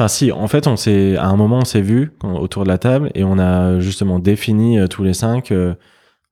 Enfin, 0.00 0.08
si, 0.08 0.32
en 0.32 0.48
fait, 0.48 0.66
on 0.66 0.76
s'est, 0.76 1.18
à 1.18 1.26
un 1.26 1.36
moment, 1.36 1.58
on 1.58 1.64
s'est 1.66 1.82
vu 1.82 2.14
autour 2.22 2.64
de 2.64 2.68
la 2.68 2.78
table 2.78 3.10
et 3.14 3.22
on 3.22 3.38
a 3.38 3.80
justement 3.80 4.18
défini 4.18 4.78
euh, 4.78 4.86
tous 4.86 5.04
les 5.04 5.12
cinq 5.12 5.52
euh, 5.52 5.74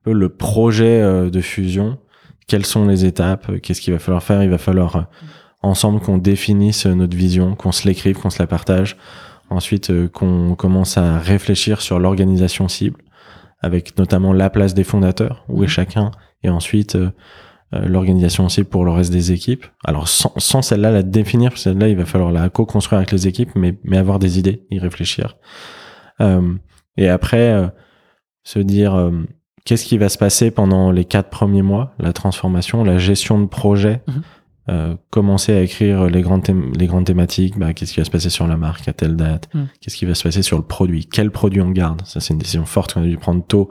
le 0.06 0.30
projet 0.30 1.02
euh, 1.02 1.28
de 1.28 1.42
fusion. 1.42 1.98
Quelles 2.46 2.64
sont 2.64 2.86
les 2.86 3.04
étapes? 3.04 3.60
Qu'est-ce 3.60 3.82
qu'il 3.82 3.92
va 3.92 3.98
falloir 3.98 4.22
faire? 4.22 4.42
Il 4.42 4.48
va 4.48 4.56
falloir 4.56 5.08
ensemble 5.60 6.00
qu'on 6.00 6.16
définisse 6.16 6.86
notre 6.86 7.14
vision, 7.14 7.56
qu'on 7.56 7.70
se 7.70 7.86
l'écrive, 7.86 8.16
qu'on 8.16 8.30
se 8.30 8.38
la 8.38 8.46
partage. 8.46 8.96
Ensuite, 9.50 9.92
qu'on 10.12 10.54
commence 10.54 10.96
à 10.96 11.18
réfléchir 11.18 11.82
sur 11.82 11.98
l'organisation 11.98 12.68
cible, 12.68 13.02
avec 13.60 13.98
notamment 13.98 14.32
la 14.32 14.48
place 14.48 14.72
des 14.72 14.84
fondateurs, 14.84 15.44
où 15.50 15.62
est 15.62 15.66
mhm. 15.66 15.72
chacun, 15.72 16.10
et 16.42 16.48
ensuite 16.48 16.96
l'organisation 17.72 18.46
aussi 18.46 18.64
pour 18.64 18.84
le 18.84 18.90
reste 18.90 19.12
des 19.12 19.32
équipes. 19.32 19.66
Alors 19.84 20.08
sans, 20.08 20.32
sans 20.38 20.62
celle-là 20.62 20.90
la 20.90 21.02
définir, 21.02 21.58
celle-là 21.58 21.88
il 21.88 21.96
va 21.96 22.06
falloir 22.06 22.32
la 22.32 22.48
co-construire 22.48 22.98
avec 22.98 23.12
les 23.12 23.26
équipes, 23.26 23.50
mais, 23.54 23.78
mais 23.84 23.98
avoir 23.98 24.18
des 24.18 24.38
idées, 24.38 24.66
y 24.70 24.78
réfléchir. 24.78 25.36
Euh, 26.20 26.54
et 26.96 27.08
après, 27.08 27.52
euh, 27.52 27.68
se 28.42 28.58
dire 28.58 29.12
qu'est-ce 29.68 29.84
qui 29.84 29.98
va 29.98 30.08
se 30.08 30.16
passer 30.16 30.50
pendant 30.50 30.90
les 30.90 31.04
quatre 31.04 31.28
premiers 31.28 31.60
mois, 31.60 31.92
la 31.98 32.14
transformation, 32.14 32.84
la 32.84 32.96
gestion 32.96 33.38
de 33.38 33.44
projet, 33.44 34.00
mhm. 34.06 34.22
euh, 34.70 34.96
commencer 35.10 35.52
à 35.52 35.60
écrire 35.60 36.06
les 36.06 36.22
grandes, 36.22 36.48
les 36.74 36.86
grandes 36.86 37.04
thématiques, 37.04 37.58
bah, 37.58 37.74
qu'est-ce 37.74 37.92
qui 37.92 38.00
va 38.00 38.04
se 38.04 38.10
passer 38.10 38.30
sur 38.30 38.46
la 38.46 38.56
marque 38.56 38.88
à 38.88 38.94
telle 38.94 39.14
date, 39.14 39.50
mhm. 39.52 39.68
qu'est-ce 39.78 39.98
qui 39.98 40.06
va 40.06 40.14
se 40.14 40.22
passer 40.22 40.40
sur 40.40 40.56
le 40.56 40.64
produit, 40.64 41.04
quel 41.04 41.30
produit 41.30 41.60
on 41.60 41.70
garde, 41.70 42.00
ça 42.06 42.18
c'est 42.18 42.32
une 42.32 42.38
décision 42.38 42.64
forte 42.64 42.94
qu'on 42.94 43.02
a 43.02 43.06
dû 43.06 43.18
prendre 43.18 43.44
tôt, 43.44 43.68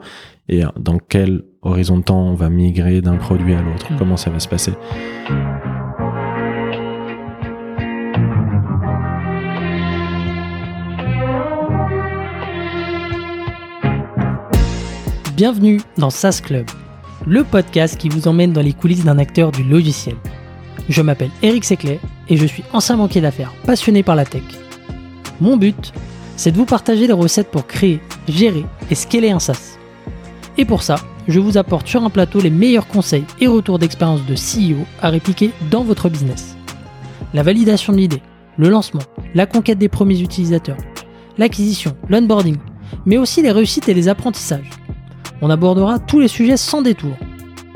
et 0.48 0.62
dans 0.78 0.98
quel 0.98 1.44
horizon 1.62 1.98
de 1.98 2.02
temps 2.04 2.22
on 2.22 2.34
va 2.34 2.48
migrer 2.48 3.00
d'un 3.00 3.16
produit 3.16 3.54
à 3.54 3.60
l'autre, 3.60 3.92
mm. 3.92 3.96
comment 3.98 4.16
ça 4.16 4.30
va 4.30 4.40
se 4.40 4.48
passer? 4.48 4.72
Bienvenue 15.36 15.80
dans 15.98 16.10
SaaS 16.10 16.40
Club, 16.42 16.66
le 17.24 17.44
podcast 17.44 17.96
qui 17.96 18.08
vous 18.08 18.26
emmène 18.26 18.52
dans 18.52 18.62
les 18.62 18.72
coulisses 18.72 19.04
d'un 19.04 19.18
acteur 19.18 19.52
du 19.52 19.62
logiciel. 19.62 20.16
Je 20.88 21.00
m'appelle 21.00 21.30
Eric 21.42 21.64
Seclet 21.64 22.00
et 22.28 22.36
je 22.36 22.46
suis 22.46 22.64
ancien 22.72 22.96
banquier 22.96 23.20
d'affaires 23.20 23.52
passionné 23.64 24.02
par 24.02 24.16
la 24.16 24.24
tech. 24.24 24.42
Mon 25.40 25.56
but, 25.56 25.92
c'est 26.36 26.50
de 26.50 26.56
vous 26.56 26.64
partager 26.64 27.06
les 27.06 27.12
recettes 27.12 27.52
pour 27.52 27.68
créer, 27.68 28.00
gérer 28.26 28.64
et 28.90 28.96
scaler 28.96 29.30
un 29.30 29.38
SaaS. 29.38 29.77
Et 30.58 30.64
pour 30.64 30.82
ça, 30.82 30.96
je 31.28 31.38
vous 31.38 31.56
apporte 31.56 31.86
sur 31.86 32.02
un 32.02 32.10
plateau 32.10 32.40
les 32.40 32.50
meilleurs 32.50 32.88
conseils 32.88 33.24
et 33.40 33.46
retours 33.46 33.78
d'expérience 33.78 34.26
de 34.26 34.34
CEO 34.34 34.84
à 35.00 35.08
répliquer 35.08 35.52
dans 35.70 35.84
votre 35.84 36.08
business. 36.08 36.56
La 37.32 37.44
validation 37.44 37.92
de 37.92 37.98
l'idée, 37.98 38.22
le 38.56 38.68
lancement, 38.68 39.02
la 39.34 39.46
conquête 39.46 39.78
des 39.78 39.88
premiers 39.88 40.20
utilisateurs, 40.20 40.76
l'acquisition, 41.38 41.96
l'onboarding, 42.08 42.56
mais 43.06 43.18
aussi 43.18 43.40
les 43.40 43.52
réussites 43.52 43.88
et 43.88 43.94
les 43.94 44.08
apprentissages. 44.08 44.70
On 45.40 45.50
abordera 45.50 46.00
tous 46.00 46.18
les 46.18 46.28
sujets 46.28 46.56
sans 46.56 46.82
détour. 46.82 47.16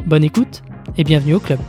Bonne 0.07 0.25
écoute 0.25 0.63
et 0.99 1.05
bienvenue 1.05 1.35
au 1.35 1.41
club. 1.41 1.61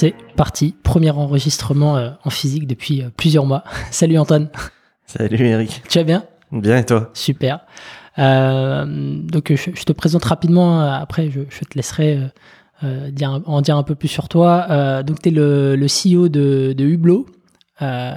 C'est 0.00 0.14
parti, 0.34 0.74
premier 0.82 1.10
enregistrement 1.10 1.98
euh, 1.98 2.08
en 2.24 2.30
physique 2.30 2.66
depuis 2.66 3.02
euh, 3.02 3.10
plusieurs 3.14 3.44
mois. 3.44 3.64
Salut 3.90 4.16
Antoine. 4.16 4.48
Salut 5.04 5.46
Eric. 5.46 5.82
Tu 5.90 5.98
vas 5.98 6.04
bien? 6.04 6.24
Bien 6.50 6.78
et 6.78 6.86
toi? 6.86 7.10
Super. 7.12 7.60
Euh, 8.18 8.86
donc 8.86 9.52
je, 9.54 9.84
te 9.84 9.92
présente 9.92 10.24
rapidement, 10.24 10.80
après 10.80 11.30
je, 11.30 11.42
te 11.42 11.74
laisserai 11.74 12.18
dire, 13.10 13.42
en 13.44 13.60
dire 13.60 13.76
un 13.76 13.82
peu 13.82 13.94
plus 13.94 14.08
sur 14.08 14.30
toi. 14.30 15.02
donc 15.02 15.20
tu 15.20 15.28
es 15.28 15.32
le, 15.32 15.76
CEO 15.86 16.30
de, 16.30 16.74
Hublot. 16.78 17.26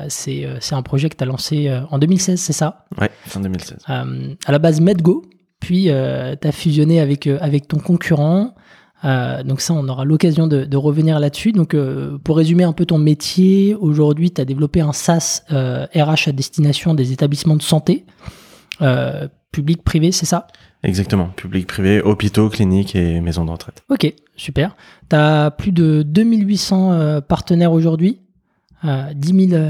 c'est 0.08 0.47
un 0.72 0.81
projet 0.84 1.09
que 1.09 1.18
tu 1.18 1.24
as 1.24 1.28
lancé 1.28 1.81
en 1.91 2.00
2016, 2.00 2.40
c'est 2.40 2.53
ça? 2.53 2.85
Ouais, 2.97 3.12
fin 3.25 3.41
2016. 3.41 3.79
à 3.88 4.52
la 4.53 4.59
base 4.59 4.79
Medgo, 4.79 5.25
puis 5.59 5.88
tu 5.88 6.47
as 6.47 6.52
fusionné 6.53 7.02
avec, 7.02 7.28
avec 7.28 7.68
ton 7.68 7.79
concurrent. 7.79 8.56
Euh, 9.06 9.44
donc 9.44 9.62
ça, 9.62 9.74
on 9.74 9.88
aura 9.88 10.06
l'occasion 10.06 10.47
de, 10.47 10.78
revenir 10.78 11.19
là-dessus. 11.19 11.52
Donc 11.52 11.74
euh, 11.74 12.18
pour 12.24 12.38
résumer 12.38 12.64
un 12.64 12.74
peu 12.74 12.86
ton 12.86 12.97
métier, 12.97 13.75
aujourd'hui, 13.75 14.31
tu 14.31 14.41
as 14.41 14.46
développé 14.46 14.81
un 14.81 14.94
SaaS 14.94 15.44
RH 15.50 15.53
euh, 15.53 15.88
à 16.28 16.31
destination 16.31 16.94
des 16.94 17.12
établissements 17.12 17.56
de 17.56 17.62
santé, 17.62 18.06
public, 19.52 19.84
privé, 19.84 20.12
c'est 20.12 20.25
ça? 20.25 20.47
Exactement, 20.81 21.28
public, 21.28 21.68
privé, 21.68 22.02
hôpitaux, 22.02 22.50
cliniques 22.50 22.96
et 22.96 23.22
maisons 23.22 23.46
de 23.46 23.52
retraite. 23.52 23.84
Ok, 23.90 24.14
super. 24.36 24.75
Tu 25.09 25.16
as 25.16 25.52
plus 25.52 25.72
de 25.72 26.03
2800 26.03 27.22
partenaires 27.22 27.72
aujourd'hui, 27.72 28.20
10 28.84 29.50
000 29.50 29.62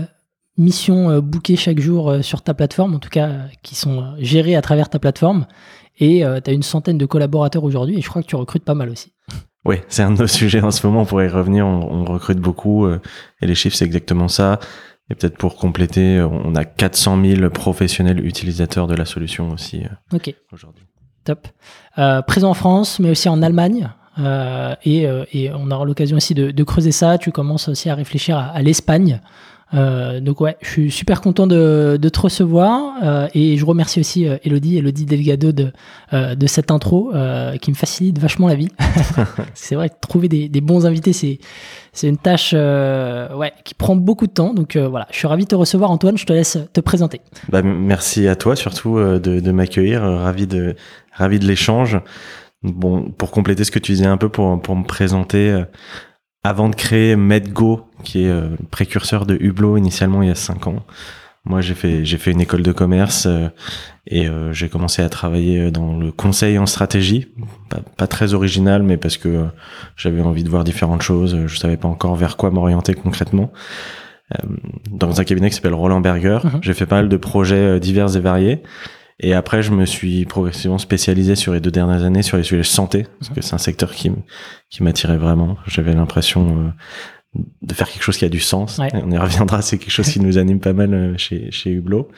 missions 0.58 1.20
bookées 1.20 1.58
chaque 1.58 1.80
jour 1.80 2.16
sur 2.22 2.42
ta 2.42 2.56
plateforme, 2.56 2.96
en 2.96 3.00
tout 3.00 3.10
cas 3.10 3.42
qui 3.62 3.76
sont 3.76 4.16
gérées 4.18 4.56
à 4.56 4.62
travers 4.62 4.90
ta 4.90 4.98
plateforme. 4.98 5.46
Et 6.00 6.24
tu 6.44 6.50
as 6.50 6.54
une 6.54 6.64
centaine 6.64 6.98
de 6.98 7.06
collaborateurs 7.06 7.64
aujourd'hui 7.64 7.98
et 7.98 8.02
je 8.02 8.10
crois 8.10 8.24
que 8.24 8.28
tu 8.28 8.36
recrutes 8.36 8.64
pas 8.64 8.74
mal 8.74 8.90
aussi. 8.90 9.13
Oui, 9.66 9.78
c'est 9.88 10.04
un 10.04 10.12
de 10.12 10.20
nos 10.20 10.28
sujets 10.42 10.62
en 10.62 10.72
ce 10.72 10.86
moment. 10.86 11.02
On 11.02 11.06
pourrait 11.06 11.26
y 11.26 11.30
revenir. 11.30 11.66
On, 11.66 12.04
recrute 12.06 12.40
beaucoup 12.40 12.86
euh, 12.86 13.00
et 13.42 13.48
les 13.48 13.56
chiffres, 13.56 13.76
c'est 13.76 13.86
exactement 13.86 14.28
ça. 14.28 14.60
Et 15.10 15.16
peut-être 15.16 15.38
pour 15.38 15.56
compléter, 15.56 16.22
on 16.22 16.56
a 16.56 16.64
400 16.64 17.22
000 17.24 17.50
professionnels 17.50 18.26
utilisateurs 18.26 18.88
de 18.88 18.96
la 18.96 19.06
solution 19.06 19.52
aussi 19.52 19.84
euh, 19.84 20.16
Ok. 20.16 20.34
aujourd'hui. 20.52 20.86
Top. 21.26 21.48
Euh, 21.98 22.22
présent 22.22 22.50
en 22.50 22.54
France, 22.54 23.00
mais 23.00 23.10
aussi 23.10 23.30
en 23.30 23.42
Allemagne. 23.42 23.90
et, 24.18 25.08
et, 25.34 25.52
on 25.54 25.72
aura 25.72 25.86
l'occasion 25.86 26.18
aussi 26.18 26.34
de, 26.34 26.52
de, 26.52 26.64
creuser 26.64 26.92
ça. 26.92 27.18
Tu 27.18 27.32
commences 27.32 27.68
aussi 27.68 27.90
à 27.90 27.96
réfléchir 27.96 28.38
à, 28.38 28.48
à 28.48 28.62
l'Espagne. 28.62 29.20
Euh, 29.74 30.20
donc 30.20 30.42
ouais, 30.42 30.56
je 30.62 30.70
suis 30.70 30.92
super 30.92 31.22
content 31.22 31.48
de, 31.48 31.98
te 32.02 32.20
recevoir 32.20 32.96
euh, 33.04 33.28
et 33.34 33.58
je 33.58 33.66
remercie 33.66 34.00
aussi 34.00 34.28
euh, 34.28 34.38
Elodie, 34.44 34.78
Elodie 34.78 35.06
Delgado 35.06 35.52
de, 35.52 35.72
cette 36.48 36.72
intro 36.72 37.12
qui 37.62 37.72
me 37.72 37.76
facilite 37.76 38.20
vachement 38.20 38.48
la 38.48 38.56
vie. 38.56 38.70
c'est 39.54 39.76
vrai 39.76 39.90
que 39.90 39.96
trouver 40.02 40.28
des, 40.28 40.62
bons 40.62 40.86
invités, 40.86 41.14
c'est 41.14 41.40
c'est 41.92 42.08
une 42.08 42.18
tâche 42.18 42.54
ouais 42.54 43.54
qui 43.64 43.74
prend 43.74 43.96
beaucoup 43.96 44.28
de 44.28 44.32
temps. 44.32 44.54
Donc 44.54 44.78
voilà, 44.78 45.08
je 45.12 45.18
suis 45.18 45.28
ravi 45.28 45.44
de 45.44 45.50
te 45.50 45.56
recevoir 45.56 45.92
Antoine. 45.92 46.18
Je 46.18 46.26
te 46.26 46.34
laisse 46.34 46.58
te 46.72 46.82
présenter. 46.82 47.22
Bah, 47.50 47.62
merci 47.62 48.28
à 48.28 48.36
toi 48.36 48.56
surtout 48.56 48.98
de, 48.98 49.20
de 49.20 49.52
m'accueillir. 49.52 50.04
ravi 50.04 50.48
de 50.48 50.76
ravi 51.14 51.40
de 51.40 51.46
l'échange. 51.46 52.00
Bon, 52.62 53.10
pour 53.10 53.32
compléter 53.32 53.64
ce 53.64 53.72
que 53.72 53.80
tu 53.80 53.94
disais 53.94 54.06
un 54.06 54.18
peu 54.18 54.30
pour 54.30 54.62
pour 54.62 54.76
me 54.76 54.86
présenter 54.86 55.64
avant 56.44 56.70
de 56.70 56.76
créer 56.76 57.16
MedGo, 57.16 57.88
qui 58.04 58.26
est 58.26 58.30
euh, 58.30 58.50
le 58.50 58.66
précurseur 58.70 59.26
de 59.26 59.38
Hublot 59.40 59.78
initialement 59.78 60.22
il 60.22 60.28
y 60.28 60.32
a 60.32 60.36
cinq 60.36 60.68
ans, 60.68 60.86
moi 61.46 61.62
j'ai 61.62 61.74
fait 61.74 62.06
j'ai 62.06 62.18
fait 62.18 62.32
une 62.32 62.42
école 62.42 62.64
de 62.64 62.72
commerce 62.72 63.26
euh, 63.26 63.48
et 64.08 64.28
euh, 64.28 64.52
j'ai 64.52 64.70
commencé 64.70 65.02
à 65.02 65.10
travailler 65.10 65.72
dans 65.72 65.98
le 65.98 66.12
conseil 66.12 66.58
en 66.58 66.66
stratégie, 66.66 67.28
pas, 67.70 67.80
pas 67.98 68.08
très 68.08 68.34
original 68.34 68.84
mais 68.84 68.98
parce 68.98 69.18
que 69.18 69.46
j'avais 69.96 70.22
envie 70.22 70.44
de 70.44 70.50
voir 70.50 70.66
différentes 70.66 71.02
choses, 71.02 71.48
je 71.48 71.58
savais 71.58 71.78
pas 71.78 71.88
encore 71.88 72.16
vers 72.16 72.36
quoi 72.36 72.52
m'orienter 72.52 72.94
concrètement. 72.94 73.52
dans 74.90 75.22
un 75.22 75.24
cabinet 75.24 75.50
qui 75.50 75.56
s'appelle 75.56 75.74
Roland 75.74 76.02
Berger, 76.02 76.40
mhm. 76.44 76.60
j'ai 76.62 76.74
fait 76.74 76.86
pas 76.86 76.98
mal 76.98 77.10
de 77.10 77.18
projets 77.18 77.80
divers 77.80 78.16
et 78.18 78.20
variés. 78.20 78.64
Et 79.20 79.34
après, 79.34 79.62
je 79.62 79.72
me 79.72 79.86
suis 79.86 80.26
progressivement 80.26 80.78
spécialisé 80.78 81.36
sur 81.36 81.54
les 81.54 81.60
deux 81.60 81.72
dernières 81.72 82.04
années 82.04 82.24
sur 82.24 82.38
les 82.38 82.44
sujets 82.44 82.62
de 82.62 82.64
santé, 82.64 83.06
parce 83.20 83.32
que 83.32 83.42
c'est 83.42 83.54
un 83.54 83.60
secteur 83.60 83.92
qui, 83.92 84.12
qui 84.70 84.84
m'attirait 84.84 85.18
vraiment. 85.18 85.58
J'avais 85.68 85.94
l'impression 85.94 86.74
euh, 87.38 87.40
de 87.62 87.74
faire 87.74 87.90
quelque 87.90 88.04
chose 88.04 88.18
qui 88.18 88.26
a 88.26 88.30
du 88.30 88.40
sens. 88.40 88.80
On 88.94 89.12
y 89.12 89.18
reviendra, 89.18 89.62
c'est 89.62 89.78
quelque 89.78 89.92
chose 89.92 90.10
qui 90.10 90.20
nous 90.20 90.38
anime 90.38 90.60
pas 90.60 90.74
mal 90.74 90.94
euh, 90.94 91.18
chez, 91.18 91.52
chez 91.52 91.72
Hublot. 91.72 92.10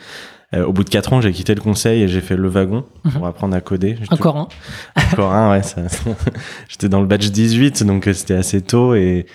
Euh, 0.54 0.64
au 0.64 0.74
bout 0.74 0.84
de 0.84 0.90
quatre 0.90 1.12
ans, 1.12 1.22
j'ai 1.22 1.32
quitté 1.32 1.54
le 1.54 1.62
conseil 1.62 2.04
et 2.04 2.08
j'ai 2.08 2.22
fait 2.22 2.38
le 2.38 2.48
wagon 2.48 2.86
pour 3.04 3.22
mhm. 3.22 3.28
apprendre 3.28 3.56
à 3.56 3.62
coder. 3.62 3.98
Encore 4.10 4.38
un. 4.38 4.48
Encore 5.12 5.34
un, 5.34 5.52
ouais. 5.52 5.62
J'étais 6.70 6.88
dans 6.88 7.02
le 7.02 7.08
batch 7.08 7.30
18, 7.30 7.84
donc 7.84 8.08
c'était 8.14 8.36
assez 8.36 8.62
tôt 8.62 8.96
et 8.96 9.26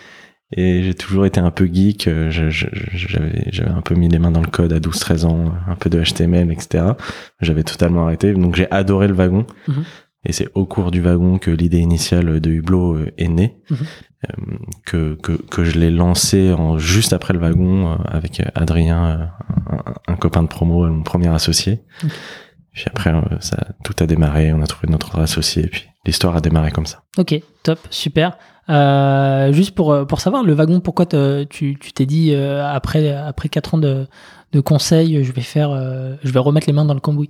et 0.52 0.82
j'ai 0.82 0.94
toujours 0.94 1.26
été 1.26 1.41
un 1.41 1.50
peu 1.50 1.67
geek. 1.67 2.08
Euh, 2.08 2.31
j'avais, 2.31 3.52
un 3.67 3.82
peu 3.82 3.94
mis 3.94 4.08
les 4.08 4.19
mains 4.19 4.32
dans 4.32 4.41
le 4.41 4.49
code 4.49 4.73
à 4.73 4.81
12-13 4.81 5.26
ans, 5.26 5.52
un 5.67 5.76
peu 5.76 5.91
de 5.91 6.02
HTML, 6.02 6.50
etc. 6.50 6.85
J'avais 7.41 7.62
totalement 7.62 8.05
arrêté. 8.05 8.32
Donc 8.32 8.56
j'ai 8.56 8.70
adoré 8.70 9.06
le 9.06 9.14
wagon. 9.14 9.47
Mhm. 9.69 9.85
Et 10.26 10.32
c'est 10.32 10.49
au 10.55 10.67
cours 10.67 10.91
du 10.91 11.00
wagon 11.00 11.38
que 11.38 11.50
l'idée 11.50 11.79
initiale 11.79 12.41
de 12.41 12.50
Hublot 12.50 12.97
euh, 12.97 13.12
est 13.17 13.29
née, 13.29 13.56
mhm. 13.70 13.76
euh, 13.79 14.56
que, 14.85 15.14
que, 15.14 15.32
que, 15.32 15.64
je 15.64 15.79
l'ai 15.79 15.91
lancé 15.91 16.53
en, 16.53 16.79
juste 16.79 17.14
après 17.14 17.32
le 17.32 17.38
wagon 17.38 17.96
avec 18.05 18.43
Adrien, 18.55 19.31
un, 20.06 20.17
copain 20.17 20.43
de 20.43 20.49
promo, 20.49 20.87
mon 20.88 21.03
premier 21.03 21.29
associé. 21.29 21.81
Puis 22.81 22.88
après, 22.88 23.11
euh, 23.11 23.21
ça, 23.41 23.59
tout 23.85 23.93
a 24.00 24.06
démarré, 24.06 24.55
on 24.55 24.62
a 24.62 24.67
trouvé 24.67 24.91
notre 24.91 25.19
associé, 25.19 25.65
et 25.65 25.69
puis 25.69 25.85
l'histoire 26.06 26.35
a 26.35 26.41
démarré 26.41 26.71
comme 26.71 26.87
ça. 26.87 27.03
Ok, 27.19 27.35
top, 27.62 27.79
super. 27.91 28.38
Euh, 28.71 29.53
juste 29.53 29.75
pour, 29.75 29.93
euh, 29.93 30.06
pour 30.06 30.21
savoir, 30.23 30.43
le 30.44 30.55
wagon, 30.55 30.81
pourquoi 30.81 31.05
te- 31.05 31.44
tu 31.44 31.77
t'es 31.94 32.06
dit, 32.06 32.32
euh, 32.32 32.67
après, 32.67 33.12
après 33.12 33.50
4 33.50 33.75
ans 33.75 33.79
de, 33.79 34.06
de 34.53 34.61
conseils, 34.61 35.23
je 35.23 35.32
vais 35.32 35.43
faire, 35.43 35.73
euh, 35.73 36.15
je 36.25 36.32
vais 36.32 36.38
remettre 36.38 36.67
les 36.69 36.73
mains 36.73 36.87
dans 36.87 36.94
le 36.94 37.00
cambouis? 37.00 37.29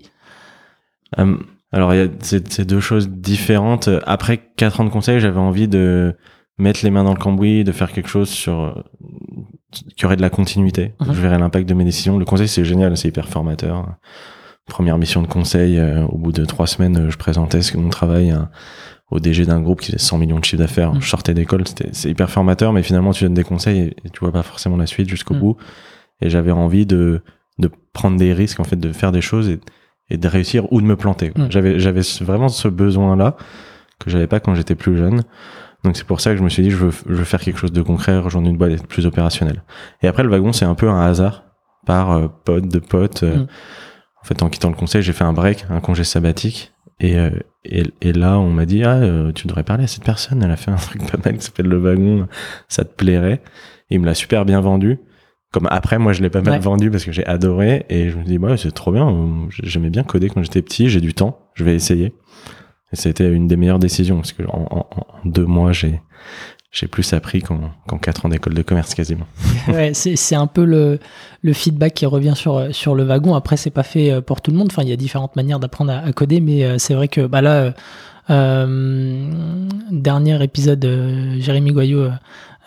Euh, 1.18 1.36
alors, 1.72 1.94
il 1.94 1.98
y 1.98 2.02
a 2.04 2.08
ces, 2.20 2.42
ces 2.48 2.64
deux 2.64 2.78
choses 2.80 3.08
différentes. 3.08 3.88
Après 4.06 4.38
quatre 4.56 4.80
ans 4.80 4.84
de 4.84 4.90
conseil, 4.90 5.18
j'avais 5.18 5.40
envie 5.40 5.66
de 5.66 6.14
mettre 6.58 6.80
les 6.84 6.90
mains 6.92 7.02
dans 7.02 7.14
le 7.14 7.18
cambouis, 7.18 7.64
de 7.64 7.72
faire 7.72 7.90
quelque 7.90 8.08
chose 8.08 8.28
sur 8.28 8.84
qui 9.96 10.06
aurait 10.06 10.16
de 10.16 10.22
la 10.22 10.30
continuité. 10.30 10.94
Mhm. 11.00 11.12
Je 11.12 11.20
verrais 11.20 11.38
l'impact 11.38 11.68
de 11.68 11.74
mes 11.74 11.84
décisions. 11.84 12.18
Le 12.18 12.24
conseil, 12.24 12.46
c'est 12.46 12.64
génial, 12.64 12.96
c'est 12.96 13.08
hyper 13.08 13.28
formateur. 13.28 13.96
Première 14.70 14.96
mission 14.98 15.20
de 15.20 15.26
conseil, 15.26 15.78
euh, 15.78 16.04
au 16.06 16.16
bout 16.16 16.32
de 16.32 16.44
trois 16.44 16.66
semaines, 16.66 16.96
euh, 16.96 17.10
je 17.10 17.18
présentais 17.18 17.60
ce 17.60 17.72
que 17.72 17.76
mon 17.78 17.90
travail 17.90 18.30
à- 18.30 18.50
au 19.10 19.18
DG 19.18 19.44
d'un 19.44 19.60
groupe 19.60 19.80
qui 19.80 19.88
faisait 19.88 19.98
100 19.98 20.16
millions 20.16 20.38
de 20.38 20.44
chiffre 20.44 20.62
d'affaires. 20.62 20.94
Mhm. 20.94 21.02
Je 21.02 21.08
sortais 21.08 21.34
d'école, 21.34 21.66
c'était 21.66 21.88
c'est 21.92 22.08
hyper 22.08 22.30
formateur, 22.30 22.72
mais 22.72 22.82
finalement, 22.84 23.12
tu 23.12 23.24
donnes 23.24 23.34
des 23.34 23.42
conseils 23.44 23.80
et, 23.80 23.96
et 24.06 24.10
tu 24.10 24.20
vois 24.20 24.32
pas 24.32 24.44
forcément 24.44 24.76
la 24.76 24.86
suite 24.86 25.08
jusqu'au 25.08 25.34
Mhm. 25.34 25.40
bout. 25.40 25.56
Et 26.22 26.30
j'avais 26.30 26.52
envie 26.52 26.86
de, 26.86 27.20
de 27.58 27.70
prendre 27.92 28.16
des 28.16 28.32
risques, 28.32 28.60
en 28.60 28.64
fait, 28.64 28.76
de 28.76 28.92
faire 28.92 29.10
des 29.12 29.20
choses 29.20 29.48
et, 29.50 29.58
et 30.08 30.16
de 30.16 30.28
réussir 30.28 30.72
ou 30.72 30.80
de 30.80 30.86
me 30.86 30.96
planter. 30.96 31.32
Mhm. 31.36 31.50
J'avais, 31.50 31.78
j'avais 31.80 32.02
vraiment 32.20 32.48
ce 32.48 32.68
besoin-là 32.68 33.36
que 33.98 34.08
j'avais 34.10 34.28
pas 34.28 34.38
quand 34.40 34.54
j'étais 34.54 34.76
plus 34.76 34.96
jeune. 34.96 35.22
Donc 35.82 35.96
c'est 35.96 36.06
pour 36.06 36.20
ça 36.20 36.30
que 36.30 36.36
je 36.36 36.42
me 36.44 36.48
suis 36.48 36.62
dit, 36.62 36.70
je 36.70 36.76
veux, 36.76 36.90
je 37.08 37.14
veux 37.14 37.24
faire 37.24 37.40
quelque 37.40 37.58
chose 37.58 37.72
de 37.72 37.82
concret, 37.82 38.16
rejoindre 38.18 38.48
une 38.48 38.56
boîte, 38.56 38.70
être 38.72 38.86
plus 38.86 39.06
opérationnel. 39.06 39.62
Et 40.02 40.06
après, 40.08 40.22
le 40.22 40.28
wagon, 40.28 40.52
c'est 40.52 40.64
un 40.66 40.74
peu 40.76 40.88
un 40.88 41.00
hasard 41.00 41.44
par 41.86 42.12
euh, 42.12 42.28
pote 42.44 42.68
de 42.68 42.78
pote. 42.78 43.22
euh. 43.24 43.46
En 44.22 44.24
fait, 44.24 44.42
en 44.42 44.48
quittant 44.50 44.68
le 44.68 44.74
conseil, 44.76 45.02
j'ai 45.02 45.12
fait 45.12 45.24
un 45.24 45.32
break, 45.32 45.64
un 45.70 45.80
congé 45.80 46.04
sabbatique. 46.04 46.72
Et, 47.00 47.16
euh, 47.16 47.30
et, 47.64 47.84
et 48.02 48.12
là, 48.12 48.38
on 48.38 48.50
m'a 48.50 48.66
dit, 48.66 48.84
ah, 48.84 48.96
euh, 48.96 49.32
tu 49.32 49.46
devrais 49.46 49.62
parler 49.64 49.84
à 49.84 49.86
cette 49.86 50.04
personne, 50.04 50.42
elle 50.42 50.50
a 50.50 50.56
fait 50.56 50.70
un 50.70 50.76
truc 50.76 51.10
pas 51.10 51.18
mal 51.24 51.38
qui 51.38 51.44
s'appelle 51.44 51.66
le 51.66 51.78
wagon, 51.78 52.28
ça 52.68 52.84
te 52.84 52.94
plairait. 52.94 53.40
Et 53.90 53.94
il 53.94 54.00
me 54.00 54.06
l'a 54.06 54.14
super 54.14 54.44
bien 54.44 54.60
vendu. 54.60 54.98
Comme 55.52 55.66
après, 55.70 55.98
moi, 55.98 56.12
je 56.12 56.22
l'ai 56.22 56.30
pas 56.30 56.42
mal 56.42 56.54
Ouais. 56.54 56.58
vendu 56.60 56.90
parce 56.90 57.04
que 57.04 57.12
j'ai 57.12 57.26
adoré. 57.26 57.86
Et 57.88 58.10
je 58.10 58.18
me 58.18 58.24
dis, 58.24 58.38
ouais, 58.38 58.56
c'est 58.56 58.70
trop 58.72 58.92
bien. 58.92 59.08
euh, 59.08 59.46
J'aimais 59.62 59.90
bien 59.90 60.04
coder 60.04 60.28
quand 60.28 60.42
j'étais 60.42 60.62
petit, 60.62 60.88
j'ai 60.90 61.00
du 61.00 61.14
temps, 61.14 61.48
je 61.54 61.64
vais 61.64 61.74
essayer. 61.74 62.14
Et 62.92 62.96
c'était 62.96 63.32
une 63.32 63.46
des 63.46 63.56
meilleures 63.56 63.78
décisions 63.78 64.16
parce 64.16 64.32
que 64.32 64.42
en, 64.44 64.66
en- 64.70 64.86
en 64.96 65.06
deux 65.24 65.46
mois, 65.46 65.72
j'ai 65.72 66.00
j'ai 66.72 66.86
plus 66.86 67.12
appris 67.12 67.42
qu'en 67.42 67.60
qu'en 67.88 67.98
quatre 67.98 68.26
ans 68.26 68.28
d'école 68.28 68.54
de 68.54 68.62
commerce 68.62 68.94
quasiment. 68.94 69.26
ouais, 69.68 69.92
c'est 69.94 70.34
un 70.36 70.46
peu 70.46 70.64
le, 70.64 70.98
le 71.42 71.52
feedback 71.52 71.94
qui 71.94 72.06
revient 72.06 72.34
sur, 72.36 72.68
sur 72.74 72.94
le 72.94 73.02
wagon. 73.04 73.34
Après, 73.34 73.56
c'est 73.56 73.70
pas 73.70 73.82
fait 73.82 74.10
euh, 74.12 74.20
pour 74.20 74.40
tout 74.40 74.50
le 74.52 74.56
monde. 74.56 74.68
Enfin, 74.70 74.82
il 74.82 74.88
y 74.88 74.92
a 74.92 74.96
différentes 74.96 75.34
manières 75.36 75.58
d'apprendre 75.58 75.92
à, 75.92 75.98
à 75.98 76.12
coder, 76.12 76.40
mais 76.40 76.64
euh, 76.64 76.78
c'est 76.78 76.94
vrai 76.94 77.08
que 77.08 77.26
bah 77.26 77.40
là, 77.42 77.54
euh, 77.54 77.72
euh, 78.30 79.30
dernier 79.90 80.42
épisode, 80.42 80.84
euh, 80.84 81.36
Jérémy 81.40 81.72
Goyot, 81.72 82.10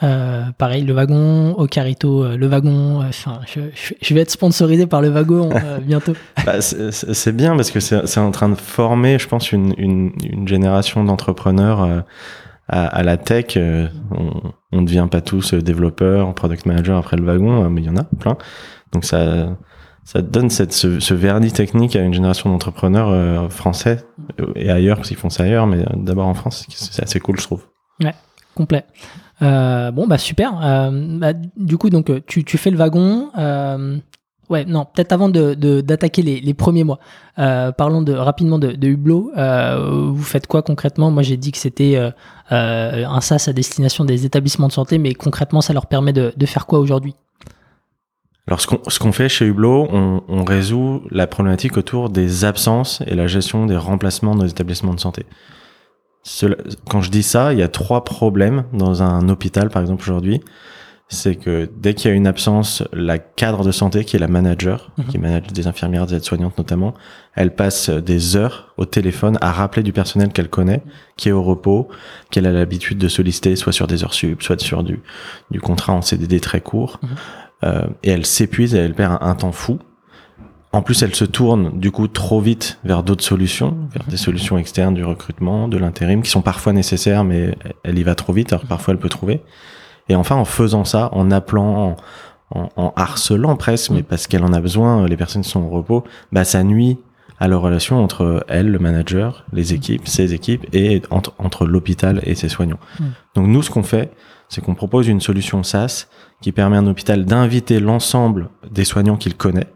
euh, 0.01 0.43
pareil, 0.57 0.83
le 0.83 0.93
wagon, 0.93 1.55
Ocarito, 1.57 2.23
euh, 2.23 2.35
le 2.35 2.47
wagon. 2.47 3.01
Enfin, 3.07 3.39
je, 3.47 3.61
je- 3.73 3.93
je 4.01 4.13
vais 4.13 4.21
être 4.21 4.31
sponsorisé 4.31 4.85
par 4.85 5.01
le 5.01 5.09
wagon 5.09 5.49
bientôt. 5.81 6.13
Bah, 6.45 6.59
c'est 6.61 7.31
bien 7.35 7.55
parce 7.55 7.71
que 7.71 7.79
c'est 7.79 8.05
c'est 8.05 8.19
en 8.19 8.31
train 8.31 8.49
de 8.49 8.55
former, 8.55 9.17
je 9.17 9.27
pense, 9.29 9.51
une, 9.53 9.73
une, 9.77 10.11
une 10.23 10.47
génération 10.47 11.03
d'entrepreneurs 11.05 11.83
euh, 11.83 12.01
à, 12.67 13.03
la 13.03 13.17
tech. 13.17 13.57
euh, 13.57 13.87
on 14.71 14.81
ne 14.81 14.85
devient 14.85 15.07
pas 15.09 15.21
tous 15.21 15.53
euh, 15.53 15.61
développeurs, 15.61 16.33
product 16.33 16.65
manager 16.65 16.97
après 16.97 17.17
le 17.17 17.23
wagon, 17.23 17.63
euh, 17.63 17.69
mais 17.69 17.81
il 17.81 17.85
y 17.85 17.89
en 17.89 17.97
a 17.97 18.03
plein. 18.03 18.37
Donc 18.91 19.05
ça, 19.05 19.55
ça 20.03 20.21
donne 20.21 20.49
cette, 20.49 20.73
ce, 20.73 20.99
ce 20.99 21.13
technique 21.51 21.95
à 21.95 22.01
une 22.01 22.13
génération 22.13 22.49
d'entrepreneurs 22.49 23.09
euh, 23.09 23.49
français 23.49 24.05
et 24.55 24.69
ailleurs, 24.69 24.97
parce 24.97 25.09
qu'ils 25.09 25.17
font 25.17 25.29
ça 25.29 25.43
ailleurs, 25.43 25.67
mais 25.67 25.85
d'abord 25.95 26.27
en 26.27 26.33
France, 26.33 26.65
c'est 26.69 27.03
assez 27.03 27.19
cool, 27.19 27.39
je 27.39 27.43
trouve. 27.43 27.65
complet. 28.55 28.85
Euh, 29.41 29.91
bon, 29.91 30.07
bah 30.07 30.17
super. 30.17 30.53
Bah, 30.91 31.33
du 31.57 31.77
coup, 31.77 31.89
donc, 31.89 32.11
tu, 32.27 32.43
tu 32.43 32.57
fais 32.57 32.69
le 32.69 32.77
wagon. 32.77 33.29
Ouais, 34.53 34.65
non, 34.65 34.85
peut-être 34.85 35.11
avant 35.11 35.29
de, 35.29 35.55
de- 35.55 35.81
d'attaquer 35.81 36.21
les, 36.21 36.39
les 36.39 36.53
premiers 36.53 36.83
mois. 36.83 36.99
Euh, 37.39 37.71
parlons 37.71 38.01
de, 38.01 38.13
rapidement 38.13 38.59
de, 38.59 38.87
Hublot. 38.87 39.31
Euh, 39.35 40.11
vous 40.11 40.23
faites 40.23 40.47
quoi 40.47 40.61
concrètement? 40.61 41.11
Moi, 41.11 41.23
j'ai 41.23 41.37
dit 41.37 41.51
que 41.51 41.57
c'était 41.57 41.95
euh, 41.97 42.11
un 42.49 43.21
SaaS 43.21 43.45
à 43.47 43.53
destination 43.53 44.05
des 44.05 44.25
établissements 44.25 44.67
de 44.67 44.73
santé, 44.73 44.97
mais 44.99 45.13
concrètement, 45.13 45.61
ça 45.61 45.73
leur 45.73 45.87
permet 45.87 46.13
de, 46.13 46.33
de 46.35 46.45
faire 46.45 46.65
quoi 46.65 46.79
aujourd'hui? 46.79 47.15
Alors, 48.47 48.59
ce 48.61 48.99
qu'on 48.99 49.11
fait 49.13 49.29
chez 49.29 49.45
Hublot, 49.45 49.87
on, 49.91 50.43
résout 50.43 51.03
la 51.11 51.27
problématique 51.27 51.77
autour 51.77 52.09
des 52.09 52.43
absences 52.43 53.01
et 53.07 53.15
la 53.15 53.25
gestion 53.25 53.65
des 53.65 53.77
remplacements 53.77 54.35
dans 54.35 54.43
les 54.43 54.51
établissements 54.51 54.93
de 54.93 54.99
santé. 54.99 55.25
Quand 56.89 57.01
je 57.01 57.09
dis 57.09 57.23
ça, 57.23 57.53
il 57.53 57.59
y 57.59 57.63
a 57.63 57.69
trois 57.69 58.03
problèmes 58.03 58.65
dans 58.73 59.01
un 59.01 59.29
hôpital, 59.29 59.69
par 59.69 59.81
exemple, 59.81 60.03
aujourd'hui. 60.03 60.41
C'est 61.13 61.35
que 61.35 61.69
dès 61.77 61.93
qu'il 61.93 62.09
y 62.09 62.13
a 62.13 62.15
une 62.17 62.27
absence, 62.27 62.83
la 62.91 63.19
cadre 63.19 63.63
de 63.63 63.71
santé, 63.71 64.03
qui 64.03 64.15
est 64.15 64.19
la 64.19 64.27
manager, 64.27 64.91
Mhm. 64.97 65.05
qui 65.05 65.17
manage 65.19 65.47
des 65.47 65.67
infirmières, 65.67 66.05
des 66.07 66.15
aides-soignantes 66.15 66.57
notamment, 66.57 66.93
elle 67.35 67.55
passe 67.55 67.89
des 67.89 68.35
heures 68.35 68.73
au 68.77 68.85
téléphone 68.85 69.37
à 69.41 69.51
rappeler 69.51 69.83
du 69.83 69.93
personnel 69.93 70.29
qu'elle 70.29 70.49
connaît, 70.49 70.81
qui 71.17 71.29
est 71.29 71.31
au 71.31 71.43
repos, 71.43 71.87
qu'elle 72.31 72.45
a 72.47 72.51
l'habitude 72.51 72.97
de 72.97 73.07
solliciter, 73.07 73.55
soit 73.55 73.71
sur 73.73 73.87
des 73.87 74.03
heures 74.03 74.13
sup, 74.13 74.41
soit 74.43 74.59
sur 74.59 74.83
du, 74.83 75.01
du 75.51 75.61
contrat 75.61 75.93
en 75.93 76.01
CDD 76.01 76.39
très 76.39 76.61
court. 76.61 76.99
Mhm. 77.01 77.09
Euh, 77.63 77.87
et 78.03 78.09
elle 78.11 78.25
s'épuise 78.25 78.75
et 78.75 78.79
elle 78.79 78.93
perd 78.93 79.13
un, 79.21 79.25
un 79.27 79.35
temps 79.35 79.51
fou. 79.53 79.79
En 80.73 80.81
plus, 80.81 81.03
elle 81.03 81.13
se 81.13 81.23
tourne 81.25 81.79
du 81.79 81.91
coup 81.91 82.07
trop 82.07 82.41
vite 82.41 82.79
vers 82.83 83.03
d'autres 83.03 83.23
solutions, 83.23 83.77
vers 83.93 84.03
des 84.07 84.17
solutions 84.17 84.57
externes 84.57 84.95
du 84.95 85.03
recrutement, 85.03 85.67
de 85.67 85.77
l'intérim, 85.77 86.23
qui 86.23 86.31
sont 86.31 86.41
parfois 86.41 86.73
nécessaires, 86.73 87.23
mais 87.23 87.55
elle 87.83 87.99
y 87.99 88.03
va 88.03 88.15
trop 88.15 88.33
vite, 88.33 88.51
alors 88.51 88.63
que 88.63 88.67
parfois 88.67 88.93
elle 88.95 88.99
peut 88.99 89.07
trouver. 89.09 89.41
Et 90.09 90.15
enfin, 90.15 90.35
en 90.35 90.45
faisant 90.45 90.83
ça, 90.85 91.09
en 91.13 91.31
appelant, 91.31 91.95
en, 92.51 92.59
en- 92.59 92.69
en 92.75 92.93
harcelant 92.95 93.55
presque, 93.55 93.91
mais 93.91 94.01
Mm. 94.01 94.05
parce 94.05 94.27
qu'elle 94.27 94.43
en 94.43 94.53
a 94.53 94.59
besoin, 94.59 95.05
les 95.07 95.17
personnes 95.17 95.43
sont 95.43 95.61
au 95.61 95.69
repos, 95.69 96.03
bah 96.31 96.43
ça 96.43 96.63
nuit 96.63 96.97
à 97.39 97.47
la 97.47 97.57
relation 97.57 98.01
entre 98.03 98.45
elle, 98.47 98.69
le 98.69 98.79
manager, 98.79 99.45
les 99.53 99.73
équipes, 99.73 100.07
ses 100.07 100.33
équipes, 100.33 100.65
et 100.73 101.01
entre, 101.09 101.33
entre 101.39 101.65
l'hôpital 101.65 102.21
et 102.23 102.35
ses 102.35 102.47
soignants. 102.49 102.79
Mm. 102.99 103.03
Donc 103.35 103.47
nous, 103.47 103.63
ce 103.63 103.69
qu'on 103.69 103.83
fait, 103.83 104.11
c'est 104.49 104.61
qu'on 104.61 104.75
propose 104.75 105.07
une 105.07 105.19
solution 105.21 105.63
SaaS 105.63 106.07
qui 106.41 106.51
permet 106.51 106.75
à 106.75 106.79
un 106.79 106.87
hôpital 106.87 107.25
d'inviter 107.25 107.79
l'ensemble 107.79 108.49
des 108.69 108.83
soignants 108.85 109.17
qu'il 109.17 109.35
connaît, 109.35 109.67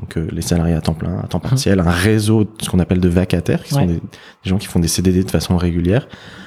donc 0.00 0.16
euh, 0.16 0.26
les 0.32 0.42
salariés 0.42 0.74
à 0.74 0.80
temps 0.80 0.94
plein, 0.94 1.18
à 1.20 1.26
temps 1.26 1.40
partiel, 1.40 1.80
un 1.80 1.90
réseau, 1.90 2.44
de 2.44 2.50
ce 2.62 2.68
qu'on 2.70 2.78
appelle 2.78 3.00
de 3.00 3.08
vacataires, 3.08 3.62
qui 3.64 3.74
Ouais. 3.74 3.80
sont 3.80 3.86
des, 3.86 3.94
des 3.94 4.00
gens 4.44 4.58
qui 4.58 4.66
font 4.66 4.80
des 4.80 4.88
CDD 4.88 5.24
de 5.24 5.30
façon 5.30 5.56
régulière, 5.56 6.06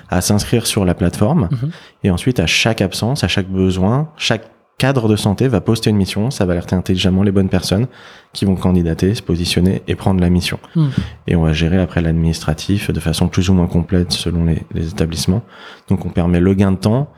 à 0.09 0.21
s'inscrire 0.21 0.65
sur 0.67 0.85
la 0.85 0.93
plateforme. 0.93 1.49
Mhm. 1.51 1.69
Et 2.03 2.11
ensuite, 2.11 2.39
à 2.39 2.45
chaque 2.47 2.81
absence, 2.81 3.23
à 3.23 3.27
chaque 3.27 3.47
besoin, 3.49 4.09
chaque 4.17 4.49
cadre 4.77 5.09
de 5.09 5.17
santé 5.17 5.47
va 5.49 5.59
poster 5.59 5.89
une 5.89 5.97
mission, 5.97 6.31
ça 6.31 6.45
va 6.45 6.53
alerter 6.53 6.73
intelligemment 6.75 7.21
les 7.23 7.33
bonnes 7.33 7.49
personnes 7.49 7.87
qui 8.31 8.45
vont 8.45 8.55
candidater, 8.55 9.13
se 9.13 9.21
positionner 9.21 9.81
et 9.89 9.95
prendre 9.95 10.21
la 10.21 10.29
mission. 10.29 10.57
Mhm. 10.75 10.89
Et 11.27 11.35
on 11.35 11.41
va 11.43 11.51
gérer 11.51 11.79
après 11.81 12.01
l'administratif 12.01 12.89
de 12.91 12.99
façon 13.01 13.27
plus 13.27 13.49
ou 13.49 13.53
moins 13.53 13.67
complète 13.67 14.11
selon 14.13 14.45
les, 14.45 14.63
les 14.73 14.87
établissements. 14.89 15.41
Donc 15.89 16.05
on 16.05 16.09
permet 16.09 16.39
le 16.39 16.53
gain 16.53 16.71
de 16.71 16.77
temps, 16.77 17.11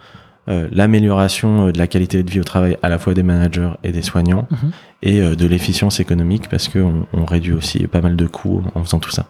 euh, 0.49 0.67
l'amélioration 0.71 1.67
euh, 1.67 1.71
de 1.71 1.77
la 1.77 1.87
qualité 1.87 2.23
de 2.23 2.29
vie 2.31 2.39
au 2.39 2.43
travail 2.43 2.77
à 2.81 2.89
la 2.89 2.97
fois 2.97 3.13
des 3.13 3.23
managers 3.23 3.71
et 3.83 3.91
des 3.91 4.01
soignants 4.01 4.47
Mhm. 4.51 4.71
et 5.03 5.21
euh, 5.21 5.35
de 5.35 5.45
l'efficience 5.47 5.99
économique 5.99 6.49
parce 6.49 6.67
qu'on 6.67 7.05
on 7.13 7.25
réduit 7.25 7.53
aussi 7.53 7.85
pas 7.87 8.01
mal 8.01 8.15
de 8.15 8.25
coûts 8.27 8.63
en 8.75 8.83
faisant 8.83 8.99
tout 8.99 9.11
ça. 9.11 9.27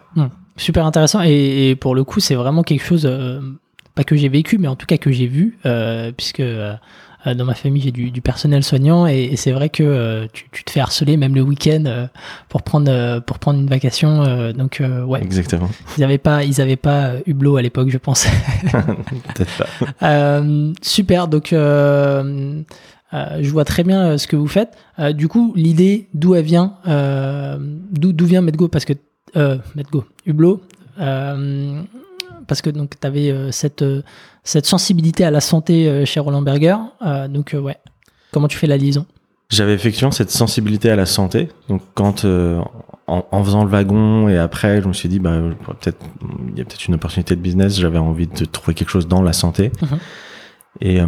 Super 0.56 0.86
intéressant. 0.86 1.22
Et, 1.22 1.70
et 1.70 1.76
pour 1.76 1.94
le 1.94 2.04
coup, 2.04 2.20
c'est 2.20 2.34
vraiment 2.34 2.62
quelque 2.62 2.84
chose, 2.84 3.06
euh, 3.06 3.40
pas 3.94 4.04
que 4.04 4.16
j'ai 4.16 4.28
vécu, 4.28 4.58
mais 4.58 4.68
en 4.68 4.76
tout 4.76 4.86
cas 4.86 4.96
que 4.98 5.10
j'ai 5.12 5.26
vu, 5.26 5.58
puisque 6.16 6.42
dans 7.24 7.44
ma 7.44 7.54
famille, 7.54 7.80
j'ai 7.82 7.92
du, 7.92 8.10
du 8.10 8.20
personnel 8.20 8.64
soignant. 8.64 9.06
Et, 9.06 9.24
et 9.32 9.36
c'est 9.36 9.52
vrai 9.52 9.68
que 9.68 9.82
euh, 9.82 10.26
tu, 10.32 10.46
tu 10.50 10.64
te 10.64 10.70
fais 10.70 10.80
harceler 10.80 11.16
même 11.16 11.34
le 11.34 11.42
week-end 11.42 11.84
euh, 11.86 12.06
pour, 12.48 12.62
prendre, 12.62 12.90
euh, 12.90 13.20
pour 13.20 13.38
prendre 13.38 13.60
une 13.60 13.68
vacation. 13.68 14.22
euh, 14.22 14.52
donc, 14.52 14.80
euh, 14.80 15.04
ouais, 15.04 15.22
Exactement. 15.22 15.68
ils 15.96 16.00
n'avaient 16.00 16.18
pas, 16.18 16.44
ils 16.44 16.60
avaient 16.60 16.76
pas 16.76 17.06
euh, 17.06 17.20
Hublot 17.26 17.56
à 17.56 17.62
l'époque, 17.62 17.90
je 17.90 17.98
pense. 17.98 18.26
Peut-être 19.34 19.56
pas. 19.56 19.66
Euh, 20.02 20.72
super, 20.82 21.28
donc 21.28 21.52
euh, 21.52 22.62
euh, 23.14 23.38
je 23.40 23.50
vois 23.50 23.64
très 23.64 23.84
bien 23.84 24.02
euh, 24.12 24.18
ce 24.18 24.26
que 24.26 24.36
vous 24.36 24.48
faites. 24.48 24.76
Euh, 24.98 25.12
du 25.12 25.28
coup, 25.28 25.52
l'idée, 25.56 26.08
d'où 26.14 26.34
elle 26.34 26.44
vient 26.44 26.74
euh, 26.88 27.58
D'où 27.90 28.26
vient 28.26 28.40
MedGo? 28.40 28.68
Parce 28.68 28.84
que 28.84 28.94
euh, 29.36 29.58
MedGo, 29.74 30.04
Hublot, 30.26 30.60
euh, 31.00 31.82
parce 32.46 32.62
que 32.62 32.70
donc 32.70 32.98
tu 33.00 33.06
avais 33.06 33.52
cette 33.52 33.82
euh, 33.82 34.02
cette 34.44 34.66
sensibilité 34.66 35.24
à 35.24 35.30
la 35.30 35.40
santé 35.40 35.88
euh, 35.88 36.04
chez 36.04 36.20
Roland 36.20 36.42
Berger. 36.42 36.76
Euh, 37.02 37.28
donc 37.28 37.54
euh, 37.54 37.60
ouais, 37.60 37.78
comment 38.32 38.48
tu 38.48 38.58
fais 38.58 38.66
la 38.66 38.76
liaison? 38.76 39.06
J'avais 39.50 39.74
effectivement 39.74 40.10
cette 40.10 40.30
sensibilité 40.30 40.90
à 40.90 40.96
la 40.96 41.06
santé. 41.06 41.48
Donc 41.68 41.82
quand 41.94 42.24
euh, 42.24 42.60
en, 43.06 43.24
en 43.30 43.44
faisant 43.44 43.64
le 43.64 43.70
wagon 43.70 44.28
et 44.28 44.38
après, 44.38 44.80
je 44.80 44.88
me 44.88 44.92
suis 44.92 45.08
dit 45.08 45.18
bah 45.18 45.38
peut-être 45.80 45.98
il 46.50 46.58
y 46.58 46.60
a 46.60 46.64
peut-être 46.64 46.86
une 46.86 46.94
opportunité 46.94 47.36
de 47.36 47.40
business. 47.40 47.78
J'avais 47.78 47.98
envie 47.98 48.26
de 48.26 48.44
trouver 48.44 48.74
quelque 48.74 48.90
chose 48.90 49.08
dans 49.08 49.22
la 49.22 49.32
santé. 49.32 49.70
Mhm. 49.82 49.98
Et 50.80 51.00
euh, 51.00 51.06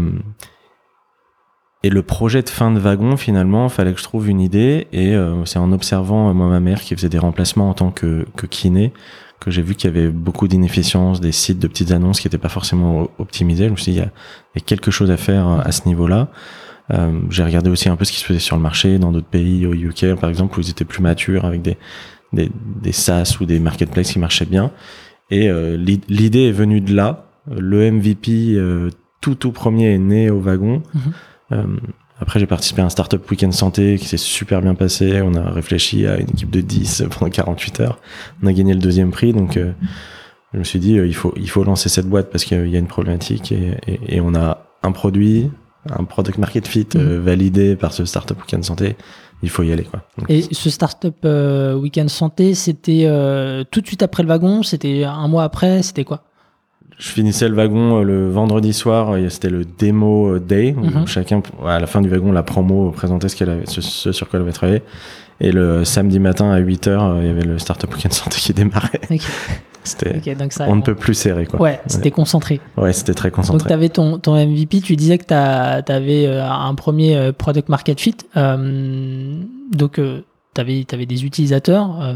et 1.84 1.90
le 1.90 2.02
projet 2.02 2.40
de 2.40 2.48
fin 2.48 2.70
de 2.70 2.80
wagon, 2.80 3.18
finalement, 3.18 3.68
fallait 3.68 3.92
que 3.92 3.98
je 3.98 4.04
trouve 4.04 4.30
une 4.30 4.40
idée. 4.40 4.88
Et 4.92 5.14
euh, 5.14 5.44
c'est 5.44 5.58
en 5.58 5.70
observant, 5.70 6.30
euh, 6.30 6.32
moi, 6.32 6.48
ma 6.48 6.58
mère 6.58 6.80
qui 6.80 6.94
faisait 6.96 7.10
des 7.10 7.18
remplacements 7.18 7.68
en 7.68 7.74
tant 7.74 7.90
que, 7.90 8.26
que 8.36 8.46
kiné, 8.46 8.94
que 9.40 9.50
j'ai 9.50 9.62
vu 9.62 9.74
qu'il 9.74 9.92
y 9.92 9.96
avait 9.96 10.08
beaucoup 10.08 10.48
d'inefficience, 10.48 11.20
des 11.20 11.32
sites 11.32 11.58
de 11.58 11.66
petites 11.68 11.90
annonces 11.90 12.20
qui 12.20 12.26
n'étaient 12.26 12.38
pas 12.38 12.48
forcément 12.48 13.10
optimisés. 13.18 13.66
Je 13.66 13.70
me 13.70 13.76
suis 13.76 13.92
dit, 13.92 13.98
il 13.98 14.00
y 14.00 14.04
a, 14.04 14.10
il 14.54 14.60
y 14.60 14.62
a 14.62 14.64
quelque 14.64 14.90
chose 14.90 15.10
à 15.10 15.16
faire 15.16 15.48
euh, 15.48 15.58
à 15.62 15.72
ce 15.72 15.86
niveau-là. 15.86 16.28
Euh, 16.92 17.20
j'ai 17.30 17.44
regardé 17.44 17.70
aussi 17.70 17.88
un 17.88 17.96
peu 17.96 18.04
ce 18.04 18.12
qui 18.12 18.18
se 18.18 18.24
faisait 18.24 18.38
sur 18.38 18.56
le 18.56 18.62
marché 18.62 18.98
dans 18.98 19.12
d'autres 19.12 19.26
pays, 19.26 19.66
au 19.66 19.72
UK 19.72 20.14
par 20.14 20.28
exemple, 20.28 20.58
où 20.58 20.62
ils 20.62 20.70
étaient 20.70 20.84
plus 20.84 21.02
matures 21.02 21.44
avec 21.44 21.62
des, 21.62 21.76
des, 22.32 22.50
des 22.82 22.92
SaaS 22.92 23.38
ou 23.40 23.46
des 23.46 23.58
marketplaces 23.58 24.12
qui 24.12 24.18
marchaient 24.18 24.44
bien. 24.44 24.70
Et 25.30 25.48
euh, 25.48 25.76
l'idée 25.76 26.48
est 26.48 26.52
venue 26.52 26.80
de 26.80 26.94
là. 26.94 27.26
Le 27.50 27.90
MVP 27.90 28.54
euh, 28.54 28.90
tout 29.20 29.34
tout 29.34 29.52
premier 29.52 29.94
est 29.94 29.98
né 29.98 30.30
au 30.30 30.40
wagon. 30.40 30.82
Mhm. 31.50 31.78
Après, 32.20 32.40
j'ai 32.40 32.46
participé 32.46 32.82
à 32.82 32.84
un 32.84 32.90
startup 32.90 33.28
week-end 33.30 33.50
santé 33.52 33.98
qui 33.98 34.06
s'est 34.06 34.16
super 34.16 34.62
bien 34.62 34.74
passé. 34.74 35.20
On 35.22 35.34
a 35.34 35.50
réfléchi 35.50 36.06
à 36.06 36.18
une 36.18 36.30
équipe 36.30 36.50
de 36.50 36.60
10 36.60 37.04
pendant 37.10 37.30
48 37.30 37.80
heures. 37.80 37.98
On 38.42 38.46
a 38.46 38.52
gagné 38.52 38.72
le 38.72 38.80
deuxième 38.80 39.10
prix. 39.10 39.32
Donc, 39.32 39.58
je 40.52 40.58
me 40.58 40.64
suis 40.64 40.78
dit, 40.78 40.92
il 40.94 41.14
faut 41.14 41.34
il 41.36 41.50
faut 41.50 41.64
lancer 41.64 41.88
cette 41.88 42.06
boîte 42.06 42.30
parce 42.30 42.44
qu'il 42.44 42.68
y 42.68 42.76
a 42.76 42.78
une 42.78 42.86
problématique 42.86 43.50
et, 43.50 43.76
et, 43.86 44.16
et 44.16 44.20
on 44.20 44.34
a 44.34 44.64
un 44.84 44.92
produit, 44.92 45.50
un 45.90 46.04
product 46.04 46.38
market 46.38 46.66
fit 46.66 46.86
euh, 46.94 47.20
validé 47.20 47.76
par 47.76 47.92
ce 47.92 48.04
startup 48.04 48.38
weekend 48.40 48.64
santé, 48.64 48.96
il 49.42 49.50
faut 49.50 49.62
y 49.62 49.72
aller 49.72 49.84
quoi. 49.84 50.02
Donc, 50.18 50.30
Et 50.30 50.42
ce 50.52 50.70
startup 50.70 51.16
euh, 51.24 51.74
week-end 51.74 52.08
santé, 52.08 52.54
c'était 52.54 53.04
euh, 53.06 53.64
tout 53.70 53.80
de 53.80 53.86
suite 53.86 54.02
après 54.02 54.22
le 54.22 54.28
wagon, 54.28 54.62
c'était 54.62 55.04
un 55.04 55.28
mois 55.28 55.44
après, 55.44 55.82
c'était 55.82 56.04
quoi? 56.04 56.24
Je 56.98 57.08
finissais 57.08 57.48
le 57.48 57.54
wagon 57.54 58.00
euh, 58.00 58.02
le 58.04 58.30
vendredi 58.30 58.72
soir, 58.72 59.12
euh, 59.14 59.28
c'était 59.28 59.50
le 59.50 59.64
démo 59.64 60.34
euh, 60.34 60.40
day 60.40 60.74
où 60.76 60.84
Mhm. 60.84 61.06
chacun 61.06 61.42
à 61.66 61.78
la 61.80 61.86
fin 61.86 62.00
du 62.00 62.08
wagon 62.08 62.32
la 62.32 62.42
promo 62.42 62.90
présentait 62.90 63.28
ce 63.28 63.36
qu'elle 63.36 63.50
avait 63.50 63.66
ce, 63.66 63.80
ce 63.80 64.12
sur 64.12 64.28
quoi 64.28 64.38
elle 64.38 64.44
avait 64.44 64.52
travaillé 64.52 64.82
et 65.40 65.50
le 65.50 65.84
samedi 65.84 66.20
matin 66.20 66.50
à 66.52 66.60
8h, 66.60 67.20
il 67.20 67.26
y 67.26 67.30
avait 67.30 67.42
le 67.42 67.58
startup 67.58 67.92
weekend 67.92 68.12
santé 68.22 68.36
qui 68.38 68.52
démarrait. 68.54 69.00
C'était 69.86 70.34
donc 70.34 70.50
on 70.60 70.76
ne 70.76 70.80
peut 70.80 70.94
plus 70.94 71.12
serrer 71.12 71.44
quoi. 71.44 71.60
Ouais, 71.60 71.78
c'était 71.86 72.10
concentré. 72.10 72.58
Ouais, 72.78 72.94
c'était 72.94 73.12
très 73.12 73.28
Donc 73.28 73.36
concentré. 73.36 73.66
tu 73.68 73.72
avais 73.74 73.90
ton, 73.90 74.18
ton 74.18 74.34
MVP, 74.34 74.80
tu 74.80 74.96
disais 74.96 75.18
que 75.18 75.26
tu 75.26 75.92
avais 75.92 76.26
un 76.26 76.74
premier 76.74 77.14
euh, 77.16 77.32
product 77.32 77.68
market 77.68 78.00
fit. 78.00 78.16
Euh, 78.38 79.34
donc 79.72 80.00
tu 80.54 80.60
avais, 80.60 80.84
des 81.04 81.24
utilisateurs. 81.26 82.00
euh, 82.00 82.14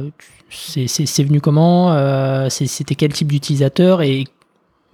c'est- 0.48 1.22
venu 1.24 1.42
comment 1.42 1.92
Euh, 1.92 2.48
C'était 2.48 2.94
quel 2.94 3.12
type 3.12 3.28
d'utilisateur 3.30 4.00
Et 4.00 4.24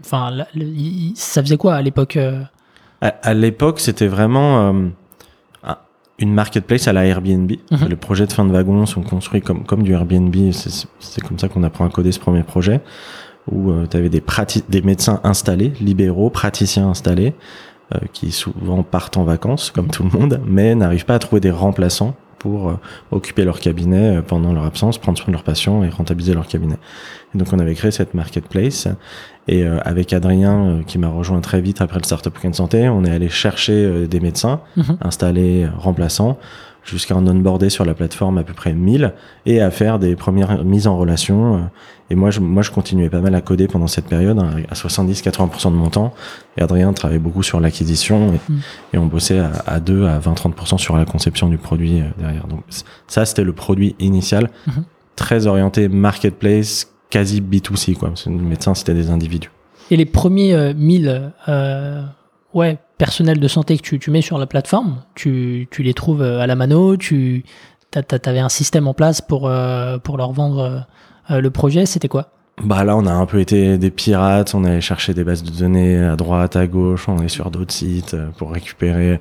enfin, 0.00 0.30
le- 0.54 0.62
il- 0.64 1.12
ça 1.16 1.42
faisait 1.42 1.56
quoi 1.56 1.74
à 1.74 1.82
l'époque 1.82 2.16
euh 2.16 2.42
À, 3.00 3.08
à 3.22 3.34
l'époque, 3.34 3.80
c'était 3.80 4.06
vraiment 4.06 4.72
euh, 4.72 4.88
un- 5.64 5.76
une 6.18 6.32
marketplace 6.32 6.88
à 6.88 6.92
la 6.92 7.04
Airbnb. 7.04 7.52
Mhm. 7.70 7.88
Les 7.88 7.96
projets 7.96 8.26
de 8.26 8.32
fin 8.32 8.44
de 8.44 8.52
wagon 8.52 8.86
sont 8.86 9.02
construits 9.02 9.42
comme, 9.42 9.64
comme 9.64 9.82
du 9.82 9.92
Airbnb. 9.92 10.34
C'est- 10.52 10.88
comme 11.26 11.38
ça 11.38 11.48
qu'on 11.48 11.62
apprend 11.62 11.84
à 11.86 11.90
coder 11.90 12.12
ce 12.12 12.20
premier 12.20 12.42
projet, 12.42 12.80
où 13.50 13.72
tu 13.90 13.96
avais 13.96 14.08
des, 14.08 14.22
des 14.68 14.82
médecins 14.82 15.20
installés, 15.24 15.72
libéraux, 15.80 16.30
praticiens 16.30 16.88
installés, 16.88 17.34
euh, 17.94 17.98
qui 18.14 18.32
souvent 18.32 18.82
partent 18.82 19.18
en 19.18 19.24
vacances, 19.24 19.70
comme 19.70 19.88
tout 19.88 20.02
le 20.02 20.08
monde, 20.18 20.40
mais 20.46 20.74
n'arrivent 20.74 21.04
pas 21.04 21.14
à 21.16 21.18
trouver 21.18 21.40
des 21.40 21.50
remplaçants 21.50 22.14
pour 22.38 22.70
euh, 22.70 22.74
occuper 23.10 23.44
leur 23.44 23.60
cabinet 23.60 24.16
euh, 24.16 24.22
pendant 24.22 24.52
leur 24.54 24.64
absence, 24.64 24.96
prendre 24.96 25.18
soin 25.18 25.26
de 25.28 25.32
leurs 25.32 25.44
patients 25.44 25.82
et 25.84 25.90
rentabiliser 25.90 26.32
leur 26.32 26.46
cabinet. 26.46 26.76
Et 27.34 27.38
donc 27.38 27.48
on 27.52 27.58
avait 27.58 27.74
créé 27.74 27.90
cette 27.90 28.14
marketplace 28.14 28.88
et 29.48 29.62
euh, 29.64 29.78
avec 29.84 30.12
Adrien 30.12 30.54
euh, 30.66 30.82
qui 30.86 30.98
m'a 30.98 31.08
rejoint 31.08 31.40
très 31.40 31.60
vite 31.60 31.80
après 31.80 31.98
le 31.98 32.04
Startup 32.04 32.34
Weekend 32.34 32.54
Santé, 32.54 32.88
on 32.88 33.04
est 33.04 33.10
allé 33.10 33.28
chercher 33.28 33.84
euh, 33.84 34.06
des 34.06 34.20
médecins 34.20 34.60
Mhm. 34.76 34.96
installés, 35.02 35.66
remplaçants, 35.78 36.38
jusqu'à 36.84 37.16
en 37.16 37.26
onboarder 37.26 37.70
sur 37.70 37.84
la 37.86 37.94
plateforme 37.94 38.36
à 38.38 38.42
peu 38.42 38.52
près 38.52 38.74
1000 38.74 39.14
et 39.46 39.60
à 39.62 39.70
faire 39.70 39.98
des 39.98 40.16
premières 40.16 40.64
mises 40.64 40.86
en 40.86 40.98
relation. 40.98 41.70
Et 42.10 42.14
moi, 42.14 42.30
je, 42.30 42.40
moi, 42.40 42.62
je 42.62 42.70
continuais 42.70 43.08
pas 43.08 43.20
mal 43.22 43.34
à 43.34 43.40
coder 43.40 43.68
pendant 43.68 43.86
cette 43.86 44.04
période, 44.04 44.38
hein, 44.38 44.50
à 44.70 44.74
70-80% 44.74 45.70
de 45.70 45.76
mon 45.76 45.88
temps. 45.88 46.12
Et 46.58 46.62
Adrien 46.62 46.92
travaillait 46.92 47.18
beaucoup 47.22 47.42
sur 47.42 47.58
l'acquisition 47.58 48.34
et, 48.34 48.40
et 48.92 48.98
on 48.98 49.06
bossait 49.06 49.38
à, 49.38 49.50
à 49.66 49.80
2 49.80 50.04
à 50.06 50.18
20-30% 50.18 50.76
sur 50.76 50.98
la 50.98 51.06
conception 51.06 51.48
du 51.48 51.56
produit 51.56 52.02
derrière. 52.18 52.46
Donc 52.48 52.60
ça, 53.06 53.24
c'était 53.24 53.44
le 53.44 53.54
produit 53.54 53.96
initial, 53.98 54.50
Mhm. 54.66 54.84
très 55.16 55.46
orienté 55.46 55.88
marketplace, 55.88 56.90
quasi 57.14 57.40
B2C 57.40 57.94
quoi. 57.94 58.08
Parce 58.08 58.24
que 58.24 58.30
les 58.30 58.36
médecins, 58.36 58.74
c'était 58.74 58.92
des 58.92 59.10
individus. 59.10 59.50
Et 59.92 59.96
les 59.96 60.04
premiers 60.04 60.52
euh, 60.52 60.74
1000 60.74 61.32
euh, 61.46 62.02
ouais, 62.54 62.78
personnels 62.98 63.38
de 63.38 63.46
santé 63.46 63.78
que 63.78 63.96
tu, 63.96 64.10
mets 64.10 64.20
sur 64.20 64.36
la 64.36 64.46
plateforme, 64.46 65.04
tu, 65.14 65.68
tu 65.70 65.84
les 65.84 65.94
trouves 65.94 66.22
euh, 66.22 66.40
à 66.40 66.48
la 66.48 66.56
mano, 66.56 66.96
tu 66.96 67.44
avais 67.94 68.40
un 68.40 68.48
système 68.48 68.88
en 68.88 68.94
place 68.94 69.20
pour, 69.20 69.46
euh, 69.46 69.98
pour 69.98 70.16
leur 70.16 70.32
vendre 70.32 70.58
euh, 70.58 70.80
euh, 71.30 71.40
le 71.40 71.50
projet, 71.52 71.86
c'était 71.86 72.08
quoi? 72.08 72.30
Bah 72.62 72.84
là, 72.84 72.96
on 72.96 73.04
a 73.06 73.12
un 73.12 73.26
peu 73.26 73.40
été 73.40 73.78
des 73.78 73.90
pirates, 73.90 74.54
on 74.54 74.62
allait 74.64 74.80
chercher 74.80 75.12
des 75.12 75.24
bases 75.24 75.42
de 75.42 75.50
données 75.50 75.98
à 75.98 76.14
droite, 76.14 76.54
à 76.54 76.66
gauche, 76.68 77.08
on 77.08 77.18
est 77.18 77.28
sur 77.28 77.50
d'autres 77.50 77.72
sites 77.74 78.14
euh, 78.14 78.28
pour 78.38 78.52
récupérer 78.52 79.18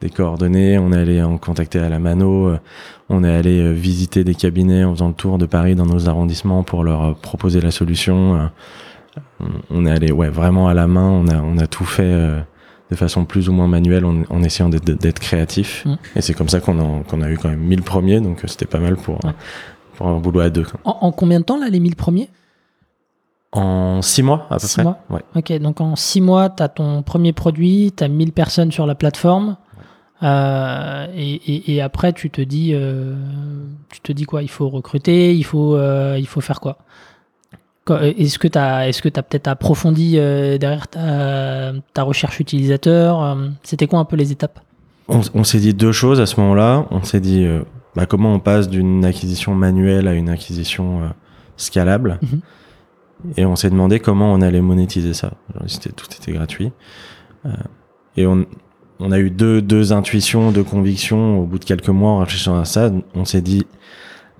des 0.00 0.08
coordonnées, 0.08 0.78
on 0.78 0.92
est 0.92 0.98
allé 0.98 1.20
en 1.20 1.36
contacter 1.36 1.80
à 1.80 1.88
la 1.88 1.98
mano, 1.98 2.46
euh, 2.46 2.58
on 3.08 3.24
est 3.24 3.34
allé 3.34 3.60
euh, 3.60 3.72
visiter 3.72 4.22
des 4.22 4.36
cabinets 4.36 4.84
en 4.84 4.92
faisant 4.94 5.08
le 5.08 5.14
tour 5.14 5.36
de 5.36 5.46
Paris 5.46 5.74
dans 5.74 5.84
nos 5.84 6.08
arrondissements 6.08 6.62
pour 6.62 6.84
leur 6.84 7.16
proposer 7.16 7.60
la 7.60 7.72
solution. 7.72 8.48
on- 9.70 9.84
est 9.86 9.90
allé 9.90 10.12
ouais 10.12 10.28
vraiment 10.28 10.68
à 10.68 10.74
la 10.74 10.86
main, 10.86 11.08
on 11.08 11.26
a 11.28 11.38
on 11.42 11.58
a 11.58 11.66
tout 11.66 11.84
fait 11.84 12.04
de 12.90 12.94
façon 12.96 13.24
plus 13.24 13.48
ou 13.48 13.52
moins 13.52 13.66
manuelle 13.66 14.04
en, 14.04 14.22
en 14.30 14.42
essayant 14.44 14.68
d'être 14.68 15.18
créatif. 15.18 15.84
Mm. 15.86 15.94
Et 16.16 16.20
c'est 16.22 16.34
comme 16.34 16.48
ça 16.48 16.60
qu'on 16.60 16.78
a 16.78 17.02
qu'on 17.04 17.20
a 17.22 17.30
eu 17.30 17.36
quand 17.36 17.48
même 17.48 17.60
1000 17.60 17.82
premiers, 17.82 18.20
donc 18.20 18.42
c'était 18.46 18.66
pas 18.66 18.78
mal 18.78 18.96
pour 18.96 19.18
pour 19.96 20.06
un 20.08 20.18
boulot 20.20 20.40
à 20.40 20.50
deux. 20.50 20.66
en, 20.84 20.98
en 21.00 21.10
combien 21.12 21.40
de 21.40 21.44
temps, 21.44 21.58
là, 21.58 21.68
les 21.68 21.80
1000 21.80 21.96
premiers? 21.96 22.28
En 23.52 24.02
six 24.02 24.22
mois 24.22 24.46
à 24.50 24.56
peu 24.56 24.66
Six 24.66 24.74
près. 24.74 24.82
mois 24.82 24.98
Ouais. 25.08 25.22
Ok, 25.34 25.52
donc 25.60 25.80
en 25.80 25.96
6 25.96 26.20
mois, 26.20 26.50
tu 26.50 26.62
as 26.62 26.68
ton 26.68 27.02
premier 27.02 27.32
produit, 27.32 27.92
tu 27.96 28.04
as 28.04 28.08
1000 28.08 28.32
personnes 28.32 28.70
sur 28.72 28.86
la 28.86 28.94
plateforme. 28.94 29.56
euh, 30.22 31.06
et, 31.14 31.34
et- 31.34 31.74
et 31.74 31.82
après, 31.82 32.12
tu 32.14 32.30
te 32.30 32.40
dis, 32.40 32.70
euh, 32.74 33.14
tu 33.90 34.00
te 34.00 34.12
dis 34.12 34.24
quoi? 34.24 34.42
Il 34.42 34.48
faut 34.50 34.68
recruter, 34.70 35.34
il 35.34 35.42
faut, 35.44 35.76
euh, 35.76 36.16
il 36.18 36.26
faut 36.26 36.40
faire 36.40 36.60
quoi? 36.60 36.78
Est-ce 37.88 38.38
que 38.38 38.48
tu 38.48 38.58
as, 38.58 38.88
est-ce 38.88 39.00
que 39.02 39.08
as 39.14 39.22
peut-être 39.22 39.46
approfondi 39.46 40.12
derrière 40.16 40.88
ta, 40.88 41.72
ta 41.94 42.02
recherche 42.02 42.40
utilisateur? 42.40 43.36
C'était 43.62 43.86
quoi 43.86 43.98
un 44.00 44.04
peu 44.04 44.16
les 44.16 44.32
étapes? 44.32 44.58
On, 45.08 45.20
on 45.34 45.44
s'est 45.44 45.60
dit 45.60 45.72
deux 45.74 45.92
choses 45.92 46.20
à 46.20 46.26
ce 46.26 46.40
moment-là. 46.40 46.86
On 46.90 47.02
s'est 47.04 47.20
dit 47.20 47.46
bah, 47.94 48.06
comment 48.06 48.32
on 48.34 48.40
passe 48.40 48.68
d'une 48.68 49.04
acquisition 49.04 49.54
manuelle 49.54 50.08
à 50.08 50.14
une 50.14 50.28
acquisition 50.30 51.12
scalable. 51.56 52.18
Mhm. 52.22 52.40
Et 53.36 53.44
on 53.46 53.56
s'est 53.56 53.70
demandé 53.70 53.98
comment 54.00 54.32
on 54.32 54.40
allait 54.40 54.60
monétiser 54.60 55.14
ça. 55.14 55.32
C'était- 55.66 55.90
tout 55.90 56.06
était 56.20 56.32
gratuit. 56.32 56.70
Euh, 57.46 57.50
et 58.16 58.26
on, 58.26 58.46
on 59.00 59.10
a 59.12 59.18
eu 59.18 59.30
deux, 59.30 59.60
deux 59.62 59.92
intuitions, 59.92 60.52
deux 60.52 60.62
convictions. 60.64 61.40
Au 61.40 61.44
bout 61.44 61.58
de 61.58 61.64
quelques 61.64 61.88
mois, 61.88 62.10
en 62.12 62.18
réfléchissant 62.18 62.58
à 62.58 62.64
ça, 62.64 62.90
on 63.14 63.24
s'est 63.24 63.40
dit 63.40 63.66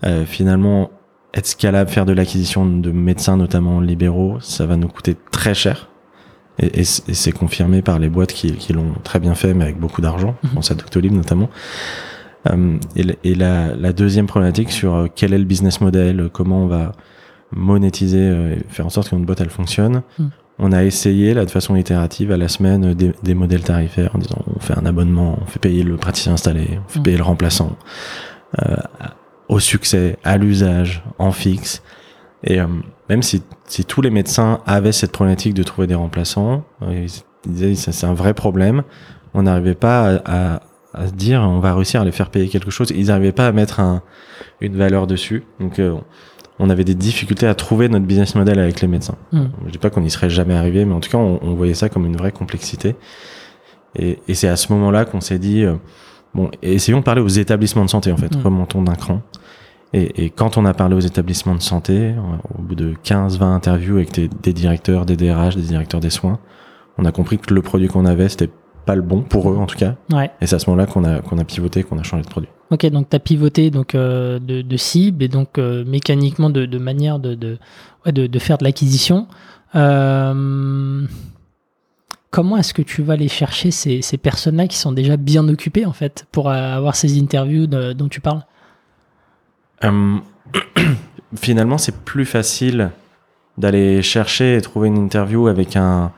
euh, 0.04 0.25
finalement 0.25 0.90
être 1.35 1.47
scalable, 1.47 1.90
faire 1.90 2.06
de 2.06 2.12
l'acquisition 2.12 2.64
de 2.66 2.90
médecins, 2.92 3.37
notamment 3.37 3.80
libéraux, 3.80 4.38
ça 4.40 4.64
va 4.66 4.76
nous 4.76 4.88
coûter 4.88 5.16
très 5.30 5.54
cher. 5.54 5.88
Et, 6.59 6.80
et 6.80 6.85
c'est 6.85 7.33
confirmé 7.33 7.83
par 7.83 7.99
les 7.99 8.09
boîtes 8.09 8.33
qui, 8.33 8.52
qui 8.52 8.73
l'ont 8.73 8.95
très 9.04 9.21
bien 9.21 9.35
fait, 9.35 9.52
mais 9.52 9.64
avec 9.64 9.78
beaucoup 9.78 10.00
d'argent. 10.00 10.35
Je 10.45 10.49
pense 10.54 10.71
à 10.71 10.75
Doctolib 10.75 11.12
notamment. 11.12 11.50
Euh, 12.50 12.78
et 12.95 13.02
la- 13.02 13.14
et 13.25 13.35
la, 13.35 13.75
la 13.75 13.92
deuxième 13.92 14.26
problématique 14.26 14.71
sur 14.71 14.95
euh, 14.95 15.06
quel 15.14 15.35
est 15.35 15.38
le 15.38 15.45
business 15.45 15.80
model, 15.83 16.30
comment 16.33 16.62
on 16.62 16.66
va 16.66 16.92
monétiser 17.53 18.19
euh, 18.21 18.55
et 18.57 18.62
faire 18.69 18.87
en 18.87 18.91
sorte 18.91 19.11
que 19.11 19.15
notre 19.15 19.26
boîte 19.26 19.41
elle 19.41 19.50
fonctionne. 19.50 20.03
Mhm. 20.19 20.31
On 20.59 20.73
a 20.73 20.85
essayé 20.85 21.35
là 21.35 21.45
de 21.45 21.50
façon 21.50 21.76
itérative 21.76 22.33
à 22.33 22.37
la 22.38 22.49
semaine 22.49 22.87
euh, 22.87 22.95
des, 22.95 23.12
des 23.23 23.35
modèles 23.35 23.62
tarifaires 23.62 24.11
en 24.15 24.19
disant 24.19 24.38
on 24.55 24.59
fait 24.61 24.76
un 24.79 24.87
abonnement, 24.87 25.38
on 25.43 25.47
fait 25.47 25.59
payer 25.59 25.83
le 25.83 25.97
praticien 25.97 26.33
installé, 26.33 26.79
on 26.85 26.88
fait 26.88 26.99
Mhm. 26.99 27.05
payer 27.05 27.17
le 27.19 27.23
remplaçant 27.25 27.76
euh, 28.62 28.76
au 29.49 29.61
succès, 29.61 30.17
à 30.25 30.38
l'usage, 30.38 31.05
en 31.19 31.31
fixe. 31.31 31.83
Et 32.43 32.61
euh, 32.61 32.67
même 33.09 33.23
si, 33.23 33.43
si 33.67 33.85
tous 33.85 34.00
les 34.03 34.11
médecins 34.11 34.61
avaient 34.67 34.93
cette 34.93 35.12
problématique 35.12 35.55
de 35.55 35.62
trouver 35.62 35.87
des 35.87 35.95
remplaçants, 35.95 36.65
euh, 36.83 37.07
ils 37.45 37.50
disaient 37.53 37.75
c'est 37.75 38.07
un 38.07 38.15
vrai 38.15 38.35
problème. 38.35 38.83
On 39.35 39.43
n'arrivait 39.43 39.75
pas 39.75 40.17
à, 40.25 40.55
à, 40.55 40.61
à 40.95 41.07
se 41.09 41.12
dire 41.12 41.41
on 41.43 41.61
va 41.61 41.75
réussir 41.75 42.00
à 42.00 42.05
les 42.05 42.12
faire 42.12 42.31
payer 42.31 42.49
quelque 42.49 42.71
chose. 42.71 42.93
Ils 42.95 43.07
n'arrivaient 43.07 43.33
pas 43.33 43.47
à 43.49 43.53
mettre 43.53 43.81
un, 43.81 44.03
une 44.61 44.76
valeur 44.76 45.07
dessus. 45.07 45.45
Donc 45.61 45.79
euh, 45.79 45.95
on 46.58 46.70
avait 46.70 46.84
des 46.84 46.94
difficultés 46.94 47.46
à 47.46 47.54
trouver 47.54 47.88
notre 47.88 48.06
business 48.06 48.34
model 48.34 48.58
avec 48.58 48.80
les 48.80 48.88
médecins. 48.88 49.16
Hmm. 49.32 49.46
Je 49.66 49.72
dis 49.72 49.78
pas 49.78 49.90
qu'on 49.90 50.02
y 50.04 50.10
serait 50.10 50.30
jamais 50.30 50.54
arrivé, 50.54 50.84
mais 50.84 50.94
en 50.94 51.00
tout 51.00 51.10
cas 51.10 51.18
on, 51.18 51.38
on 51.42 51.54
voyait 51.54 51.75
ça 51.75 51.88
comme 51.88 52.06
une 52.06 52.16
vraie 52.16 52.32
complexité. 52.32 52.96
Et, 53.98 54.18
et 54.28 54.34
c'est 54.34 54.48
à 54.48 54.56
ce 54.56 54.72
moment-là 54.72 55.04
qu'on 55.04 55.20
s'est 55.20 55.38
dit 55.38 55.62
euh, 55.64 55.75
bon, 56.34 56.50
essayons 56.62 56.98
de 56.98 57.04
parler 57.04 57.20
aux 57.22 57.28
établissements 57.28 57.84
de 57.84 57.90
santé 57.90 58.12
en 58.12 58.16
fait, 58.16 58.34
Mm. 58.36 58.42
remontons 58.42 58.82
d'un 58.82 58.94
cran. 58.94 59.22
Et, 59.92 60.25
et 60.25 60.30
quand 60.30 60.56
on 60.58 60.64
a 60.64 60.75
parlé 60.75 60.96
aux 60.96 61.00
établissements 61.00 61.54
de 61.54 61.62
santé, 61.62 62.10
euh, 62.10 62.58
au 62.58 62.62
bout 62.62 62.75
de 62.75 62.94
15-20 63.04 63.42
interviews 63.44 63.96
avec 63.96 64.12
des, 64.12 64.28
des 64.28 64.52
directeurs, 64.52 65.06
des 65.06 65.16
DRH, 65.16 65.56
des 65.56 65.62
directeurs 65.62 66.00
des 66.00 66.10
soins, 66.10 66.38
on 66.98 67.04
a 67.04 67.12
compris 67.12 67.38
que 67.38 67.52
le 67.54 67.62
produit 67.62 67.88
qu'on 67.88 68.04
avait, 68.06 68.28
c'était 68.28 68.50
pas 68.87 68.95
le 68.95 69.02
bon 69.02 69.21
pour 69.23 69.50
eux 69.50 69.57
en 69.57 69.66
tout 69.66 69.76
cas. 69.76 69.97
Ouais. 70.12 70.31
Et 70.40 70.47
c'est 70.47 70.55
à 70.57 70.59
ce 70.59 70.71
moment-là 70.71 70.87
qu'on 70.87 71.05
a, 71.05 71.21
qu'on 71.21 71.38
a 71.38 71.45
pivoté, 71.45 71.83
qu'on 71.83 71.99
a 71.99 72.02
changé 72.02 72.23
de 72.23 72.28
produit. 72.28 72.49
Ok, 72.71 72.87
donc 72.87 73.11
tu 73.11 73.16
as 73.16 73.19
pivoté 73.19 73.71
donc, 73.71 73.95
euh, 73.95 74.38
de, 74.38 74.62
de 74.62 74.76
cible 74.76 75.23
et 75.23 75.28
donc 75.28 75.59
euh, 75.59 75.85
mécaniquement 75.85 76.49
de, 76.50 76.64
de 76.66 76.78
manière 76.78 77.19
de, 77.19 77.35
de, 77.35 77.59
ouais, 78.07 78.12
de, 78.12 78.38
faire 78.38 78.59
de 78.59 78.64
l'acquisition. 78.64 79.26
Euh, 79.75 81.05
comment 82.31 82.57
est-ce 82.57 82.73
que 82.75 82.83
tu 82.83 83.02
vas 83.02 83.14
aller 83.14 83.28
chercher 83.28 83.71
ces, 83.71 84.02
ces 84.02 84.16
personnes-là 84.16 84.66
qui 84.69 84.76
sont 84.76 84.93
déjà 84.93 85.16
bien 85.16 85.47
occupées 85.49 85.85
en 85.85 85.93
fait 85.93 86.26
pour 86.33 86.50
avoir 86.50 86.97
ces 86.97 87.21
interviews 87.21 87.66
de- 87.66 87.93
dont 87.93 88.09
tu 88.09 88.21
parles? 88.21 88.43
Euh, 89.85 90.16
finalement, 91.37 91.78
c'est 91.78 91.97
plus 92.05 92.25
facile 92.25 92.90
d'aller 93.59 94.02
chercher 94.02 94.57
et 94.57 94.61
trouver 94.61 94.88
une 94.88 94.99
interview 94.99 95.49
avec 95.49 95.76
un, 95.76 96.12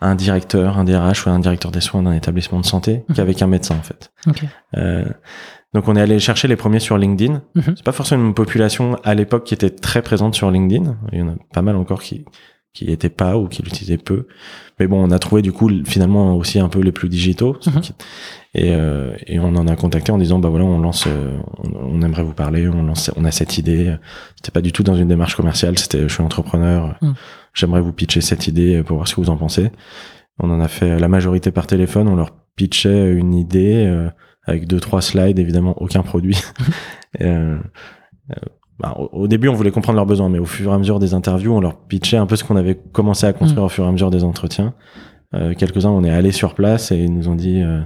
un 0.00 0.14
directeur, 0.14 0.78
un 0.78 0.84
DRH 0.84 1.26
ou 1.26 1.30
un 1.30 1.38
directeur 1.38 1.70
des 1.70 1.80
soins 1.80 2.02
d'un 2.02 2.12
établissement 2.12 2.60
de 2.60 2.66
santé 2.66 3.02
Mhm. 3.08 3.16
qu'avec 3.16 3.42
un 3.42 3.46
médecin 3.46 3.76
en 3.78 3.82
fait. 3.82 4.10
Ok. 4.26 4.44
Euh, 4.76 5.04
donc 5.74 5.88
on 5.88 5.96
est 5.96 6.00
allé 6.00 6.18
chercher 6.18 6.48
les 6.48 6.56
premiers 6.56 6.80
sur 6.80 6.96
LinkedIn. 6.98 7.42
Mhm. 7.54 7.62
C'est 7.76 7.84
pas 7.84 7.92
forcément 7.92 8.24
une 8.26 8.34
population 8.34 8.96
à 9.04 9.14
l'époque 9.14 9.44
qui 9.44 9.54
était 9.54 9.70
très 9.70 10.02
présente 10.02 10.34
sur 10.34 10.50
LinkedIn. 10.50 10.96
Il 11.12 11.18
y 11.18 11.22
en 11.22 11.28
a 11.28 11.34
pas 11.52 11.62
mal 11.62 11.76
encore 11.76 12.02
qui 12.02 12.24
qui 12.72 12.90
étaient 12.90 13.08
pas 13.08 13.38
ou 13.38 13.48
qui 13.48 13.62
l'utilisaient 13.62 13.96
peu. 13.96 14.26
Mais 14.78 14.86
bon, 14.86 15.02
on 15.02 15.10
a 15.10 15.18
trouvé 15.18 15.40
du 15.40 15.50
coup 15.50 15.70
finalement 15.86 16.36
aussi 16.36 16.60
un 16.60 16.68
peu 16.68 16.80
les 16.80 16.92
plus 16.92 17.08
digitaux. 17.08 17.56
Mhm. 17.66 17.80
qui- 17.80 17.94
Et, 18.54 18.74
euh, 18.74 19.14
et 19.26 19.38
on 19.38 19.54
en 19.56 19.66
a 19.66 19.76
contacté 19.76 20.12
en 20.12 20.18
disant 20.18 20.38
bah 20.38 20.48
voilà 20.50 20.64
on 20.66 20.78
lance, 20.78 21.06
euh, 21.06 21.38
on, 21.58 21.70
on 21.98 22.02
aimerait 22.02 22.22
vous 22.22 22.32
parler, 22.34 22.68
on 22.68 22.82
lance, 22.82 23.10
on 23.16 23.24
a 23.24 23.30
cette 23.30 23.56
idée. 23.56 23.94
C'était 24.36 24.50
pas 24.50 24.60
du 24.60 24.72
tout 24.72 24.82
dans 24.82 24.94
une 24.94 25.08
démarche 25.08 25.36
commerciale. 25.36 25.78
C'était 25.78 26.02
je 26.02 26.12
suis 26.12 26.22
entrepreneur. 26.22 26.98
J'aimerais 27.56 27.80
vous 27.80 27.92
pitcher 27.92 28.20
cette 28.20 28.46
idée 28.46 28.82
pour 28.84 28.96
voir 28.96 29.08
ce 29.08 29.16
que 29.16 29.20
vous 29.20 29.30
en 29.30 29.36
pensez. 29.36 29.72
On 30.38 30.50
en 30.50 30.60
a 30.60 30.68
fait 30.68 30.98
la 30.98 31.08
majorité 31.08 31.50
par 31.50 31.66
téléphone. 31.66 32.06
On 32.06 32.14
leur 32.14 32.32
pitchait 32.54 33.12
une 33.12 33.34
idée 33.34 33.86
euh, 33.86 34.08
avec 34.44 34.66
deux 34.66 34.78
trois 34.78 35.02
slides, 35.02 35.38
évidemment 35.38 35.74
aucun 35.82 36.02
produit. 36.02 36.40
Euh, 37.22 37.56
bah, 38.78 38.94
au, 38.98 39.26
début, 39.26 39.48
on 39.48 39.54
voulait 39.54 39.70
comprendre 39.70 39.96
leurs 39.96 40.04
besoins, 40.04 40.28
mais 40.28 40.38
au 40.38 40.44
fur 40.44 40.70
et 40.70 40.74
à 40.74 40.76
mesure 40.76 40.98
des 40.98 41.14
interviews, 41.14 41.54
on 41.54 41.60
leur 41.60 41.78
pitchait 41.78 42.18
un 42.18 42.26
peu 42.26 42.36
ce 42.36 42.44
qu'on 42.44 42.56
avait 42.56 42.74
commencé 42.74 43.26
à 43.26 43.32
construire 43.32 43.64
au 43.64 43.68
fur 43.70 43.84
et 43.84 43.88
à 43.88 43.92
mesure 43.92 44.10
des 44.10 44.22
entretiens. 44.22 44.74
Euh, 45.34 45.54
Quelques-uns, 45.54 45.90
on 45.90 46.04
est 46.04 46.10
allé 46.10 46.30
sur 46.30 46.54
place 46.54 46.92
et 46.92 46.96
ils 46.96 47.14
nous 47.14 47.28
ont 47.28 47.34
dit 47.34 47.62
euh, 47.62 47.80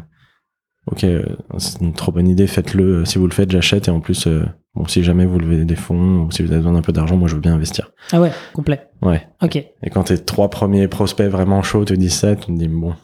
Ok, 0.87 1.05
euh, 1.05 1.25
c'est 1.59 1.81
une 1.81 1.93
trop 1.93 2.11
bonne 2.13 2.29
idée, 2.29 2.47
faites-le. 2.47 3.05
Si 3.05 3.19
vous 3.19 3.27
le 3.27 3.33
faites, 3.33 3.51
j'achète. 3.51 3.89
Et 3.89 3.91
en 3.91 4.01
plus, 4.01 4.27
euh, 4.27 4.45
bon, 4.75 4.87
si 4.87 5.03
jamais 5.03 5.27
vous 5.27 5.39
levez 5.39 5.65
des 5.65 5.77
fonds 5.77 6.25
ou 6.25 6.31
si 6.31 6.43
vous 6.43 6.49
avez 6.51 6.59
besoin 6.59 6.73
d'un 6.73 6.83
peu 6.83 6.93
d'argent, 6.93 7.17
moi, 7.17 7.29
je 7.29 7.35
veux 7.35 7.41
bien 7.41 7.55
investir. 7.55 7.93
Ah 8.13 8.21
ouais, 8.21 8.33
complet. 8.53 8.89
Ouais. 9.03 9.27
Ok. 9.43 9.57
Et 9.57 9.91
quand 9.91 10.05
tes 10.05 10.19
trois 10.19 10.49
premiers 10.51 10.89
prospects 10.89 11.31
vraiment 11.31 11.63
chauds 11.63 11.85
te 11.85 11.95
disent 11.95 12.15
ça, 12.15 12.35
tu 12.35 12.47
te 12.47 12.53
dis 12.53 12.69
Bon, 12.69 12.95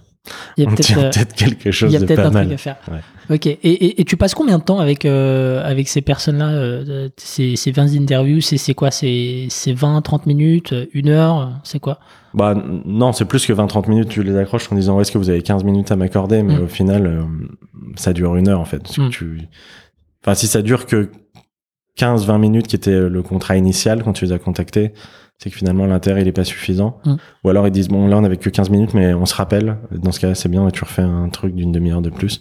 Il 0.56 0.64
y 0.64 0.66
a 0.66 0.70
peut-être 0.70 0.98
euh, 0.98 1.10
peut-être 1.10 1.34
quelque 1.34 1.70
chose 1.70 1.90
il 1.90 1.94
y 1.94 1.96
a 1.96 2.00
de 2.00 2.06
peut-être 2.06 2.22
pas 2.22 2.28
un 2.28 2.30
truc 2.30 2.44
mal. 2.44 2.52
à 2.52 2.56
faire. 2.56 2.76
Ouais. 2.90 3.34
Ok. 3.36 3.46
Et, 3.46 3.56
et, 3.62 4.00
et 4.00 4.04
tu 4.04 4.16
passes 4.16 4.34
combien 4.34 4.58
de 4.58 4.62
temps 4.62 4.78
avec, 4.78 5.04
euh, 5.04 5.62
avec 5.64 5.88
ces 5.88 6.00
personnes-là 6.00 6.48
euh, 6.50 7.08
ces, 7.16 7.56
ces 7.56 7.70
20 7.72 7.94
interviews? 8.00 8.40
C'est 8.40 8.74
quoi? 8.74 8.90
C'est 8.90 9.46
c'est 9.50 9.72
20, 9.72 10.00
30 10.02 10.26
minutes? 10.26 10.74
Une 10.92 11.08
heure? 11.08 11.52
C'est 11.64 11.78
quoi? 11.80 11.98
Bah 12.34 12.54
non, 12.84 13.12
c'est 13.12 13.24
plus 13.24 13.46
que 13.46 13.52
20-30 13.52 13.88
minutes, 13.88 14.08
tu 14.10 14.22
les 14.22 14.36
accroches 14.36 14.70
en 14.70 14.76
disant 14.76 15.00
est-ce 15.00 15.10
que 15.10 15.18
vous 15.18 15.30
avez 15.30 15.42
15 15.42 15.64
minutes 15.64 15.90
à 15.90 15.96
m'accorder, 15.96 16.42
mais 16.42 16.56
Mm. 16.58 16.62
au 16.62 16.66
final, 16.68 17.06
euh, 17.06 17.22
ça 17.96 18.12
dure 18.12 18.36
une 18.36 18.48
heure 18.48 18.60
en 18.60 18.64
fait. 18.66 18.78
Parce 18.82 18.96
que 18.96 19.02
Mm. 19.02 19.10
tu... 19.10 19.40
Enfin, 20.22 20.34
si 20.34 20.46
ça 20.46 20.60
dure 20.62 20.86
que 20.86 21.10
15-20 21.98 22.38
minutes 22.38 22.66
qui 22.66 22.76
était 22.76 23.08
le 23.08 23.22
contrat 23.22 23.56
initial 23.56 24.02
quand 24.02 24.12
tu 24.12 24.26
les 24.26 24.32
as 24.32 24.38
contactés, 24.38 24.92
c'est 25.38 25.50
que 25.50 25.56
finalement 25.56 25.86
l'intérêt 25.86 26.22
il 26.22 26.28
est 26.28 26.32
pas 26.32 26.44
suffisant. 26.44 26.98
Mm. 27.04 27.14
Ou 27.44 27.48
alors 27.50 27.66
ils 27.66 27.72
disent 27.72 27.88
bon 27.88 28.08
là 28.08 28.16
on 28.18 28.24
avait 28.24 28.36
que 28.36 28.50
15 28.50 28.70
minutes 28.70 28.94
mais 28.94 29.14
on 29.14 29.26
se 29.26 29.34
rappelle. 29.34 29.78
Dans 29.90 30.12
ce 30.12 30.20
cas 30.20 30.34
c'est 30.34 30.48
bien, 30.48 30.68
tu 30.70 30.84
refais 30.84 31.02
un 31.02 31.28
truc 31.28 31.54
d'une 31.54 31.72
demi-heure 31.72 32.02
de 32.02 32.10
plus. 32.10 32.40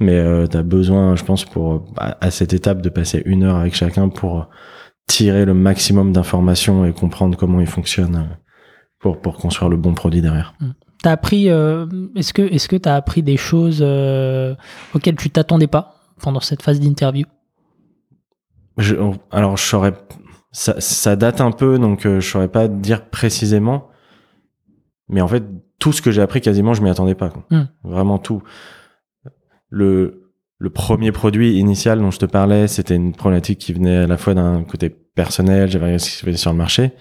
Mais 0.00 0.16
euh, 0.16 0.46
tu 0.48 0.56
as 0.56 0.62
besoin, 0.62 1.14
je 1.14 1.22
pense, 1.22 1.44
pour 1.44 1.84
à, 1.96 2.16
à 2.24 2.30
cette 2.30 2.54
étape 2.54 2.82
de 2.82 2.88
passer 2.88 3.22
une 3.24 3.44
heure 3.44 3.56
avec 3.56 3.74
chacun 3.74 4.08
pour 4.08 4.48
tirer 5.06 5.44
le 5.44 5.54
maximum 5.54 6.12
d'informations 6.12 6.84
et 6.84 6.92
comprendre 6.92 7.36
comment 7.36 7.60
il 7.60 7.66
fonctionne 7.66 8.16
euh, 8.16 8.34
pour, 8.98 9.20
pour 9.20 9.36
construire 9.36 9.68
le 9.68 9.76
bon 9.76 9.94
produit 9.94 10.22
derrière. 10.22 10.54
T'as 11.02 11.12
appris 11.12 11.50
euh, 11.50 11.86
Est-ce 12.16 12.32
que 12.32 12.42
est-ce 12.42 12.68
que 12.68 12.76
t'as 12.76 12.94
appris 12.94 13.22
des 13.22 13.36
choses 13.36 13.80
euh, 13.82 14.54
auxquelles 14.94 15.16
tu 15.16 15.30
t'attendais 15.30 15.66
pas 15.66 15.96
pendant 16.20 16.40
cette 16.40 16.62
phase 16.62 16.80
d'interview? 16.80 17.26
Je, 18.78 18.94
alors, 19.30 19.56
je 19.56 19.64
saurais, 19.64 19.92
ça, 20.52 20.80
ça 20.80 21.16
date 21.16 21.40
un 21.40 21.50
peu, 21.50 21.78
donc 21.78 22.06
euh, 22.06 22.20
je 22.20 22.28
saurais 22.28 22.48
pas 22.48 22.68
dire 22.68 23.06
précisément. 23.06 23.88
Mais 25.08 25.20
en 25.20 25.28
fait, 25.28 25.44
tout 25.78 25.92
ce 25.92 26.00
que 26.00 26.10
j'ai 26.10 26.22
appris, 26.22 26.40
quasiment, 26.40 26.74
je 26.74 26.82
m'y 26.82 26.90
attendais 26.90 27.14
pas. 27.14 27.30
quoi. 27.30 27.44
Hmm. 27.50 27.68
Vraiment 27.82 28.18
tout. 28.18 28.42
Le, 29.68 30.30
le 30.58 30.70
premier 30.70 31.10
produit 31.10 31.58
initial 31.58 31.98
dont 31.98 32.10
je 32.10 32.18
te 32.18 32.26
parlais, 32.26 32.68
c'était 32.68 32.94
une 32.94 33.14
problématique 33.14 33.58
qui 33.58 33.72
venait 33.72 33.96
à 33.96 34.06
la 34.06 34.16
fois 34.16 34.34
d'un 34.34 34.62
côté 34.62 34.90
personnel, 34.90 35.70
j'avais 35.70 35.86
regardé 35.86 36.04
ce 36.04 36.10
qui 36.10 36.16
se 36.16 36.24
faisait 36.24 36.36
sur 36.36 36.52
le 36.52 36.58
marché. 36.58 36.92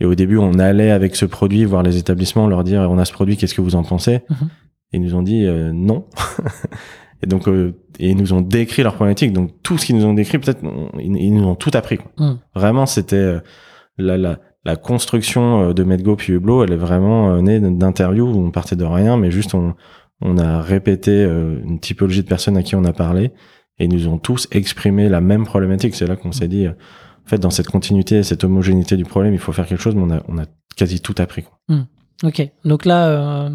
Et 0.00 0.04
au 0.04 0.14
début, 0.14 0.36
on 0.36 0.58
allait 0.58 0.90
avec 0.90 1.14
ce 1.16 1.24
produit 1.24 1.64
voir 1.64 1.82
les 1.82 1.96
établissements, 1.96 2.48
leur 2.48 2.64
dire 2.64 2.80
on 2.90 2.98
a 2.98 3.04
ce 3.04 3.12
produit, 3.12 3.36
qu'est-ce 3.36 3.54
que 3.54 3.60
vous 3.60 3.76
en 3.76 3.84
pensez? 3.84 4.22
Mhm. 4.28 4.48
Et 4.92 4.96
ils 4.96 5.02
nous 5.02 5.14
ont 5.14 5.22
dit 5.22 5.46
euh, 5.46 5.70
non. 5.72 6.06
et 7.22 7.26
donc, 7.26 7.48
euh, 7.48 7.74
et 7.98 8.10
ils 8.10 8.16
nous 8.16 8.32
ont 8.32 8.40
décrit 8.40 8.82
leur 8.82 8.94
problématique. 8.94 9.32
Donc 9.32 9.50
tout 9.62 9.78
ce 9.78 9.86
qu'ils 9.86 9.96
nous 9.96 10.04
ont 10.04 10.14
décrit, 10.14 10.38
peut-être, 10.38 10.62
ils, 10.98 11.16
ils 11.16 11.34
nous 11.34 11.44
ont 11.44 11.54
tout 11.54 11.70
appris. 11.74 11.98
quoi. 11.98 12.10
Mhm. 12.18 12.38
Vraiment, 12.54 12.86
c'était 12.86 13.16
euh, 13.16 13.40
la, 13.98 14.16
la, 14.18 14.38
la 14.64 14.76
construction 14.76 15.68
euh, 15.70 15.72
de 15.72 15.84
Medgo 15.84 16.16
puis 16.16 16.32
Hublot, 16.32 16.64
elle 16.64 16.72
est 16.72 16.76
vraiment 16.76 17.34
euh, 17.34 17.40
née 17.40 17.60
d'interviews 17.60 18.26
où 18.26 18.38
on 18.46 18.50
partait 18.50 18.76
de 18.76 18.84
rien, 18.84 19.16
mais 19.16 19.30
juste 19.30 19.54
on, 19.54 19.74
on 20.20 20.38
a 20.38 20.60
répété 20.62 21.24
une 21.24 21.80
typologie 21.80 22.22
de 22.22 22.28
personnes 22.28 22.56
à 22.56 22.62
qui 22.62 22.76
on 22.76 22.84
a 22.84 22.92
parlé 22.92 23.32
et 23.78 23.84
ils 23.86 23.92
nous 23.92 24.06
ont 24.06 24.18
tous 24.18 24.46
exprimé 24.52 25.08
la 25.08 25.20
même 25.20 25.44
problématique. 25.44 25.94
C'est 25.96 26.06
là 26.06 26.14
qu'on 26.14 26.30
s'est 26.30 26.46
dit, 26.46 26.68
en 26.68 26.74
fait, 27.26 27.38
dans 27.38 27.50
cette 27.50 27.66
continuité, 27.66 28.22
cette 28.22 28.44
homogénéité 28.44 28.96
du 28.96 29.04
problème, 29.04 29.32
il 29.32 29.40
faut 29.40 29.50
faire 29.52 29.66
quelque 29.66 29.80
chose, 29.80 29.96
mais 29.96 30.02
on 30.02 30.10
a, 30.10 30.22
on 30.28 30.38
a 30.38 30.44
quasi 30.76 31.00
tout 31.00 31.14
appris. 31.18 31.42
quoi. 31.42 31.58
Ok. 32.22 32.48
Donc 32.64 32.84
là, 32.84 33.08
euh, 33.08 33.50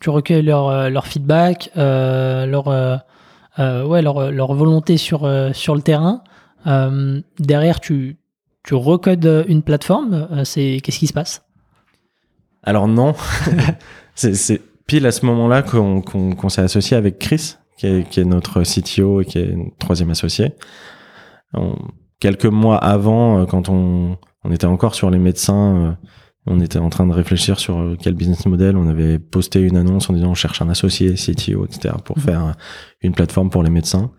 tu 0.00 0.08
recueilles 0.10 0.42
leur, 0.42 0.68
euh, 0.68 0.88
leur 0.88 1.06
feedback, 1.06 1.70
euh, 1.76 2.46
leur, 2.46 2.68
euh, 2.68 3.84
ouais, 3.84 4.02
leur, 4.02 4.32
leur 4.32 4.54
volonté 4.54 4.96
sur, 4.96 5.30
sur 5.52 5.74
le 5.74 5.82
terrain. 5.82 6.24
Derrière, 7.38 7.80
tu, 7.80 8.16
tu 8.64 8.74
recodes 8.74 9.44
une 9.46 9.62
plateforme. 9.62 10.44
C'est 10.44 10.80
Qu'est-ce 10.82 10.98
qui 10.98 11.06
se 11.06 11.12
passe? 11.12 11.42
Alors 12.62 12.88
non, 12.88 13.14
c'est 14.14 14.60
pile 14.86 15.06
à 15.06 15.12
ce 15.12 15.24
moment-là 15.24 15.62
qu'on 15.62 16.02
qu'on 16.02 16.34
qu'on 16.34 16.48
s'est 16.50 16.60
associé 16.60 16.94
avec 16.94 17.18
Chris, 17.18 17.56
qui 17.78 17.86
est, 17.86 18.08
qui 18.08 18.20
est 18.20 18.24
notre 18.24 18.62
CTO 18.62 19.22
et 19.22 19.24
qui 19.24 19.38
est 19.38 19.56
notre 19.56 19.78
troisième 19.78 20.10
associé. 20.10 20.52
Quelques 22.20 22.46
mois 22.46 22.76
avant, 22.76 23.46
quand 23.46 23.70
on, 23.70 24.18
on 24.44 24.52
était 24.52 24.66
encore 24.66 24.94
sur 24.94 25.10
les 25.10 25.18
médecins, 25.18 25.96
on 26.46 26.60
était 26.60 26.78
en 26.78 26.88
train 26.90 27.06
de 27.06 27.12
réfléchir 27.12 27.58
sur 27.58 27.78
euh, 27.78 27.96
quel 28.00 28.14
business 28.14 28.46
model. 28.46 28.76
On 28.76 28.88
avait 28.88 29.18
posté 29.18 29.60
une 29.60 29.76
annonce 29.76 30.08
en 30.10 30.14
disant 30.14 30.30
on 30.30 30.34
cherche 30.34 30.62
un 30.62 30.68
associé, 30.68 31.14
CTO, 31.14 31.64
etc. 31.66 31.94
pour 32.04 32.18
Mhm. 32.18 32.24
faire 32.24 32.44
euh, 32.46 32.52
une 33.02 33.12
plateforme 33.12 33.50
pour 33.50 33.62
les 33.62 33.70
médecins. 33.70 34.10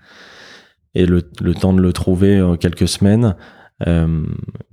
Et 0.93 1.05
le, 1.05 1.21
le 1.41 1.55
temps 1.55 1.73
de 1.73 1.81
le 1.81 1.93
trouver 1.93 2.41
en 2.41 2.57
quelques 2.57 2.87
semaines, 2.87 3.35
euh, 3.87 4.23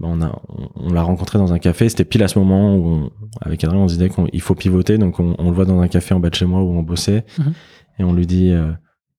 on 0.00 0.20
a 0.20 0.42
on, 0.48 0.68
on 0.74 0.92
l'a 0.92 1.02
rencontré 1.02 1.38
dans 1.38 1.52
un 1.52 1.58
café. 1.58 1.88
C'était 1.88 2.04
pile 2.04 2.22
à 2.22 2.28
ce 2.28 2.38
moment 2.38 2.74
où, 2.76 2.86
on- 2.86 3.10
avec 3.40 3.62
Adrien, 3.64 3.80
on 3.80 3.88
se 3.88 3.94
disait 3.94 4.10
qu'il 4.10 4.40
faut 4.42 4.54
pivoter. 4.54 4.98
Donc, 4.98 5.20
on, 5.20 5.34
on 5.38 5.48
le 5.50 5.54
voit 5.54 5.64
dans 5.64 5.80
un 5.80 5.88
café 5.88 6.14
en 6.14 6.20
bas 6.20 6.28
de 6.30 6.34
chez 6.34 6.44
moi 6.44 6.60
où 6.62 6.70
on 6.76 6.82
bossait. 6.82 7.24
Mhm. 7.38 7.52
Et 8.00 8.04
on 8.04 8.12
lui 8.12 8.26
dit, 8.26 8.50
euh, 8.52 8.72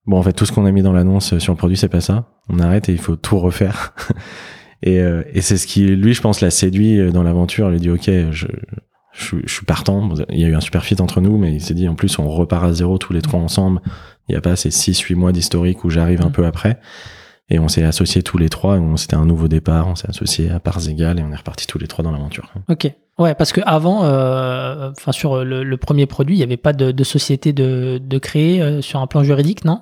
bon, 0.05 0.17
en 0.17 0.21
fait, 0.23 0.33
tout 0.33 0.45
ce 0.45 0.51
qu'on 0.51 0.65
a 0.65 0.71
mis 0.71 0.81
dans 0.83 0.93
l'annonce 0.93 1.37
sur 1.39 1.53
le 1.53 1.57
produit, 1.57 1.77
c'est 1.77 1.89
pas 1.89 2.01
ça. 2.01 2.29
On 2.49 2.59
arrête 2.59 2.89
et 2.89 2.91
il 2.91 2.99
faut 2.99 3.15
tout 3.15 3.39
refaire. 3.39 3.93
et 4.83 4.99
euh, 4.99 5.23
et 5.33 5.41
c'est 5.41 5.57
ce 5.57 5.67
qui, 5.67 5.85
lui, 5.87 6.13
je 6.13 6.21
pense, 6.21 6.41
l'a 6.41 6.51
séduit 6.51 6.99
euh, 6.99 7.11
dans 7.11 7.23
l'aventure. 7.23 7.67
Il 7.69 7.73
lui 7.73 7.79
dit, 7.79 7.89
OK, 7.89 8.05
je, 8.05 8.47
je, 9.13 9.23
suis- 9.23 9.41
je 9.45 9.53
suis 9.53 9.65
partant. 9.65 10.09
Il 10.29 10.39
y 10.39 10.45
a 10.45 10.47
eu 10.47 10.55
un 10.55 10.61
super 10.61 10.83
fit 10.83 10.99
entre 11.01 11.21
nous, 11.21 11.37
mais 11.37 11.53
il 11.53 11.61
s'est 11.61 11.73
dit, 11.73 11.87
en 11.89 11.95
plus, 11.95 12.17
on 12.19 12.27
repart 12.29 12.63
à 12.65 12.73
zéro 12.73 12.97
tous 12.97 13.13
les 13.13 13.21
trois 13.21 13.39
ensemble. 13.39 13.81
Il 14.27 14.33
n'y 14.33 14.37
a 14.37 14.41
pas 14.41 14.55
ces 14.55 14.69
6-8 14.69 15.15
mois 15.15 15.31
d'historique 15.31 15.83
où 15.83 15.89
j'arrive 15.89 16.21
un 16.21 16.25
Mhm. 16.27 16.31
peu 16.31 16.45
après. 16.45 16.79
Et 17.51 17.57
on 17.57 17.67
s'est 17.67 17.83
associés 17.83 18.21
tous 18.21 18.37
les 18.37 18.47
trois. 18.47 18.79
C'était 18.95 19.15
un 19.15 19.25
nouveau 19.25 19.47
départ. 19.47 19.87
On 19.87 19.95
s'est 19.95 20.07
associés 20.09 20.51
à 20.51 20.59
parts 20.59 20.87
égales 20.87 21.19
et 21.19 21.23
on 21.23 21.31
est 21.31 21.35
repartis 21.35 21.65
tous 21.65 21.79
les 21.79 21.87
trois 21.87 22.03
dans 22.03 22.11
l'aventure. 22.11 22.53
Ok. 22.69 22.91
Ouais, 23.17 23.33
parce 23.33 23.51
que 23.51 23.59
avant, 23.65 24.05
euh, 24.05 24.91
enfin 24.91 25.11
sur 25.11 25.43
le, 25.43 25.63
le 25.63 25.77
premier 25.77 26.05
produit, 26.05 26.35
il 26.35 26.37
n'y 26.37 26.43
avait 26.43 26.57
pas 26.57 26.73
de, 26.73 26.91
de 26.91 27.03
société 27.03 27.51
de, 27.51 27.97
de 28.01 28.17
créer 28.19 28.61
euh, 28.61 28.81
sur 28.81 28.99
un 29.01 29.07
plan 29.07 29.23
juridique, 29.23 29.65
non? 29.65 29.81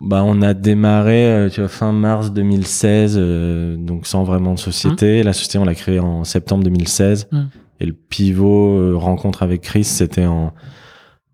Bah, 0.00 0.22
on 0.24 0.40
a 0.42 0.54
démarré, 0.54 1.30
euh, 1.30 1.48
tu 1.50 1.60
vois, 1.60 1.68
fin 1.68 1.92
mars 1.92 2.32
2016, 2.32 3.16
euh, 3.18 3.76
donc 3.76 4.06
sans 4.06 4.24
vraiment 4.24 4.54
de 4.54 4.58
société. 4.58 5.22
La 5.22 5.32
société, 5.34 5.58
on 5.58 5.64
l'a 5.64 5.74
créée 5.74 5.98
en 6.00 6.24
septembre 6.24 6.64
2016. 6.64 7.28
Hmm. 7.30 7.44
Et 7.80 7.86
le 7.86 7.92
pivot 7.92 8.78
euh, 8.78 8.94
rencontre 8.96 9.42
avec 9.42 9.60
Chris, 9.62 9.84
c'était 9.84 10.26
en, 10.26 10.52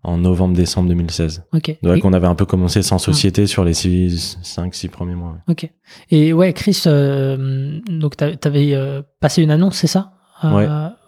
en 0.03 0.17
novembre-décembre 0.17 0.89
2016. 0.89 1.43
Ok. 1.53 1.77
Donc, 1.81 1.97
Et- 1.97 2.01
on 2.03 2.11
avait 2.13 2.27
un 2.27 2.35
peu 2.35 2.45
commencé 2.45 2.81
sans 2.81 2.97
société 2.97 3.47
sur 3.47 3.63
les 3.63 3.73
5-6 3.73 4.89
premiers 4.89 5.15
mois. 5.15 5.31
ouais. 5.47 5.53
Ok. 5.53 5.69
Et 6.11 6.33
ouais, 6.33 6.51
Chris, 6.53 6.83
euh, 6.87 7.79
donc 7.89 8.17
t'a- 8.17 8.35
t'avais 8.35 8.73
euh, 8.73 9.01
passé 9.21 9.41
une 9.43 9.51
annonce, 9.51 9.75
c'est 9.77 9.87
ça? 9.87 10.11
Euh, 10.43 10.51
Ouais. 10.53 10.67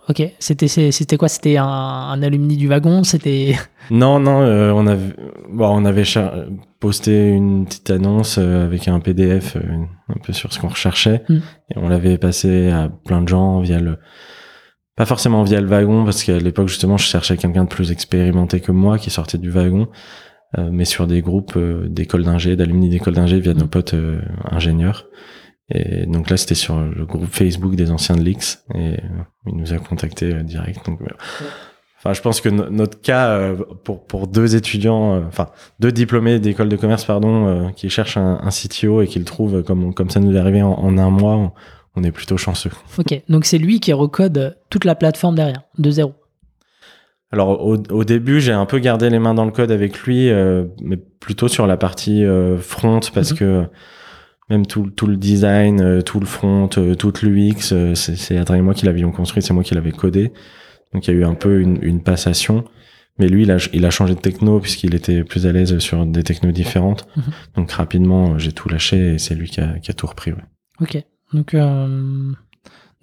Ok. 0.09 0.23
C'était 0.39 0.67
c'était 0.67 1.17
quoi? 1.17 1.27
C'était 1.27 1.57
un, 1.57 1.65
un 1.65 2.21
alumni 2.23 2.57
du 2.57 2.67
wagon? 2.67 3.03
C'était 3.03 3.55
Non, 3.91 4.19
non, 4.19 4.41
euh, 4.41 4.71
on 4.71 4.87
avait, 4.87 5.13
bon, 5.51 5.67
on 5.69 5.85
avait 5.85 6.03
posté 6.79 7.29
une 7.29 7.65
petite 7.65 7.89
annonce 7.91 8.37
euh, 8.39 8.65
avec 8.65 8.87
un 8.87 8.99
PDF 8.99 9.55
euh, 9.55 9.61
un 10.09 10.19
peu 10.23 10.33
sur 10.33 10.51
ce 10.53 10.59
qu'on 10.59 10.67
recherchait 10.69 11.23
Mm. 11.29 11.35
et 11.35 11.77
on 11.77 11.89
l'avait 11.89 12.17
passé 12.17 12.69
à 12.69 12.89
plein 12.89 13.21
de 13.21 13.27
gens 13.27 13.59
via 13.61 13.79
le, 13.79 13.97
pas 14.95 15.05
forcément 15.05 15.43
via 15.43 15.61
le 15.61 15.67
wagon 15.67 16.05
parce 16.05 16.23
qu'à 16.23 16.37
l'époque 16.39 16.67
justement 16.69 16.97
je 16.97 17.05
cherchais 17.05 17.37
quelqu'un 17.37 17.63
de 17.65 17.69
plus 17.69 17.91
expérimenté 17.91 18.59
que 18.61 18.71
moi 18.71 18.97
qui 18.97 19.09
sortait 19.09 19.37
du 19.37 19.49
wagon, 19.49 19.87
euh, 20.57 20.69
mais 20.71 20.85
sur 20.85 21.05
des 21.07 21.21
groupes 21.21 21.53
euh, 21.57 21.87
d'écoles 21.87 22.23
d'ingé, 22.23 22.55
d'alumni 22.55 22.89
d'écoles 22.89 23.13
d'ingé 23.15 23.39
via 23.39 23.53
Mm. 23.53 23.57
nos 23.57 23.67
potes 23.67 23.93
euh, 23.93 24.21
ingénieurs. 24.49 25.05
Et 25.71 26.05
donc 26.05 26.29
là, 26.29 26.37
c'était 26.37 26.55
sur 26.55 26.79
le 26.79 27.05
groupe 27.05 27.27
Facebook 27.31 27.75
des 27.75 27.91
anciens 27.91 28.15
de 28.15 28.21
l'X 28.21 28.63
et 28.73 28.77
euh, 28.77 28.97
il 29.47 29.55
nous 29.55 29.71
a 29.73 29.77
contacté 29.77 30.33
euh, 30.33 30.41
direct. 30.43 30.85
Donc, 30.85 31.01
euh, 31.01 31.05
enfin, 31.99 32.13
je 32.13 32.21
pense 32.21 32.41
que 32.41 32.49
no- 32.49 32.69
notre 32.69 32.99
cas 33.01 33.51
pour 33.83 34.05
pour 34.07 34.27
deux 34.27 34.55
étudiants, 34.55 35.23
enfin 35.27 35.49
deux 35.79 35.91
diplômés 35.91 36.39
d'école 36.39 36.69
de 36.69 36.75
commerce, 36.75 37.05
pardon, 37.05 37.71
qui 37.75 37.89
cherchent 37.89 38.17
un, 38.17 38.39
un 38.41 38.49
CTO 38.49 39.01
et 39.01 39.07
qui 39.07 39.19
le 39.19 39.25
trouvent 39.25 39.61
comme 39.63 39.93
comme 39.93 40.09
ça 40.09 40.19
nous 40.19 40.35
est 40.35 40.39
arrivé 40.39 40.61
en, 40.63 40.71
en 40.73 40.97
un 40.97 41.09
mois, 41.11 41.35
on, 41.35 41.51
on 41.95 42.03
est 42.03 42.11
plutôt 42.11 42.37
chanceux. 42.37 42.71
ok. 42.97 43.21
Donc 43.29 43.45
c'est 43.45 43.57
lui 43.59 43.79
qui 43.79 43.93
recode 43.93 44.57
toute 44.69 44.85
la 44.85 44.95
plateforme 44.95 45.35
derrière, 45.35 45.61
de 45.77 45.91
zéro. 45.91 46.13
Alors 47.31 47.63
au, 47.63 47.77
au 47.91 48.03
début, 48.03 48.41
j'ai 48.41 48.53
un 48.53 48.65
peu 48.65 48.79
gardé 48.79 49.09
les 49.11 49.19
mains 49.19 49.35
dans 49.35 49.45
le 49.45 49.51
code 49.51 49.69
avec 49.71 49.99
lui, 49.99 50.29
euh, 50.31 50.65
mais 50.81 50.97
plutôt 50.97 51.47
sur 51.47 51.67
la 51.67 51.77
partie 51.77 52.25
euh, 52.25 52.57
front 52.57 53.01
parce 53.13 53.31
Mhm. 53.33 53.37
que 53.37 53.65
même 54.49 54.65
tout, 54.65 54.89
tout 54.95 55.07
le 55.07 55.17
design, 55.17 55.81
euh, 55.81 56.01
tout 56.01 56.19
le 56.19 56.25
front, 56.25 56.69
euh, 56.77 56.95
toute 56.95 57.21
l'UX, 57.21 57.71
euh, 57.71 57.93
c'est 57.95 58.37
Adrien 58.37 58.59
et 58.59 58.61
moi 58.63 58.73
qui 58.73 58.85
l'avions 58.85 59.11
construit, 59.11 59.43
c'est 59.43 59.53
moi 59.53 59.63
qui 59.63 59.75
l'avais 59.75 59.91
codé. 59.91 60.33
Donc 60.93 61.07
il 61.07 61.13
y 61.13 61.17
a 61.17 61.19
eu 61.19 61.23
un 61.23 61.35
peu 61.35 61.61
une, 61.61 61.77
une 61.83 62.01
passation. 62.01 62.63
Mais 63.19 63.27
lui, 63.27 63.43
il 63.43 63.51
a, 63.51 63.57
il 63.73 63.85
a 63.85 63.89
changé 63.89 64.15
de 64.15 64.19
techno 64.19 64.59
puisqu'il 64.59 64.95
était 64.95 65.23
plus 65.23 65.45
à 65.45 65.51
l'aise 65.51 65.77
sur 65.79 66.05
des 66.05 66.23
technos 66.23 66.51
différentes. 66.51 67.05
Mhm. 67.15 67.23
Donc 67.57 67.71
rapidement, 67.71 68.31
euh, 68.31 68.37
j'ai 68.37 68.53
tout 68.53 68.69
lâché 68.69 69.15
et 69.15 69.17
c'est 69.19 69.35
lui 69.35 69.49
qui 69.49 69.61
a, 69.61 69.77
qui 69.79 69.91
a 69.91 69.93
tout 69.93 70.07
repris. 70.07 70.31
Ouais. 70.31 70.43
Ok. 70.81 71.03
Donc, 71.33 71.53
euh, 71.53 72.31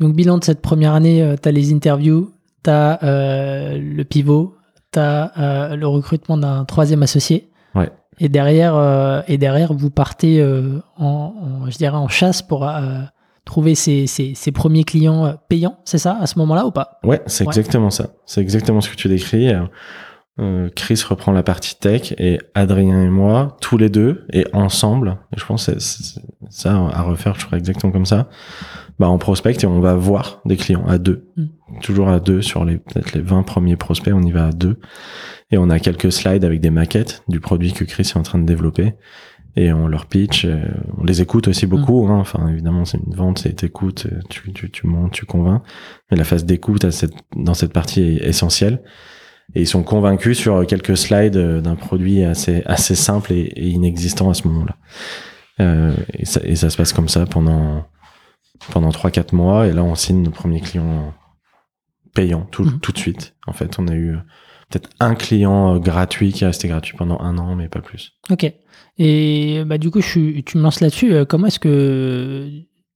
donc 0.00 0.16
bilan 0.16 0.38
de 0.38 0.44
cette 0.44 0.62
première 0.62 0.94
année, 0.94 1.36
tu 1.40 1.48
as 1.48 1.52
les 1.52 1.72
interviews, 1.72 2.32
tu 2.64 2.70
as 2.70 2.98
le 3.76 4.02
pivot, 4.02 4.56
tu 4.92 4.98
as 4.98 5.76
le 5.76 5.86
recrutement 5.86 6.36
d'un 6.36 6.64
troisième 6.64 7.04
associé. 7.04 7.48
Ouais. 7.76 7.90
Et 8.18 8.28
derrière, 8.28 8.74
euh, 8.76 9.20
et 9.28 9.38
derrière 9.38 9.72
vous 9.74 9.90
partez 9.90 10.40
euh, 10.40 10.80
en, 10.98 11.34
en- 11.64 11.70
je 11.70 11.76
dirais 11.76 11.96
en 11.96 12.08
chasse 12.08 12.40
pour 12.42 12.68
euh, 12.68 13.00
trouver 13.44 13.74
ces, 13.74 14.06
ces 14.06 14.52
premiers 14.52 14.84
clients 14.84 15.36
payants, 15.48 15.78
c'est 15.84 15.98
ça, 15.98 16.16
à 16.20 16.26
ce 16.26 16.38
moment-là 16.38 16.66
ou 16.66 16.70
pas? 16.70 16.98
Ouais, 17.04 17.20
c'est 17.26 17.44
Ouais. 17.44 17.48
exactement 17.48 17.90
ça. 17.90 18.08
C'est 18.24 18.40
exactement 18.40 18.80
ce 18.80 18.88
que 18.90 18.96
tu 18.96 19.08
décris. 19.08 19.52
Chris 20.74 21.02
reprend 21.08 21.32
la 21.32 21.42
partie 21.42 21.76
tech 21.78 22.12
et 22.18 22.38
Adrien 22.54 23.00
et 23.02 23.08
moi, 23.08 23.56
tous 23.62 23.78
les 23.78 23.88
deux 23.88 24.26
et 24.34 24.46
ensemble, 24.52 25.16
et 25.34 25.38
je 25.40 25.46
pense 25.46 25.66
que 25.66 25.78
c'est 25.78 25.80
c'est 25.80 26.20
ça 26.50 26.74
à 26.92 27.02
refaire, 27.02 27.34
je 27.36 27.46
ferai 27.46 27.56
exactement 27.56 27.90
comme 27.90 28.04
ça. 28.04 28.28
Bah, 28.98 29.10
on 29.10 29.18
prospecte 29.18 29.62
et 29.62 29.66
on 29.66 29.80
va 29.80 29.94
voir 29.94 30.40
des 30.44 30.56
clients 30.56 30.86
à 30.86 30.98
deux. 30.98 31.26
Mm. 31.36 31.44
Toujours 31.82 32.08
à 32.08 32.20
deux 32.20 32.42
sur 32.42 32.64
les 32.64 32.78
peut-être 32.78 33.12
les 33.12 33.20
20 33.20 33.42
premiers 33.42 33.76
prospects, 33.76 34.14
on 34.14 34.22
y 34.22 34.32
va 34.32 34.46
à 34.46 34.52
deux. 34.52 34.78
Et 35.50 35.58
on 35.58 35.68
a 35.70 35.78
quelques 35.78 36.10
slides 36.10 36.44
avec 36.44 36.60
des 36.60 36.70
maquettes 36.70 37.22
du 37.28 37.40
produit 37.40 37.72
que 37.72 37.84
Chris 37.84 38.02
est 38.14 38.16
en 38.16 38.22
train 38.22 38.38
de 38.38 38.46
développer. 38.46 38.94
Et 39.58 39.72
on 39.72 39.86
leur 39.88 40.06
pitch, 40.06 40.44
euh, 40.44 40.60
on 40.98 41.04
les 41.04 41.22
écoute 41.22 41.48
aussi 41.48 41.66
beaucoup. 41.66 42.06
Hein. 42.08 42.18
Enfin, 42.18 42.48
évidemment, 42.48 42.84
c'est 42.84 42.98
une 42.98 43.14
vente, 43.14 43.38
c'est 43.38 43.54
t'écoutes, 43.54 44.06
euh, 44.06 44.20
tu, 44.28 44.52
tu, 44.52 44.70
tu 44.70 44.86
montes, 44.86 45.12
tu 45.12 45.24
convaincs. 45.24 45.62
Mais 46.10 46.16
la 46.16 46.24
phase 46.24 46.44
d'écoute 46.44 46.90
cette, 46.90 47.14
dans 47.34 47.54
cette 47.54 47.72
partie 47.72 48.02
est 48.02 48.28
essentielle. 48.28 48.82
Et 49.54 49.62
ils 49.62 49.66
sont 49.66 49.82
convaincus 49.82 50.38
sur 50.38 50.66
quelques 50.66 50.96
slides 50.96 51.36
euh, 51.36 51.60
d'un 51.60 51.76
produit 51.76 52.22
assez, 52.24 52.62
assez 52.66 52.94
simple 52.94 53.32
et, 53.32 53.52
et 53.56 53.68
inexistant 53.68 54.28
à 54.28 54.34
ce 54.34 54.46
moment-là. 54.48 54.76
Euh, 55.60 55.94
et, 56.12 56.26
ça, 56.26 56.40
et 56.44 56.56
ça 56.56 56.70
se 56.70 56.76
passe 56.76 56.92
comme 56.92 57.08
ça 57.08 57.24
pendant, 57.26 57.86
pendant 58.70 58.90
3-4 58.90 59.34
mois. 59.34 59.66
Et 59.66 59.72
là, 59.72 59.82
on 59.84 59.94
signe 59.94 60.22
nos 60.22 60.30
premiers 60.30 60.60
clients 60.60 61.12
payants 62.14 62.46
tout, 62.50 62.64
Mhm. 62.64 62.80
tout 62.80 62.92
de 62.92 62.98
suite. 62.98 63.34
En 63.46 63.52
fait, 63.52 63.78
on 63.78 63.88
a 63.88 63.94
eu 63.94 64.14
euh, 64.14 64.18
peut-être 64.70 64.88
un 65.00 65.14
client 65.14 65.74
euh, 65.74 65.78
gratuit 65.78 66.32
qui 66.32 66.44
est 66.44 66.46
resté 66.46 66.68
gratuit 66.68 66.96
pendant 66.96 67.20
un 67.20 67.36
an, 67.38 67.54
mais 67.56 67.68
pas 67.68 67.80
plus. 67.80 68.12
Ok. 68.30 68.50
Et 68.98 69.62
bah, 69.66 69.76
du 69.78 69.90
coup, 69.90 70.00
je 70.00 70.08
suis- 70.08 70.44
tu 70.44 70.56
me 70.58 70.62
lances 70.62 70.80
là-dessus. 70.80 71.12
euh, 71.12 71.24
Comment 71.26 71.48
est-ce 71.48 71.58
que 71.60 72.48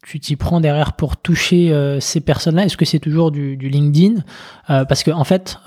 tu 0.07 0.19
t'y 0.19 0.37
prends 0.37 0.61
derrière 0.63 0.95
pour 0.95 1.19
toucher 1.19 1.71
euh, 1.73 2.01
ces 2.01 2.21
personnes-là? 2.23 2.65
Est-ce 2.65 2.79
que 2.79 2.87
c'est 2.87 2.99
toujours 3.01 3.31
du, 3.31 3.59
du 3.59 3.69
LinkedIn? 3.69 4.23
Euh, 4.71 4.87
Parce 4.87 5.03
que 5.03 5.11
en 5.11 5.25
fait, 5.25 5.59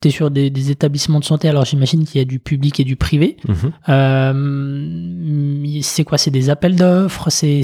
tu 0.00 0.08
es 0.08 0.10
sur 0.10 0.30
des, 0.30 0.48
des 0.50 0.70
établissements 0.70 1.20
de 1.20 1.24
santé, 1.24 1.48
alors 1.48 1.64
j'imagine 1.66 2.04
qu'il 2.04 2.18
y 2.18 2.22
a 2.22 2.24
du 2.24 2.38
public 2.38 2.80
et 2.80 2.84
du 2.84 2.96
privé. 2.96 3.36
Mhm. 3.46 3.72
Euh, 3.90 5.80
c'est 5.82 6.04
quoi 6.04 6.16
C'est 6.18 6.30
des 6.30 6.48
appels 6.50 6.76
d'offres 6.76 7.28
C'est 7.30 7.62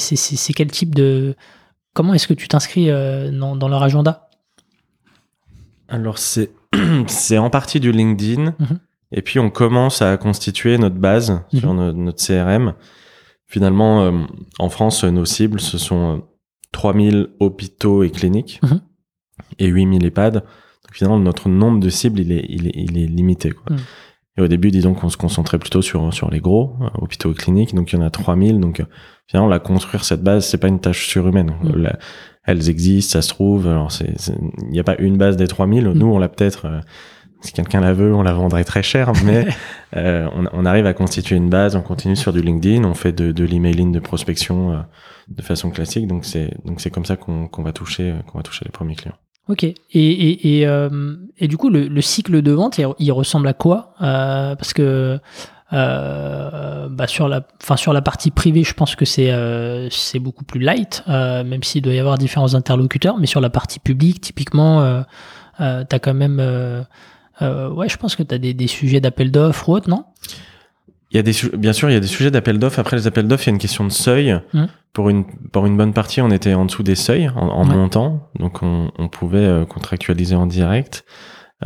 quel 0.55 0.71
type 0.71 0.95
de... 0.95 1.35
Comment 1.95 2.13
est-ce 2.13 2.29
que 2.29 2.35
tu 2.35 2.47
t'inscris 2.47 2.91
euh, 2.91 3.31
dans, 3.31 3.57
dans 3.57 3.69
leur 3.69 3.83
agenda? 3.83 4.29
Alors 5.89 6.19
c'est 6.19 6.51
c'est 7.07 7.39
en 7.39 7.49
partie 7.49 7.81
du 7.81 7.91
LinkedIn 7.93 8.55
Mhm. 8.59 8.79
et 9.13 9.23
puis 9.23 9.39
on 9.39 9.51
commence 9.51 10.03
à 10.03 10.17
constituer 10.19 10.77
notre 10.79 10.97
base 10.97 11.41
Mhm. 11.53 11.59
sur 11.61 11.75
no- 11.75 11.93
notre 11.93 12.23
CRM. 12.23 12.75
Finalement, 13.47 14.03
euh, 14.03 14.13
en 14.59 14.69
France, 14.69 15.05
nos 15.05 15.25
cibles 15.25 15.61
ce 15.61 15.79
sont 15.79 16.17
euh, 16.17 16.21
3000 16.73 17.29
hôpitaux 17.41 18.03
et 18.03 18.11
cliniques 18.11 18.61
et 19.59 19.67
8000 19.69 20.05
EHPAD. 20.05 20.45
Donc 20.87 20.95
finalement, 20.95 21.19
notre 21.19 21.49
nombre 21.49 21.81
de 21.81 21.89
cibles 21.89 22.21
il 22.21 22.33
est 22.33 22.47
il 22.49 22.69
est, 22.69 22.73
il 22.75 22.99
est 22.99 23.07
limité. 23.07 23.51
Quoi. 23.51 23.75
Mhm. 23.77 23.83
Et 24.39 24.43
au 24.43 24.49
début, 24.49 24.71
disons 24.71 24.93
qu'on 24.95 25.09
se 25.09 25.17
concentrait 25.17 25.59
plutôt 25.59 25.83
sur 25.83 26.13
sur 26.13 26.31
les 26.31 26.41
gros 26.41 26.75
euh, 26.83 26.89
hôpitaux 27.01 27.33
et 27.33 27.35
cliniques. 27.35 27.75
Donc 27.75 27.93
il 27.93 27.97
y 27.97 27.99
en 27.99 28.05
a 28.05 28.11
3000. 28.11 28.61
Donc 28.61 28.81
euh, 28.81 28.85
finalement, 29.27 29.49
la 29.49 29.59
construire 29.59 30.05
cette 30.05 30.23
base, 30.23 30.47
c'est 30.47 30.59
pas 30.59 30.69
une 30.69 30.81
tâche 30.81 31.07
surhumaine. 31.09 31.55
La- 31.75 31.99
elles 32.47 32.69
existent, 32.71 33.15
ça 33.15 33.23
se 33.23 33.29
trouve. 33.29 33.67
Alors, 33.67 33.91
il 34.01 34.71
n'y 34.71 34.79
a 34.79 34.85
pas 34.85 34.95
une 34.99 35.17
base 35.17 35.37
des 35.37 35.49
3000. 35.49 35.89
Mm. 35.89 35.93
Nous, 35.95 36.07
on 36.07 36.19
l'a 36.19 36.29
peut-être, 36.29 36.67
euh, 36.67 36.81
si 37.41 37.53
quelqu'un 37.53 37.81
la 37.81 37.93
veut, 37.93 38.15
on 38.15 38.23
la 38.23 38.33
vendrait 38.35 38.63
très 38.63 38.85
cher, 38.85 39.13
mais 39.25 39.49
euh, 39.97 40.29
on, 40.33 40.47
on 40.53 40.65
arrive 40.65 40.87
à 40.87 40.95
constituer 40.95 41.35
une 41.35 41.49
base, 41.51 41.75
on 41.75 41.83
continue 41.83 42.15
sur 42.15 42.33
du 42.33 42.41
LinkedIn, 42.43 42.85
on 42.85 42.95
fait 42.95 43.13
de, 43.13 43.33
de 43.33 43.45
l'emailing 43.45 43.91
de 43.91 43.99
prospection 43.99 44.73
euh, 44.73 44.77
de 45.29 45.43
façon 45.43 45.71
classique. 45.71 46.07
Donc, 46.07 46.25
c'est, 46.25 46.53
donc 46.65 46.81
c'est 46.81 46.91
comme 46.91 47.05
ça 47.05 47.17
qu'on, 47.17 47.49
qu'on 47.49 47.65
va 47.65 47.73
toucher, 47.73 48.15
qu'on 48.31 48.39
va 48.39 48.43
toucher 48.45 48.65
les 48.65 48.71
premiers 48.71 48.95
clients. 48.95 49.17
Ok. 49.49 49.63
Et, 49.63 49.75
et, 49.93 50.59
et, 50.59 50.67
euh, 50.67 51.15
et 51.39 51.47
du 51.47 51.57
coup, 51.57 51.71
le, 51.71 51.87
le 51.87 52.01
cycle 52.01 52.43
de 52.43 52.53
vente, 52.53 52.81
il, 52.99 53.13
ressemble 53.13 53.47
à 53.49 53.53
quoi 53.53 53.95
Euh, 54.03 54.57
Parce 54.57 54.73
que 54.73 55.21
euh, 55.73 56.89
bah 56.89 57.07
sur, 57.07 57.29
la, 57.29 57.43
enfin, 57.63 57.77
sur 57.77 57.93
la 57.93 58.03
partie 58.03 58.31
privée, 58.31 58.65
je 58.65 58.75
pense 58.75 58.95
que 58.95 59.05
c'est 59.05 59.33
euh, 59.33 59.89
c'est 59.91 60.21
beaucoup 60.21 60.45
plus 60.45 60.61
light, 60.61 61.03
euh, 61.09 61.43
même 61.43 61.63
s'il 61.65 61.83
doit 61.83 61.95
y 61.95 61.99
avoir 61.99 62.19
différents 62.19 62.55
interlocuteurs. 62.55 63.19
Mais 63.19 63.27
sur 63.27 63.41
la 63.41 63.51
partie 63.51 63.79
publique, 63.79 64.21
typiquement, 64.21 64.83
euh, 64.83 65.03
tu 65.59 65.95
as 65.95 65.99
quand 65.99 66.15
même... 66.15 66.39
ouais, 67.41 67.89
je 67.89 67.97
pense 67.97 68.17
que 68.17 68.25
tu 68.25 68.35
as 68.35 68.39
des, 68.39 68.53
des 68.55 68.67
sujets 68.67 69.01
d'appel 69.01 69.31
d'offres 69.31 69.69
ou 69.69 69.75
autre, 69.75 69.89
non? 69.89 70.05
Il 71.17 71.19
y 71.19 71.21
a 71.21 71.23
des, 71.23 71.57
bien 71.57 71.73
sûr, 71.73 71.89
il 71.89 71.95
y 71.95 71.97
a 71.97 72.01
des 72.01 72.07
sujets 72.07 72.31
d'appel 72.31 72.59
d'offres. 72.59 72.79
Après 72.79 72.95
les 72.97 73.07
appels 73.07 73.27
d'offres, 73.27 73.45
il 73.45 73.47
y 73.47 73.53
a 73.53 73.55
une 73.55 73.59
question 73.59 73.85
de 73.85 73.91
seuil. 73.91 74.39
Mm. 74.53 74.65
Pour 74.93 75.09
une, 75.09 75.25
pour 75.51 75.65
une 75.65 75.77
bonne 75.77 75.95
partie, 75.95 76.21
on 76.21 76.31
était 76.31 76.53
en 76.53 76.67
dessous 76.67 76.83
des 76.83 76.95
seuils 76.95 77.29
en, 77.35 77.49
en 77.49 77.67
Ouais. 77.69 77.75
montant, 77.75 78.29
donc 78.39 78.63
on, 78.63 78.91
on 78.99 79.09
pouvait 79.09 79.39
euh, 79.39 79.65
contractualiser 79.65 80.35
en 80.35 80.47
direct. 80.47 81.05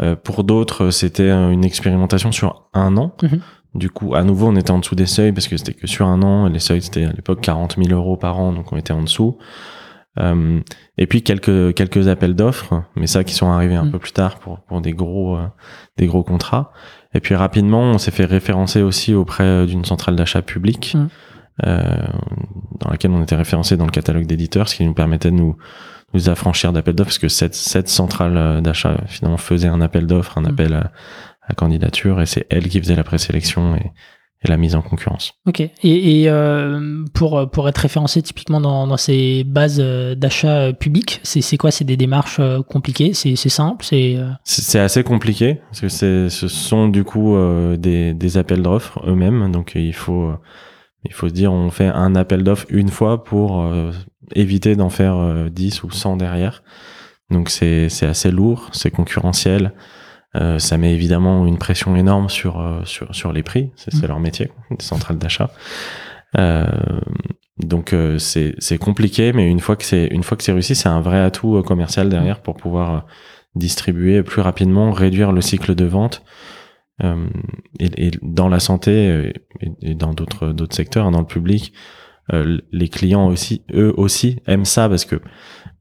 Euh, 0.00 0.14
pour 0.14 0.44
d'autres, 0.44 0.90
c'était 0.90 1.24
euh, 1.30 1.50
une 1.50 1.64
expérimentation 1.64 2.30
sur 2.30 2.68
un 2.74 2.96
an. 2.96 3.12
Mhm. 3.22 3.40
Du 3.74 3.90
coup, 3.90 4.14
à 4.14 4.22
nouveau, 4.22 4.46
on 4.48 4.56
était 4.56 4.70
en 4.70 4.78
dessous 4.78 4.94
des 4.94 5.06
seuils 5.06 5.32
parce 5.32 5.48
que 5.48 5.56
c'était 5.56 5.74
que 5.74 5.86
sur 5.88 6.06
un 6.06 6.22
an. 6.22 6.46
Les 6.48 6.60
seuils, 6.60 6.82
c'était 6.82 7.04
à 7.06 7.12
l'époque 7.12 7.40
40 7.40 7.76
000 7.76 7.88
euros 7.98 8.16
par 8.16 8.38
an, 8.38 8.52
donc 8.52 8.72
on 8.72 8.76
était 8.76 8.92
en 8.92 9.02
dessous. 9.02 9.36
Euh, 10.18 10.60
et 10.98 11.06
puis 11.06 11.22
quelques 11.22 11.72
quelques 11.74 12.08
appels 12.08 12.34
d'offres, 12.34 12.82
mais 12.96 13.06
ça 13.06 13.22
qui 13.22 13.32
sont 13.32 13.48
arrivés 13.50 13.76
un 13.76 13.84
Mm. 13.84 13.90
peu 13.92 13.98
plus 14.00 14.12
tard 14.12 14.40
pour 14.40 14.58
pour 14.60 14.80
des 14.80 14.92
gros 14.92 15.36
euh, 15.36 15.46
des 15.98 16.06
gros 16.06 16.24
contrats. 16.24 16.72
Et 17.14 17.20
puis 17.20 17.34
rapidement, 17.34 17.82
on 17.82 17.98
s'est 17.98 18.10
fait 18.10 18.24
référencer 18.24 18.82
aussi 18.82 19.14
auprès 19.14 19.44
euh, 19.44 19.66
d'une 19.66 19.84
centrale 19.84 20.16
d'achat 20.16 20.42
publique, 20.42 20.94
Mm. 20.94 21.08
euh, 21.66 21.82
dans 22.78 22.90
laquelle 22.90 23.10
on 23.10 23.22
était 23.22 23.36
référencé 23.36 23.76
dans 23.76 23.84
le 23.84 23.90
catalogue 23.90 24.26
d'éditeurs, 24.26 24.68
ce 24.68 24.76
qui 24.76 24.84
nous 24.84 24.94
permettait 24.94 25.30
de 25.30 25.36
nous 25.36 25.56
nous 26.12 26.28
affranchir 26.28 26.72
d'appels 26.72 26.94
d'offres, 26.96 27.10
parce 27.10 27.18
que 27.18 27.28
cette 27.28 27.54
cette 27.54 27.88
centrale 27.88 28.36
euh, 28.36 28.60
d'achat 28.60 28.96
finalement 29.06 29.36
faisait 29.38 29.68
un 29.68 29.80
appel 29.80 30.06
d'offres, 30.06 30.38
un 30.38 30.42
Mm. 30.42 30.46
appel 30.46 30.74
à, 30.74 30.92
à 31.48 31.54
candidature, 31.54 32.20
et 32.20 32.26
c'est 32.26 32.46
elle 32.50 32.68
qui 32.68 32.80
faisait 32.80 32.96
la 32.96 33.04
présélection 33.04 33.76
et, 33.76 33.92
et 34.42 34.48
la 34.48 34.56
mise 34.56 34.74
en 34.74 34.82
concurrence. 34.82 35.34
Ok. 35.46 35.60
Et, 35.60 35.70
et 35.82 36.28
euh, 36.30 37.04
pour, 37.12 37.50
pour 37.50 37.68
être 37.68 37.78
référencé 37.78 38.22
typiquement 38.22 38.60
dans, 38.60 38.86
dans 38.86 38.96
ces 38.96 39.44
bases 39.44 39.80
euh, 39.80 40.14
d'achat 40.14 40.56
euh, 40.60 40.72
publiques, 40.72 41.20
c'est 41.24 41.42
c'est 41.42 41.58
quoi? 41.58 41.70
C'est 41.70 41.84
des 41.84 41.96
démarches 41.98 42.40
compliquées? 42.68 43.12
C'est 43.12 43.36
c'est 43.36 43.50
simple? 43.50 43.84
C'est 43.84 44.16
euh, 44.16 44.82
assez 44.84 45.04
compliqué 45.04 45.60
parce 45.70 45.80
que 45.80 45.88
ce 45.88 46.48
sont 46.48 46.88
du 46.88 47.04
coup 47.04 47.36
euh, 47.36 47.76
des, 47.76 48.14
des 48.14 48.38
appels 48.38 48.62
d'offres 48.62 49.00
eux-mêmes 49.06 49.52
donc 49.52 49.72
il 49.74 49.94
faut 49.94 50.32
il 51.04 51.12
faut 51.12 51.28
se 51.28 51.34
dire 51.34 51.52
on 51.52 51.70
fait 51.70 51.88
un 51.88 52.14
appel 52.14 52.42
d'offres 52.42 52.66
une 52.70 52.88
fois 52.88 53.24
pour 53.24 53.64
éviter 54.34 54.76
d'en 54.76 54.90
faire 54.90 55.16
euh, 55.16 55.48
10 55.48 55.82
ou 55.82 55.90
100 55.90 56.16
derrière 56.16 56.62
Donc 57.30 57.48
c'est 57.50 57.88
c'est 57.88 58.06
assez 58.06 58.30
lourd, 58.30 58.68
c'est 58.72 58.90
concurrentiel. 58.90 59.72
Euh, 60.36 60.58
ça 60.60 60.78
met 60.78 60.94
évidemment 60.94 61.46
une 61.46 61.58
pression 61.58 61.96
énorme 61.96 62.28
sur 62.28 62.60
euh, 62.60 62.80
sur 62.84 63.12
sur 63.14 63.32
les 63.32 63.42
prix. 63.42 63.70
C'est 63.76 63.94
Mhm. 63.94 64.06
leur 64.06 64.20
métier, 64.20 64.50
des 64.70 64.84
centrales 64.84 65.18
d'achat. 65.18 65.50
Euh, 66.38 66.64
donc 67.58 67.92
euh, 67.92 68.18
c'est 68.18 68.54
c'est 68.58 68.78
compliqué, 68.78 69.32
mais 69.32 69.48
une 69.48 69.60
fois 69.60 69.76
que 69.76 69.84
c'est 69.84 70.06
une 70.06 70.22
fois 70.22 70.36
que 70.36 70.44
c'est 70.44 70.52
réussi, 70.52 70.74
c'est 70.74 70.88
un 70.88 71.00
vrai 71.00 71.18
atout 71.20 71.56
euh, 71.56 71.62
commercial 71.62 72.08
derrière 72.08 72.40
pour 72.40 72.56
pouvoir 72.56 72.94
euh, 72.94 73.00
distribuer 73.56 74.22
plus 74.22 74.40
rapidement, 74.40 74.92
réduire 74.92 75.32
le 75.32 75.40
cycle 75.40 75.74
de 75.74 75.84
vente. 75.84 76.22
Euh, 77.02 77.26
et, 77.80 78.06
et 78.06 78.10
dans 78.22 78.48
la 78.48 78.60
santé 78.60 79.32
et, 79.62 79.72
et 79.82 79.94
dans 79.94 80.12
d'autres 80.14 80.52
d'autres 80.52 80.76
secteurs, 80.76 81.06
hein, 81.06 81.10
dans 81.10 81.20
le 81.20 81.26
public, 81.26 81.72
euh, 82.32 82.58
les 82.72 82.88
clients 82.88 83.26
aussi, 83.26 83.64
eux 83.74 83.92
aussi, 83.96 84.38
aiment 84.46 84.64
ça 84.66 84.88
parce 84.88 85.04
que 85.04 85.20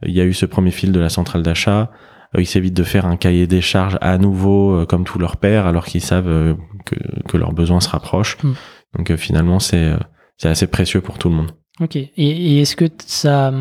il 0.06 0.14
y 0.16 0.22
a 0.22 0.26
eu 0.26 0.34
ce 0.34 0.46
premier 0.48 0.72
fil 0.72 0.92
de 0.92 1.00
la 1.00 1.10
centrale 1.10 1.44
d'achat. 1.44 1.92
Euh, 2.36 2.42
ils 2.42 2.46
s'évitent 2.46 2.78
de 2.78 2.84
faire 2.84 3.06
un 3.06 3.18
cahier 3.18 3.48
des 3.48 3.62
charges 3.62 3.98
à 4.02 4.18
nouveau 4.18 4.74
euh, 4.82 4.86
comme 4.86 5.04
tous 5.04 5.20
leurs 5.20 5.38
pairs, 5.38 5.66
alors 5.66 5.86
qu'ils 5.86 6.02
savent 6.02 6.28
euh, 6.28 6.54
que, 6.86 6.96
que 7.28 7.38
leurs 7.38 7.54
besoins 7.54 7.80
se 7.80 7.90
rapprochent. 7.90 8.38
Mm. 8.44 8.52
Donc 8.98 9.16
finalement, 9.16 9.60
c'est 9.60 9.94
c'est 10.38 10.50
assez 10.50 10.68
précieux 10.68 11.02
pour 11.02 11.18
tout 11.18 11.30
le 11.30 11.36
monde. 11.36 11.52
Ok. 11.82 11.96
Et, 11.96 12.10
et 12.18 12.62
est-ce 12.62 12.76
que 12.76 12.86
ça, 13.06 13.54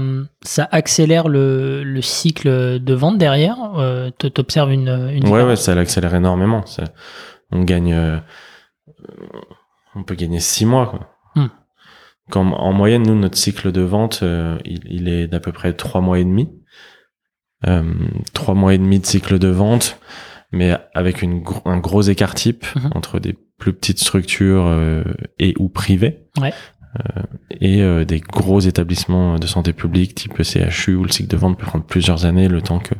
ça 0.42 0.68
accélère 0.72 1.28
le, 1.28 1.84
le 1.84 2.02
cycle 2.02 2.78
de 2.80 2.94
vente 2.94 3.18
derrière? 3.18 3.56
Euh, 3.76 4.10
T'observes 4.10 4.72
une, 4.72 4.88
une 4.88 5.28
Ouais, 5.28 5.44
ouais, 5.44 5.54
ça 5.56 5.74
l'accélère 5.74 6.14
énormément. 6.14 6.66
Ça- 6.66 6.84
on 7.52 7.62
gagne, 7.62 7.92
euh, 7.94 8.18
on 9.94 10.02
peut 10.02 10.14
gagner 10.14 10.40
six 10.40 10.66
mois. 10.66 10.86
Quoi. 10.86 11.08
Hmm. 11.36 11.48
Comme 12.30 12.52
en 12.52 12.72
moyenne, 12.72 13.04
nous, 13.04 13.14
notre 13.14 13.38
cycle 13.38 13.72
de 13.72 13.80
vente, 13.82 14.20
euh, 14.22 14.58
il, 14.64 14.80
il 14.86 15.08
est 15.08 15.28
d'à 15.28 15.40
peu 15.40 15.52
près 15.52 15.72
trois 15.72 16.00
mois 16.00 16.18
et 16.18 16.24
demi. 16.24 16.48
Euh, 17.66 17.82
trois 18.34 18.54
mois 18.54 18.74
et 18.74 18.78
demi 18.78 19.00
de 19.00 19.06
cycle 19.06 19.38
de 19.38 19.48
vente, 19.48 19.98
mais 20.52 20.76
avec 20.94 21.22
une 21.22 21.42
un 21.64 21.78
gros 21.78 22.02
écart 22.02 22.34
type 22.34 22.64
Mhm. 22.76 22.90
entre 22.94 23.18
des 23.18 23.36
plus 23.58 23.72
petites 23.72 23.98
structures 23.98 24.64
euh, 24.66 25.02
et 25.40 25.54
ou 25.58 25.68
privées. 25.68 26.20
Ouais. 26.40 26.52
Euh, 27.00 27.22
et 27.60 27.82
euh, 27.82 28.04
des 28.04 28.20
gros 28.20 28.60
établissements 28.60 29.38
de 29.38 29.46
santé 29.46 29.72
publique 29.72 30.14
type 30.14 30.40
CHU 30.42 30.94
où 30.94 31.02
le 31.02 31.10
cycle 31.10 31.28
de 31.28 31.36
vente 31.36 31.58
peut 31.58 31.66
prendre 31.66 31.84
plusieurs 31.84 32.24
années 32.24 32.48
le 32.48 32.62
temps 32.62 32.78
que, 32.78 32.94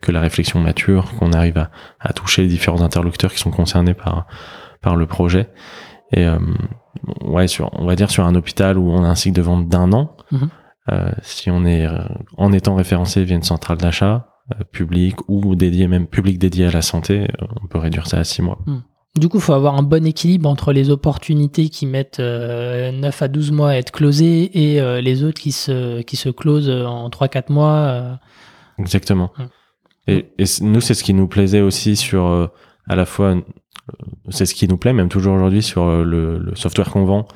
que 0.00 0.12
la 0.12 0.20
réflexion 0.20 0.60
mature, 0.60 1.12
qu'on 1.18 1.32
arrive 1.32 1.58
à, 1.58 1.70
à 2.00 2.12
toucher 2.12 2.42
les 2.42 2.48
différents 2.48 2.80
interlocuteurs 2.82 3.32
qui 3.32 3.38
sont 3.40 3.50
concernés 3.50 3.94
par, 3.94 4.26
par 4.80 4.96
le 4.96 5.06
projet. 5.06 5.48
Et 6.12 6.24
euh, 6.24 6.38
ouais, 7.24 7.48
sur, 7.48 7.70
on 7.74 7.84
va 7.84 7.96
dire 7.96 8.10
sur 8.10 8.24
un 8.24 8.34
hôpital 8.34 8.78
où 8.78 8.90
on 8.90 9.02
a 9.04 9.08
un 9.08 9.14
cycle 9.14 9.36
de 9.36 9.42
vente 9.42 9.68
d'un 9.68 9.92
an, 9.92 10.16
Mhm. 10.30 10.48
Si 11.22 11.50
on 11.50 11.64
est 11.64 11.86
euh, 11.86 11.98
en 12.36 12.52
étant 12.52 12.74
référencé 12.74 13.24
via 13.24 13.36
une 13.36 13.42
centrale 13.42 13.78
d'achat 13.78 14.28
euh, 14.52 14.64
publique 14.72 15.16
ou 15.28 15.54
dédié 15.54 15.88
même 15.88 16.06
public 16.06 16.38
dédié 16.38 16.66
à 16.66 16.70
la 16.70 16.82
santé, 16.82 17.22
euh, 17.22 17.46
on 17.62 17.66
peut 17.66 17.78
réduire 17.78 18.06
ça 18.06 18.18
à 18.18 18.24
six 18.24 18.42
mois. 18.42 18.58
Du 19.18 19.28
coup, 19.28 19.38
il 19.38 19.42
faut 19.42 19.52
avoir 19.52 19.76
un 19.76 19.82
bon 19.82 20.04
équilibre 20.04 20.48
entre 20.48 20.72
les 20.72 20.90
opportunités 20.90 21.68
qui 21.68 21.86
mettent 21.86 22.20
euh, 22.20 22.90
9 22.92 23.22
à 23.22 23.28
12 23.28 23.52
mois 23.52 23.70
à 23.70 23.76
être 23.76 23.92
closées 23.92 24.50
et 24.52 24.80
euh, 24.80 25.00
les 25.00 25.22
autres 25.22 25.40
qui 25.40 25.52
se, 25.52 26.02
qui 26.02 26.16
se 26.16 26.28
closent 26.28 26.68
en 26.68 27.08
3-4 27.08 27.52
mois. 27.52 27.72
euh. 27.72 28.14
Exactement. 28.78 29.30
Mm. 29.38 29.44
Et, 30.08 30.26
nous, 30.60 30.80
c'est 30.80 30.94
ce 30.94 31.04
qui 31.04 31.14
nous 31.14 31.28
plaisait 31.28 31.60
aussi 31.60 31.96
sur, 31.96 32.26
euh, 32.26 32.48
à 32.88 32.96
la 32.96 33.06
fois, 33.06 33.36
euh, 33.36 33.40
c'est 34.30 34.46
ce 34.46 34.54
qui 34.54 34.68
nous 34.68 34.76
plaît 34.76 34.92
même 34.92 35.08
toujours 35.08 35.34
aujourd'hui 35.34 35.62
sur 35.62 35.84
euh, 35.84 36.04
le, 36.04 36.38
le 36.38 36.54
software 36.56 36.90
qu'on 36.90 37.04
vend 37.04 37.28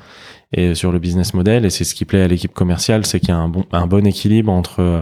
et 0.53 0.75
sur 0.75 0.91
le 0.91 0.99
business 0.99 1.33
model. 1.33 1.65
Et 1.65 1.69
c'est 1.69 1.83
ce 1.83 1.95
qui 1.95 2.05
plaît 2.05 2.21
à 2.21 2.27
l'équipe 2.27 2.53
commerciale, 2.53 3.05
c'est 3.05 3.19
qu'il 3.19 3.29
y 3.29 3.33
a 3.33 3.37
un 3.37 3.49
bon, 3.49 3.65
un 3.71 3.87
bon 3.87 4.05
équilibre 4.05 4.51
entre 4.51 4.79
euh, 4.81 5.01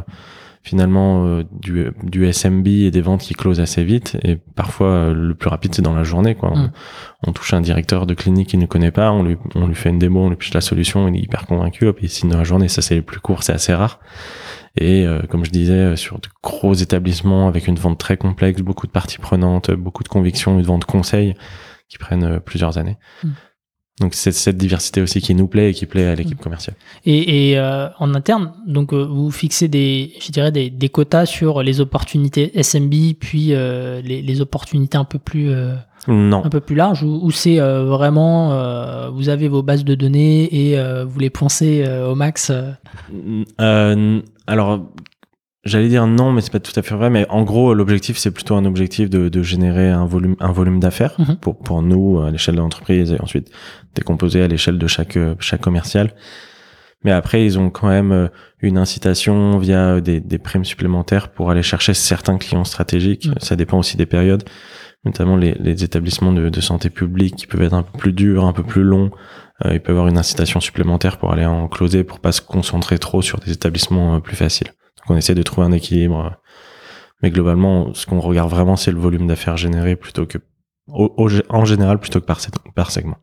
finalement 0.64 1.26
euh, 1.26 1.44
du, 1.52 1.88
du 2.04 2.32
SMB 2.32 2.68
et 2.68 2.92
des 2.92 3.02
ventes 3.02 3.22
qui 3.22 3.34
closent 3.34 3.62
assez 3.62 3.84
vite. 3.84 4.18
Et 4.24 4.36
parfois, 4.36 4.88
euh, 4.88 5.14
le 5.14 5.34
plus 5.34 5.50
rapide, 5.50 5.74
c'est 5.74 5.82
dans 5.82 5.96
la 5.96 6.04
journée. 6.04 6.36
Quoi. 6.36 6.50
Mm. 6.50 6.72
On, 7.24 7.30
on 7.30 7.34
touche 7.34 7.54
un 7.54 7.62
directeur 7.62 8.06
de 8.06 8.14
clinique 8.14 8.50
qui 8.50 8.58
ne 8.58 8.66
connaît 8.66 8.92
pas, 8.92 9.12
on 9.12 9.24
lui, 9.24 9.38
on 9.56 9.68
lui 9.68 9.76
fait 9.76 9.90
une 9.90 10.00
démo, 10.00 10.22
on 10.22 10.30
lui 10.30 10.36
pitch 10.36 10.54
la 10.54 10.62
solution, 10.62 11.08
il 11.08 11.16
est 11.16 11.24
hyper 11.24 11.46
convaincu, 11.46 11.88
hop, 11.88 12.00
il 12.02 12.10
signe 12.10 12.30
dans 12.30 12.38
la 12.38 12.44
journée. 12.44 12.68
Ça, 12.68 12.82
c'est 12.82 12.96
les 12.96 13.02
plus 13.02 13.20
court, 13.20 13.44
c'est 13.44 13.54
assez 13.54 13.74
rare. 13.74 14.00
Et 14.78 15.06
euh, 15.06 15.22
comme 15.24 15.44
je 15.44 15.52
disais, 15.52 15.74
euh, 15.74 15.96
sur 15.96 16.20
de 16.20 16.28
gros 16.44 16.74
établissements 16.74 17.48
avec 17.48 17.68
une 17.68 17.76
vente 17.76 17.98
très 17.98 18.18
complexe, 18.18 18.62
beaucoup 18.62 18.86
de 18.86 18.92
parties 18.92 19.18
prenantes, 19.18 19.72
beaucoup 19.72 20.04
de 20.04 20.08
convictions, 20.08 20.58
une 20.60 20.66
vente 20.66 20.86
conseil 20.86 21.34
qui 21.90 21.98
prennent 21.98 22.24
euh, 22.24 22.40
plusieurs 22.40 22.78
années. 22.78 22.98
Mm. 23.24 23.30
Donc 24.00 24.14
c'est 24.14 24.32
cette 24.32 24.58
diversité 24.58 25.02
aussi 25.02 25.22
qui 25.22 25.34
nous 25.34 25.48
plaît 25.48 25.72
et 25.72 25.74
qui 25.74 25.88
plaît 25.88 26.06
à 26.06 26.14
l'équipe 26.14 26.40
commerciale. 26.40 26.76
Et, 27.06 27.52
et, 27.52 27.58
euh, 27.58 27.90
en 27.98 28.14
interne, 28.14 28.54
donc 28.68 28.94
euh, 28.94 29.04
vous 29.04 29.32
fixez 29.32 29.68
des, 29.68 30.14
je 30.20 30.32
dirais 30.32 30.52
des, 30.52 30.70
des 30.70 30.90
quotas 30.90 31.26
sur 31.26 31.64
les 31.64 31.82
opportunités 31.82 32.52
SMB, 32.62 32.94
puis 33.20 33.54
euh, 33.54 34.00
les, 34.02 34.22
les 34.22 34.42
opportunités 34.42 35.00
un 35.00 35.04
peu 35.04 35.18
plus 35.18 35.52
Non, 36.08 36.46
un 36.46 36.50
peu 36.50 36.60
plus 36.60 36.76
larges, 36.76 37.02
ou, 37.02 37.32
c'est 37.32 37.58
vraiment 37.58 39.10
vous 39.12 39.30
avez 39.30 39.48
vos 39.48 39.64
bases 39.64 39.84
de 39.84 39.96
données 39.96 40.48
et 40.54 41.04
vous 41.04 41.20
les 41.20 41.32
poncez 41.32 41.84
au 42.08 42.14
max. 42.14 42.52
alors, 43.58 44.92
j'allais 45.64 45.90
dire 45.90 46.08
non, 46.08 46.32
mais 46.32 46.42
c'est 46.42 46.52
pas 46.52 46.60
tout 46.60 46.78
à 46.80 46.82
fait 46.82 46.96
vrai. 46.96 47.10
Mais 47.10 47.26
en 47.30 47.44
gros, 47.44 47.74
l'objectif, 47.74 48.18
c'est 48.18 48.32
plutôt 48.32 48.56
un 48.56 48.66
objectif 48.66 49.10
de, 49.10 49.30
de 49.30 49.42
générer 49.44 49.90
un 49.90 50.06
volume, 50.06 50.36
un 50.40 50.52
volume 50.52 50.80
d'affaires 50.80 51.16
Mhm. 51.20 51.38
pour, 51.38 51.58
pour 51.60 51.82
nous 51.82 52.20
à 52.22 52.32
l'échelle 52.32 52.56
de 52.56 52.60
l'entreprise 52.62 53.12
et 53.12 53.22
ensuite 53.22 53.52
décomposer 53.96 54.42
à 54.44 54.48
l'échelle 54.48 54.78
de 54.78 54.88
chaque, 54.88 55.18
euh, 55.18 55.36
chaque 55.40 55.62
commercial. 55.62 56.12
Mais 57.04 57.12
après, 57.12 57.46
ils 57.46 57.60
ont 57.60 57.70
quand 57.70 57.90
même 57.90 58.12
euh, 58.12 58.28
une 58.60 58.78
incitation 58.78 59.58
via 59.60 60.02
des, 60.02 60.20
des 60.20 60.38
primes 60.40 60.66
supplémentaires 60.66 61.30
pour 61.30 61.52
aller 61.52 61.62
chercher 61.64 61.94
certains 61.94 62.38
clients 62.38 62.64
stratégiques. 62.66 63.28
Mhm. 63.28 63.36
Ça 63.40 63.56
dépend 63.56 63.78
aussi 63.80 63.98
des 63.98 64.06
périodes, 64.08 64.44
notamment 65.06 65.38
les, 65.38 65.54
les 65.60 65.84
établissements 65.84 66.34
de, 66.34 66.50
de 66.50 66.62
santé 66.62 66.90
publique 66.90 67.36
qui 67.36 67.48
peuvent 67.48 67.62
être 67.62 67.74
un 67.74 67.84
peu 67.84 67.98
plus 67.98 68.14
durs, 68.14 68.46
un 68.46 68.54
peu 68.54 68.64
plus 68.64 68.84
longs. 68.84 69.12
Euh, 69.66 69.74
il 69.74 69.80
peut 69.80 69.92
y 69.92 69.96
avoir 69.96 70.08
une 70.08 70.18
incitation 70.18 70.60
supplémentaire 70.60 71.18
pour 71.18 71.32
aller 71.34 71.46
en 71.46 71.68
closer, 71.68 72.04
pour 72.04 72.20
pas 72.20 72.32
se 72.32 72.42
concentrer 72.42 72.98
trop 73.00 73.22
sur 73.22 73.40
des 73.40 73.52
établissements 73.52 74.16
euh, 74.16 74.20
plus 74.20 74.36
faciles. 74.36 74.68
On 75.10 75.18
essaie 75.18 75.36
de 75.36 75.44
trouver 75.44 75.68
un 75.68 75.72
équilibre. 75.72 76.36
Mais 77.24 77.32
globalement, 77.32 77.94
ce 77.94 78.06
qu'on 78.06 78.20
regarde 78.20 78.50
vraiment, 78.50 78.76
c'est 78.76 78.92
le 78.92 79.00
volume 79.00 79.28
d'affaires 79.28 79.58
généré 79.58 79.96
plutôt 79.96 80.26
que, 80.26 80.38
en 80.90 81.66
général, 81.66 82.00
plutôt 82.00 82.20
que 82.20 82.26
par, 82.26 82.40
se- 82.40 82.50
par 82.76 82.92
segment. 82.92 83.18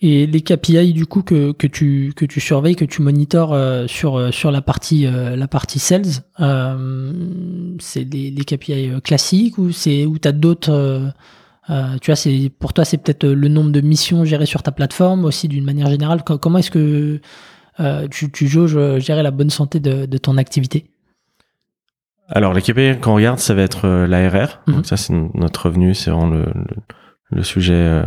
Et 0.00 0.26
les 0.26 0.40
KPI 0.42 0.92
du 0.92 1.06
coup 1.06 1.22
que, 1.22 1.52
tu 1.66 2.12
que 2.14 2.26
tu 2.26 2.40
surveilles, 2.40 2.76
que 2.76 2.84
tu 2.84 3.00
monitores 3.00 3.54
euh, 3.54 3.86
sur 3.86 4.16
euh, 4.16 4.30
sur 4.32 4.50
la 4.50 4.60
partie 4.60 5.06
euh, 5.06 5.34
la 5.36 5.48
partie 5.48 5.78
sales, 5.78 6.04
euh, 6.40 7.12
c'est 7.78 8.04
des 8.04 8.32
KPI 8.44 8.90
classiques 9.02 9.56
ou 9.56 9.70
c'est 9.72 10.04
où 10.04 10.18
t'as 10.18 10.32
d'autres 10.32 11.12
tu 12.02 12.06
vois, 12.10 12.16
c'est 12.16 12.50
pour 12.58 12.74
toi 12.74 12.84
c'est 12.84 12.98
peut-être 12.98 13.26
le 13.26 13.48
nombre 13.48 13.70
de 13.70 13.80
missions 13.80 14.24
gérées 14.26 14.44
sur 14.46 14.62
ta 14.62 14.72
plateforme 14.72 15.24
aussi 15.24 15.48
d'une 15.48 15.64
manière 15.64 15.88
générale. 15.88 16.22
Co- 16.22 16.36
Comment 16.38 16.58
est-ce 16.58 16.70
que 16.70 17.20
euh, 17.80 18.06
tu, 18.08 18.30
tu 18.30 18.46
jauges 18.48 18.76
euh, 18.76 18.98
gérer 18.98 19.22
la 19.22 19.30
bonne 19.30 19.50
santé 19.50 19.80
de, 19.80 20.06
de 20.06 20.18
ton 20.18 20.36
activité 20.36 20.86
Alors, 22.28 22.54
les 22.54 22.62
KPI 22.62 22.98
qu'on 23.00 23.14
regarde, 23.14 23.38
ça 23.38 23.54
va 23.54 23.62
être 23.62 23.86
euh, 23.86 24.06
l'ARR. 24.06 24.60
Mhm. 24.66 24.74
Donc 24.74 24.86
ça, 24.86 24.96
c'est 24.96 25.12
notre 25.34 25.66
revenu, 25.66 25.94
c'est 25.94 26.10
vraiment 26.10 26.28
le, 26.30 26.44
le, 26.44 26.76
le 27.30 27.42
sujet 27.42 28.02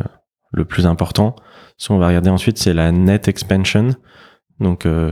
le 0.51 0.65
plus 0.65 0.86
important. 0.88 1.36
Ce 1.77 1.89
qu'on 1.89 1.97
va 1.97 2.08
regarder 2.08 2.30
ensuite, 2.30 2.58
c'est 2.58 2.73
la 2.73 2.91
net 2.91 3.27
expansion. 3.27 3.89
Donc, 4.60 4.86
euh, 4.86 5.12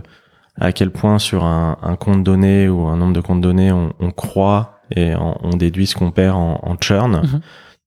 à 0.60 0.72
quel 0.72 0.90
point 0.92 1.20
sur 1.20 1.44
un, 1.44 1.78
un 1.82 1.96
compte 1.96 2.24
donné 2.24 2.70
ou 2.70 2.86
un 2.86 2.98
nombre 2.98 3.14
de 3.14 3.22
comptes 3.22 3.42
donnés, 3.42 3.72
on, 3.72 3.94
on 4.00 4.12
croit 4.12 4.80
et 4.92 5.16
on, 5.16 5.38
on 5.46 5.50
déduit 5.58 5.86
ce 5.88 5.96
qu'on 5.96 6.12
perd 6.12 6.36
en, 6.36 6.60
en 6.64 6.78
churn. 6.80 7.22
Mhm. 7.22 7.42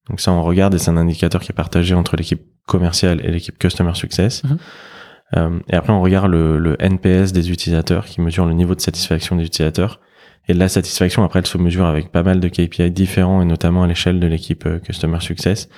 Donc 0.09 0.21
ça, 0.21 0.33
on 0.33 0.43
regarde 0.43 0.75
et 0.75 0.79
c'est 0.79 0.91
un 0.91 0.97
indicateur 0.97 1.41
qui 1.41 1.53
est 1.53 1.55
partagé 1.55 1.95
entre 1.95 2.17
l'équipe 2.17 2.43
commerciale 2.67 3.25
et 3.25 3.31
l'équipe 3.31 3.59
Customer 3.59 3.95
Success. 3.95 4.45
Mhm. 4.45 4.59
Euh, 5.37 5.59
et 5.69 5.75
après, 5.75 5.93
on 5.93 6.01
regarde 6.01 6.31
le, 6.31 6.59
le 6.59 6.77
NPS 6.83 7.33
des 7.33 7.51
utilisateurs 7.51 8.07
qui 8.07 8.21
mesure 8.21 8.47
le 8.47 8.55
niveau 8.55 8.75
de 8.75 8.81
satisfaction 8.81 9.37
des 9.37 9.45
utilisateurs. 9.45 10.01
Et 10.49 10.55
la 10.55 10.69
satisfaction, 10.69 11.23
après, 11.25 11.41
elle 11.41 11.47
se 11.47 11.59
mesure 11.59 11.87
avec 11.87 12.11
pas 12.11 12.23
mal 12.23 12.41
de 12.41 12.49
KPI 12.49 12.91
différents 12.91 13.43
et 13.43 13.45
notamment 13.45 13.83
à 13.83 13.87
l'échelle 13.87 14.19
de 14.21 14.27
l'équipe 14.27 14.65
euh, 14.67 14.79
Customer 14.79 15.21
Success, 15.21 15.69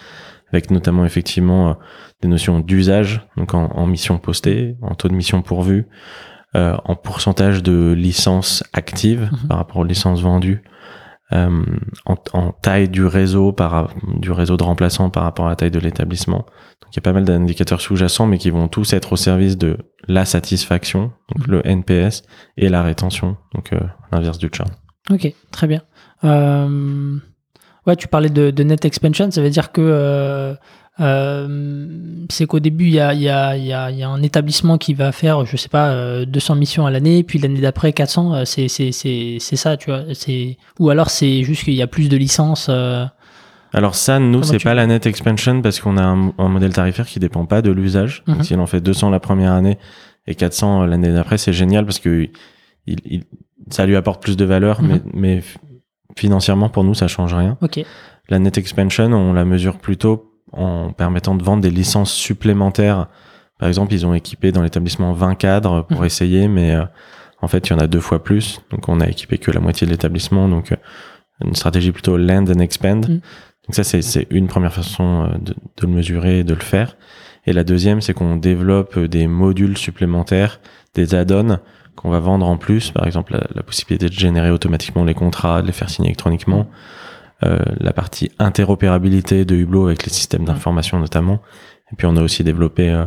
avec 0.53 0.71
notamment 0.71 1.05
effectivement 1.05 1.71
euh, 1.71 1.75
des 2.23 2.29
notions 2.29 2.61
d'usage, 2.61 3.27
donc 3.37 3.55
en, 3.55 3.65
en 3.73 3.87
mission 3.87 4.19
postée, 4.19 4.77
en 4.83 4.95
taux 4.95 5.09
de 5.09 5.15
mission 5.15 5.43
pourvue, 5.43 5.87
euh, 6.55 6.77
en 6.85 6.95
pourcentage 6.95 7.63
de 7.63 7.93
licences 7.93 8.63
actives 8.73 9.29
Mhm. 9.33 9.49
par 9.49 9.59
rapport 9.59 9.79
aux 9.79 9.85
licences 9.85 10.21
vendues, 10.21 10.63
euh, 11.33 11.62
en, 12.07 12.16
en 12.33 12.53
taille 12.53 12.88
du 12.88 13.05
réseau 13.05 13.53
par 13.53 13.90
du 14.19 14.31
réseau 14.33 14.57
de 14.57 14.62
remplaçants 14.64 15.11
par 15.11 15.23
rapport 15.23 15.47
à 15.47 15.51
la 15.51 15.57
taille 15.57 15.71
de 15.71 15.79
l'établissement. 15.79 16.38
Donc 16.83 16.93
il 16.93 16.97
y 16.97 16.99
a 16.99 17.03
pas 17.03 17.12
mal 17.12 17.25
d'indicateurs 17.25 17.81
sous-jacents, 17.81 18.27
mais 18.27 18.38
qui 18.38 18.51
vont 18.51 18.69
tous 18.69 18.93
être 18.93 19.12
au 19.12 19.16
service 19.16 19.57
de 19.59 19.77
la 20.09 20.25
satisfaction, 20.25 21.12
donc 21.35 21.47
Mhm. 21.47 21.53
le 21.53 21.66
NPS, 21.66 22.23
et 22.57 22.69
la 22.69 22.83
rétention, 22.83 23.37
donc 23.55 23.73
euh, 23.73 23.81
l'inverse 24.12 24.38
du 24.38 24.49
churn. 24.53 24.71
Ok, 25.11 25.33
très 25.53 25.66
bien. 25.66 25.83
Euh, 26.25 27.16
ouais, 27.87 27.97
tu 27.97 28.09
parlais 28.09 28.29
de, 28.31 28.51
de 28.51 28.62
net 28.62 28.85
expansion, 28.85 29.31
ça 29.31 29.40
veut 29.43 29.51
dire 29.51 29.73
que 29.73 30.57
euh, 31.01 31.31
euh, 31.41 32.27
c'est 32.31 32.47
qu'au 32.47 32.61
début, 32.61 32.85
il 32.85 32.95
y 32.95 33.01
a, 33.01 33.15
y, 33.15 33.29
a, 33.29 33.57
y, 33.57 33.73
a, 33.73 33.91
y 33.91 34.03
a, 34.03 34.09
un 34.09 34.23
établissement 34.23 34.79
qui 34.79 34.95
va 34.95 35.13
faire, 35.13 35.45
je 35.45 35.57
sais 35.57 35.69
pas, 35.69 35.91
euh, 35.91 36.25
200 36.25 36.55
missions 36.57 36.87
à 36.87 36.91
l'année, 36.91 37.23
puis 37.23 37.39
l'année 37.39 37.61
d'après 37.61 37.93
400, 37.93 38.35
euh, 38.35 38.45
c'est, 38.45 38.69
c'est, 38.69 38.93
c'est, 38.93 39.39
c'est 39.41 39.57
ça, 39.57 39.77
tu 39.77 39.91
vois. 39.91 40.03
C'est... 40.15 40.57
Ou 40.79 40.91
alors 40.91 41.11
c'est 41.11 41.43
juste 41.43 41.65
qu'il 41.65 41.75
y 41.75 41.83
a 41.83 41.87
plus 41.87 42.09
de 42.09 42.17
licences. 42.17 42.69
Euh. 42.71 43.05
Alors 43.73 43.95
ça, 43.95 44.19
nous, 44.19 44.43
c'est 44.43 44.63
pas 44.63 44.75
la 44.75 44.87
net 44.87 45.07
expansion 45.07 45.63
parce 45.63 45.81
qu'on 45.81 45.97
a 45.97 46.03
un, 46.03 46.33
un, 46.39 46.49
modèle 46.49 46.73
tarifaire 46.73 47.07
qui 47.07 47.21
dépend 47.21 47.47
pas 47.47 47.63
de 47.63 47.71
l'usage. 47.71 48.23
Mm-hmm. 48.27 48.35
Donc 48.35 48.45
si 48.45 48.55
on 48.57 48.67
fait 48.67 48.81
200 48.81 49.11
la 49.11 49.21
première 49.21 49.53
année 49.53 49.79
et 50.27 50.35
400 50.35 50.87
l'année 50.87 51.13
d'après, 51.13 51.39
c'est 51.39 51.53
génial 51.53 51.85
parce 51.85 52.01
que 52.01 52.29
il, 52.87 52.97
il, 53.05 53.25
ça 53.71 53.87
lui 53.87 53.95
apporte 53.95 54.23
plus 54.23 54.37
de 54.37 54.45
valeur, 54.45 54.83
mm-hmm. 54.83 55.01
mais, 55.15 55.39
mais 55.39 55.43
financièrement, 56.17 56.69
pour 56.69 56.83
nous, 56.83 56.95
ça 56.95 57.07
change 57.07 57.33
rien. 57.33 57.57
Ok. 57.63 57.81
La 58.29 58.39
net 58.39 58.59
expansion, 58.59 59.07
on 59.07 59.33
la 59.33 59.45
mesure 59.45 59.79
plutôt 59.79 60.30
en 60.53 60.93
permettant 60.93 61.35
de 61.35 61.43
vendre 61.43 61.63
des 61.63 61.71
licences 61.71 62.13
supplémentaires. 62.13 63.07
Par 63.59 63.69
exemple, 63.69 63.93
ils 63.93 64.07
ont 64.07 64.15
équipé 64.15 64.53
dans 64.53 64.63
l'établissement 64.63 65.13
20 65.13 65.35
cadres 65.35 65.83
pour 65.83 66.03
mmh. 66.03 66.07
essayer, 66.07 66.49
mais 66.49 66.75
euh, 66.75 66.85
en 67.43 67.49
fait, 67.49 67.69
il 67.69 67.73
y 67.73 67.77
en 67.77 67.79
a 67.79 67.87
deux 67.87 68.01
fois 68.01 68.23
plus. 68.23 68.61
Donc, 68.71 68.89
on 68.89 69.01
a 69.01 69.09
équipé 69.09 69.39
que 69.39 69.51
la 69.51 69.61
moitié 69.61 69.87
de 69.87 69.93
l'établissement. 69.93 70.49
Donc, 70.49 70.73
euh, 70.73 70.77
une 71.45 71.55
stratégie 71.55 71.93
plutôt 71.93 72.17
land 72.17 72.47
and 72.47 72.61
expand. 72.61 73.09
Mmh. 73.09 73.13
Donc, 73.13 73.23
ça, 73.71 73.85
c'est 73.85 74.27
une 74.31 74.49
première 74.49 74.73
façon 74.73 75.29
euh, 75.29 75.39
de, 75.39 75.53
de, 75.53 75.87
le 75.87 75.89
mesurer 75.89 76.41
et 76.41 76.45
de 76.45 76.55
le 76.55 76.61
faire. 76.61 76.97
Et 77.47 77.53
la 77.53 77.65
deuxième, 77.65 78.01
c'est 78.01 78.15
qu'on 78.15 78.37
développe 78.37 78.99
des 78.99 79.27
modules 79.27 79.77
supplémentaires, 79.77 80.61
des 80.95 81.15
add-ons 81.15 81.59
qu'on 81.97 82.11
va 82.11 82.19
vendre 82.19 82.47
en 82.47 82.57
plus. 82.57 82.91
Par 82.91 83.07
exemple, 83.07 83.33
la, 83.35 83.47
la, 83.55 83.63
possibilité 83.63 84.09
de 84.09 84.13
générer 84.13 84.51
automatiquement 84.51 85.05
les 85.05 85.15
contrats, 85.15 85.63
de 85.63 85.67
les 85.67 85.73
faire 85.73 85.91
signer 85.91 86.09
électroniquement. 86.09 86.61
Euh, 86.61 87.00
la 87.42 87.92
partie 87.92 88.31
interopérabilité 88.38 89.44
de 89.44 89.57
Hublot 89.57 89.87
avec 89.87 90.05
les 90.05 90.12
systèmes 90.12 90.44
d'information 90.44 90.98
notamment. 90.98 91.40
Et 91.92 91.96
puis 91.96 92.07
on 92.07 92.16
a 92.16 92.22
aussi 92.22 92.44
développé 92.44 92.90
euh, 92.90 93.05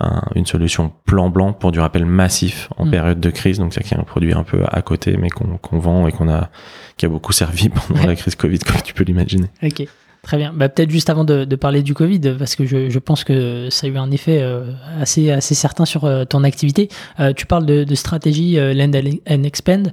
un, 0.00 0.22
une 0.34 0.46
solution 0.46 0.92
plan 1.04 1.28
blanc 1.28 1.52
pour 1.52 1.72
du 1.72 1.80
rappel 1.80 2.06
massif 2.06 2.68
en 2.76 2.86
mmh. 2.86 2.90
période 2.90 3.20
de 3.20 3.30
crise. 3.30 3.58
Donc 3.58 3.74
c'est 3.74 3.96
un 3.96 4.04
produit 4.04 4.32
un 4.32 4.44
peu 4.44 4.62
à 4.68 4.82
côté, 4.82 5.16
mais 5.16 5.30
qu'on 5.30 5.58
qu 5.58 5.76
vend 5.76 6.06
et 6.06 6.12
qu'on 6.12 6.28
a 6.28 6.50
qui 6.96 7.06
a 7.06 7.08
beaucoup 7.08 7.32
servi 7.32 7.68
pendant 7.88 8.06
la 8.06 8.16
crise 8.16 8.34
Covid, 8.34 8.58
comme 8.60 8.82
tu 8.82 8.94
peux 8.94 9.04
l'imaginer. 9.04 9.48
Ok. 9.62 9.86
Très 10.22 10.36
bien. 10.36 10.52
Bah, 10.52 10.68
Peut-être 10.68 10.90
juste 10.90 11.10
avant 11.10 11.24
de, 11.24 11.44
de, 11.44 11.56
parler 11.56 11.82
du 11.82 11.94
Covid, 11.94 12.36
parce 12.38 12.54
que 12.54 12.64
je, 12.64 12.88
je, 12.90 12.98
pense 13.00 13.24
que 13.24 13.70
ça 13.70 13.88
a 13.88 13.90
eu 13.90 13.96
un 13.96 14.12
effet 14.12 14.40
euh, 14.40 14.70
assez, 15.00 15.32
assez 15.32 15.56
certain 15.56 15.84
sur 15.84 16.04
euh, 16.04 16.24
ton 16.24 16.44
activité. 16.44 16.88
Euh, 17.18 17.32
tu 17.32 17.44
parles 17.44 17.66
de, 17.66 17.82
de 17.82 17.94
stratégie 17.96 18.54
Land 18.54 18.92
and 19.28 19.42
Expand 19.42 19.92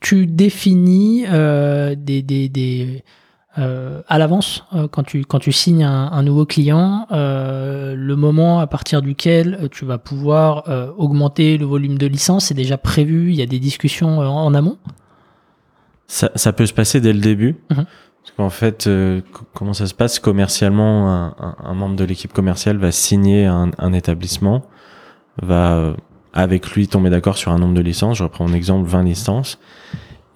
tu 0.00 0.26
définis 0.26 1.24
euh, 1.28 1.94
des, 1.96 2.22
des, 2.22 2.48
des 2.48 3.04
euh, 3.58 4.00
à 4.08 4.18
l'avance 4.18 4.64
euh, 4.74 4.88
quand 4.88 5.02
tu 5.02 5.24
quand 5.24 5.38
tu 5.38 5.52
signes 5.52 5.84
un, 5.84 6.10
un 6.10 6.22
nouveau 6.22 6.46
client 6.46 7.06
euh, 7.12 7.94
le 7.94 8.16
moment 8.16 8.60
à 8.60 8.66
partir 8.66 9.02
duquel 9.02 9.58
euh, 9.60 9.68
tu 9.70 9.84
vas 9.84 9.98
pouvoir 9.98 10.64
euh, 10.68 10.90
augmenter 10.96 11.58
le 11.58 11.66
volume 11.66 11.98
de 11.98 12.06
licence 12.06 12.46
c'est 12.46 12.54
déjà 12.54 12.78
prévu 12.78 13.28
il 13.30 13.36
y 13.36 13.42
a 13.42 13.46
des 13.46 13.58
discussions 13.58 14.20
en 14.20 14.54
amont? 14.54 14.78
Ça, 16.06 16.30
ça, 16.34 16.52
peut 16.52 16.66
se 16.66 16.74
passer 16.74 17.00
dès 17.00 17.12
le 17.12 17.20
début. 17.20 17.56
Mmh. 17.70 17.74
parce 17.74 18.34
qu'en 18.36 18.50
fait 18.50 18.88
comment 19.52 19.74
ça 19.74 19.86
se 19.86 19.94
passe? 19.94 20.18
Commercialement 20.18 21.10
un, 21.10 21.26
un, 21.38 21.56
un 21.62 21.74
membre 21.74 21.96
de 21.96 22.04
l'équipe 22.04 22.32
commerciale 22.32 22.78
va 22.78 22.90
signer 22.90 23.44
un, 23.44 23.70
un 23.76 23.92
établissement 23.92 24.62
va 25.42 25.94
avec 26.32 26.70
lui 26.72 26.88
tomber 26.88 27.10
d'accord 27.10 27.36
sur 27.36 27.52
un 27.52 27.58
nombre 27.58 27.74
de 27.74 27.80
licences. 27.80 28.18
Je 28.18 28.24
reprends 28.24 28.46
mon 28.46 28.54
exemple 28.54 28.88
20 28.88 29.02
licences. 29.02 29.58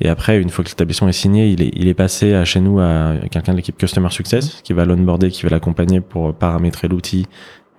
Et 0.01 0.09
après, 0.09 0.41
une 0.41 0.51
fois 0.51 0.63
que 0.63 0.69
l'établissement 0.69 1.09
est 1.09 1.13
signé, 1.13 1.49
il 1.49 1.63
est, 1.63 1.71
il 1.75 1.89
est 1.89 1.95
passé 1.95 2.35
à 2.35 2.45
chez 2.45 2.61
nous 2.61 2.81
à 2.81 3.15
quelqu'un 3.31 3.53
de 3.53 3.57
l'équipe 3.57 3.79
Customer 3.79 4.11
Success 4.11 4.61
qui 4.63 4.75
va 4.75 4.85
l'onboarder, 4.85 5.31
qui 5.31 5.45
va 5.45 5.49
l'accompagner 5.49 6.03
pour 6.03 6.35
paramétrer 6.35 6.89
l'outil, 6.89 7.27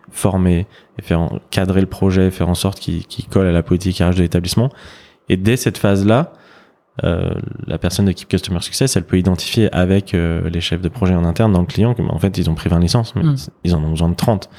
former 0.10 0.66
et 0.98 1.02
faire 1.02 1.30
cadrer 1.52 1.82
le 1.82 1.88
projet, 1.88 2.32
faire 2.32 2.50
en 2.50 2.56
sorte 2.56 2.80
qu'il 2.80 3.06
qu 3.06 3.24
colle 3.30 3.46
à 3.46 3.52
la 3.52 3.62
politique 3.62 4.00
RH 4.00 4.16
de 4.16 4.22
l'établissement. 4.22 4.72
Et 5.30 5.38
dès 5.38 5.58
cette 5.58 5.78
phase-là, 5.78 6.34
euh, 7.04 7.30
la 7.68 7.78
personne 7.78 8.06
de 8.06 8.10
l'équipe 8.10 8.28
Customer 8.28 8.62
Success, 8.62 8.96
elle 8.96 9.06
peut 9.06 9.20
identifier 9.20 9.72
avec 9.74 10.14
euh, 10.14 10.50
les 10.50 10.62
chefs 10.62 10.82
de 10.82 10.90
projet 10.90 11.14
en 11.14 11.26
interne 11.26 11.54
dans 11.54 11.62
le 11.62 11.68
client 11.68 11.94
que, 11.94 12.02
en 12.02 12.18
fait, 12.18 12.38
ils 12.38 12.50
ont 12.50 12.56
pris 12.56 12.70
20 12.70 12.80
licences, 12.80 13.16
mais 13.16 13.24
mm. 13.24 13.36
ils 13.64 13.76
en 13.76 13.84
ont 13.84 13.92
besoin 13.92 14.10
de 14.10 14.16
30. 14.16 14.50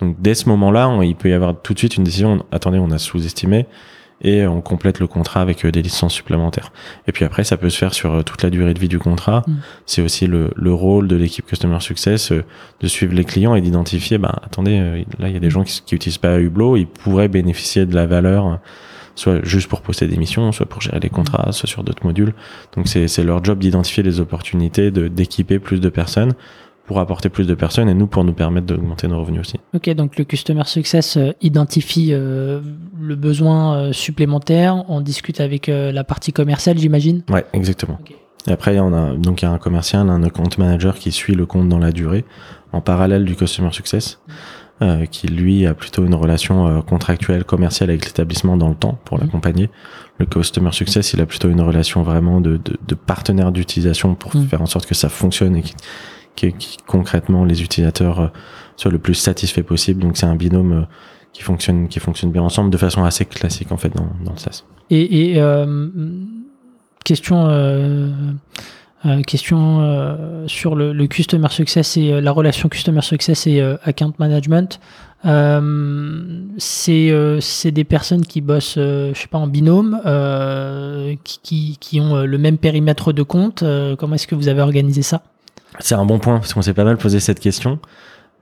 Donc, 0.00 0.16
dès 0.20 0.34
ce 0.34 0.48
moment-là, 0.48 0.98
il 1.02 1.16
peut 1.16 1.28
y 1.28 1.32
avoir 1.32 1.60
tout 1.60 1.74
de 1.74 1.78
suite 1.78 1.96
une 1.96 2.04
décision. 2.04 2.44
Attendez, 2.52 2.78
on 2.78 2.90
a 2.90 2.98
sous-estimé 2.98 3.66
et 4.20 4.46
on 4.46 4.60
complète 4.60 4.98
le 4.98 5.06
contrat 5.06 5.40
avec 5.40 5.64
euh, 5.64 5.70
des 5.70 5.82
licences 5.82 6.14
supplémentaires. 6.14 6.72
Et 7.06 7.12
puis 7.12 7.24
après, 7.24 7.44
ça 7.44 7.56
peut 7.56 7.70
se 7.70 7.78
faire 7.78 7.94
sur 7.94 8.12
euh, 8.12 8.22
toute 8.22 8.42
la 8.42 8.50
durée 8.50 8.74
de 8.74 8.78
vie 8.78 8.88
du 8.88 8.98
contrat. 8.98 9.44
Mm. 9.46 9.52
C'est 9.86 10.02
aussi 10.02 10.26
le, 10.26 10.50
le, 10.56 10.72
rôle 10.72 11.08
de 11.08 11.16
l'équipe 11.16 11.46
Customer 11.46 11.80
Success 11.80 12.32
euh, 12.32 12.44
de 12.80 12.88
suivre 12.88 13.14
les 13.14 13.24
clients 13.24 13.54
et 13.54 13.60
d'identifier, 13.60 14.18
bah, 14.18 14.40
attendez, 14.44 15.04
là, 15.18 15.28
il 15.28 15.34
y 15.34 15.36
a 15.36 15.40
des 15.40 15.50
gens 15.50 15.62
qui, 15.62 15.82
qui 15.82 15.94
utilisent 15.94 16.18
pas 16.18 16.38
Hublot, 16.40 16.76
ils 16.76 16.86
pourraient 16.86 17.28
bénéficier 17.28 17.86
de 17.86 17.94
la 17.94 18.06
valeur 18.06 18.58
soit 19.14 19.44
juste 19.44 19.66
pour 19.66 19.80
poster 19.80 20.06
des 20.06 20.16
missions, 20.16 20.52
soit 20.52 20.66
pour 20.66 20.80
gérer 20.80 21.00
les 21.00 21.08
contrats, 21.08 21.50
soit 21.50 21.68
sur 21.68 21.82
d'autres 21.82 22.06
modules. 22.06 22.34
Donc 22.76 22.86
c'est 22.86 23.24
leur 23.24 23.42
job 23.42 23.58
d'identifier 23.58 24.04
les 24.04 24.20
opportunités, 24.20 24.92
d'équiper 24.92 25.58
plus 25.58 25.80
de 25.80 25.88
personnes 25.88 26.34
pour 26.88 27.00
apporter 27.00 27.28
plus 27.28 27.46
de 27.46 27.54
personnes 27.54 27.90
et 27.90 27.94
nous 27.94 28.06
pour 28.06 28.24
nous 28.24 28.32
permettre 28.32 28.66
d'augmenter 28.66 29.08
nos 29.08 29.20
revenus 29.20 29.42
aussi. 29.42 29.60
Ok, 29.74 29.90
donc 29.90 30.16
le 30.16 30.24
Customer 30.24 30.64
Success 30.64 31.18
euh, 31.18 31.32
identifie 31.42 32.08
euh, 32.12 32.62
le 32.98 33.14
besoin 33.14 33.76
euh, 33.76 33.92
supplémentaire, 33.92 34.84
on 34.88 35.02
discute 35.02 35.42
avec 35.42 35.68
euh, 35.68 35.92
la 35.92 36.02
partie 36.02 36.32
commerciale, 36.32 36.78
j'imagine 36.78 37.24
Ouais, 37.28 37.44
exactement. 37.52 37.98
Okay. 38.00 38.16
Et 38.46 38.52
après, 38.52 38.80
on 38.80 38.94
a 38.94 39.14
donc 39.16 39.42
il 39.42 39.44
y 39.44 39.48
a 39.48 39.50
un 39.50 39.58
commercial, 39.58 40.08
un 40.08 40.22
account 40.22 40.48
manager 40.56 40.94
qui 40.94 41.12
suit 41.12 41.34
le 41.34 41.44
compte 41.44 41.68
dans 41.68 41.78
la 41.78 41.92
durée, 41.92 42.24
en 42.72 42.80
parallèle 42.80 43.26
du 43.26 43.36
Customer 43.36 43.70
Success, 43.72 44.20
mmh. 44.80 45.08
qui 45.10 45.26
lui 45.28 45.66
a 45.66 45.74
plutôt 45.74 46.06
une 46.06 46.14
relation 46.14 46.80
contractuelle, 46.82 47.44
commerciale 47.44 47.90
avec 47.90 48.06
l'établissement 48.06 48.56
dans 48.56 48.70
le 48.70 48.74
temps 48.74 48.98
pour 49.04 49.18
mmh. 49.18 49.20
l'accompagner. 49.20 49.70
Le 50.18 50.24
Customer 50.24 50.72
Success, 50.72 51.12
il 51.12 51.20
a 51.20 51.26
plutôt 51.26 51.50
une 51.50 51.60
relation 51.60 52.02
vraiment 52.02 52.40
de, 52.40 52.56
de, 52.56 52.78
de 52.86 52.94
partenaire 52.94 53.52
d'utilisation 53.52 54.14
pour 54.14 54.34
mmh. 54.34 54.46
faire 54.46 54.62
en 54.62 54.66
sorte 54.66 54.86
que 54.86 54.94
ça 54.94 55.10
fonctionne 55.10 55.54
et 55.56 55.62
concrètement 56.86 57.44
les 57.44 57.62
utilisateurs 57.62 58.20
euh, 58.20 58.26
soient 58.76 58.90
le 58.90 58.98
plus 58.98 59.14
satisfaits 59.14 59.62
possible. 59.62 60.02
Donc 60.02 60.16
c'est 60.16 60.26
un 60.26 60.36
binôme 60.36 60.72
euh, 60.72 60.82
qui 61.32 61.42
fonctionne 61.42 62.32
bien 62.32 62.42
ensemble 62.42 62.70
de 62.70 62.76
façon 62.76 63.04
assez 63.04 63.24
classique 63.24 63.70
en 63.72 63.76
fait 63.76 63.94
dans, 63.94 64.08
dans 64.24 64.32
le 64.32 64.38
SaaS. 64.38 64.64
Et, 64.90 65.34
euh, 65.36 65.88
question 67.04 67.46
sur 70.46 70.74
le, 70.74 71.06
customer 71.06 71.48
success 71.50 71.96
et 71.96 72.20
la 72.20 72.32
relation 72.32 72.68
customer 72.68 73.02
success 73.02 73.46
et 73.46 73.62
account 73.84 74.12
management. 74.18 74.80
c'est 76.58 77.70
des 77.70 77.84
personnes 77.84 78.26
qui 78.26 78.40
bossent 78.40 78.74
je 78.76 79.12
sais 79.14 79.28
en 79.32 79.46
binôme 79.46 80.00
qui 81.22 82.00
ont 82.00 82.22
le 82.22 82.38
même 82.38 82.58
périmètre 82.58 83.12
de 83.12 83.22
compte. 83.22 83.62
comment 83.98 84.16
est-ce 84.16 84.26
que 84.26 84.34
vous 84.34 84.48
avez 84.48 84.62
organisé 84.62 85.02
ça? 85.02 85.22
C'est 85.80 85.94
un 85.94 86.04
bon 86.04 86.18
point 86.18 86.38
parce 86.38 86.54
qu'on 86.54 86.62
s'est 86.62 86.74
pas 86.74 86.84
mal 86.84 86.96
posé 86.96 87.20
cette 87.20 87.40
question. 87.40 87.78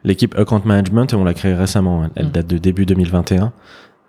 L'équipe 0.05 0.37
Account 0.39 0.62
Management, 0.65 1.12
on 1.15 1.25
l'a 1.25 1.35
créée 1.35 1.55
récemment. 1.55 2.09
Elle 2.15 2.27
mmh. 2.27 2.31
date 2.31 2.47
de 2.47 2.59
début 2.59 2.87
2021. 2.87 3.53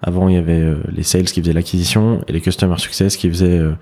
Avant, 0.02 0.30
il 0.30 0.36
y 0.36 0.38
avait 0.38 0.62
euh, 0.62 0.84
les 0.90 1.04
sales 1.04 1.24
qui 1.24 1.42
faisaient 1.42 1.54
l'acquisition 1.54 2.22
et 2.28 2.32
les 2.32 2.42
Customer 2.42 2.78
Success 2.78 3.18
qui 3.18 3.30
faisaient 3.30 3.58
euh, 3.58 3.74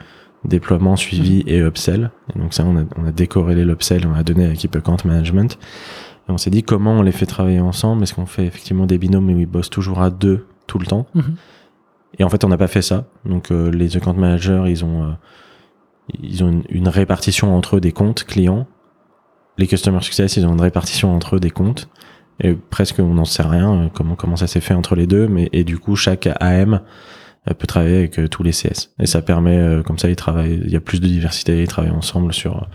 déploiement, 0.46 0.96
suivi 0.96 1.44
mmh. 1.44 1.50
et 1.50 1.60
upsell. 1.60 2.12
Et 2.34 2.40
donc 2.40 2.54
ça, 2.54 2.64
on 2.64 2.78
a, 2.78 2.84
on 2.96 3.06
a 3.06 3.12
décorrélé 3.12 3.66
l'upsell, 3.66 4.08
on 4.08 4.14
a 4.14 4.24
donné 4.24 4.46
à 4.46 4.50
l'équipe 4.50 4.76
Account 4.76 4.98
Management. 5.04 5.58
Et 6.28 6.32
on 6.32 6.38
s'est 6.38 6.50
dit 6.50 6.64
comment 6.64 6.94
on 6.94 7.02
les 7.02 7.12
fait 7.12 7.26
travailler 7.26 7.60
ensemble? 7.60 8.04
Est-ce 8.04 8.14
qu'on 8.14 8.26
fait 8.26 8.46
effectivement 8.46 8.86
des 8.86 8.98
binômes 8.98 9.30
où 9.30 9.40
ils 9.40 9.46
bossent 9.46 9.70
toujours 9.70 10.02
à 10.02 10.10
deux 10.10 10.48
tout 10.68 10.80
le 10.80 10.86
temps? 10.86 11.08
Mmh. 11.14 11.22
Et 12.18 12.24
en 12.24 12.30
fait, 12.30 12.46
on 12.46 12.48
n'a 12.48 12.58
pas 12.58 12.68
fait 12.68 12.82
ça. 12.82 13.06
Donc 13.26 13.52
euh, 13.52 13.70
les 13.72 13.98
account 13.98 14.14
managers, 14.14 14.64
ils 14.68 14.86
ont 14.86 15.16
ils 16.22 16.44
ont 16.44 16.50
une, 16.50 16.64
une 16.70 16.88
répartition 16.88 17.56
entre 17.56 17.78
eux 17.78 17.82
des 17.82 17.92
comptes 17.92 18.24
clients 18.24 18.68
les 19.58 19.68
Customer 19.68 20.02
Success, 20.02 20.38
ils 20.38 20.46
ont 20.46 20.54
une 20.54 20.62
répartition 20.62 21.14
entre 21.14 21.38
eux 21.38 21.40
des 21.40 21.52
comptes. 21.52 21.90
Et 22.42 22.54
presque, 22.54 23.00
on 23.00 23.14
n'en 23.14 23.26
sait 23.26 23.44
rien 23.44 23.74
euh, 23.74 23.88
comment 23.94 24.16
comment 24.16 24.36
ça 24.36 24.48
s'est 24.48 24.62
fait 24.62 24.74
entre 24.74 24.96
les 24.96 25.08
deux, 25.08 25.28
mais 25.28 25.50
et 25.54 25.64
du 25.64 25.78
coup, 25.78 25.96
chaque 25.96 26.28
AM 26.42 26.82
euh, 27.50 27.54
peut 27.54 27.68
travailler 27.68 27.98
avec 27.98 28.20
euh, 28.20 28.28
tous 28.28 28.44
les 28.44 28.52
CS. 28.52 28.92
Et 29.00 29.06
ça 29.06 29.22
permet, 29.22 29.82
comme 29.86 29.98
ça, 29.98 30.10
ils 30.10 30.16
travaillent, 30.16 30.62
il 30.66 30.72
y 30.72 30.76
a 30.76 30.82
plus 30.82 31.00
de 31.00 31.08
diversité, 31.08 31.62
ils 31.62 31.68
travaillent 31.68 31.92
ensemble 31.92 32.34
sur, 32.34 32.68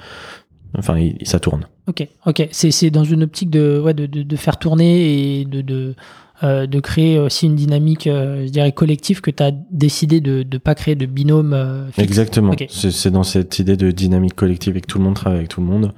enfin, 0.79 0.99
ça 1.25 1.41
tourne. 1.41 1.67
Ok, 1.89 2.07
ok. 2.25 2.49
C'est 2.53 2.71
c'est 2.71 2.91
dans 2.91 3.05
une 3.05 3.25
optique 3.25 3.51
de 3.51 3.79
ouais 3.79 3.95
de, 3.95 4.07
de, 4.07 4.23
de 4.23 4.37
faire 4.37 4.59
tourner 4.59 5.41
et 5.41 5.45
de 5.45 5.61
de 5.61 5.95
euh, 6.43 6.67
de 6.67 6.81
créer 6.81 7.19
aussi 7.19 7.47
une 7.47 7.55
dynamique, 7.55 8.07
euh, 8.07 8.47
je 8.47 8.51
dirais, 8.51 8.73
collective 8.73 9.21
que 9.21 9.31
tu 9.31 9.43
as 9.43 9.51
décidé 9.71 10.23
de 10.23 10.45
ne 10.51 10.59
pas 10.59 10.75
créer 10.75 10.95
de 10.95 11.05
binôme. 11.05 11.53
Euh, 11.53 11.89
Exactement. 11.99 12.53
Okay. 12.53 12.67
C'est 12.71 13.11
dans 13.11 13.25
cette 13.25 13.59
idée 13.59 13.77
de 13.77 13.91
dynamique 13.91 14.35
collective 14.35 14.77
et 14.77 14.81
que 14.81 14.87
tout 14.87 14.99
le 14.99 15.05
monde 15.05 15.15
travaille 15.15 15.41
avec 15.41 15.51
tout 15.51 15.61
le 15.61 15.67
monde. 15.67 15.93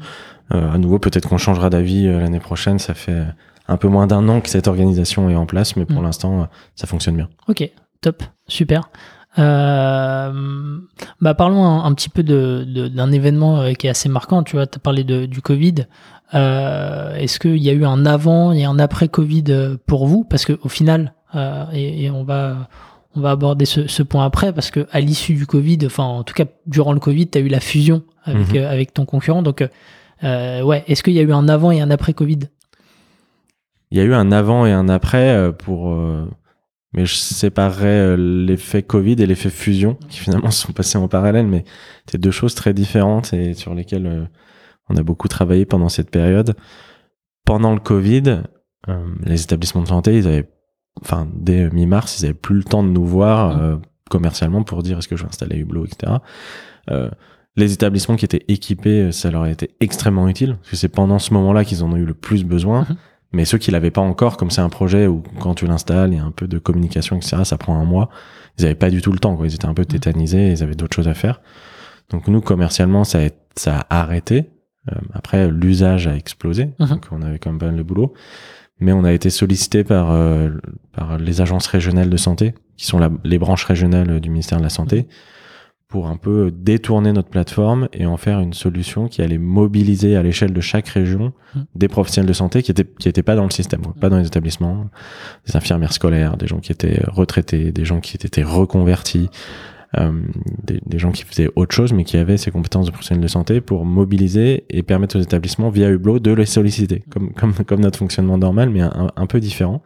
à 0.50 0.76
nouveau, 0.78 0.98
peut-être 0.98 1.28
qu'on 1.28 1.38
changera 1.38 1.70
d'avis 1.70 2.06
l'année 2.06 2.40
prochaine. 2.40 2.78
Ça 2.78 2.94
fait 2.94 3.24
un 3.68 3.76
peu 3.76 3.88
moins 3.88 4.08
d'un 4.08 4.28
an 4.28 4.40
que 4.40 4.48
cette 4.48 4.66
organisation 4.66 5.30
est 5.30 5.36
en 5.36 5.46
place, 5.46 5.76
mais 5.76 5.84
pour 5.84 6.02
mmh. 6.02 6.04
l'instant, 6.04 6.48
ça 6.74 6.86
fonctionne 6.86 7.16
bien. 7.16 7.28
Ok, 7.48 7.70
top, 8.00 8.22
super. 8.48 8.90
Euh, 9.38 10.78
bah 11.22 11.32
parlons 11.32 11.64
un, 11.64 11.84
un, 11.84 11.94
petit 11.94 12.10
peu 12.10 12.22
de, 12.22 12.66
de, 12.68 12.88
d'un 12.88 13.12
événement 13.12 13.72
qui 13.74 13.86
est 13.86 13.90
assez 13.90 14.08
marquant. 14.08 14.42
Tu 14.42 14.56
vois, 14.56 14.66
tu 14.66 14.76
as 14.76 14.78
parlé 14.80 15.04
de, 15.04 15.24
du 15.24 15.40
Covid. 15.40 15.86
Est-ce 16.32 17.38
qu'il 17.38 17.58
y 17.58 17.70
a 17.70 17.72
eu 17.72 17.84
un 17.84 18.06
avant 18.06 18.52
et 18.52 18.64
un 18.64 18.78
après 18.78 19.08
Covid 19.08 19.76
pour 19.86 20.06
vous? 20.06 20.24
Parce 20.24 20.44
qu'au 20.44 20.68
final, 20.68 21.14
et, 21.72 22.10
on 22.10 22.24
va 22.24 22.68
on 23.14 23.20
va 23.20 23.32
aborder 23.32 23.66
ce, 23.66 24.02
point 24.02 24.24
après 24.24 24.54
parce 24.54 24.70
que 24.70 24.86
à 24.90 25.00
l'issue 25.00 25.34
du 25.34 25.44
Covid, 25.44 25.80
enfin 25.84 26.04
en 26.04 26.22
tout 26.22 26.32
cas 26.32 26.46
durant 26.66 26.94
le 26.94 27.00
Covid, 27.00 27.28
tu 27.28 27.36
as 27.36 27.42
eu 27.42 27.48
la 27.48 27.60
fusion 27.60 28.02
avec, 28.24 28.54
mhm. 28.54 28.64
avec 28.64 28.94
ton 28.94 29.04
concurrent. 29.04 29.42
Donc 29.42 29.62
ouais, 30.22 30.84
est-ce 30.86 31.02
qu'il 31.02 31.12
y 31.12 31.18
a 31.18 31.22
eu 31.22 31.32
un 31.32 31.48
avant 31.48 31.70
et 31.70 31.80
un 31.80 31.90
après 31.90 32.14
Covid? 32.14 32.40
Il 33.90 33.98
y 33.98 34.00
a 34.00 34.04
eu 34.04 34.14
un 34.14 34.32
avant 34.32 34.64
et 34.64 34.72
un 34.72 34.88
après 34.88 35.52
pour 35.58 35.94
mais 36.92 37.06
je 37.06 37.14
séparerais 37.14 37.86
euh, 37.86 38.16
l'effet 38.16 38.82
Covid 38.82 39.16
et 39.18 39.26
l'effet 39.26 39.50
fusion, 39.50 39.96
qui 40.08 40.18
finalement 40.18 40.50
sont 40.50 40.72
passés 40.72 40.98
en 40.98 41.08
parallèle, 41.08 41.46
mais 41.46 41.64
c'est 42.10 42.20
deux 42.20 42.30
choses 42.30 42.54
très 42.54 42.74
différentes 42.74 43.32
et 43.32 43.54
sur 43.54 43.74
lesquelles 43.74 44.06
euh, 44.06 44.24
on 44.92 44.96
a 44.96 45.02
beaucoup 45.02 45.28
travaillé 45.28 45.64
pendant 45.64 45.88
cette 45.88 46.10
période. 46.10 46.54
Pendant 47.44 47.74
le 47.74 47.80
Covid, 47.80 48.42
euh, 48.88 49.06
les 49.24 49.42
établissements 49.42 49.82
de 49.82 49.88
santé, 49.88 50.16
ils 50.16 50.26
avaient, 50.26 50.48
enfin, 51.00 51.28
dès 51.34 51.70
mi-mars, 51.70 52.20
ils 52.20 52.24
avaient 52.26 52.34
plus 52.34 52.56
le 52.56 52.64
temps 52.64 52.82
de 52.82 52.88
nous 52.88 53.04
voir 53.04 53.56
mmh. 53.56 53.82
commercialement 54.10 54.62
pour 54.62 54.82
dire 54.82 54.98
est-ce 54.98 55.08
que 55.08 55.16
je 55.16 55.22
vais 55.22 55.28
installer 55.28 55.56
Hublot, 55.56 55.86
etc. 55.86 56.12
les 57.56 57.72
établissements 57.72 58.16
qui 58.16 58.24
étaient 58.24 58.44
équipés, 58.48 59.12
ça 59.12 59.30
leur 59.30 59.42
a 59.42 59.50
été 59.50 59.74
extrêmement 59.80 60.28
utile, 60.28 60.56
parce 60.56 60.70
que 60.70 60.76
c'est 60.76 60.88
pendant 60.88 61.18
ce 61.18 61.34
moment-là 61.34 61.64
qu'ils 61.64 61.84
en 61.84 61.92
ont 61.92 61.96
eu 61.96 62.06
le 62.06 62.14
plus 62.14 62.44
besoin. 62.44 62.82
Mmh. 62.82 62.96
Mais 63.32 63.46
ceux 63.46 63.58
qui 63.58 63.70
l'avaient 63.70 63.90
pas 63.90 64.02
encore, 64.02 64.36
comme 64.36 64.50
c'est 64.50 64.60
un 64.60 64.68
projet 64.68 65.06
où 65.06 65.22
quand 65.40 65.54
tu 65.54 65.66
l'installes, 65.66 66.12
il 66.12 66.16
y 66.16 66.20
a 66.20 66.24
un 66.24 66.30
peu 66.32 66.46
de 66.46 66.58
communication, 66.58 67.16
etc., 67.16 67.44
ça 67.44 67.56
prend 67.56 67.78
un 67.78 67.84
mois. 67.84 68.10
Ils 68.58 68.66
avaient 68.66 68.74
pas 68.74 68.90
du 68.90 69.00
tout 69.00 69.12
le 69.12 69.18
temps, 69.18 69.36
quoi. 69.36 69.46
Ils 69.46 69.54
étaient 69.54 69.66
un 69.66 69.74
peu 69.74 69.82
mmh. 69.82 69.86
tétanisés, 69.86 70.52
ils 70.52 70.62
avaient 70.62 70.74
d'autres 70.74 70.94
choses 70.94 71.08
à 71.08 71.14
faire. 71.14 71.40
Donc 72.10 72.28
nous, 72.28 72.42
commercialement, 72.42 73.04
ça 73.04 73.20
a, 73.20 73.28
ça 73.56 73.86
a 73.88 74.00
arrêté. 74.00 74.50
Euh, 74.90 74.96
après, 75.12 75.50
l'usage 75.50 76.06
a 76.06 76.16
explosé. 76.16 76.70
Mmh. 76.78 76.86
Donc 76.86 77.06
on 77.10 77.22
avait 77.22 77.38
quand 77.38 77.50
même 77.50 77.58
pas 77.58 77.66
mal 77.66 77.76
de 77.76 77.82
boulot. 77.82 78.14
Mais 78.80 78.92
on 78.92 79.04
a 79.04 79.12
été 79.12 79.30
sollicité 79.30 79.84
par, 79.84 80.10
euh, 80.10 80.50
par 80.92 81.18
les 81.18 81.40
agences 81.40 81.66
régionales 81.66 82.10
de 82.10 82.16
santé, 82.16 82.54
qui 82.76 82.86
sont 82.86 82.98
les 83.22 83.38
branches 83.38 83.64
régionales 83.64 84.18
du 84.18 84.28
ministère 84.28 84.58
de 84.58 84.64
la 84.64 84.70
Santé, 84.70 85.02
mmh 85.02 85.06
pour 85.92 86.06
un 86.06 86.16
peu 86.16 86.50
détourner 86.50 87.12
notre 87.12 87.28
plateforme 87.28 87.86
et 87.92 88.06
en 88.06 88.16
faire 88.16 88.40
une 88.40 88.54
solution 88.54 89.08
qui 89.08 89.20
allait 89.20 89.36
mobiliser 89.36 90.16
à 90.16 90.22
l'échelle 90.22 90.54
de 90.54 90.60
chaque 90.62 90.88
région 90.88 91.34
mmh. 91.54 91.60
des 91.74 91.88
professionnels 91.88 92.28
de 92.28 92.32
santé 92.32 92.62
qui 92.62 92.70
étaient 92.70 92.86
qui 92.98 93.10
étaient 93.10 93.22
pas 93.22 93.36
dans 93.36 93.44
le 93.44 93.50
système, 93.50 93.82
pas 94.00 94.08
dans 94.08 94.16
les 94.16 94.26
établissements, 94.26 94.86
des 95.46 95.54
infirmières 95.54 95.92
scolaires, 95.92 96.38
des 96.38 96.46
gens 96.46 96.60
qui 96.60 96.72
étaient 96.72 97.02
retraités, 97.08 97.72
des 97.72 97.84
gens 97.84 98.00
qui 98.00 98.16
étaient 98.16 98.42
reconvertis, 98.42 99.28
des, 100.62 100.80
des, 100.86 100.98
gens 100.98 101.12
qui 101.12 101.24
faisaient 101.24 101.50
autre 101.54 101.74
chose 101.74 101.92
mais 101.92 102.04
qui 102.04 102.16
avaient 102.16 102.38
ces 102.38 102.50
compétences 102.50 102.86
de 102.86 102.90
professionnels 102.90 103.22
de 103.22 103.28
santé 103.28 103.60
pour 103.60 103.84
mobiliser 103.84 104.64
et 104.70 104.82
permettre 104.82 105.18
aux 105.18 105.22
établissements 105.22 105.68
via 105.68 105.90
Hublot 105.90 106.18
de 106.18 106.32
les 106.32 106.46
solliciter, 106.46 107.02
comme 107.10 107.32
comme 107.36 107.52
comme 107.52 107.80
notre 107.80 107.98
fonctionnement 107.98 108.38
normal 108.38 108.70
mais 108.70 108.80
un, 108.80 109.10
un 109.14 109.26
peu 109.26 109.40
différent. 109.40 109.82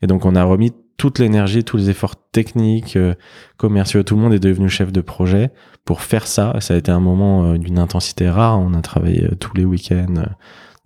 Et 0.00 0.06
donc 0.06 0.24
on 0.24 0.34
a 0.34 0.44
remis 0.44 0.72
toute 0.98 1.20
l'énergie, 1.20 1.64
tous 1.64 1.76
les 1.76 1.90
efforts 1.90 2.16
techniques, 2.32 2.96
euh, 2.96 3.14
commerciaux, 3.56 4.02
tout 4.02 4.16
le 4.16 4.20
monde 4.20 4.34
est 4.34 4.40
devenu 4.40 4.68
chef 4.68 4.92
de 4.92 5.00
projet 5.00 5.50
pour 5.84 6.02
faire 6.02 6.26
ça. 6.26 6.54
Ça 6.60 6.74
a 6.74 6.76
été 6.76 6.90
un 6.90 7.00
moment 7.00 7.44
euh, 7.44 7.56
d'une 7.56 7.78
intensité 7.78 8.28
rare. 8.28 8.60
On 8.60 8.74
a 8.74 8.82
travaillé 8.82 9.24
euh, 9.24 9.34
tous 9.36 9.56
les 9.56 9.64
week-ends 9.64 10.24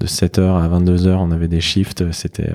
de 0.01 0.07
7h 0.07 0.43
à 0.43 0.68
22h. 0.68 1.14
On 1.14 1.30
avait 1.30 1.49
des 1.49 1.62
shifts. 1.62 2.12
C'était, 2.12 2.53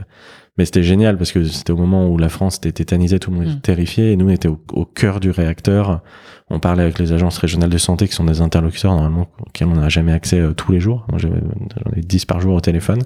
mais 0.58 0.66
c'était 0.66 0.84
génial 0.84 1.18
parce 1.18 1.32
que 1.32 1.44
c'était 1.44 1.72
au 1.72 1.78
moment 1.78 2.08
où 2.08 2.18
la 2.18 2.30
France 2.30 2.58
était 2.58 2.72
tétanisée, 2.72 3.20
tout 3.20 3.32
le 3.32 3.38
monde 3.38 3.46
était 3.46 3.56
mm. 3.58 3.62
terrifié 3.62 4.12
et 4.12 4.16
nous 4.16 4.28
on 4.28 4.30
était 4.30 4.48
au, 4.48 4.86
cœur 4.86 5.20
du 5.20 5.30
réacteur. 5.30 6.02
On 6.50 6.60
parlait 6.60 6.84
avec 6.84 7.00
les 7.00 7.12
agences 7.12 7.38
régionales 7.38 7.70
de 7.70 7.78
santé 7.78 8.08
qui 8.08 8.14
sont 8.14 8.24
des 8.24 8.42
interlocuteurs 8.42 8.94
normalement 8.94 9.28
auxquels 9.40 9.68
on 9.68 9.76
n'a 9.76 9.90
jamais 9.90 10.14
accès 10.14 10.42
tous 10.56 10.72
les 10.72 10.80
jours. 10.80 11.06
J'en 11.18 11.30
ai 11.96 12.02
10 12.02 12.26
par 12.26 12.40
jour 12.40 12.56
au 12.56 12.62
téléphone. 12.62 13.02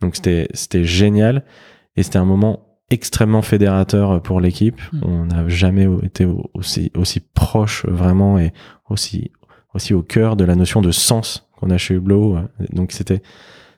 Donc 0.00 0.16
c'était, 0.16 0.48
c'était 0.52 0.84
génial 0.84 1.44
et 1.96 2.02
c'était 2.02 2.18
un 2.18 2.24
moment 2.24 2.66
extrêmement 2.90 3.42
fédérateur 3.42 4.20
pour 4.22 4.40
l'équipe. 4.40 4.80
Hmm. 4.92 5.00
On 5.04 5.24
n'a 5.26 5.48
jamais 5.48 5.86
été 6.02 6.26
aussi 6.54 6.92
aussi 6.94 7.20
proche 7.20 7.86
vraiment 7.86 8.38
et 8.38 8.52
aussi 8.90 9.30
aussi 9.74 9.94
au 9.94 10.02
cœur 10.02 10.36
de 10.36 10.44
la 10.44 10.54
notion 10.54 10.82
de 10.82 10.90
sens 10.90 11.48
qu'on 11.56 11.70
a 11.70 11.78
chez 11.78 11.94
Hublot. 11.94 12.38
Donc 12.72 12.92
c'était 12.92 13.22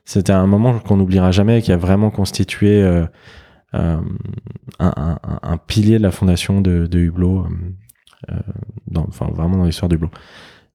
c'était 0.09 0.33
un 0.33 0.47
moment 0.47 0.79
qu'on 0.79 0.97
n'oubliera 0.97 1.29
jamais 1.29 1.61
qui 1.61 1.71
a 1.71 1.77
vraiment 1.77 2.09
constitué 2.09 2.81
euh, 2.81 3.05
euh, 3.75 4.01
un, 4.79 5.57
pilier 5.67 5.99
de 5.99 6.03
la 6.03 6.09
fondation 6.09 6.61
de, 6.61 6.87
de 6.87 6.97
Hublot, 6.97 7.45
euh, 8.31 8.35
enfin 9.07 9.27
vraiment 9.27 9.57
dans 9.57 9.65
l'histoire 9.65 9.87
d'Hublot. 9.87 10.09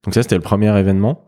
Donc 0.04 0.14
ça 0.14 0.22
c'était 0.22 0.36
le 0.36 0.40
premier 0.40 0.78
événement. 0.78 1.24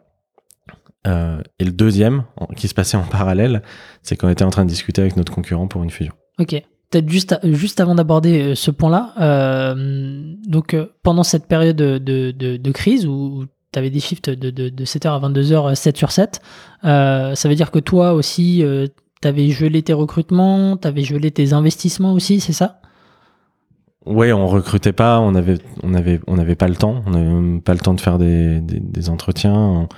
Et 1.05 1.65
le 1.65 1.71
deuxième, 1.71 2.25
qui 2.57 2.67
se 2.67 2.75
passait 2.75 2.97
en 2.97 3.05
parallèle, 3.05 3.63
c'est 4.03 4.17
qu'on 4.17 4.29
était 4.29 4.45
en 4.45 4.51
train 4.51 4.65
de 4.65 4.71
discuter 4.71 5.01
avec 5.03 5.17
notre 5.17 5.33
concurrent 5.33 5.69
pour 5.69 5.83
une 5.83 5.91
fusion. 5.91 6.13
Ok 6.39 6.63
peut-être 6.91 7.09
juste, 7.09 7.37
juste 7.43 7.81
avant 7.81 7.97
d'aborder 7.97 8.55
ce 8.55 8.71
point-là, 8.71 9.75
donc 10.47 10.77
pendant 11.03 11.25
cette 11.25 11.49
période 11.49 11.77
de, 11.77 11.99
de, 11.99 12.57
de, 12.57 12.71
crise 12.71 13.07
où, 13.07 13.47
tu 13.77 13.79
avais 13.79 13.91
des 13.91 14.01
shifts 14.01 14.31
de, 14.31 14.51
de, 14.51 14.85
7h 14.85 15.09
à 15.09 15.29
22h, 15.29 15.75
7 15.75 15.97
sur 15.99 16.11
7, 16.11 16.41
ça 16.83 17.35
veut 17.45 17.55
dire 17.55 17.71
que 17.71 17.79
toi 17.79 18.15
aussi, 18.15 18.65
tu 19.21 19.29
avais 19.29 19.51
gelé 19.51 19.83
tes 19.83 19.93
recrutements, 19.93 20.79
tu 20.79 20.89
avais 20.89 21.03
gelé 21.03 21.31
tes 21.31 21.53
investissements 21.53 22.15
aussi, 22.15 22.41
c'est 22.41 22.55
ça? 22.55 22.81
Ouais, 24.07 24.33
on 24.33 24.47
recrutait 24.47 24.93
pas, 24.93 25.21
on 25.21 25.35
avait, 25.35 25.59
on 25.83 25.93
avait, 25.93 26.21
on 26.29 26.39
avait 26.39 26.55
pas 26.55 26.69
le 26.69 26.77
temps, 26.77 27.03
on 27.07 27.11
n'avait 27.11 27.61
pas 27.61 27.75
le 27.75 27.81
temps 27.81 27.93
de 27.93 28.01
faire 28.01 28.19
des, 28.19 28.61
des, 28.61 29.11
entretiens. 29.11 29.89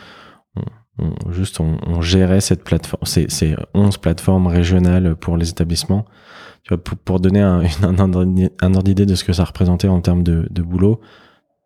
On, 0.57 1.31
juste, 1.31 1.61
on, 1.61 2.01
gérait 2.01 2.41
cette 2.41 2.65
plateforme, 2.65 3.05
ces, 3.05 3.29
ces 3.29 3.55
11 3.75 3.99
plateformes 3.99 4.47
régionales 4.47 5.15
pour 5.15 5.37
les 5.37 5.51
établissements. 5.51 6.07
Pour, 7.05 7.21
donner 7.21 7.41
un, 7.83 7.99
ordre 7.99 8.83
d'idée 8.83 9.07
de 9.07 9.15
ce 9.15 9.25
que 9.25 9.33
ça 9.33 9.45
représentait 9.45 9.89
en 9.89 10.01
termes 10.01 10.23
de, 10.23 10.63
boulot, 10.63 11.01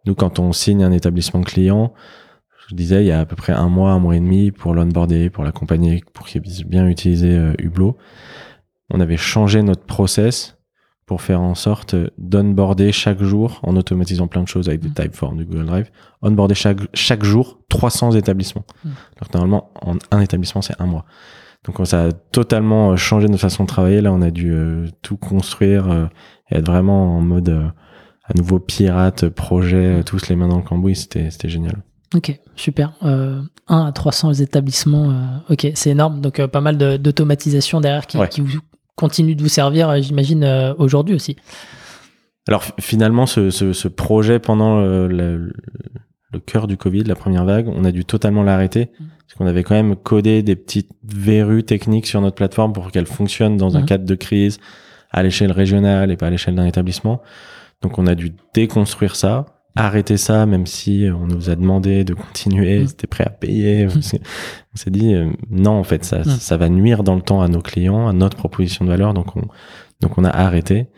nous, 0.07 0.15
quand 0.15 0.39
on 0.39 0.53
signe 0.53 0.83
un 0.85 0.93
établissement 0.93 1.43
client, 1.43 1.93
je 2.69 2.75
disais, 2.75 3.03
il 3.03 3.07
y 3.07 3.13
a 3.13 3.21
à 3.21 3.27
peu 3.27 3.37
près 3.37 3.53
un 3.53 3.69
mois, 3.69 3.93
un 3.93 3.99
mois 3.99 4.17
et 4.17 4.21
demi 4.21 4.51
pour 4.51 4.75
l'onboarder, 4.75 5.31
pour 5.31 5.45
l'accompagner, 5.45 6.03
pour 6.13 6.27
qu'il 6.27 6.41
puisse 6.41 6.65
bien 6.65 6.87
utiliser 6.89 7.37
euh, 7.37 7.55
Hublot. 7.59 7.97
On 8.91 9.01
avait 9.01 9.17
changé 9.17 9.63
notre 9.63 9.85
process 9.85 10.57
pour 11.07 11.21
faire 11.21 11.41
en 11.41 11.55
sorte 11.55 11.97
d'onboarder 12.19 12.93
chaque 12.93 13.23
jour, 13.23 13.61
en 13.63 13.77
automatisant 13.77 14.29
plein 14.29 14.43
de 14.43 14.49
choses 14.49 14.69
avec 14.69 14.81
des 14.81 14.89
mmh. 14.89 14.95
typeforms 14.95 15.37
du 15.37 15.45
Google 15.45 15.67
Drive, 15.67 15.91
onboarder 16.23 16.55
chaque, 16.55 16.79
chaque 16.95 17.25
jour 17.25 17.59
300 17.69 18.13
établissements. 18.13 18.65
Mmh. 18.85 18.89
Alors 19.17 19.31
normalement, 19.35 19.71
en 19.83 19.97
un 20.11 20.21
établissement, 20.21 20.63
c'est 20.63 20.81
un 20.81 20.87
mois. 20.87 21.05
Donc 21.65 21.87
ça 21.87 22.07
a 22.07 22.13
totalement 22.13 22.93
euh, 22.93 22.97
changé 22.97 23.29
notre 23.29 23.41
façon 23.41 23.65
de 23.65 23.69
travailler. 23.69 24.01
Là, 24.01 24.13
on 24.13 24.23
a 24.23 24.31
dû 24.31 24.53
euh, 24.53 24.87
tout 25.03 25.17
construire 25.17 25.91
euh, 25.91 26.07
et 26.51 26.57
être 26.57 26.67
vraiment 26.67 27.17
en 27.17 27.21
mode 27.21 27.73
à 28.33 28.39
nouveau 28.39 28.59
pirate, 28.59 29.29
projet, 29.29 30.03
tous 30.05 30.29
les 30.29 30.37
mains 30.37 30.49
dans 30.49 30.59
le 30.59 30.63
cambouis. 30.63 30.97
C'était 30.97 31.49
génial. 31.49 31.83
Ok, 32.15 32.39
super. 32.57 32.93
Euh, 33.03 33.41
1 33.69 33.87
à 33.87 33.93
300 33.93 34.35
établissements, 34.35 35.41
ok, 35.49 35.69
c'est 35.75 35.91
énorme. 35.91 36.21
Donc 36.21 36.45
pas 36.47 36.61
mal 36.61 36.77
d'automatisation 36.99 37.81
derrière 37.81 38.07
qui, 38.07 38.19
qui 38.31 38.43
continue 38.97 39.35
de 39.35 39.43
vous 39.43 39.49
servir, 39.49 40.03
j'imagine, 40.03 40.75
aujourd'hui 40.79 41.15
aussi. 41.15 41.37
Alors 42.49 42.65
finalement, 42.81 43.27
ce, 43.27 43.51
ce, 43.51 43.73
ce 43.73 43.89
projet 43.89 44.39
pendant 44.39 44.81
le, 44.81 45.07
le, 45.07 45.53
le, 46.33 46.41
cœur 46.41 46.67
du 46.67 46.77
Covid, 46.77 47.05
la 47.05 47.15
première 47.15 47.45
vague, 47.45 47.69
on 47.69 47.85
a 47.85 47.93
dû 47.93 48.05
totalement 48.05 48.43
l'arrêter. 48.43 48.91
Mmh. 48.99 49.05
Parce 49.33 49.39
qu'on 49.39 49.47
avait 49.47 49.63
quand 49.63 49.75
même 49.75 49.97
codé 49.97 50.43
des 50.43 50.57
petites 50.57 50.91
verrues 51.05 51.65
techniques 51.65 52.07
sur 52.07 52.21
notre 52.21 52.37
plateforme 52.37 52.75
pour 52.75 52.91
qu'elle 52.91 53.07
fonctionne 53.07 53.57
dans 53.57 53.79
un 53.79 53.81
mhm. 53.81 53.87
cadre 53.87 54.05
de 54.05 54.15
crise 54.15 54.59
à 55.11 55.23
l'échelle 55.23 55.53
régionale 55.53 56.11
et 56.11 56.19
pas 56.19 56.27
à 56.27 56.31
l'échelle 56.31 56.55
d'un 56.55 56.67
établissement. 56.67 57.23
Donc 57.83 57.99
on 57.99 58.07
a 58.07 58.15
dû 58.15 58.33
déconstruire 58.55 59.17
ça, 59.17 59.47
arrêter 59.77 60.17
ça, 60.17 60.47
même 60.47 60.67
si 60.67 61.09
on 61.13 61.27
nous 61.27 61.51
a 61.51 61.57
demandé 61.57 62.05
de 62.05 62.15
continuer, 62.15 62.81
mmh. 62.81 62.87
c'était 62.89 63.07
prêt 63.07 63.25
à 63.25 63.31
payer. 63.31 63.87
Mhm. 63.87 63.93
On 64.75 64.77
s'est 64.77 64.91
dit 64.91 65.15
euh, 65.15 65.31
non, 65.51 65.73
en 65.73 65.85
fait, 65.85 66.05
ça, 66.05 66.19
mhm. 66.19 66.25
ça 66.25 66.57
va 66.57 66.69
nuire 66.69 67.03
dans 67.03 67.15
le 67.15 67.23
temps 67.23 67.43
à 67.43 67.49
nos 67.49 67.61
clients, 67.61 68.09
à 68.09 68.13
notre 68.13 68.37
proposition 68.37 68.85
de 68.85 68.91
valeur. 68.91 69.15
Donc 69.15 69.37
on, 69.37 69.43
donc 70.01 70.19
on 70.19 70.25
a 70.25 70.31
arrêté. 70.31 70.89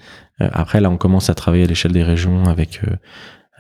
Euh, 0.41 0.49
après 0.53 0.81
là, 0.81 0.91
on 0.91 0.97
commence 0.97 1.31
à 1.31 1.35
travailler 1.35 1.65
à 1.65 1.67
l'échelle 1.67 1.93
des 1.93 2.03
régions 2.03 2.45
avec 2.45 2.81
euh, 2.85 2.97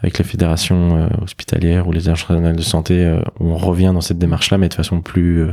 avec 0.04 0.18
la 0.18 0.24
fédération 0.24 0.96
euh, 0.96 1.08
hospitalière 1.22 1.88
ou 1.88 1.92
les 1.92 2.10
agences 2.10 2.24
régionales 2.24 2.56
de 2.56 2.62
santé, 2.62 3.04
euh, 3.04 3.22
on 3.40 3.56
revient 3.56 3.90
dans 3.94 4.02
cette 4.02 4.18
démarche-là, 4.18 4.58
mais 4.58 4.68
de 4.68 4.74
façon 4.74 5.00
plus 5.00 5.42
euh, 5.42 5.52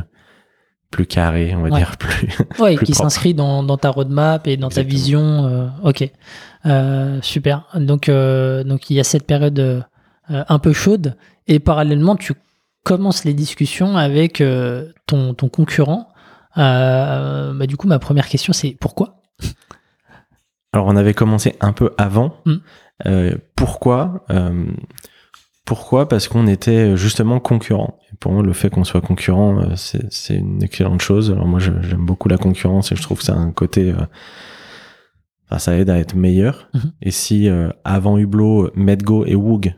plus 0.92 1.06
carrée, 1.06 1.56
on 1.56 1.62
va 1.62 1.70
dire, 1.70 1.98
plus. 2.00 2.38
Oui, 2.60 2.78
qui 2.78 2.94
s'inscrit 2.94 3.34
dans, 3.34 3.64
dans, 3.64 3.78
ta 3.78 3.90
roadmap 3.90 4.48
et 4.48 4.58
dans 4.58 4.70
ta 4.70 4.84
vision. 4.84 5.72
ok, 5.84 6.10
super. 7.22 7.68
Donc 7.76 8.10
donc 8.10 8.90
il 8.90 8.94
y 8.96 9.00
a 9.00 9.04
cette 9.04 9.26
période 9.26 9.86
un 10.30 10.60
peu 10.60 10.74
chaude 10.74 11.16
et 11.48 11.60
parallèlement 11.60 12.16
tu 12.16 12.34
commences 12.84 13.26
les 13.26 13.34
discussions 13.34 13.98
avec 13.98 14.44
ton, 15.08 15.34
ton 15.34 15.50
concurrent. 15.50 16.10
bah, 16.56 17.66
du 17.68 17.78
coup, 17.78 17.88
ma 17.88 18.00
première 18.00 18.28
question 18.28 18.54
c'est 18.54 18.78
pourquoi? 18.80 19.22
Alors 20.74 20.88
on 20.88 20.96
avait 20.96 21.14
commencé 21.14 21.56
un 21.60 21.74
peu 21.74 21.94
avant. 21.98 22.36
Hmm. 22.46 22.58
Euh, 23.08 23.36
pourquoi 23.56 24.26
euh, 24.30 24.66
pourquoi? 25.66 26.08
Parce 26.08 26.28
qu'on 26.28 26.48
était 26.48 26.98
justement 26.98 27.40
concurrents. 27.40 28.00
Et 28.12 28.16
pour 28.18 28.32
moi, 28.32 28.44
le 28.44 28.54
fait 28.54 28.70
qu'on 28.70 28.84
soit 28.84 29.02
concurrent, 29.02 29.60
euh, 29.60 29.76
c'est 29.76 30.36
une 30.36 30.64
excellente 30.64 31.02
chose. 31.02 31.32
Alors 31.32 31.48
moi, 31.48 31.60
j'aime 31.60 32.06
beaucoup 32.06 32.28
la 32.28 32.38
concurrence 32.38 32.92
et 32.92 32.96
je 32.96 33.02
trouve 33.02 33.20
que 33.20 33.24
ça 33.26 33.34
a 33.34 33.38
un 33.38 33.52
côté... 33.52 33.92
euh, 33.92 34.06
Enfin, 35.52 35.60
ça 35.60 35.78
aide 35.78 35.90
à 35.90 36.00
être 36.00 36.16
meilleur. 36.16 36.70
Mhm. 36.74 36.92
Et 37.02 37.12
si 37.12 37.50
euh, 37.50 37.72
avant 37.84 38.18
Hublot, 38.18 38.72
Medgo 38.76 39.26
et 39.26 39.36
Woog, 39.36 39.76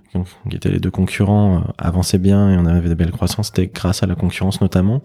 qui 0.47 0.55
étaient 0.55 0.69
les 0.69 0.79
deux 0.79 0.91
concurrents, 0.91 1.57
euh, 1.57 1.71
avançaient 1.79 2.19
bien 2.19 2.51
et 2.51 2.57
on 2.57 2.67
avait 2.67 2.89
de 2.89 2.93
belles 2.93 3.11
croissances, 3.11 3.47
c'était 3.47 3.71
grâce 3.73 4.03
à 4.03 4.05
la 4.05 4.13
concurrence 4.13 4.61
notamment. 4.61 5.01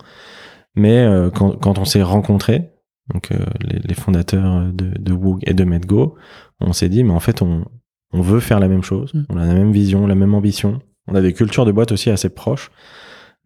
Mais 0.75 0.99
euh, 0.99 1.31
quand, 1.31 1.53
quand 1.53 1.79
on 1.79 1.87
s'est 1.87 2.03
rencontrés, 2.03 2.71
donc 3.15 3.33
euh, 3.33 3.39
les, 3.63 3.79
les 3.79 3.95
fondateurs 3.95 4.71
de, 4.71 4.93
de 4.99 5.13
Woog 5.15 5.41
et 5.47 5.55
de 5.55 5.65
Medgo, 5.65 6.17
on 6.61 6.75
s'est 6.75 6.91
dit, 6.91 7.03
mais 7.03 7.15
en 7.15 7.21
fait, 7.21 7.41
on, 7.41 7.65
on 8.13 8.21
veut 8.21 8.41
faire 8.41 8.61
la 8.61 8.69
même 8.69 8.83
chose, 8.83 9.13
Mm. 9.15 9.25
on 9.31 9.37
a 9.37 9.45
la 9.47 9.55
même 9.55 9.73
vision, 9.73 10.07
la 10.07 10.15
même 10.15 10.35
ambition. 10.35 10.81
On 11.07 11.15
a 11.15 11.21
des 11.21 11.33
cultures 11.33 11.65
de 11.65 11.73
boîte 11.73 11.93
aussi 11.93 12.11
assez 12.11 12.29
proches. 12.29 12.71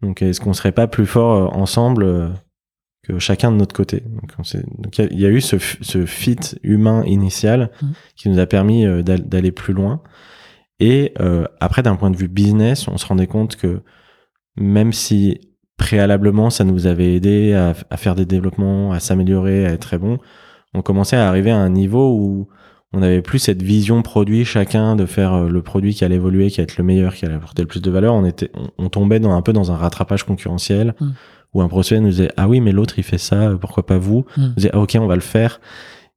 Donc, 0.01 0.21
est-ce 0.21 0.41
qu'on 0.41 0.53
serait 0.53 0.71
pas 0.73 0.87
plus 0.87 1.05
fort 1.05 1.35
euh, 1.53 1.57
ensemble 1.57 2.03
euh, 2.03 2.29
que 3.07 3.19
chacun 3.19 3.51
de 3.51 3.57
notre 3.57 3.73
côté? 3.75 4.03
Donc, 4.79 4.97
il 4.97 5.19
y, 5.19 5.25
a- 5.25 5.29
eu 5.29 5.41
ce, 5.41 5.57
fit 6.05 6.37
humain 6.63 7.03
initial 7.05 7.71
Mm. 7.81 7.87
qui 8.15 8.29
nous 8.29 8.39
a 8.39 8.45
permis 8.45 8.85
euh, 8.85 9.01
d'al- 9.01 9.27
d'aller 9.27 9.51
plus 9.51 9.73
loin. 9.73 10.01
Et 10.79 11.13
euh, 11.21 11.45
après, 11.61 11.83
d'un 11.83 11.95
point 11.95 12.09
de 12.11 12.17
vue 12.17 12.27
business, 12.27 12.87
on 12.87 12.97
se 12.97 13.05
rendait 13.05 13.27
compte 13.27 13.55
que 13.55 13.81
même 14.57 14.91
si 14.91 15.39
préalablement 15.77 16.49
ça 16.49 16.63
nous 16.63 16.85
avait 16.87 17.15
aidé 17.15 17.53
à, 17.53 17.73
à 17.89 17.97
faire 17.97 18.15
des 18.15 18.25
développements, 18.25 18.91
à 18.91 18.99
s'améliorer, 18.99 19.65
à 19.65 19.71
être 19.71 19.81
très 19.81 19.97
bon, 19.97 20.17
on 20.73 20.81
commençait 20.81 21.15
à 21.15 21.27
arriver 21.27 21.51
à 21.51 21.57
un 21.57 21.69
niveau 21.69 22.13
où 22.15 22.47
on 22.93 22.99
n'avait 22.99 23.21
plus 23.21 23.39
cette 23.39 23.61
vision 23.61 24.01
produit 24.03 24.45
chacun 24.45 24.95
de 24.95 25.05
faire 25.05 25.33
euh, 25.33 25.49
le 25.49 25.61
produit 25.61 25.93
qui 25.95 26.05
allait 26.05 26.15
évoluer, 26.15 26.49
qui 26.49 26.59
allait 26.59 26.65
être 26.65 26.77
le 26.77 26.83
meilleur, 26.83 27.15
qui 27.15 27.25
allait 27.25 27.35
apporter 27.35 27.61
le 27.63 27.67
plus 27.67 27.81
de 27.81 27.89
valeur. 27.91 28.13
On 28.13 28.25
était, 28.25 28.51
on, 28.53 28.85
on 28.85 28.89
tombait 28.89 29.19
dans 29.19 29.33
un 29.33 29.41
peu 29.41 29.53
dans 29.53 29.71
un 29.71 29.75
rattrapage 29.75 30.23
concurrentiel 30.23 30.93
Mm. 30.99 31.09
où 31.53 31.61
un 31.61 31.67
prospect 31.67 31.99
nous 31.99 32.09
disait 32.09 32.31
ah 32.37 32.47
oui 32.47 32.61
mais 32.61 32.71
l'autre 32.71 32.95
il 32.97 33.03
fait 33.03 33.17
ça, 33.17 33.51
pourquoi 33.59 33.85
pas 33.85 33.97
vous 33.97 34.25
Mm. 34.37 34.43
On 34.43 34.53
disait 34.55 34.69
ah 34.73 34.79
ok 34.79 34.97
on 34.99 35.07
va 35.07 35.15
le 35.15 35.21
faire. 35.21 35.59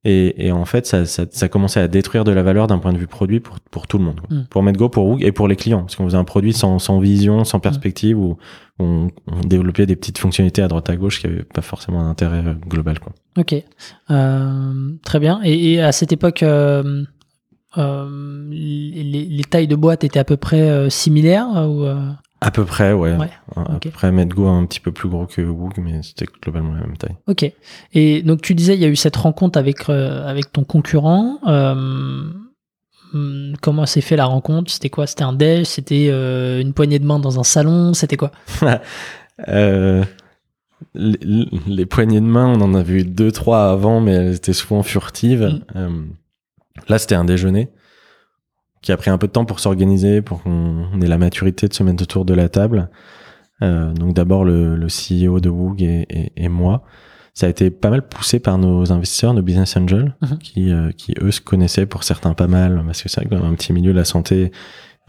Et, 0.09 0.47
et 0.47 0.51
en 0.53 0.63
fait, 0.63 0.85
ça, 0.87 1.05
ça, 1.05 1.25
ça 1.29 1.49
commençait 1.49 1.81
à 1.81 1.89
détruire 1.89 2.23
de 2.23 2.31
la 2.31 2.41
valeur 2.41 2.67
d'un 2.67 2.77
point 2.79 2.93
de 2.93 2.97
vue 2.97 3.07
produit 3.07 3.41
pour, 3.41 3.59
pour 3.71 3.87
tout 3.87 3.97
le 3.97 4.05
monde. 4.05 4.21
quoi. 4.21 4.37
Mm. 4.37 4.45
Pour 4.49 4.63
Medgo, 4.63 4.87
pour 4.87 5.05
Woog 5.05 5.21
et 5.21 5.33
pour 5.33 5.49
les 5.49 5.57
clients. 5.57 5.81
Parce 5.81 5.97
qu'on 5.97 6.05
faisait 6.05 6.17
un 6.17 6.23
produit 6.23 6.53
sans, 6.53 6.79
sans 6.79 6.99
vision, 6.99 7.43
sans 7.43 7.59
perspective, 7.59 8.17
où 8.17 8.37
on, 8.79 9.09
on 9.27 9.41
développait 9.41 9.85
des 9.85 9.97
petites 9.97 10.17
fonctionnalités 10.17 10.61
à 10.61 10.69
droite 10.69 10.89
à 10.89 10.95
gauche 10.95 11.19
qui 11.19 11.27
n'avaient 11.27 11.43
pas 11.43 11.61
forcément 11.61 11.99
un 11.99 12.09
intérêt 12.09 12.43
euh, 12.45 12.53
global. 12.69 12.99
Quoi. 12.99 13.11
Ok, 13.37 13.53
Euh, 14.09 14.91
très 15.03 15.19
bien. 15.19 15.41
Et, 15.43 15.73
et 15.73 15.81
à 15.81 15.91
cette 15.91 16.13
époque, 16.13 16.41
euh, 16.41 17.03
euh, 17.77 18.47
les, 18.49 19.25
les 19.25 19.43
tailles 19.43 19.67
de 19.67 19.75
boîte 19.75 20.05
étaient 20.05 20.19
à 20.19 20.23
peu 20.23 20.37
près 20.37 20.89
similaires 20.89 21.49
ou, 21.69 21.85
À 22.39 22.51
peu 22.51 22.65
près, 22.65 22.93
ouais. 22.93 23.15
Ouais, 23.15 23.29
À 23.55 23.79
peu 23.79 23.89
près, 23.89 24.11
Medgo 24.11 24.47
un 24.47 24.65
petit 24.65 24.79
peu 24.79 24.91
plus 24.91 25.09
gros 25.09 25.25
que 25.25 25.41
Woog, 25.41 25.73
mais 25.77 26.03
c'était 26.03 26.25
globalement 26.41 26.73
la 26.73 26.81
même 26.81 26.97
taille. 26.97 27.15
Ok. 27.27 27.51
Et 27.93 28.21
donc 28.21 28.41
tu 28.41 28.53
disais, 28.53 28.75
il 28.75 28.79
y 28.79 28.85
a 28.85 28.89
eu 28.89 28.95
cette 28.95 29.15
rencontre 29.15 29.57
avec, 29.57 29.89
euh, 29.89 30.27
avec 30.27 30.51
ton 30.51 30.63
concurrent. 30.63 31.39
Euh, 31.47 31.73
hum, 33.13 33.53
comment 33.61 33.87
s'est 33.87 34.01
fait 34.01 34.15
la 34.15 34.25
rencontre? 34.25 34.71
C'était 34.71 34.91
quoi? 34.91 35.07
C'était 35.07 35.23
un 35.23 35.33
déj 35.33 35.65
C'était 35.65 36.09
euh, 36.11 36.61
une 36.61 36.73
poignée 36.73 36.99
de 36.99 37.05
main 37.05 37.17
dans 37.17 37.39
un 37.39 37.43
salon? 37.43 37.93
C'était 37.93 38.17
quoi? 38.17 38.31
Les, 40.93 41.17
les 41.67 41.85
poignées 41.87 42.19
de 42.19 42.25
main, 42.25 42.47
on 42.47 42.61
en 42.61 42.75
a 42.75 42.83
vu 42.83 43.03
deux, 43.03 43.31
trois 43.31 43.71
avant, 43.71 43.99
mais 43.99 44.11
elles 44.11 44.35
étaient 44.35 44.53
souvent 44.53 44.83
furtives. 44.83 45.59
Mm. 45.73 46.09
Là, 46.87 46.99
c'était 46.99 47.15
un 47.15 47.25
déjeuner 47.25 47.69
qui 48.87 48.93
a 48.93 48.97
pris 48.97 49.09
un 49.09 49.17
peu 49.17 49.27
de 49.27 49.33
temps 49.33 49.43
pour 49.43 49.59
s'organiser, 49.59 50.21
pour 50.21 50.41
qu'on 50.43 51.01
ait 51.01 51.07
la 51.07 51.17
maturité 51.17 51.67
de 51.67 51.73
se 51.73 51.83
mettre 51.83 52.01
autour 52.03 52.23
de 52.23 52.33
la 52.33 52.47
table. 52.47 52.89
Euh, 53.61 53.91
donc 53.91 54.13
d'abord 54.13 54.45
le, 54.45 54.77
le 54.77 54.87
CEO 54.87 55.41
de 55.41 55.49
Woog 55.49 55.81
et, 55.81 56.05
et- 56.09 56.31
et 56.37 56.47
moi. 56.47 56.83
Ça 57.33 57.47
a 57.47 57.49
été 57.49 57.69
pas 57.69 57.89
mal 57.89 58.07
poussé 58.07 58.39
par 58.39 58.57
nos 58.57 58.89
investisseurs, 58.93 59.33
nos 59.33 59.41
business 59.41 59.75
angels, 59.75 60.15
Mhm. 60.21 60.37
qui, 60.37 60.71
euh, 60.71 60.91
qui 60.91 61.13
eux 61.21 61.31
se 61.31 61.41
connaissaient 61.41 61.85
pour 61.85 62.03
certains 62.03 62.33
pas 62.33 62.47
mal, 62.47 62.81
parce 62.85 63.03
que 63.03 63.09
c'est 63.09 63.19
vrai 63.19 63.29
que 63.29 63.35
dans 63.35 63.43
un 63.45 63.53
petit 63.55 63.73
milieu 63.73 63.91
de 63.91 63.97
la 63.97 64.05
santé, 64.05 64.53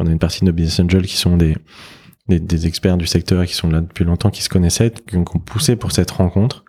on 0.00 0.06
a 0.08 0.10
une 0.10 0.18
partie 0.18 0.40
de 0.40 0.46
nos 0.46 0.52
business 0.52 0.80
angels 0.80 1.06
qui 1.06 1.16
sont 1.16 1.36
des, 1.36 1.56
des, 2.28 2.40
des 2.40 2.66
experts 2.66 2.96
du 2.96 3.06
secteur 3.06 3.46
qui 3.46 3.54
sont 3.54 3.70
là 3.70 3.80
depuis 3.80 4.04
longtemps, 4.04 4.30
qui 4.30 4.42
se 4.42 4.48
connaissaient, 4.48 4.90
qui 4.90 5.16
ont, 5.16 5.22
poussé 5.24 5.76
pour 5.76 5.92
cette 5.92 6.10
rencontre. 6.10 6.64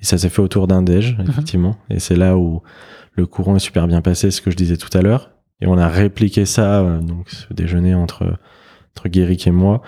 Et 0.00 0.04
ça 0.04 0.18
s'est 0.18 0.30
fait 0.30 0.42
autour 0.42 0.66
d'un 0.66 0.82
déj, 0.82 1.16
effectivement. 1.28 1.76
Et 1.90 2.00
c'est 2.00 2.16
là 2.16 2.36
où 2.36 2.60
le 3.14 3.26
courant 3.26 3.54
est 3.54 3.60
super 3.60 3.86
bien 3.86 4.02
passé, 4.02 4.32
ce 4.32 4.40
que 4.40 4.50
je 4.50 4.56
disais 4.56 4.76
tout 4.78 4.90
à 4.98 5.00
l'heure. 5.02 5.30
Et 5.60 5.66
on 5.66 5.76
a 5.78 5.88
répliqué 5.88 6.46
ça, 6.46 6.80
euh, 6.80 7.00
donc 7.00 7.28
ce 7.30 7.52
déjeuner 7.52 7.94
entre, 7.94 8.38
entre 8.96 9.08
Guéric 9.08 9.46
et 9.46 9.50
moi, 9.50 9.82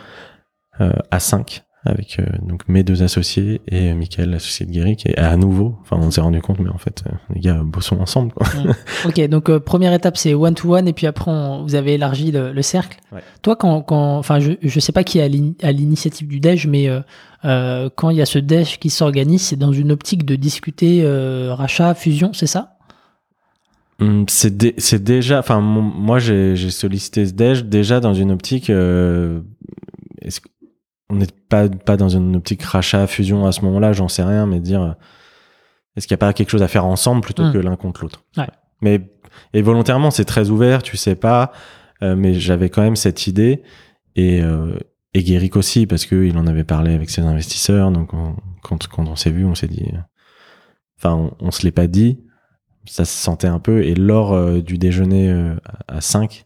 euh, 0.81 0.93
à 1.11 1.19
5 1.21 1.63
avec 1.85 2.21
euh, 2.21 2.25
donc 2.47 2.69
mes 2.69 2.85
deux 2.85 3.03
associés 3.03 3.61
et 3.67 3.93
Michael, 3.95 4.31
l'associé 4.31 4.65
de 4.67 4.71
Guéric. 4.71 5.05
Et 5.05 5.19
à 5.19 5.37
nouveau, 5.37 5.79
enfin, 5.81 5.97
on 6.01 6.13
s'est 6.13 6.21
rendu 6.21 6.41
compte, 6.41 6.61
mais 6.61 6.71
en 6.71 6.79
fait, 6.79 7.03
les 7.35 7.41
gars 7.41 7.61
bossons 7.65 7.99
ensemble. 7.99 8.31
Quoi. 8.33 8.47
Ok, 9.05 9.21
donc 9.29 9.51
euh, 9.51 9.59
première 9.59 9.93
étape 9.93 10.17
c'est 10.17 10.33
one 10.33 10.55
to 10.55 10.77
one 10.77 10.87
et 10.87 10.93
puis 10.93 11.09
après 11.09 11.33
on- 11.33 11.65
vous 11.65 11.75
avez 11.75 11.95
élargi 11.95 12.31
le, 12.31 12.53
le 12.53 12.63
cercle. 12.63 12.99
Ouais. 13.11 13.21
Toi, 13.43 13.57
quand, 13.57 13.83
quand, 13.83 14.17
enfin, 14.17 14.39
je, 14.39 14.53
je 14.63 14.79
sais 14.79 14.93
pas 14.93 15.03
qui 15.03 15.19
est 15.19 15.23
à 15.23 15.29
l'in- 15.29 15.55
à 15.61 15.73
l'initiative 15.73 16.29
du 16.29 16.39
déj, 16.39 16.69
mais 16.69 16.89
euh, 16.89 17.01
euh, 17.45 17.91
quand 17.97 18.11
il 18.11 18.17
y 18.17 18.23
a 18.23 18.27
ce 18.27 18.39
déj 18.39 18.79
qui 18.79 18.89
s'organise, 18.89 19.43
c'est 19.43 19.57
dans 19.57 19.73
une 19.73 19.91
optique 19.91 20.25
de 20.25 20.37
discuter 20.37 21.03
rachat, 21.51 21.95
fusion, 21.95 22.33
c'est 22.33 22.47
ça? 22.47 22.77
C'est 24.29 24.57
dé- 24.57 24.75
c'est 24.79 25.03
déjà, 25.03 25.39
enfin, 25.39 25.61
moi 25.61 26.19
j'ai 26.19 26.57
j'ai 26.57 26.71
sollicité 26.71 27.27
ce 27.27 27.33
déj 27.33 27.65
déjà 27.65 28.01
dans 28.01 28.15
une 28.15 28.31
optique. 28.31 28.71
euh, 28.71 29.41
est-ce 30.21 30.41
que- 30.41 30.49
on 31.11 31.17
n'est 31.17 31.27
pas 31.49 31.69
pas 31.69 31.97
dans 31.97 32.09
une 32.09 32.37
optique 32.37 32.63
rachat 32.63 33.07
fusion 33.07 33.45
à 33.47 33.53
ce 33.53 33.61
moment-là, 33.63 33.93
j'en 33.93 34.09
sais 34.09 34.23
rien, 34.25 34.47
mais 34.47 34.61
dire 34.61 34.97
est-ce 35.97 36.07
qu'il 36.07 36.15
n'y 36.15 36.19
a 36.19 36.25
pas 36.27 36.33
quelque 36.33 36.51
chose 36.51 36.63
à 36.63 36.69
faire 36.69 36.87
ensemble 36.87 37.21
plutôt 37.21 37.43
Hum. 37.45 37.53
que 37.53 37.59
l'un 37.59 37.77
contre 37.77 38.03
l'autre? 38.03 38.25
Ouais. 38.37 38.47
Mais 38.81 39.01
et 39.53 39.63
volontairement, 39.63 40.11
c'est 40.11 40.25
très 40.25 40.51
ouvert, 40.51 40.83
tu 40.83 40.97
sais 40.97 41.15
pas, 41.15 41.53
euh, 42.03 42.17
mais 42.17 42.35
j'avais 42.35 42.71
quand 42.71 42.83
même 42.83 42.97
cette 42.97 43.27
idée 43.27 43.63
et 44.17 44.43
euh, 44.43 44.77
et 45.15 45.23
Guéric 45.23 45.57
aussi 45.57 45.87
parce 45.87 46.07
que 46.07 46.25
il 46.25 46.39
en 46.39 46.47
avait 46.47 46.65
parlé 46.65 46.95
avec 46.95 47.11
ses 47.11 47.21
investisseurs, 47.23 47.91
donc 47.91 48.15
on- 48.15 48.37
quand 48.63 48.89
quand 48.89 49.07
on 49.09 49.17
s'est 49.17 49.31
vu, 49.31 49.45
on 49.45 49.55
s'est 49.55 49.69
dit, 49.69 49.87
enfin, 50.99 51.15
on, 51.15 51.47
on 51.47 51.51
se 51.51 51.63
l'est 51.65 51.71
pas 51.73 51.87
dit, 51.87 52.21
ça 52.85 53.05
se 53.05 53.13
sentait 53.13 53.47
un 53.49 53.59
peu. 53.59 53.83
Et 53.85 53.95
lors 53.95 54.33
euh, 54.33 54.61
du 54.61 54.79
déjeuner 54.79 55.31
euh, 55.31 55.55
à 55.89 56.01
5, 56.01 56.45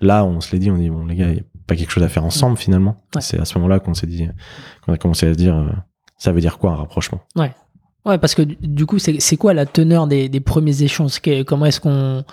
là, 0.00 0.24
on 0.24 0.40
se 0.40 0.52
l'est 0.52 0.58
dit, 0.58 0.70
on 0.70 0.76
dit, 0.78 0.90
bon, 0.90 1.06
les 1.06 1.14
gars, 1.16 1.28
il 1.28 1.34
n'y 1.34 1.40
a 1.40 1.44
pas 1.66 1.76
quelque 1.76 1.90
chose 1.90 2.02
à 2.04 2.08
faire 2.08 2.24
ensemble 2.24 2.56
finalement. 2.56 3.02
Ouais. 3.14 3.20
C'est 3.20 3.38
à 3.40 3.44
ce 3.44 3.56
moment-là 3.58 3.80
qu'on 3.80 3.94
s'est 3.94 4.06
dit, 4.06 4.28
qu'on 4.84 4.92
a 4.92 4.98
commencé 4.98 5.26
à 5.26 5.32
se 5.32 5.38
dire, 5.38 5.56
euh, 5.56 5.66
ça 6.18 6.32
veut 6.32 6.40
dire 6.40 6.58
quoi 6.58 6.72
un 6.72 6.76
rapprochement? 6.76 7.20
Ouais, 8.04 8.18
parce 8.18 8.36
que 8.36 8.42
du, 8.42 8.86
coup, 8.86 8.98
c'est 9.00 9.36
quoi 9.36 9.52
la 9.52 9.66
teneur 9.66 10.06
des, 10.06 10.28
des 10.28 10.38
premiers 10.40 10.82
échanges? 10.84 11.18
Comment 11.44 11.66
est-ce 11.66 11.80
qu'on 11.80 12.24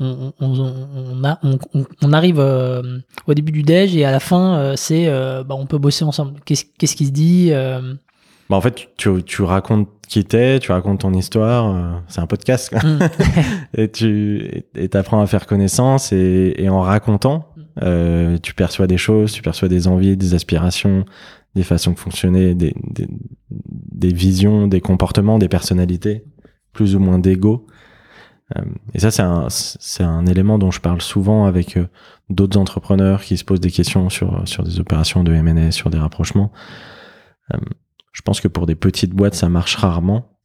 on, 0.00 0.32
on, 0.40 0.84
on, 1.20 1.24
a- 1.24 1.38
on- 1.42 1.58
on- 1.74 1.84
on 2.02 2.12
arrive 2.14 2.38
euh, 2.40 3.00
au 3.26 3.34
début 3.34 3.52
du 3.52 3.62
déj 3.62 3.94
et 3.96 4.04
à 4.06 4.10
la 4.10 4.20
fin, 4.20 4.56
euh, 4.56 4.76
c'est 4.76 5.06
euh, 5.08 5.44
bah, 5.44 5.54
on 5.58 5.66
peut 5.66 5.76
bosser 5.76 6.04
ensemble. 6.04 6.40
Qu'est-ce 6.46 6.64
qui 6.96 7.06
se 7.06 7.10
dit 7.12 7.50
bah, 7.52 8.56
En 8.56 8.60
fait, 8.62 8.88
tu, 8.96 9.22
tu 9.24 9.42
racontes 9.42 9.88
qui 10.08 10.24
t'es, 10.24 10.58
tu 10.58 10.72
racontes 10.72 11.00
ton 11.00 11.12
histoire, 11.12 11.74
euh, 11.74 11.98
c'est 12.08 12.20
un 12.20 12.26
podcast. 12.26 12.70
quoi. 12.70 12.80
hmm, 12.80 12.98
et 13.74 13.90
tu 13.90 14.64
et 14.74 14.88
t'apprends 14.88 15.20
à 15.20 15.26
faire 15.26 15.46
connaissance 15.46 16.12
et, 16.12 16.54
et 16.56 16.68
en 16.68 16.80
racontant, 16.80 17.52
euh, 17.82 18.38
tu 18.42 18.54
perçois 18.54 18.86
des 18.86 18.98
choses, 18.98 19.32
tu 19.32 19.42
perçois 19.42 19.68
des 19.68 19.86
envies, 19.86 20.16
des 20.16 20.34
aspirations, 20.34 21.04
des 21.54 21.62
façons 21.62 21.92
de 21.92 21.98
fonctionner, 21.98 22.54
des, 22.54 22.74
des, 22.90 23.06
des 23.50 24.12
visions, 24.12 24.66
des 24.66 24.80
comportements, 24.80 25.38
des 25.38 25.48
personnalités, 25.48 26.24
plus 26.72 26.96
ou 26.96 27.00
moins 27.00 27.18
d'ego. 27.18 27.66
Euh, 28.56 28.62
et 28.94 29.00
ça, 29.00 29.10
c'est 29.10 29.22
un, 29.22 29.48
c'est 29.50 30.04
un 30.04 30.26
élément 30.26 30.58
dont 30.58 30.70
je 30.70 30.80
parle 30.80 31.02
souvent 31.02 31.44
avec 31.44 31.76
euh, 31.76 31.86
d'autres 32.30 32.58
entrepreneurs 32.58 33.22
qui 33.22 33.36
se 33.36 33.44
posent 33.44 33.60
des 33.60 33.70
questions 33.70 34.08
sur, 34.08 34.42
sur 34.48 34.64
des 34.64 34.80
opérations 34.80 35.22
de 35.22 35.32
M&A, 35.32 35.70
sur 35.70 35.90
des 35.90 35.98
rapprochements. 35.98 36.50
Je 38.12 38.22
pense 38.22 38.40
que 38.40 38.48
pour 38.48 38.66
des 38.66 38.74
petites 38.74 39.12
boîtes, 39.14 39.34
ça 39.34 39.48
marche 39.48 39.76
rarement 39.76 40.38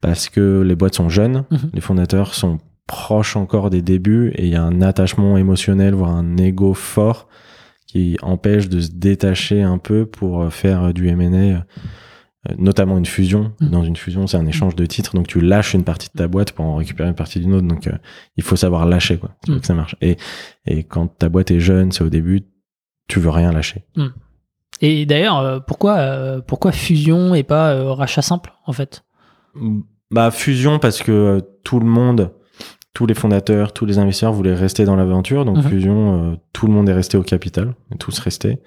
parce 0.00 0.28
que 0.28 0.60
les 0.62 0.74
boîtes 0.76 0.94
sont 0.94 1.08
jeunes, 1.08 1.44
Mhm. 1.50 1.70
les 1.72 1.80
fondateurs 1.80 2.34
sont 2.34 2.58
proches 2.86 3.36
encore 3.36 3.70
des 3.70 3.80
débuts 3.82 4.30
et 4.34 4.44
il 4.46 4.52
y 4.52 4.56
a 4.56 4.62
un 4.62 4.82
attachement 4.82 5.38
émotionnel, 5.38 5.94
voire 5.94 6.10
un 6.10 6.36
ego 6.36 6.74
fort 6.74 7.28
qui 7.86 8.16
empêche 8.22 8.68
de 8.68 8.80
se 8.80 8.90
détacher 8.90 9.62
un 9.62 9.78
peu 9.78 10.04
pour 10.04 10.42
euh, 10.42 10.50
faire 10.50 10.92
du 10.92 11.08
M&A, 11.08 11.34
euh, 11.36 11.60
notamment 12.58 12.98
une 12.98 13.06
fusion. 13.06 13.54
Mhm. 13.60 13.68
Dans 13.70 13.84
une 13.84 13.96
fusion, 13.96 14.26
c'est 14.26 14.36
un 14.36 14.44
échange 14.46 14.74
de 14.76 14.84
titres, 14.84 15.14
donc 15.14 15.28
tu 15.28 15.40
lâches 15.40 15.72
une 15.74 15.84
partie 15.84 16.08
de 16.12 16.18
ta 16.18 16.28
boîte 16.28 16.52
pour 16.52 16.64
en 16.66 16.74
récupérer 16.76 17.08
une 17.08 17.14
partie 17.14 17.40
d'une 17.40 17.54
autre. 17.54 17.66
Donc 17.68 17.86
euh, 17.86 17.96
il 18.36 18.42
faut 18.42 18.56
savoir 18.56 18.84
lâcher, 18.84 19.16
quoi. 19.18 19.36
C'est 19.44 19.50
Mhm. 19.50 19.54
pour 19.56 19.60
que 19.62 19.66
ça 19.66 19.74
marche. 19.74 19.96
Et, 20.02 20.16
et 20.66 20.82
quand 20.84 21.06
ta 21.06 21.28
boîte 21.30 21.50
est 21.52 21.60
jeune, 21.60 21.92
c'est 21.92 22.04
au 22.04 22.10
début, 22.10 22.42
tu 23.08 23.18
veux 23.20 23.30
rien 23.30 23.52
lâcher. 23.52 23.84
Et 24.86 25.06
d'ailleurs, 25.06 25.38
euh, 25.38 25.60
pourquoi, 25.60 25.96
euh, 25.98 26.40
pourquoi 26.46 26.70
fusion 26.72 27.34
et 27.34 27.42
pas 27.42 27.72
euh, 27.72 27.92
rachat 27.92 28.20
simple, 28.22 28.52
en 28.66 28.72
fait? 28.72 29.02
Bah 30.10 30.30
fusion 30.30 30.78
parce 30.78 31.02
que 31.02 31.40
tout 31.62 31.80
le 31.80 31.86
monde, 31.86 32.32
tous 32.92 33.06
les 33.06 33.14
fondateurs, 33.14 33.72
tous 33.72 33.86
les 33.86 33.98
investisseurs 33.98 34.32
voulaient 34.32 34.54
rester 34.54 34.84
dans 34.84 34.94
l'aventure. 34.96 35.44
Donc 35.46 35.56
Mhm. 35.56 35.62
Fusion, 35.62 36.38
tout 36.52 36.66
le 36.66 36.72
monde 36.74 36.88
est 36.88 36.92
resté 36.92 37.16
au 37.16 37.22
capital, 37.22 37.74
tous 37.98 38.18
restés. 38.18 38.58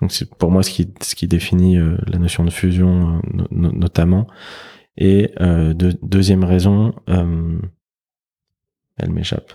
Donc 0.00 0.12
c'est 0.12 0.28
pour 0.34 0.50
moi 0.50 0.62
ce 0.62 0.70
qui 0.70 0.92
ce 1.00 1.14
qui 1.14 1.28
définit 1.28 1.78
la 1.78 2.18
notion 2.18 2.44
de 2.44 2.50
fusion 2.50 3.20
no- 3.32 3.46
no- 3.50 3.72
notamment. 3.72 4.26
Et 4.98 5.30
euh, 5.40 5.72
de- 5.72 5.96
deuxième 6.02 6.44
raison, 6.44 6.94
euh, 7.08 7.58
elle 8.98 9.10
m'échappe. 9.12 9.52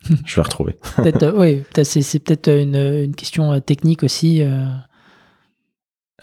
Je 0.24 0.36
vais 0.36 0.42
retrouver. 0.42 0.76
Peut-être, 0.96 1.22
euh, 1.24 1.38
oui, 1.38 1.62
c'est, 1.84 2.18
peut-être 2.20 2.48
une, 2.48 2.76
une 2.76 3.14
question 3.14 3.60
technique 3.60 4.02
aussi. 4.02 4.42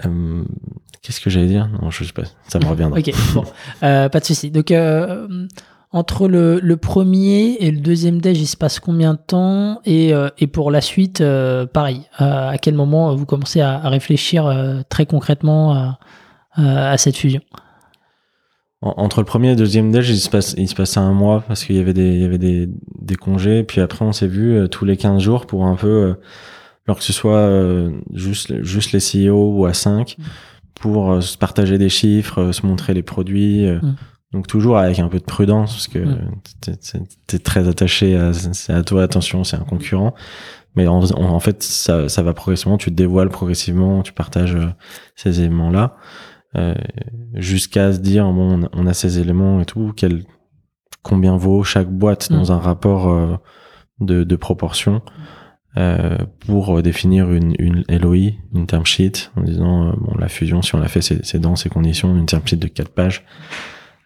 Euh. 0.05 0.43
Qu'est-ce 1.01 1.19
que 1.19 1.29
j'allais 1.31 1.47
dire? 1.47 1.67
Non, 1.81 1.89
je 1.89 2.03
sais 2.03 2.13
pas. 2.13 2.23
Ça 2.47 2.59
me 2.59 2.65
reviendra. 2.65 2.99
Ok, 2.99 3.11
bon, 3.33 3.43
Euh, 3.83 4.07
pas 4.07 4.19
de 4.19 4.25
souci. 4.25 4.51
Donc, 4.51 4.69
euh, 4.71 5.27
entre 5.91 6.27
le, 6.27 6.59
le 6.59 6.77
premier 6.77 7.53
et 7.59 7.71
le 7.71 7.79
deuxième 7.79 8.21
déj, 8.21 8.39
il 8.39 8.45
se 8.47 8.55
passe 8.55 8.79
combien 8.79 9.13
de 9.15 9.19
temps? 9.19 9.81
Et, 9.85 10.13
et 10.37 10.47
pour 10.47 10.69
la 10.71 10.79
suite, 10.79 11.21
pareil. 11.73 12.03
à 12.19 12.55
quel 12.61 12.75
moment 12.75 13.13
vous 13.15 13.25
commencez 13.25 13.61
à, 13.61 13.73
à 13.83 13.89
réfléchir 13.89 14.83
très 14.89 15.05
concrètement 15.05 15.97
à, 16.55 16.97
cette 16.97 17.17
fusion? 17.17 17.41
En- 18.81 18.93
entre 18.97 19.19
le 19.19 19.25
premier 19.25 19.47
et 19.47 19.51
le 19.51 19.57
deuxième 19.57 19.91
déj, 19.91 20.09
il 20.11 20.17
se 20.19 20.29
passe, 20.29 20.53
il 20.57 20.67
se 20.69 20.75
passait 20.75 20.99
un 20.99 21.11
mois 21.13 21.43
parce 21.47 21.65
qu'il 21.65 21.75
y 21.75 21.79
avait 21.79 21.93
des, 21.93 22.13
il 22.13 22.21
y 22.21 22.25
avait 22.25 22.37
des, 22.37 22.69
des 23.01 23.15
congés. 23.15 23.63
Puis 23.63 23.81
après, 23.81 24.05
on 24.05 24.11
s'est 24.13 24.27
vu 24.27 24.53
euh, 24.55 24.67
tous 24.67 24.85
les 24.85 24.95
15 24.97 25.21
jours 25.21 25.45
pour 25.45 25.65
un 25.65 25.75
peu, 25.75 26.15
alors 26.91 26.99
que 26.99 27.05
ce 27.05 27.13
soit 27.13 27.37
euh, 27.37 27.89
juste, 28.13 28.61
juste 28.63 28.91
les 28.91 28.99
CEO 28.99 29.53
ou 29.57 29.65
à 29.65 29.73
5, 29.73 30.17
Mm. 30.17 30.23
pour 30.75 31.11
euh, 31.13 31.21
se 31.21 31.37
partager 31.37 31.77
des 31.77 31.87
chiffres, 31.89 32.39
euh, 32.41 32.51
se 32.51 32.65
montrer 32.65 32.93
les 32.93 33.01
produits. 33.03 33.65
Mm. 33.65 33.95
Donc 34.33 34.47
toujours 34.47 34.77
avec 34.77 34.99
un 34.99 35.07
peu 35.07 35.19
de 35.19 35.23
prudence 35.23 35.71
parce 35.73 35.87
que 35.87 35.99
Mm. 35.99 36.31
t'es- 36.61 36.75
t'es 36.75 36.99
t'es 37.27 37.39
très 37.39 37.67
attaché 37.69 38.17
à, 38.17 38.83
toi, 38.83 39.03
attention, 39.03 39.43
c'est 39.45 39.55
un 39.55 39.63
concurrent. 39.63 40.13
Mais 40.75 40.87
en, 40.87 41.39
fait, 41.39 41.63
ça, 41.63 42.07
ça 42.09 42.23
va 42.23 42.33
progressivement, 42.33 42.77
tu 42.77 42.89
te 42.91 42.95
dévoiles 42.95 43.29
progressivement, 43.29 44.03
tu 44.03 44.11
partages 44.13 44.57
ces 45.15 45.39
éléments-là. 45.41 45.95
Euh, 46.57 46.75
jusqu'à 47.33 47.93
se 47.93 47.99
dire 47.99 48.25
bon 48.33 48.67
on 48.73 48.85
a, 48.85 48.93
ces 48.93 49.19
éléments 49.19 49.61
et 49.61 49.65
tout 49.65 49.93
quel 49.95 50.23
combien 51.01 51.37
vaut 51.37 51.63
chaque 51.63 51.89
boîte 51.89 52.29
Mm. 52.29 52.35
dans 52.35 52.51
un 52.51 52.57
rapport 52.59 53.09
euh, 53.09 53.37
de, 54.01 54.23
de 54.25 54.35
proportion 54.35 55.01
euh, 55.77 56.17
pour 56.39 56.77
euh, 56.77 56.81
définir 56.81 57.31
une, 57.31 57.55
une 57.57 57.85
LOI, 57.87 58.33
une 58.53 58.67
term 58.67 58.85
sheet, 58.85 59.31
en 59.37 59.41
disant 59.43 59.87
euh, 59.87 59.91
bon 59.97 60.17
la 60.17 60.27
fusion 60.27 60.61
si 60.61 60.75
on 60.75 60.79
l'a 60.79 60.89
fait 60.89 61.01
c'est 61.01 61.39
dans 61.39 61.55
ces 61.55 61.69
conditions, 61.69 62.15
une 62.15 62.25
term 62.25 62.41
sheet 62.45 62.57
de 62.57 62.67
quatre 62.67 62.91
pages. 62.91 63.23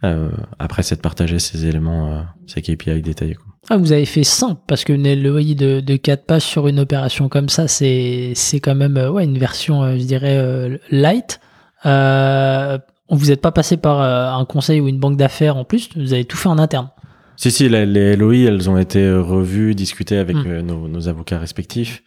Euh, 0.03 0.29
après 0.59 0.83
c'est 0.83 0.97
de 0.97 1.01
partager 1.01 1.39
ces 1.39 1.65
éléments, 1.65 2.23
ces 2.45 2.61
KPI 2.61 3.01
détaillés. 3.01 3.33
Quoi. 3.33 3.47
ah, 3.71 3.77
Vous 3.77 3.93
avez 3.93 4.05
fait 4.05 4.23
simple 4.23 4.61
parce 4.67 4.83
que 4.83 4.93
une 4.93 5.11
LOI 5.23 5.55
de, 5.55 5.79
de 5.79 5.95
4 5.95 6.25
pages 6.25 6.43
sur 6.43 6.67
une 6.67 6.79
opération 6.79 7.29
comme 7.29 7.49
ça, 7.49 7.67
c'est, 7.67 8.33
c'est 8.35 8.59
quand 8.59 8.75
même 8.75 8.97
ouais, 8.97 9.23
une 9.23 9.39
version, 9.39 9.97
je 9.97 10.03
dirais, 10.03 10.79
light. 10.91 11.39
Vous 11.83 13.25
n'êtes 13.25 13.41
pas 13.41 13.51
passé 13.51 13.77
par 13.77 14.01
un 14.01 14.45
conseil 14.45 14.81
ou 14.81 14.87
une 14.87 14.99
banque 14.99 15.17
d'affaires 15.17 15.57
en 15.57 15.63
plus, 15.63 15.89
vous 15.95 16.13
avez 16.13 16.25
tout 16.25 16.37
fait 16.37 16.49
en 16.49 16.59
interne. 16.59 16.89
Si, 17.37 17.51
si, 17.51 17.67
les 17.69 18.15
LOI, 18.15 18.35
elles 18.47 18.69
ont 18.69 18.77
été 18.77 19.03
euh, 19.03 19.21
revues, 19.21 19.75
discutées 19.75 20.17
avec 20.17 20.35
Mm. 20.37 20.47
euh, 20.47 20.61
nos, 20.61 20.87
nos 20.87 21.07
avocats 21.09 21.39
respectifs. 21.39 22.03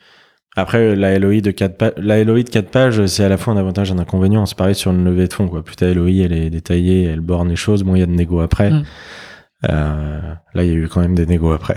Après, 0.57 0.79
euh, 0.79 0.95
la 0.97 1.19
LOI 1.19 1.41
de 1.41 1.51
4 1.51 1.77
pages, 1.77 1.93
la 1.99 2.23
LOI 2.25 2.43
de 2.43 2.49
4 2.51 2.71
pages, 2.71 3.07
c'est 3.07 3.25
à 3.25 3.29
la 3.29 3.37
fois 3.37 3.53
un 3.53 3.57
avantage 3.57 3.91
et 3.91 3.95
un 3.95 3.99
inconvénient. 3.99 4.45
C'est 4.47 4.57
pareil 4.57 4.75
sur 4.75 4.91
une 4.91 5.05
levée 5.05 5.29
de 5.29 5.33
fonds, 5.33 5.49
quoi. 5.49 5.63
Plus 5.63 5.77
ta 5.77 5.93
LOI, 5.93 6.11
elle 6.25 6.33
est 6.33 6.51
détaillée, 6.51 7.05
elle 7.05 7.21
borne 7.21 7.49
les 7.49 7.57
choses, 7.57 7.85
moins 7.85 7.97
il 7.97 8.01
y 8.01 8.03
a 8.03 8.07
de 8.07 8.13
négo 8.13 8.41
après. 8.41 8.71
Mm. 8.71 8.85
Euh, 9.71 10.21
là, 10.55 10.65
il 10.65 10.69
y 10.69 10.73
a 10.73 10.75
eu 10.75 10.89
quand 10.89 11.01
même 11.01 11.15
des 11.15 11.27
négos 11.27 11.53
après. 11.53 11.75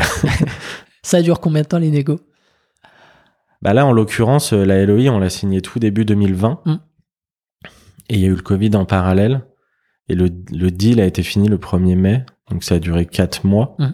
Ça 1.04 1.22
dure 1.22 1.40
combien 1.40 1.64
de 1.64 1.68
temps 1.68 1.80
les 1.80 1.92
négos? 1.92 2.20
Bah 3.62 3.74
là, 3.74 3.86
en 3.86 3.92
l'occurrence, 3.92 4.54
la 4.54 4.86
LOI, 4.86 5.10
on 5.12 5.20
l'a 5.20 5.30
signée 5.30 5.62
tout 5.62 5.78
début 5.80 6.06
2020. 6.06 6.62
Mm. 6.66 6.76
Et 8.10 8.16
il 8.16 8.20
y 8.20 8.26
a 8.26 8.28
eu 8.28 8.36
le 8.36 8.42
Covid 8.42 8.76
en 8.76 8.86
parallèle. 8.86 9.42
Et 10.10 10.16
le, 10.16 10.30
le 10.52 10.72
deal 10.72 11.00
a 11.00 11.06
été 11.06 11.24
fini 11.24 11.48
le 11.48 11.58
1er 11.58 11.96
mai. 11.96 12.26
Donc 12.52 12.64
ça 12.64 12.76
a 12.76 12.80
duré 12.80 13.06
4 13.06 13.46
mois. 13.46 13.76
Mm. 13.80 13.88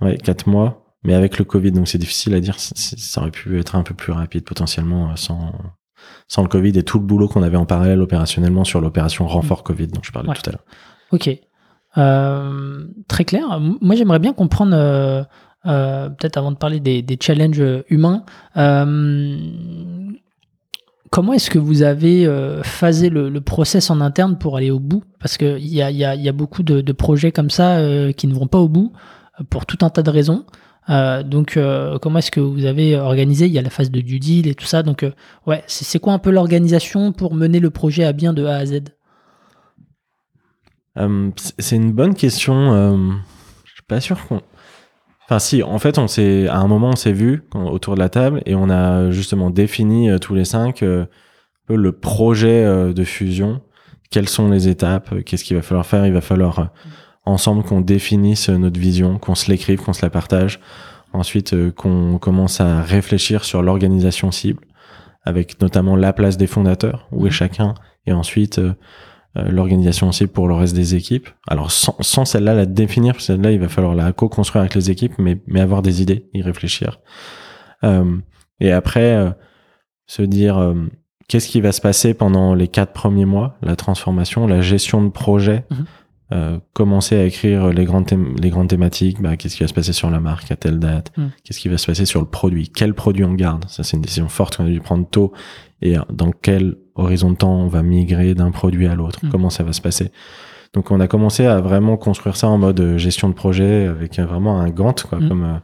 Ouais, 0.00 0.16
4 0.18 0.48
mois. 0.48 0.82
Mais 1.04 1.14
avec 1.14 1.38
le 1.38 1.44
Covid, 1.44 1.70
donc 1.72 1.86
c'est 1.88 1.98
difficile 1.98 2.34
à 2.34 2.40
dire. 2.40 2.56
Ça 2.58 3.20
aurait 3.20 3.30
pu 3.30 3.58
être 3.60 3.76
un 3.76 3.82
peu 3.82 3.94
plus 3.94 4.12
rapide 4.12 4.44
potentiellement 4.44 5.10
euh, 5.10 5.16
sans, 5.16 5.52
sans 6.26 6.42
le 6.42 6.48
Covid 6.48 6.76
et 6.78 6.82
tout 6.82 6.98
le 6.98 7.04
boulot 7.04 7.28
qu'on 7.28 7.42
avait 7.42 7.56
en 7.56 7.66
parallèle 7.66 8.00
opérationnellement 8.00 8.64
sur 8.64 8.80
l'opération 8.80 9.26
renfort 9.26 9.62
Covid 9.62 9.86
dont 9.88 10.00
je 10.02 10.10
parlais 10.10 10.28
Ouais. 10.28 10.34
tout 10.34 10.50
à 10.50 10.52
l'heure. 10.52 10.64
Ok. 11.12 11.30
Euh, 11.98 12.84
très 13.08 13.24
clair. 13.24 13.60
Moi, 13.80 13.94
j'aimerais 13.94 14.18
bien 14.18 14.32
comprendre, 14.32 14.74
euh, 14.74 15.22
euh, 15.66 16.08
peut-être 16.10 16.36
avant 16.36 16.50
de 16.52 16.56
parler 16.56 16.80
des, 16.80 17.00
des 17.02 17.16
challenges 17.20 17.62
humains, 17.88 18.24
comment 21.16 21.32
est-ce 21.32 21.48
que 21.48 21.58
vous 21.58 21.80
avez 21.80 22.26
euh, 22.26 22.62
phasé 22.62 23.08
le, 23.08 23.40
process 23.40 23.88
en 23.88 24.02
interne 24.02 24.36
pour 24.36 24.58
aller 24.58 24.70
au 24.70 24.78
bout? 24.78 25.02
Parce 25.18 25.38
qu'il 25.38 25.66
y 25.66 25.80
a, 25.80 26.32
beaucoup 26.32 26.62
de, 26.62 26.92
projets 26.92 27.32
comme 27.32 27.48
ça 27.48 27.78
euh, 27.78 28.12
qui 28.12 28.26
ne 28.26 28.34
vont 28.34 28.46
pas 28.46 28.58
au 28.58 28.68
bout 28.68 28.92
euh, 29.40 29.44
pour 29.48 29.64
tout 29.64 29.78
un 29.80 29.88
tas 29.88 30.02
de 30.02 30.10
raisons. 30.10 30.44
Donc, 30.88 31.58
comment 32.02 32.18
est-ce 32.18 32.30
que 32.30 32.38
vous 32.38 32.66
avez 32.66 32.96
organisé? 32.96 33.46
Il 33.46 33.52
y 33.52 33.58
a 33.58 33.62
la 33.62 33.70
phase 33.70 33.90
de 33.90 34.02
due 34.02 34.20
deal 34.20 34.46
et 34.46 34.54
tout 34.54 34.66
ça. 34.66 34.82
Donc, 34.82 35.06
ouais, 35.46 35.64
c'est 35.66 35.98
quoi 35.98 36.12
un 36.12 36.18
peu 36.18 36.30
l'organisation 36.30 37.12
pour 37.12 37.34
mener 37.34 37.60
le 37.60 37.70
projet 37.70 38.04
à 38.04 38.12
bien 38.12 38.34
de 38.34 38.44
A 38.44 38.56
à 38.56 38.66
Z? 38.66 38.82
C'est- 41.58 41.76
une 41.76 41.92
bonne 41.92 42.14
question. 42.14 43.16
Je 43.64 43.72
suis 43.72 43.82
pas 43.88 44.00
sûr 44.00 44.18
qu'on. 44.26 44.42
Enfin, 45.26 45.40
si. 45.40 45.62
En 45.62 45.78
fait, 45.78 45.98
on 45.98 46.06
s'est 46.06 46.46
à 46.46 46.58
un 46.58 46.68
moment, 46.68 46.90
on 46.90 46.96
s'est 46.96 47.12
vu 47.12 47.42
autour 47.54 47.94
de 47.94 47.98
la 47.98 48.08
table 48.08 48.42
et 48.46 48.54
on 48.54 48.70
a 48.70 49.10
justement 49.10 49.50
défini 49.50 50.08
euh, 50.08 50.18
tous 50.18 50.34
les 50.34 50.44
cinq 50.44 50.82
euh, 50.82 51.06
le 51.68 51.90
projet 51.92 52.64
euh, 52.64 52.92
de 52.92 53.02
fusion. 53.02 53.60
Quelles 54.10 54.28
sont 54.28 54.48
les 54.48 54.68
étapes? 54.68 55.12
Qu'est-ce 55.24 55.42
qu'il 55.42 55.56
va 55.56 55.62
falloir 55.62 55.84
faire? 55.84 56.06
Il 56.06 56.12
va 56.12 56.20
falloir 56.20 56.70
ensemble 57.24 57.64
qu'on 57.64 57.80
définisse 57.80 58.48
notre 58.48 58.78
vision, 58.78 59.18
qu'on 59.18 59.34
se 59.34 59.50
l'écrive, 59.50 59.80
qu'on 59.82 59.92
se 59.92 60.02
la 60.02 60.10
partage. 60.10 60.60
Ensuite, 61.12 61.72
qu'on 61.74 62.18
commence 62.18 62.60
à 62.60 62.82
réfléchir 62.82 63.44
sur 63.44 63.62
l'organisation 63.62 64.30
cible, 64.30 64.62
avec 65.24 65.60
notamment 65.60 65.96
la 65.96 66.12
place 66.12 66.36
des 66.36 66.46
fondateurs, 66.46 67.08
où 67.10 67.26
est 67.26 67.30
Mhm. 67.30 67.32
chacun, 67.32 67.74
et 68.06 68.12
ensuite 68.12 68.60
l'organisation 69.48 70.10
cible 70.12 70.30
pour 70.30 70.48
le 70.48 70.54
reste 70.54 70.74
des 70.74 70.94
équipes. 70.94 71.28
Alors 71.46 71.70
sans, 71.70 71.96
sans 72.00 72.24
celle-là 72.24 72.54
la 72.54 72.66
définir, 72.66 73.12
parce 73.14 73.26
que 73.26 73.32
celle-là 73.34 73.52
il 73.52 73.60
va 73.60 73.68
falloir 73.68 73.94
la 73.94 74.12
co-construire 74.12 74.62
avec 74.62 74.74
les 74.74 74.90
équipes, 74.90 75.14
mais, 75.18 75.40
mais 75.46 75.60
avoir 75.60 75.82
des 75.82 76.02
idées, 76.02 76.28
y 76.34 76.42
réfléchir. 76.42 77.00
Euh, 77.84 78.16
et 78.60 78.72
après, 78.72 79.14
euh, 79.16 79.30
se 80.06 80.22
dire 80.22 80.58
euh, 80.58 80.74
qu'est-ce 81.28 81.48
qui 81.48 81.60
va 81.60 81.72
se 81.72 81.80
passer 81.80 82.14
pendant 82.14 82.54
les 82.54 82.68
quatre 82.68 82.92
premiers 82.92 83.24
mois, 83.26 83.56
la 83.62 83.76
transformation, 83.76 84.46
la 84.46 84.60
gestion 84.60 85.02
de 85.02 85.10
projet, 85.10 85.64
euh, 86.32 86.58
commencer 86.72 87.16
à 87.16 87.24
écrire 87.24 87.68
les 87.68 87.84
grandes, 87.84 88.10
les 88.40 88.50
grandes 88.50 88.68
thématiques, 88.68 89.20
bah, 89.20 89.36
qu'est-ce 89.36 89.56
qui 89.56 89.62
va 89.62 89.68
se 89.68 89.74
passer 89.74 89.92
sur 89.92 90.10
la 90.10 90.20
marque 90.20 90.50
à 90.50 90.56
telle 90.56 90.78
date, 90.78 91.12
Mhm. 91.16 91.30
qu'est-ce 91.44 91.60
qui 91.60 91.68
va 91.68 91.78
se 91.78 91.86
passer 91.86 92.06
sur 92.06 92.20
le 92.20 92.26
produit, 92.26 92.68
quel 92.68 92.94
produit 92.94 93.24
on 93.24 93.34
garde, 93.34 93.64
ça 93.68 93.82
c'est 93.82 93.96
une 93.96 94.02
décision 94.02 94.28
forte 94.28 94.56
qu'on 94.56 94.64
a 94.66 94.70
dû 94.70 94.80
prendre 94.80 95.06
tôt, 95.08 95.32
et 95.82 95.98
euh, 95.98 96.02
dans 96.10 96.30
quel 96.30 96.76
horizon 96.96 97.30
de 97.30 97.36
temps 97.36 97.54
on 97.54 97.68
va 97.68 97.82
migrer 97.82 98.34
d'un 98.34 98.50
produit 98.50 98.86
à 98.86 98.94
l'autre, 98.94 99.20
Mhm. 99.22 99.30
comment 99.30 99.50
ça 99.50 99.62
va 99.62 99.72
se 99.72 99.80
passer? 99.80 100.10
Donc 100.74 100.90
on 100.90 101.00
a 101.00 101.06
commencé 101.06 101.46
à 101.46 101.60
vraiment 101.60 101.96
construire 101.96 102.36
ça 102.36 102.48
en 102.48 102.58
mode 102.58 102.80
euh, 102.80 102.98
gestion 102.98 103.28
de 103.28 103.34
projet 103.34 103.86
avec 103.86 104.18
euh, 104.18 104.26
vraiment 104.26 104.60
un 104.60 104.68
Gantt, 104.70 105.02
quoi, 105.04 105.18
Mhm. 105.18 105.28
comme 105.28 105.44
euh, 105.44 105.58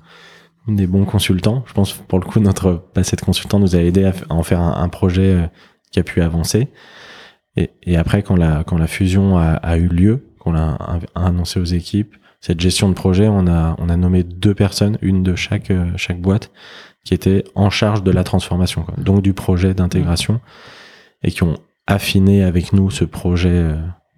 des 0.75 0.87
bons 0.87 1.05
consultants. 1.05 1.65
Je 1.67 1.73
pense 1.73 1.93
pour 1.93 2.19
le 2.19 2.25
coup 2.25 2.41
notre 2.41 2.73
passé 2.95 3.17
de 3.17 3.21
consultant 3.23 3.59
nous 3.59 3.75
a 3.77 3.81
aidé 3.81 4.05
à, 4.05 4.13
en 4.31 4.43
faire 4.43 4.61
un, 4.61 4.83
un 4.83 4.89
projet 4.89 5.51
qui 5.91 5.99
a 6.01 6.03
pu 6.05 6.21
avancer. 6.23 6.69
Et, 7.57 7.71
et 7.83 7.97
après 7.97 8.23
quand 8.23 8.37
la 8.37 8.65
quand 8.65 8.79
la 8.79 8.87
fusion 8.87 9.37
a, 9.39 9.53
a 9.55 9.77
eu 9.77 9.89
lieu, 9.89 10.25
qu'on 10.39 10.53
l'a 10.53 10.79
annoncé 11.15 11.61
aux 11.61 11.65
équipes, 11.65 12.15
cette 12.41 12.61
gestion 12.61 12.89
de 12.89 12.95
projet, 12.95 13.29
on 13.29 13.47
a 13.47 13.77
on 13.79 13.89
a 13.89 13.97
nommé 13.97 14.23
deux 14.23 14.55
personnes, 14.55 14.99
une 15.03 15.23
de 15.23 15.35
chaque 15.35 15.71
chaque 15.97 16.21
boîte, 16.21 16.51
qui 17.05 17.13
étaient 17.15 17.45
en 17.55 17.69
charge 17.69 18.03
de 18.05 18.11
la 18.13 18.25
transformation, 18.25 18.83
quoi. 18.85 18.95
donc 18.99 19.23
du 19.23 19.35
projet 19.35 19.75
d'intégration, 19.75 20.41
et 21.23 21.31
qui 21.31 21.43
ont 21.43 21.59
affiné 21.87 22.45
avec 22.45 22.73
nous 22.73 22.91
ce 22.91 23.05
projet 23.05 23.51
euh, 23.51 23.77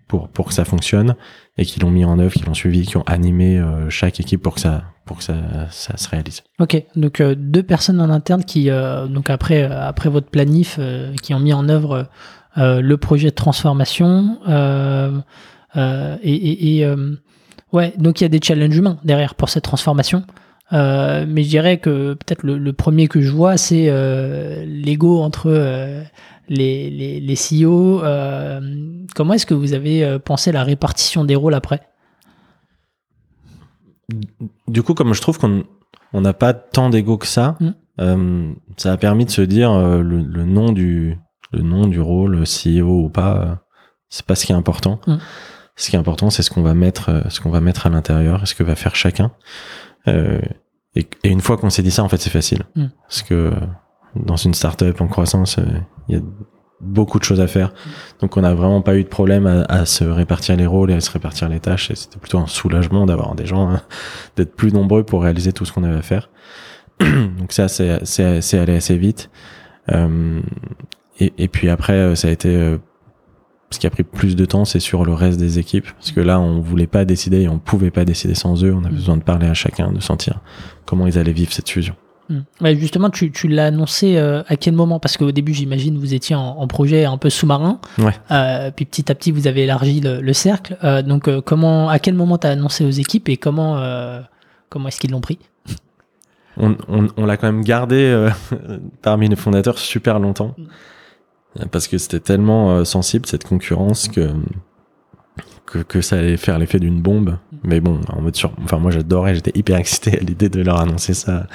pour 0.09 0.29
pour 0.29 0.47
que 0.47 0.55
ça 0.55 0.65
fonctionne 0.65 1.15
et 1.57 1.65
qui 1.65 1.81
l'ont 1.81 1.91
mis 1.91 2.05
en 2.05 2.19
œuvre, 2.19 2.35
qui 2.35 2.45
l'ont 2.45 2.55
suivi, 2.55 2.87
qui 2.87 2.97
ont 2.97 3.05
animé 3.07 3.59
euh, 3.59 3.89
chaque 3.91 4.21
équipe 4.21 4.43
pour 4.43 4.55
que 4.55 4.61
ça 4.61 4.85
pour 5.07 5.19
que 5.19 5.25
ça, 5.25 5.35
ça 5.71 5.97
se 5.97 6.09
réalise. 6.09 6.43
Ok, 6.59 6.83
donc 6.97 7.21
euh, 7.21 7.35
deux 7.37 7.63
personnes 7.63 8.01
en 8.01 8.09
interne 8.09 8.43
qui, 8.43 8.71
donc 9.11 9.29
après, 9.29 9.63
après 9.63 10.09
votre 10.09 10.29
planif, 10.31 10.81
qui 11.23 11.35
ont 11.35 11.41
mis 11.41 11.53
en 11.53 11.69
œuvre 11.69 12.09
le 12.57 12.95
projet 12.95 13.29
de 13.29 13.35
transformation. 13.35 14.39
et 15.77 16.79
et- 16.79 16.87
ouais, 17.73 17.93
donc 17.99 18.21
il 18.21 18.25
y 18.25 18.27
a 18.27 18.31
des 18.31 18.41
challenges 18.43 18.75
humains 18.75 18.99
derrière 19.05 19.35
pour 19.35 19.51
cette 19.51 19.65
transformation. 19.65 20.25
Mais 20.73 21.43
je 21.43 21.49
dirais 21.49 21.77
que 21.77 22.15
peut-être 22.15 22.43
le, 22.43 22.73
premier 22.73 23.07
que 23.07 23.21
je 23.21 23.31
vois, 23.31 23.59
c'est 23.59 23.91
l'ego 24.65 25.21
entre 25.21 25.51
les, 26.49 26.91
les, 26.91 27.21
les 27.21 27.35
CEO. 27.35 28.03
Euh, 28.05 28.61
comment 29.15 29.35
est-ce 29.35 29.47
que 29.47 29.55
vous 29.55 29.73
avez 29.73 30.05
euh, 30.05 30.19
pensé 30.19 30.53
la 30.53 30.63
répartition 30.65 31.25
des 31.25 31.37
rôles 31.37 31.55
après? 31.55 31.81
Du 34.69 34.83
coup, 34.83 34.95
comme 34.95 35.15
je 35.15 35.21
trouve 35.21 35.39
qu'on 35.39 35.65
on 36.13 36.21
n'a 36.21 36.35
pas 36.35 36.53
tant 36.55 36.91
d'ego 36.91 37.17
que 37.19 37.27
ça, 37.27 37.57
Mm. 37.61 37.71
euh, 38.01 38.53
ça 38.77 38.93
a 38.93 38.97
permis 38.97 39.25
de 39.25 39.31
se 39.31 39.41
dire 39.43 39.71
euh, 39.73 40.03
le, 40.03 40.23
le 40.23 40.45
nom 40.45 40.73
du 40.73 41.19
le 41.53 41.63
nom 41.63 41.87
du 41.87 42.01
rôle, 42.01 42.43
CEO 42.45 43.05
ou 43.05 43.09
pas, 43.09 43.37
euh, 43.39 43.55
c'est 44.09 44.27
pas 44.27 44.35
ce 44.35 44.45
qui 44.45 44.53
est 44.53 44.57
important. 44.57 45.01
Mm. 45.07 45.17
Ce 45.77 45.91
qui 45.91 45.97
est 45.97 45.99
important, 45.99 46.31
c'est 46.31 46.43
ce 46.43 46.51
qu'on 46.51 46.63
va 46.63 46.75
mettre, 46.75 47.25
ce 47.31 47.41
qu'on 47.41 47.51
va 47.51 47.61
mettre 47.61 47.87
à 47.87 47.91
l'intérieur, 47.91 48.47
ce 48.47 48.55
que 48.55 48.63
va 48.63 48.75
faire 48.77 48.95
chacun. 48.97 49.33
Et, 50.07 51.09
et 51.25 51.29
une 51.29 51.41
fois 51.41 51.57
qu'on 51.57 51.71
s'est 51.71 51.83
dit 51.83 51.91
ça, 51.91 52.05
en 52.05 52.09
fait, 52.09 52.19
c'est 52.19 52.31
facile, 52.31 52.63
Mm. 52.77 52.87
parce 53.03 53.23
que 53.23 53.53
dans 54.17 54.37
une 54.37 54.55
startup 54.55 55.01
en 55.01 55.09
croissance, 55.09 55.57
il 56.09 56.17
y 56.17 56.19
a 56.19 56.23
beaucoup 56.81 57.19
de 57.19 57.25
choses 57.25 57.41
à 57.41 57.47
faire. 57.47 57.73
Donc, 58.21 58.37
on 58.37 58.43
n'a 58.43 58.55
vraiment 58.55 58.83
pas 58.83 58.97
eu 58.97 59.05
de 59.05 59.09
problème 59.09 59.65
à, 59.69 59.87
se 59.87 60.05
répartir 60.05 60.57
les 60.57 60.67
rôles 60.67 60.91
et 60.91 60.95
à 60.95 61.01
se 61.01 61.11
répartir 61.11 61.49
les 61.49 61.61
tâches. 61.61 61.91
Et 61.91 61.95
c'était 61.95 62.19
plutôt 62.19 62.39
un 62.39 62.47
soulagement 62.47 63.07
d'avoir 63.07 63.35
des 63.35 63.47
gens, 63.47 63.71
hein, 63.71 63.83
d'être 64.37 64.55
plus 64.55 64.73
nombreux 64.73 65.05
pour 65.05 65.23
réaliser 65.23 65.53
tout 65.53 65.65
ce 65.65 65.73
qu'on 65.73 65.85
avait 65.85 65.99
à 65.99 66.03
faire. 66.03 66.31
Donc 67.01 67.53
ça, 67.53 67.69
c'est 67.69 68.59
allé 68.59 68.77
assez 68.77 68.97
vite. 68.97 69.31
Euh, 69.93 70.41
et, 71.19 71.49
puis 71.49 71.69
après, 71.69 71.95
euh, 71.95 72.15
ça 72.15 72.29
a 72.29 72.31
été 72.31 72.55
euh, 72.55 72.79
ce 73.71 73.79
qui 73.79 73.87
a 73.87 73.91
pris 73.91 74.03
plus 74.03 74.37
de 74.37 74.45
temps, 74.45 74.65
c'est 74.65 74.81
sur 74.81 75.05
le 75.05 75.13
reste 75.15 75.39
des 75.39 75.59
équipes, 75.59 75.87
parce 75.93 76.13
que 76.13 76.21
là, 76.21 76.41
on 76.41 76.61
voulait 76.61 76.87
pas 76.87 77.05
décider 77.05 77.43
et 77.43 77.49
on 77.49 77.59
pouvait 77.59 77.91
pas 77.91 78.05
décider 78.05 78.35
sans 78.35 78.65
eux. 78.65 78.75
On 78.75 78.81
Mm. 78.81 78.89
besoin 78.89 79.17
de 79.17 79.23
parler 79.23 79.47
à 79.47 79.55
chacun, 79.55 79.93
de 79.93 80.01
sentir 80.01 80.41
comment 80.87 81.07
ils 81.07 81.19
allaient 81.19 81.33
vivre 81.33 81.53
cette 81.53 81.69
fusion. 81.69 81.95
Ouais, 82.61 82.75
justement, 82.77 83.11
tu, 83.11 83.31
tu 83.31 83.49
l'as 83.49 83.67
annoncé 83.67 84.17
euh, 84.17 84.43
à 84.49 84.57
quel 84.57 84.75
moment? 84.75 84.99
Parce 84.99 85.17
qu'au 85.17 85.31
début, 85.33 85.53
j'imagine, 85.53 85.99
vous 85.99 86.15
étiez 86.15 86.35
en, 86.35 86.41
en 86.59 86.67
projet 86.67 87.05
un 87.05 87.19
peu 87.19 87.29
sous-marin. 87.31 87.81
Ouais. 87.99 88.13
Euh, 88.31 88.71
puis 88.71 88.85
petit 88.87 89.11
à 89.13 89.15
petit, 89.15 89.31
vous 89.31 89.47
avez 89.47 89.65
élargi 89.65 90.01
le, 90.01 90.21
le 90.21 90.33
cercle. 90.33 90.77
Euh, 90.85 91.03
donc, 91.03 91.29
comment, 91.41 91.89
à 91.89 91.99
quel 91.99 92.15
moment 92.15 92.39
tu 92.39 92.47
as 92.47 92.51
annoncé 92.51 92.85
aux 92.85 92.91
équipes 92.91 93.29
et 93.29 93.37
comment, 93.37 93.79
comment 94.71 94.89
est-ce 94.89 95.01
qu'ils 95.01 95.11
l'ont 95.11 95.21
pris? 95.21 95.39
On, 96.57 96.77
on, 96.89 97.09
on 97.17 97.27
l'a 97.27 97.37
quand 97.37 97.49
même 97.51 97.65
gardé 97.65 98.29
parmi 99.03 99.29
les 99.29 99.37
fondateurs 99.37 99.79
super 99.79 100.19
longtemps, 100.19 100.55
Euh, 101.61 101.67
parce 101.71 101.87
que 101.87 101.99
c'était 101.99 102.21
tellement 102.21 102.85
sensible 102.85 103.27
cette 103.27 103.45
concurrence 103.45 104.09
que 104.09 104.31
que, 105.67 105.79
que 105.79 106.01
ça 106.01 106.17
allait 106.19 106.37
faire 106.37 106.59
l'effet 106.59 106.79
d'une 106.79 107.01
bombe. 107.01 107.39
Mais 107.63 107.81
bon, 107.81 108.01
en 108.09 108.21
mode 108.21 108.37
sur, 108.37 108.53
enfin 108.63 108.79
moi 108.79 108.91
j'adorais, 108.91 109.35
j'étais 109.35 109.53
hyper 109.59 109.77
excité 109.79 110.19
à 110.19 110.21
l'idée 110.21 110.49
de 110.49 110.61
leur 110.63 110.81
annoncer 110.81 111.15
ça. 111.15 111.47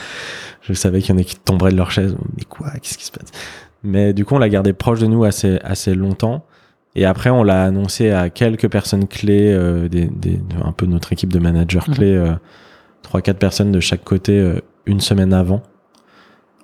Je 0.61 0.73
savais 0.73 1.01
qu'il 1.01 1.13
y 1.15 1.17
en 1.17 1.21
a 1.21 1.23
qui 1.23 1.35
tomberaient 1.37 1.71
de 1.71 1.77
leur 1.77 1.91
chaise. 1.91 2.15
Mais 2.37 2.43
quoi, 2.43 2.71
qu'est-ce 2.81 2.97
qui 2.97 3.05
se 3.05 3.11
passe? 3.11 3.29
Mais 3.83 4.13
du 4.13 4.25
coup, 4.25 4.35
on 4.35 4.39
l'a 4.39 4.49
gardé 4.49 4.73
proche 4.73 4.99
de 4.99 5.07
nous 5.07 5.23
assez 5.23 5.57
assez 5.63 5.95
longtemps. 5.95 6.43
Et 6.95 7.05
après, 7.05 7.29
on 7.29 7.43
l'a 7.43 7.63
annoncé 7.63 8.09
à 8.11 8.29
quelques 8.29 8.67
personnes 8.69 9.07
clés, 9.07 9.53
euh, 9.53 9.87
des, 9.87 10.05
des, 10.07 10.39
un 10.63 10.71
peu 10.71 10.85
notre 10.87 11.13
équipe 11.13 11.31
de 11.31 11.39
managers 11.39 11.79
Mhm. 11.87 11.93
clés, 11.93 12.15
euh, 12.15 12.33
trois 13.03 13.21
quatre 13.21 13.37
personnes 13.37 13.71
de 13.71 13.79
chaque 13.79 14.03
côté, 14.03 14.37
euh, 14.37 14.59
une 14.87 14.99
semaine 14.99 15.31
avant, 15.33 15.61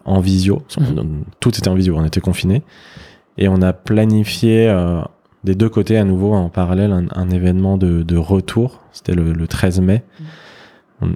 en 0.04 0.20
visio. 0.20 0.64
Mhm. 0.80 1.24
Tout 1.39 1.50
était 1.50 1.68
en 1.70 1.76
visio, 1.76 1.96
on 1.96 2.04
était 2.06 2.22
confinés. 2.22 2.64
Et 3.38 3.48
on 3.48 3.62
a 3.62 3.72
planifié 3.72 4.68
euh, 4.68 5.02
des 5.46 5.56
deux 5.56 5.70
côtés 5.70 5.98
à 5.98 6.04
nouveau 6.04 6.34
en 6.34 6.50
parallèle 6.50 6.91
un, 6.91 7.06
un 7.16 7.30
événement 7.30 7.78
de, 7.78 8.04
de 8.04 8.18
retour. 8.18 8.82
C'était 8.91 9.16
le, 9.16 9.32
le 9.32 9.48
13 9.48 9.80
mai. 9.80 10.04
On, 11.02 11.10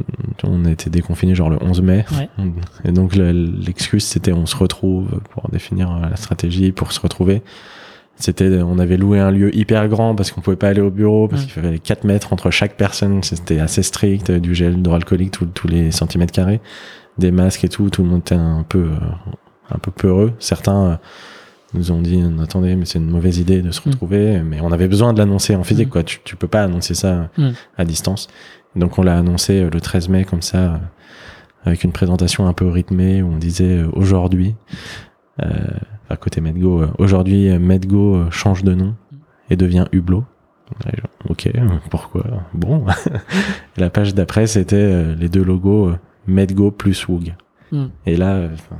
on 0.43 0.65
a 0.65 0.71
été 0.71 0.89
déconfinés 0.89 1.35
genre 1.35 1.49
le 1.49 1.57
11 1.61 1.81
mai. 1.81 2.05
Ouais. 2.17 2.29
Et 2.85 2.91
donc 2.91 3.15
le- 3.15 3.31
l'excuse 3.31 4.03
c'était 4.03 4.33
on 4.33 4.45
se 4.45 4.55
retrouve 4.55 5.19
pour 5.31 5.49
définir 5.49 5.91
euh, 5.91 6.09
la 6.09 6.15
stratégie, 6.15 6.71
pour 6.71 6.91
se 6.91 6.99
retrouver. 6.99 7.41
C'était, 8.21 8.61
on 8.61 8.79
avait 8.79 8.97
loué 8.97 9.17
un 9.19 9.31
lieu 9.31 9.55
hyper 9.55 9.87
grand 9.87 10.13
parce 10.13 10.31
qu'on 10.31 10.41
pouvait 10.41 10.57
pas 10.57 10.67
aller 10.67 10.81
au 10.81 10.91
bureau 10.91 11.29
parce 11.29 11.43
Mm. 11.43 11.45
qu'il 11.45 11.61
fallait 11.61 11.79
4 11.79 12.03
mètres 12.03 12.33
entre 12.33 12.51
chaque 12.51 12.75
personne. 12.75 13.23
C'était 13.23 13.59
assez 13.59 13.81
strict, 13.81 14.29
du 14.31 14.53
gel 14.53 14.77
hydroalcoolique 14.79 15.31
tous 15.31 15.45
tous 15.45 15.67
les 15.69 15.91
centimètres 15.91 16.33
carrés, 16.33 16.59
des 17.17 17.31
masques 17.31 17.63
et 17.63 17.69
tout. 17.69 17.89
Tout 17.89 18.03
le 18.03 18.09
monde 18.09 18.19
était 18.19 18.35
un 18.35 18.65
peu, 18.67 18.79
euh, 18.79 19.73
un 19.73 19.77
peu 19.79 19.91
peureux. 19.91 20.33
Certains 20.39 20.99
nous 21.73 21.91
ont 21.91 22.01
dit, 22.01 22.21
attendez, 22.41 22.75
mais 22.75 22.85
c'est 22.85 22.99
une 22.99 23.09
mauvaise 23.09 23.37
idée 23.37 23.61
de 23.61 23.71
se 23.71 23.79
Mm. 23.87 23.91
retrouver. 23.91 24.41
Mais 24.41 24.59
on 24.61 24.71
avait 24.71 24.87
besoin 24.87 25.13
de 25.13 25.19
l'annoncer 25.19 25.55
en 25.55 25.63
physique, 25.63 25.87
Mm. 25.87 25.91
quoi. 25.91 26.03
Tu, 26.03 26.19
tu 26.23 26.35
peux 26.35 26.47
pas 26.47 26.63
annoncer 26.63 26.93
ça 26.95 27.29
Mm. 27.37 27.49
à 27.77 27.85
distance. 27.85 28.27
Donc 28.75 28.97
on 28.99 29.03
l'a 29.03 29.17
annoncé 29.17 29.61
euh, 29.63 29.69
le 29.71 29.81
13 29.81 30.09
mai 30.09 30.25
comme 30.25 30.41
ça, 30.41 30.57
euh, 30.57 30.77
avec 31.65 31.83
une 31.83 31.91
présentation 31.91 32.47
un 32.47 32.53
peu 32.53 32.67
rythmée 32.67 33.21
où 33.21 33.27
on 33.27 33.37
disait 33.37 33.79
euh, 33.79 33.89
aujourd'hui, 33.93 34.55
euh, 35.41 35.47
à 36.09 36.17
côté 36.17 36.41
Medgo, 36.41 36.83
aujourd'hui 36.97 37.49
Medgo 37.59 38.29
change 38.31 38.63
de 38.63 38.73
nom 38.73 38.95
et 39.49 39.55
devient 39.55 39.85
Hublot. 39.91 40.23
Ok, 41.29 41.51
pourquoi? 41.89 42.23
Bon. 42.53 42.85
La 43.77 43.89
page 43.89 44.13
d'après 44.13 44.45
c'était 44.47 45.15
les 45.15 45.29
deux 45.29 45.43
logos 45.43 45.93
Medgo 46.27 46.69
plus 46.71 47.07
Woog. 47.07 47.33
Et 48.05 48.15
là, 48.17 48.47
enfin, 48.53 48.77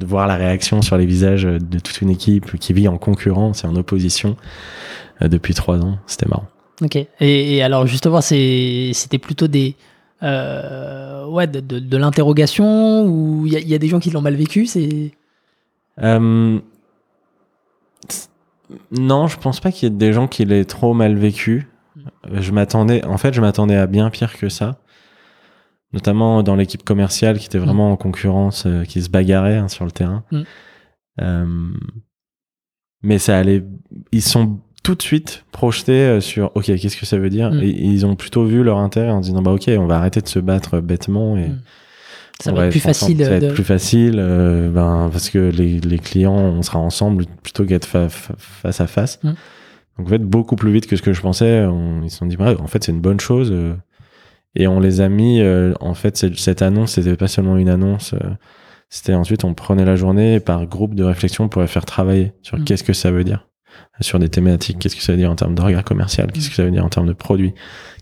de 0.00 0.06
voir 0.06 0.26
la 0.26 0.34
réaction 0.36 0.82
sur 0.82 0.96
les 0.96 1.06
visages 1.06 1.44
de 1.44 1.78
toute 1.78 2.00
une 2.00 2.10
équipe 2.10 2.58
qui 2.58 2.72
vit 2.72 2.88
en 2.88 2.98
concurrence 2.98 3.62
et 3.62 3.66
en 3.68 3.76
opposition 3.76 4.36
euh, 5.22 5.28
depuis 5.28 5.54
trois 5.54 5.78
ans, 5.78 5.98
c'était 6.06 6.26
marrant. 6.28 6.46
Ok. 6.82 6.96
Et, 6.96 7.08
et 7.56 7.62
alors, 7.62 7.86
justement, 7.86 8.20
c'était 8.22 9.18
plutôt 9.20 9.46
des. 9.46 9.76
euh, 10.22 11.26
ouais, 11.26 11.46
de, 11.46 11.60
de, 11.60 11.78
de 11.78 11.96
l'interrogation 11.98 13.04
ou 13.06 13.46
il 13.46 13.52
y, 13.52 13.56
a- 13.56 13.60
il 13.60 13.68
y 13.68 13.74
a 13.74 13.78
des 13.78 13.88
gens 13.88 14.00
qui 14.00 14.10
l'ont 14.10 14.22
mal 14.22 14.34
vécu 14.34 14.66
c'est? 14.66 15.12
Euh, 16.02 16.58
non, 18.92 19.26
je 19.26 19.36
pense 19.38 19.60
pas 19.60 19.72
qu'il 19.72 19.88
y 19.88 19.92
ait 19.92 19.96
des 19.96 20.12
gens 20.12 20.28
qui 20.28 20.44
l'aient 20.44 20.64
trop 20.64 20.94
mal 20.94 21.16
vécu. 21.16 21.68
Euh, 22.30 22.40
Je 22.40 22.52
m'attendais, 22.52 23.04
en 23.04 23.18
fait, 23.18 23.34
je 23.34 23.40
m'attendais 23.40 23.76
à 23.76 23.86
bien 23.86 24.08
pire 24.10 24.36
que 24.38 24.48
ça. 24.48 24.76
Notamment 25.92 26.42
dans 26.44 26.54
l'équipe 26.54 26.84
commerciale 26.84 27.38
qui 27.38 27.46
était 27.46 27.58
vraiment 27.58 27.90
en 27.90 27.96
concurrence, 27.96 28.64
euh, 28.66 28.84
qui 28.84 29.02
se 29.02 29.08
bagarrait 29.10 29.56
hein, 29.56 29.68
sur 29.68 29.84
le 29.84 29.90
terrain. 29.90 30.22
Mm. 30.30 30.40
Euh, 31.20 31.46
mais 33.02 33.18
ça 33.18 33.36
allait. 33.38 33.64
Ils 34.12 34.22
sont 34.22 34.60
tout 34.82 34.94
de 34.94 35.02
suite 35.02 35.44
projetés 35.52 35.92
euh, 36.04 36.20
sur 36.20 36.52
OK, 36.54 36.64
qu'est-ce 36.66 36.96
que 36.96 37.06
ça 37.06 37.18
veut 37.18 37.30
dire? 37.30 37.50
Mm. 37.50 37.60
Et 37.62 37.68
ils 37.70 38.06
ont 38.06 38.14
plutôt 38.14 38.44
vu 38.44 38.62
leur 38.62 38.78
intérêt 38.78 39.10
en 39.10 39.20
disant 39.20 39.42
bah 39.42 39.50
OK, 39.52 39.64
on 39.68 39.86
va 39.86 39.96
arrêter 39.96 40.20
de 40.20 40.28
se 40.28 40.38
battre 40.38 40.80
bêtement 40.80 41.36
et 41.36 41.48
Mm. 41.48 41.60
ça 42.40 42.52
va 42.52 42.66
être 42.66 42.70
plus 42.70 42.80
facile 42.80 43.24
Ça 43.24 43.30
va 43.30 43.36
être 43.36 43.54
plus 43.54 43.64
facile, 43.64 44.16
euh, 44.18 44.70
ben, 44.70 45.08
parce 45.12 45.28
que 45.28 45.38
les, 45.50 45.80
les 45.80 45.98
clients, 45.98 46.32
on 46.36 46.62
sera 46.62 46.78
ensemble 46.78 47.26
plutôt 47.42 47.64
qu'être 47.66 47.84
fa- 47.84 48.08
fa- 48.08 48.34
face 48.38 48.80
à 48.80 48.86
face. 48.86 49.18
Mm. 49.24 49.28
Donc, 49.98 50.06
en 50.06 50.10
fait, 50.10 50.18
beaucoup 50.22 50.56
plus 50.56 50.72
vite 50.72 50.86
que 50.86 50.94
ce 50.96 51.02
que 51.02 51.12
je 51.12 51.20
pensais. 51.20 51.64
On, 51.66 52.02
ils 52.04 52.10
se 52.10 52.16
sont 52.18 52.26
dit, 52.26 52.36
bah, 52.36 52.54
en 52.58 52.66
fait, 52.68 52.84
c'est 52.84 52.92
une 52.92 53.00
bonne 53.02 53.20
chose. 53.20 53.52
Et 54.54 54.66
on 54.66 54.80
les 54.80 55.00
a 55.00 55.08
mis, 55.08 55.40
euh, 55.40 55.72
en 55.80 55.94
fait, 55.94 56.16
cette, 56.36 56.62
annonce, 56.62 56.92
c'était 56.92 57.16
pas 57.16 57.28
seulement 57.28 57.56
une 57.56 57.68
annonce. 57.68 58.14
euh, 58.14 58.30
c'était 58.88 59.14
ensuite, 59.14 59.44
on 59.44 59.54
prenait 59.54 59.84
la 59.84 59.94
journée 59.94 60.34
et 60.34 60.40
par 60.40 60.66
groupe 60.66 60.94
de 60.96 61.04
réflexion 61.04 61.48
pour 61.48 61.62
les 61.62 61.68
faire 61.68 61.84
travailler 61.84 62.32
sur 62.42 62.58
Mm. 62.58 62.64
qu'est-ce 62.64 62.82
que 62.84 62.92
ça 62.92 63.10
veut 63.12 63.22
dire. 63.24 63.46
Sur 64.00 64.18
des 64.18 64.28
thématiques, 64.28 64.78
qu'est-ce 64.80 64.96
que 64.96 65.02
ça 65.02 65.12
veut 65.12 65.18
dire 65.18 65.30
en 65.30 65.36
termes 65.36 65.54
de 65.54 65.62
regard 65.62 65.84
commercial, 65.84 66.32
qu'est-ce 66.32 66.48
que 66.50 66.56
ça 66.56 66.64
veut 66.64 66.72
dire 66.72 66.84
en 66.84 66.88
termes 66.88 67.06
de 67.06 67.12
produits, 67.12 67.54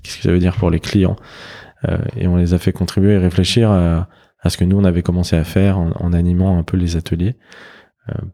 qu'est-ce 0.02 0.16
que 0.16 0.22
ça 0.22 0.30
veut 0.32 0.38
dire 0.38 0.56
pour 0.56 0.70
les 0.70 0.80
clients. 0.80 1.16
Euh, 1.88 1.98
et 2.16 2.26
on 2.26 2.36
les 2.36 2.54
a 2.54 2.58
fait 2.58 2.72
contribuer 2.72 3.12
et 3.12 3.18
réfléchir 3.18 3.70
à, 3.70 4.08
à 4.40 4.48
ce 4.50 4.56
que 4.56 4.64
nous 4.64 4.78
on 4.78 4.84
avait 4.84 5.02
commencé 5.02 5.36
à 5.36 5.44
faire 5.44 5.78
en, 5.78 5.90
en 6.00 6.12
animant 6.14 6.58
un 6.58 6.62
peu 6.62 6.76
les 6.78 6.96
ateliers 6.96 7.36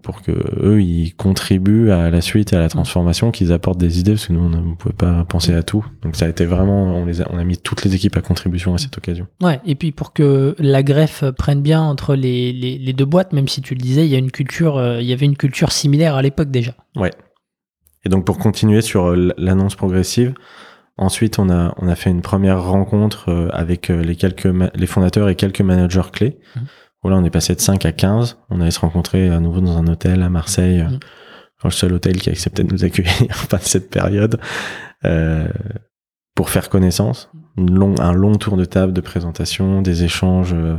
pour 0.03 0.23
que 0.23 0.33
eux 0.63 0.83
ils 0.83 1.15
contribuent 1.15 1.91
à 1.91 2.11
la 2.11 2.21
suite 2.21 2.53
et 2.53 2.57
à 2.57 2.61
la 2.61 2.69
transformation 2.69 3.31
qu'ils 3.31 3.53
apportent 3.53 3.79
des 3.79 3.99
idées 4.01 4.13
parce 4.13 4.27
que 4.27 4.33
nous 4.33 4.41
on 4.45 4.49
ne 4.49 4.75
pouvait 4.75 4.95
pas 4.95 5.25
penser 5.25 5.53
à 5.55 5.63
tout 5.63 5.85
donc 6.03 6.17
ça 6.17 6.27
a 6.27 6.29
été 6.29 6.45
vraiment 6.47 6.97
on 6.97 7.05
les 7.05 7.21
a, 7.23 7.27
on 7.33 7.39
a 7.39 7.45
mis 7.45 7.59
toutes 7.59 7.85
les 7.85 7.95
équipes 7.95 8.17
à 8.17 8.21
contribution 8.21 8.75
à 8.75 8.79
cette 8.79 8.97
occasion 8.99 9.27
Ouais, 9.43 9.61
et 9.67 9.75
puis 9.75 9.93
pour 9.93 10.13
que 10.13 10.55
la 10.59 10.83
greffe 10.83 11.25
prenne 11.39 11.63
bien 11.63 11.81
entre 11.83 12.15
les, 12.15 12.53
les, 12.53 12.79
les 12.79 12.93
deux 12.93 13.05
boîtes, 13.05 13.33
même 13.33 13.49
si 13.49 13.61
tu 13.63 13.75
le 13.75 13.81
disais, 13.81 14.05
il 14.07 14.11
y 14.11 14.15
a 14.15 14.19
une 14.19 14.31
culture, 14.31 14.77
euh, 14.79 15.01
il 15.01 15.07
y 15.07 15.13
avait 15.13 15.27
une 15.27 15.37
culture 15.37 15.73
similaire 15.73 16.15
à 16.15 16.23
l'époque 16.23 16.51
déjà. 16.51 16.73
et 18.05 18.09
donc 18.09 18.25
pour 18.25 18.39
continuer 18.39 18.81
sur 18.83 19.07
euh, 19.07 19.31
l'annonce 19.39 19.75
progressive 19.77 20.35
ensuite 20.97 21.39
on 21.39 21.51
a 21.51 21.75
on 21.79 21.89
a 21.89 21.95
fait 21.97 22.11
une 22.11 22.23
première 22.23 22.63
rencontre 22.63 23.29
euh, 23.31 23.49
avec 23.53 23.91
euh, 23.91 24.03
les 24.03 24.15
quelques 24.17 24.47
ma- 24.47 24.71
les 24.75 24.87
fondateurs 24.87 25.29
et 25.29 25.35
quelques 25.35 25.61
managers 25.63 26.11
clés 26.13 26.39
Mhm. 26.57 26.67
Où 27.05 27.09
là 27.11 27.17
on 27.17 27.25
est 27.25 27.31
passé 27.31 27.55
de 27.55 27.61
5 27.61 27.85
à 27.87 27.93
15 27.93 28.39
on 28.51 28.61
allait 28.61 28.71
se 28.73 28.81
rencontrer 28.81 29.29
à 29.31 29.39
nouveau 29.41 29.61
dans 29.61 29.77
un 29.79 29.87
hôtel 29.87 30.23
à 30.23 30.29
Marseille 30.31 30.81
euh, 30.81 30.89
Mhm. 30.89 30.99
le 31.65 31.71
seul 31.71 31.93
hôtel 31.95 32.17
qui 32.17 32.29
a 32.31 32.33
accepté 32.33 32.63
de 32.65 32.73
nous 32.73 32.85
accueillir 32.85 33.13
pendant 33.49 33.63
cette 33.63 33.89
période 33.91 34.39
euh, 35.05 35.49
pour 36.35 36.51
faire 36.51 36.69
connaissance. 36.69 37.31
Long- 37.57 37.95
un 38.01 38.13
long 38.13 38.35
tour 38.35 38.57
de 38.57 38.65
table 38.65 38.93
de 38.93 39.01
présentation, 39.01 39.81
des 39.83 40.03
échanges 40.03 40.53
euh, 40.53 40.79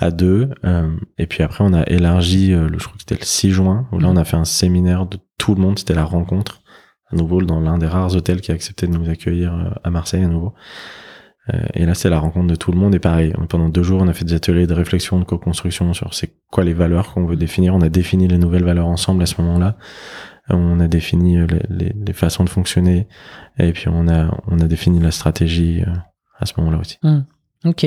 à 0.00 0.10
deux. 0.10 0.48
euh, 0.64 0.88
et 1.18 1.26
puis 1.26 1.42
après, 1.42 1.62
on 1.62 1.74
a 1.74 1.82
élargi, 1.86 2.54
euh, 2.54 2.68
le, 2.68 2.78
je 2.78 2.84
crois 2.84 2.94
que 2.96 3.00
c'était 3.02 3.20
le 3.20 3.24
6 3.26 3.50
juin, 3.50 3.86
où 3.92 3.98
là, 3.98 4.08
Mhm. 4.08 4.14
on 4.14 4.16
a 4.16 4.24
fait 4.24 4.38
un 4.38 4.46
séminaire 4.46 5.04
de 5.06 5.18
tout 5.38 5.54
le 5.54 5.60
monde. 5.60 5.78
C'était 5.78 5.94
la 5.94 6.04
rencontre, 6.04 6.62
à 7.12 7.16
nouveau, 7.16 7.42
dans 7.42 7.60
l'un 7.60 7.76
des 7.76 7.86
rares 7.86 8.16
hôtels 8.16 8.40
qui 8.40 8.50
a 8.52 8.54
accepté 8.54 8.86
de 8.86 8.92
nous 8.96 9.10
accueillir 9.10 9.52
euh, 9.54 9.70
à 9.84 9.90
Marseille 9.90 10.24
à 10.24 10.28
nouveau. 10.28 10.54
Euh, 11.54 11.58
et 11.74 11.86
là, 11.86 11.94
c'est 11.94 12.10
la 12.10 12.18
rencontre 12.18 12.48
de 12.48 12.56
tout 12.56 12.72
le 12.72 12.78
monde. 12.78 12.94
Et 12.94 12.98
pareil, 12.98 13.32
pendant 13.48 13.68
deux 13.68 13.82
jours, 13.84 14.00
on 14.02 14.08
a 14.08 14.12
fait 14.12 14.24
des 14.24 14.34
ateliers 14.34 14.66
de 14.66 14.74
réflexion, 14.74 15.18
de 15.20 15.24
co-construction 15.24 15.92
sur 15.94 16.12
c'est 16.14 16.30
quoi 16.50 16.64
les 16.64 16.72
valeurs 16.74 17.12
qu'on 17.12 17.24
veut 17.26 17.36
définir. 17.36 17.74
On 17.74 17.80
a 17.82 17.88
défini 17.88 18.26
les 18.26 18.38
nouvelles 18.38 18.64
valeurs 18.64 18.88
ensemble 18.88 19.22
à 19.22 19.26
ce 19.26 19.40
moment-là. 19.40 19.76
On 20.48 20.78
a 20.80 20.88
défini 20.88 21.38
euh, 21.38 21.46
les, 21.46 21.86
les- 21.86 21.94
les 22.06 22.12
façons 22.12 22.44
de 22.44 22.48
fonctionner. 22.50 23.06
Et 23.58 23.72
puis, 23.72 23.86
on 23.88 24.08
a, 24.08 24.30
on 24.48 24.58
a 24.60 24.64
défini 24.64 24.98
la 25.00 25.10
stratégie 25.12 25.82
euh, 25.86 25.90
à 26.40 26.46
ce 26.46 26.52
moment-là 26.58 26.78
aussi. 26.78 26.98
Ok. 27.64 27.86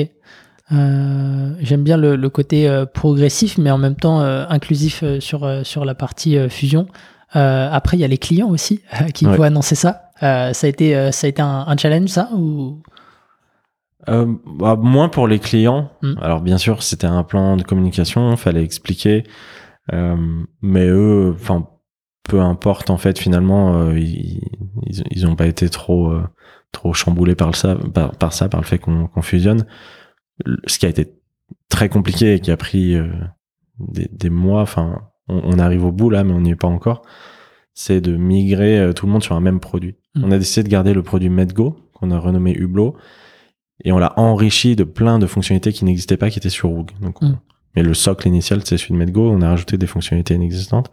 Euh, 0.72 1.54
J'aime 1.60 1.82
bien 1.82 1.96
le, 1.96 2.16
le 2.16 2.28
côté 2.30 2.68
euh, 2.68 2.86
progressif, 2.86 3.58
mais 3.58 3.70
en 3.70 3.78
même 3.78 3.96
temps 3.96 4.20
euh, 4.20 4.44
inclusif 4.48 5.02
sur, 5.18 5.66
sur 5.66 5.84
la 5.84 5.94
partie 5.94 6.36
fusion. 6.48 6.86
Euh, 7.36 7.68
après, 7.70 7.96
il 7.96 8.00
y 8.00 8.04
a 8.04 8.08
les 8.08 8.18
clients 8.18 8.48
aussi 8.48 8.80
qui 9.14 9.26
Ouais. 9.26 9.36
vont 9.36 9.42
annoncer 9.44 9.74
ça. 9.74 10.02
Euh, 10.22 10.52
ça 10.52 10.66
a 10.66 10.70
été, 10.70 11.12
ça 11.12 11.26
a 11.26 11.30
été 11.30 11.42
un, 11.42 11.64
un 11.66 11.76
challenge, 11.76 12.08
ça 12.08 12.30
ou... 12.34 12.82
Euh, 14.08 14.26
bah, 14.46 14.76
moins 14.76 15.08
pour 15.08 15.28
les 15.28 15.38
clients. 15.38 15.90
Mm. 16.02 16.14
Alors 16.20 16.40
bien 16.40 16.58
sûr, 16.58 16.82
c'était 16.82 17.06
un 17.06 17.22
plan 17.22 17.56
de 17.56 17.62
communication, 17.62 18.34
fallait 18.36 18.64
expliquer. 18.64 19.24
Euh, 19.92 20.16
mais 20.62 20.86
eux, 20.86 21.34
enfin, 21.34 21.68
peu 22.24 22.40
importe 22.40 22.90
en 22.90 22.96
fait. 22.96 23.18
Finalement, 23.18 23.76
euh, 23.76 23.98
ils, 23.98 24.40
ils, 24.86 25.02
ils 25.10 25.26
ont 25.26 25.36
pas 25.36 25.46
été 25.46 25.68
trop 25.68 26.12
euh, 26.12 26.22
trop 26.72 26.94
chamboulés 26.94 27.34
par 27.34 27.48
le 27.48 27.54
ça, 27.54 27.76
par, 27.92 28.12
par 28.12 28.32
ça, 28.32 28.48
par 28.48 28.60
le 28.60 28.66
fait 28.66 28.78
qu'on 28.78 29.06
qu'on 29.06 29.22
fusionne. 29.22 29.66
Ce 30.66 30.78
qui 30.78 30.86
a 30.86 30.88
été 30.88 31.12
très 31.68 31.88
compliqué 31.88 32.34
et 32.34 32.40
qui 32.40 32.50
a 32.50 32.56
pris 32.56 32.94
euh, 32.94 33.08
des, 33.78 34.08
des 34.10 34.30
mois. 34.30 34.62
Enfin, 34.62 35.02
on, 35.28 35.40
on 35.44 35.58
arrive 35.58 35.84
au 35.84 35.92
bout 35.92 36.08
là, 36.08 36.24
mais 36.24 36.32
on 36.32 36.40
n'y 36.40 36.52
est 36.52 36.56
pas 36.56 36.68
encore. 36.68 37.02
C'est 37.74 38.00
de 38.00 38.16
migrer 38.16 38.92
tout 38.96 39.06
le 39.06 39.12
monde 39.12 39.22
sur 39.22 39.36
un 39.36 39.40
même 39.40 39.60
produit. 39.60 39.96
Mm. 40.14 40.24
On 40.24 40.30
a 40.30 40.38
décidé 40.38 40.64
de 40.64 40.72
garder 40.72 40.94
le 40.94 41.02
produit 41.02 41.28
MedGo 41.28 41.76
qu'on 41.92 42.10
a 42.10 42.18
renommé 42.18 42.52
Hublot 42.52 42.96
et 43.84 43.92
on 43.92 43.98
l'a 43.98 44.12
enrichi 44.18 44.76
de 44.76 44.84
plein 44.84 45.18
de 45.18 45.26
fonctionnalités 45.26 45.72
qui 45.72 45.84
n'existaient 45.84 46.16
pas, 46.16 46.30
qui 46.30 46.38
étaient 46.38 46.48
sur 46.50 46.68
Rogue. 46.70 46.90
Donc, 47.00 47.22
on- 47.22 47.26
Mm. 47.30 47.38
mais 47.76 47.82
le 47.82 47.94
socle 47.94 48.26
initial, 48.28 48.60
c'est 48.64 48.76
celui 48.78 48.94
de 48.94 48.98
MedGo. 48.98 49.30
On 49.30 49.42
a 49.42 49.48
rajouté 49.48 49.78
des 49.78 49.86
fonctionnalités 49.86 50.34
inexistantes. 50.34 50.90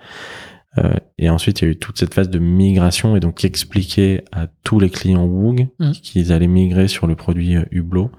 Euh, 0.78 0.94
et 1.18 1.30
ensuite, 1.30 1.62
il 1.62 1.66
y 1.66 1.68
a 1.68 1.72
eu 1.72 1.76
toute 1.76 1.98
cette 1.98 2.14
phase 2.14 2.30
de 2.30 2.38
migration 2.40 3.16
et 3.16 3.20
donc 3.20 3.44
expliquer 3.44 4.24
à 4.32 4.48
tous 4.64 4.80
les 4.80 4.90
clients 4.90 5.26
Woog 5.26 5.68
Mm. 5.80 5.92
qu'ils 5.92 6.32
allaient 6.34 6.48
migrer 6.48 6.88
sur 6.88 7.08
le 7.08 7.16
produit 7.16 7.56
euh, 7.58 7.66
Hublot. 7.72 8.12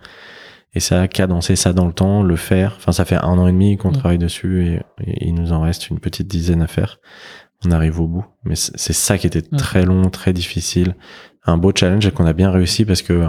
Et 0.74 0.80
ça 0.80 1.00
a 1.02 1.08
cadencé 1.08 1.56
ça 1.56 1.72
dans 1.72 1.86
le 1.86 1.92
temps, 1.92 2.22
le 2.22 2.36
faire. 2.36 2.74
Enfin, 2.76 2.92
ça 2.92 3.04
fait 3.04 3.16
un 3.16 3.38
an 3.38 3.46
et 3.46 3.52
demi 3.52 3.76
qu'on 3.76 3.90
Mm. 3.90 3.96
travaille 3.96 4.18
dessus 4.18 4.66
et, 4.66 4.80
et 5.06 5.26
il 5.28 5.34
nous 5.34 5.52
en 5.52 5.60
reste 5.60 5.88
une 5.88 5.98
petite 6.00 6.26
dizaine 6.28 6.60
à 6.62 6.66
faire. 6.66 6.98
On 7.64 7.70
arrive 7.70 8.00
au 8.00 8.06
bout. 8.06 8.24
Mais 8.44 8.54
c'est 8.54 8.76
c'est 8.78 8.92
ça 8.92 9.18
qui 9.18 9.26
était 9.28 9.42
Mm. 9.52 9.56
très 9.56 9.84
long, 9.84 10.10
très 10.10 10.32
difficile. 10.32 10.94
Un 11.46 11.58
beau 11.58 11.72
challenge 11.74 12.06
et 12.06 12.10
qu'on 12.10 12.26
a 12.26 12.32
bien 12.32 12.50
réussi 12.50 12.84
parce 12.84 13.02
que 13.02 13.28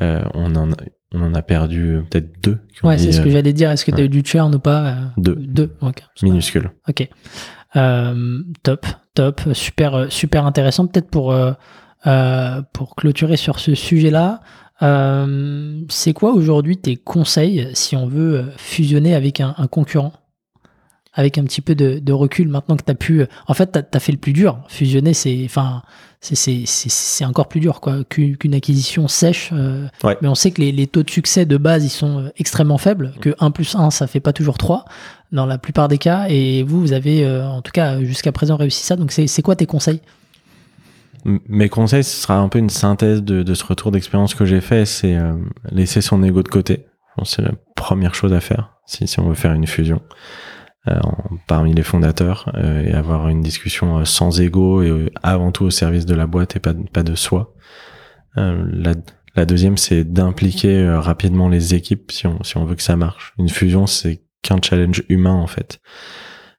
euh, 0.00 0.22
on, 0.34 0.54
en 0.54 0.72
a, 0.72 0.76
on 1.14 1.22
en 1.22 1.34
a 1.34 1.42
perdu 1.42 1.96
euh, 1.96 2.02
peut-être 2.02 2.42
deux. 2.42 2.58
qui 2.74 2.86
Ouais, 2.86 2.98
c'est 2.98 3.12
ce 3.12 3.20
que 3.20 3.28
euh, 3.28 3.32
j'allais 3.32 3.52
dire. 3.52 3.70
Est-ce 3.70 3.84
que 3.84 3.90
tu 3.90 3.96
as 3.96 4.00
ouais. 4.00 4.06
eu 4.06 4.08
du 4.08 4.22
churn 4.24 4.54
ou 4.54 4.58
pas 4.58 4.96
Deux. 5.16 5.36
Deux, 5.36 5.74
ok. 5.80 6.02
minuscules. 6.22 6.70
Ok. 6.88 7.08
Euh, 7.76 8.42
top, 8.62 8.86
top, 9.14 9.40
super, 9.52 10.06
super 10.10 10.46
intéressant. 10.46 10.86
Peut-être 10.86 11.10
pour 11.10 11.32
euh, 11.32 11.52
pour 12.72 12.94
clôturer 12.96 13.36
sur 13.36 13.58
ce 13.58 13.74
sujet-là, 13.74 14.40
c'est 15.88 16.12
quoi 16.12 16.32
aujourd'hui 16.32 16.78
tes 16.78 16.96
conseils 16.96 17.68
si 17.74 17.96
on 17.96 18.06
veut 18.06 18.46
fusionner 18.56 19.14
avec 19.14 19.40
un, 19.40 19.54
un 19.58 19.66
concurrent? 19.66 20.12
Avec 21.18 21.36
un 21.36 21.42
petit 21.42 21.60
peu 21.60 21.74
de, 21.74 21.98
de 21.98 22.12
recul 22.12 22.48
maintenant 22.48 22.76
que 22.76 22.84
tu 22.84 22.90
as 22.92 22.94
pu. 22.94 23.24
En 23.48 23.52
fait, 23.54 23.72
tu 23.72 23.96
as, 23.96 24.00
fait 24.00 24.12
le 24.12 24.18
plus 24.18 24.32
dur. 24.32 24.60
Fusionner, 24.68 25.14
c'est 25.14 25.42
enfin, 25.46 25.82
c'est- 26.20 27.24
encore 27.24 27.48
plus 27.48 27.58
dur 27.58 27.80
quoi 27.80 28.04
qu'une 28.04 28.54
acquisition 28.54 29.08
sèche. 29.08 29.50
euh, 29.52 29.88
Ouais. 30.04 30.16
Mais 30.22 30.28
on 30.28 30.36
sait 30.36 30.52
que 30.52 30.60
les, 30.60 30.70
les 30.70 30.86
taux 30.86 31.02
de 31.02 31.10
succès 31.10 31.44
de 31.44 31.56
base, 31.56 31.84
ils 31.84 31.88
sont 31.90 32.20
euh, 32.20 32.28
extrêmement 32.36 32.78
faibles, 32.78 33.14
que 33.20 33.34
1 33.40 33.50
plus 33.50 33.74
1, 33.74 33.90
ça 33.90 34.06
fait 34.06 34.20
pas 34.20 34.32
toujours 34.32 34.58
3 34.58 34.84
dans 35.32 35.44
la 35.44 35.58
plupart 35.58 35.88
des 35.88 35.98
cas. 35.98 36.26
Et 36.28 36.62
vous, 36.62 36.80
vous 36.80 36.92
avez 36.92 37.24
euh, 37.26 37.48
en 37.48 37.62
tout 37.62 37.72
cas 37.72 38.00
jusqu'à 38.00 38.30
présent 38.30 38.56
réussi 38.56 38.84
ça. 38.84 38.94
Donc, 38.94 39.10
c'est 39.10 39.42
quoi 39.42 39.56
tes 39.56 39.66
conseils? 39.66 40.00
Mes 41.24 41.68
conseils, 41.68 42.04
ce 42.04 42.22
sera 42.22 42.38
un 42.38 42.48
peu 42.48 42.60
une 42.60 42.70
synthèse 42.70 43.24
de, 43.24 43.42
de 43.42 43.54
ce 43.54 43.64
retour 43.64 43.90
d'expérience 43.90 44.34
que 44.36 44.44
j'ai 44.44 44.60
fait. 44.60 44.86
C'est 44.86 45.16
euh, 45.16 45.32
laisser 45.72 46.00
son 46.00 46.22
ego 46.22 46.44
de 46.44 46.48
côté. 46.48 46.86
C'est 47.24 47.42
la 47.42 47.50
première 47.74 48.14
chose 48.14 48.32
à 48.32 48.38
faire 48.40 48.70
si, 48.86 49.08
si 49.08 49.18
on 49.18 49.28
veut 49.28 49.34
faire 49.34 49.52
une 49.52 49.66
fusion 49.66 50.00
en- 51.02 51.36
parmi 51.46 51.74
les 51.74 51.82
fondateurs 51.82 52.50
euh, 52.56 52.82
et 52.84 52.92
avoir 52.92 53.28
une 53.28 53.40
discussion 53.42 53.98
euh, 53.98 54.04
sans 54.04 54.40
ego 54.40 54.82
et 54.82 54.88
euh, 54.90 55.10
avant 55.22 55.52
tout 55.52 55.64
au 55.64 55.70
service 55.70 56.06
de 56.06 56.14
la 56.14 56.26
boîte 56.26 56.56
et 56.56 56.60
pas, 56.60 56.74
pas 56.92 57.02
de 57.02 57.14
soi. 57.14 57.54
Euh, 58.36 58.64
la, 58.72 58.94
la 59.36 59.44
deuxième, 59.44 59.76
c'est 59.76 60.04
d'impliquer 60.04 60.76
euh, 60.78 61.00
rapidement 61.00 61.48
les 61.48 61.74
équipes 61.74 62.10
si 62.12 62.26
on, 62.26 62.42
si 62.42 62.56
on 62.56 62.64
veut 62.64 62.74
que 62.76 62.82
ça 62.82 62.96
marche. 62.96 63.34
Une 63.38 63.48
fusion, 63.48 63.86
c'est 63.86 64.22
qu'un 64.42 64.58
challenge 64.62 65.02
humain 65.08 65.34
en 65.34 65.46
fait. 65.46 65.80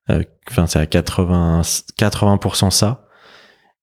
Euh, 0.10 0.24
Enfin, 0.52 0.66
c'est 0.66 0.80
à 0.80 0.88
80, 0.88 1.62
80% 2.00 2.72
ça. 2.72 3.06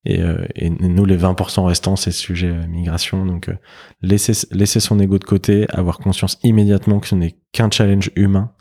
Et, 0.03 0.21
euh, 0.21 0.45
et 0.55 0.69
nous, 0.69 1.05
les 1.05 1.17
20% 1.17 1.65
restants, 1.65 1.95
c'est 1.95 2.11
sujet 2.11 2.49
euh, 2.49 2.67
migration. 2.67 3.25
Donc, 3.25 3.47
euh, 3.47 3.53
laisser, 4.01 4.33
laisser 4.51 4.81
son 4.81 4.99
ego 4.99 5.17
de 5.17 5.23
côté, 5.23 5.65
avoir 5.69 5.97
conscience 5.97 6.37
immédiatement 6.43 6.99
que 6.99 7.07
ce 7.07 7.15
n'est 7.15 7.37
qu'un 7.53 7.69
challenge 7.71 8.11
humain. 8.17 8.51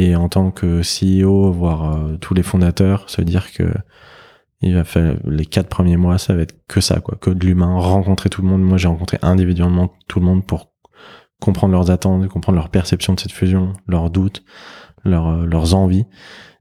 Et 0.00 0.14
en 0.14 0.28
tant 0.28 0.52
que 0.52 0.82
CEO, 0.82 1.50
voire 1.50 1.96
euh, 1.96 2.16
tous 2.18 2.32
les 2.32 2.44
fondateurs, 2.44 3.10
se 3.10 3.20
dire 3.20 3.50
que 3.52 3.64
il 4.60 4.72
va 4.74 4.84
les 5.24 5.44
quatre 5.44 5.68
premiers 5.68 5.96
mois, 5.96 6.18
ça 6.18 6.34
va 6.34 6.42
être 6.42 6.54
que 6.68 6.80
ça, 6.80 7.00
quoi, 7.00 7.16
que 7.20 7.30
de 7.30 7.44
l'humain, 7.44 7.78
rencontrer 7.78 8.28
tout 8.28 8.42
le 8.42 8.48
monde. 8.48 8.62
Moi, 8.62 8.78
j'ai 8.78 8.86
rencontré 8.86 9.18
individuellement 9.22 9.92
tout 10.06 10.20
le 10.20 10.26
monde 10.26 10.46
pour 10.46 10.72
comprendre 11.40 11.72
leurs 11.72 11.90
attentes, 11.90 12.28
comprendre 12.28 12.56
leur 12.56 12.68
perception 12.68 13.14
de 13.14 13.20
cette 13.20 13.32
fusion, 13.32 13.72
leurs 13.88 14.10
doutes, 14.10 14.44
leurs, 15.04 15.28
euh, 15.28 15.46
leurs 15.46 15.74
envies 15.74 16.06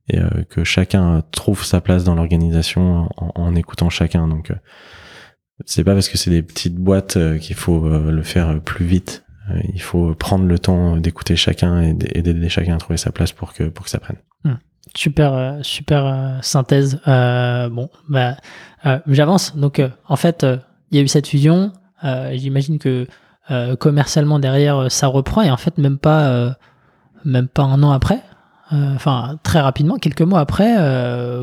et 0.10 0.18
euh, 0.18 0.44
que 0.50 0.64
chacun 0.64 1.22
trouve 1.32 1.64
sa 1.64 1.80
place 1.80 2.04
dans 2.04 2.16
l'organisation 2.16 3.08
en, 3.18 3.56
écoutant 3.56 3.90
chacun. 3.90 4.28
Donc, 4.28 4.50
euh, 4.50 4.56
c'est 5.66 5.84
pas 5.84 5.94
parce 5.94 6.10
que 6.10 6.18
c'est 6.18 6.32
des 6.32 6.42
petites 6.42 6.78
boîtes 6.78 7.18
qu'il 7.40 7.56
faut 7.56 7.90
le 7.90 8.22
faire 8.22 8.62
plus 8.62 8.86
vite. 8.86 9.26
Euh, 9.50 9.60
il 9.74 9.82
faut 9.82 10.14
prendre 10.16 10.46
le 10.46 10.60
temps 10.60 10.98
d'écouter 10.98 11.36
chacun 11.36 11.82
et 11.82 11.94
d'aider 11.94 12.50
chacun 12.50 12.76
à 12.76 12.78
trouver 12.78 12.98
sa 12.98 13.12
place 13.12 13.32
pour 13.32 13.54
que 13.54 13.64
pour 13.66 13.86
que 13.86 13.92
ça 13.92 14.00
prenne. 14.00 14.18
Super, 14.96 15.34
euh, 15.34 15.60
super 15.64 16.06
euh, 16.06 16.38
synthèse. 16.42 17.00
Bon, 17.06 17.90
bah, 18.10 18.38
j'avance. 19.08 19.56
Donc, 19.56 19.82
en 20.08 20.16
fait, 20.16 20.46
il 20.92 20.98
y 20.98 21.00
a 21.00 21.04
eu 21.04 21.08
cette 21.08 21.28
fusion. 21.28 21.74
J'imagine 22.04 22.80
que 22.80 23.08
commercialement 23.80 24.40
derrière, 24.40 24.92
ça 24.92 25.08
reprend. 25.08 25.42
Et 25.42 25.52
en 25.52 25.58
fait, 25.58 25.78
même 25.78 25.98
pas, 25.98 26.56
même 27.26 27.48
pas 27.48 27.64
un 27.64 27.84
an 27.84 27.92
après. 27.92 28.22
Enfin, 28.72 29.38
très 29.44 29.60
rapidement, 29.60 29.98
quelques 29.98 30.22
mois 30.22 30.40
après, 30.40 30.76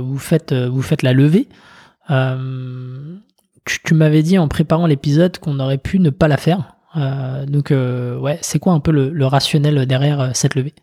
vous 0.01 0.19
faites, 0.19 0.55
vous 0.55 0.83
faites 0.83 1.03
la 1.03 1.13
levée. 1.13 1.49
Tu 2.09 3.95
m'avais 3.95 4.23
dit 4.23 4.39
en 4.39 4.49
préparant 4.49 4.87
l'épisode 4.87 5.39
qu'on 5.39 5.61
aurait 5.61 5.79
pu 5.79 5.99
ne 5.99 6.11
pas 6.11 6.29
la 6.29 6.39
faire. 6.39 6.74
Euh, 6.97 7.47
donc, 7.47 7.71
euh, 7.71 8.19
ouais, 8.19 8.39
c'est 8.43 8.59
quoi 8.59 8.73
un 8.73 8.81
peu 8.81 8.93
le, 8.93 9.27
rationnel 9.27 9.87
derrière 9.87 10.21
euh, 10.21 10.31
cette 10.35 10.55
levée? 10.55 10.75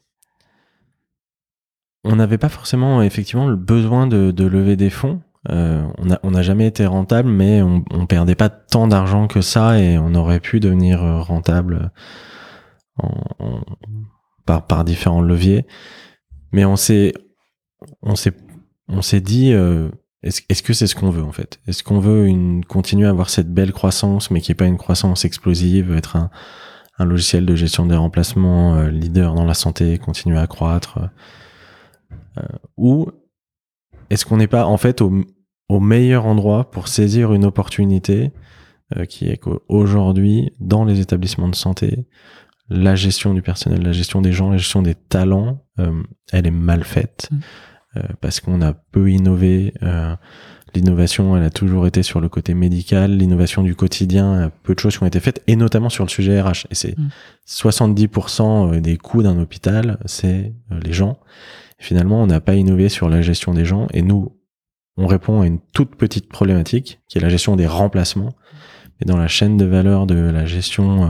On 2.04 2.16
n'avait 2.16 2.38
pas 2.38 2.50
forcément 2.50 3.02
effectivement 3.02 3.48
le 3.48 3.56
besoin 3.56 4.08
de, 4.08 4.44
lever 4.44 4.76
des 4.76 4.90
fonds. 4.90 5.22
On 5.48 6.06
n'a 6.06 6.20
on 6.24 6.42
jamais 6.42 6.68
été 6.68 6.86
rentable, 6.86 7.30
mais 7.30 7.62
on, 7.62 7.84
on 7.92 8.06
perdait 8.06 8.36
pas 8.36 8.50
tant 8.50 8.88
d'argent 8.88 9.28
que 9.28 9.42
ça 9.42 9.80
et 9.80 9.98
on 9.98 10.16
aurait 10.16 10.40
pu 10.40 10.60
devenir 10.60 11.00
rentable 11.02 11.92
en- 12.98 13.24
en- 13.40 13.62
par, 14.46 14.66
par 14.66 14.84
différents 14.84 15.22
leviers. 15.22 15.68
Mais 16.52 16.66
on 16.66 16.76
s'est 16.76 17.14
on 18.02 18.16
s'est 18.16 18.34
on 18.88 19.02
s'est 19.04 19.22
dit 19.22 19.54
est-ce 20.24 20.62
que 20.62 20.74
c'est 20.74 20.88
ce 20.88 20.96
qu'on 20.96 21.10
veut 21.10 21.24
en 21.24 21.32
fait? 21.32 21.60
Est-ce 21.68 21.84
qu'on 21.84 22.00
veut 22.00 22.28
une 22.28 22.64
continuer 22.64 23.08
à 23.08 23.10
avoir 23.10 23.30
cette 23.30 23.52
belle 23.52 23.72
croissance, 23.72 24.30
mais 24.30 24.42
qui 24.42 24.52
est 24.52 24.56
pas 24.56 24.66
une 24.66 24.78
croissance 24.78 25.26
explosive, 25.26 25.92
être 25.94 26.16
un, 26.16 26.30
logiciel 27.00 27.48
de 27.48 27.56
gestion 27.56 27.88
des 27.88 27.96
remplacements, 27.96 28.76
euh, 28.76 28.92
leader 28.92 29.34
dans 29.34 29.46
la 29.46 29.56
santé, 29.56 29.98
continuer 29.98 30.38
à 30.38 30.46
croître 30.46 31.00
euh, 32.38 32.44
ou 32.78 33.10
est-ce 34.10 34.26
qu'on 34.26 34.38
n'est 34.38 34.48
pas 34.48 34.66
en 34.66 34.78
fait 34.78 35.02
au, 35.02 35.12
meilleur 35.80 36.26
endroit 36.26 36.70
pour 36.70 36.90
saisir 36.90 37.32
une 37.32 37.46
opportunité 37.46 38.32
euh, 38.98 39.06
qui 39.06 39.30
est 39.30 39.38
qu'aujourd'hui, 39.38 40.54
dans 40.60 40.84
les 40.84 41.00
établissements 41.00 41.48
de 41.48 41.56
santé, 41.56 42.08
la 42.70 42.96
gestion 42.96 43.34
du 43.34 43.42
personnel, 43.42 43.82
la 43.82 43.94
gestion 43.94 44.22
des 44.22 44.34
gens, 44.34 44.50
la 44.50 44.58
gestion 44.58 44.82
des 44.82 44.96
talents, 44.96 45.64
euh, 45.80 46.04
elle 46.34 46.46
est 46.46 46.52
mal 46.52 46.84
faite? 46.84 47.30
Mm. 47.32 47.38
Euh, 47.98 48.02
parce 48.22 48.40
qu'on 48.40 48.62
a 48.62 48.74
peu 48.74 49.10
innové. 49.12 49.74
euh, 49.84 50.16
L'innovation, 50.74 51.36
elle 51.36 51.44
a 51.44 51.50
toujours 51.50 51.86
été 51.86 52.02
sur 52.02 52.22
le 52.22 52.30
côté 52.30 52.54
médical. 52.54 53.18
L'innovation 53.18 53.62
du 53.62 53.76
quotidien, 53.76 54.44
a 54.44 54.50
peu 54.50 54.74
de 54.74 54.80
choses 54.80 54.96
qui 54.98 55.04
ont 55.04 55.08
été 55.08 55.20
faites, 55.20 55.44
et 55.48 55.58
notamment 55.58 55.90
sur 55.90 56.06
le 56.06 56.10
sujet 56.10 56.40
RH. 56.42 56.66
Et 56.72 56.76
c'est 56.76 56.98
Mm. 56.98 57.10
70% 57.46 58.80
des 58.80 58.98
coûts 58.98 59.24
d'un 59.24 59.38
hôpital, 59.40 59.98
c'est 60.06 60.54
euh, 60.72 60.80
les 60.84 60.94
gens. 60.94 61.20
Et 61.80 61.84
finalement, 61.84 62.22
on 62.22 62.28
n'a 62.28 62.40
pas 62.42 62.56
innové 62.56 62.90
sur 62.90 63.10
la 63.10 63.22
gestion 63.22 63.54
des 63.54 63.66
gens. 63.66 63.88
Et 63.94 64.02
nous, 64.02 64.38
on 64.98 65.08
répond 65.08 65.42
à 65.42 65.46
une 65.48 65.60
toute 65.74 65.96
petite 65.96 66.30
problématique, 66.30 67.02
qui 67.10 67.18
est 67.18 67.22
la 67.22 67.30
gestion 67.30 67.56
des 67.56 67.68
remplacements. 67.68 68.34
Et 69.02 69.06
dans 69.06 69.18
la 69.18 69.28
chaîne 69.28 69.58
de 69.58 69.66
valeur 69.66 70.06
de 70.08 70.16
la 70.16 70.46
gestion 70.46 71.04
euh, 71.04 71.10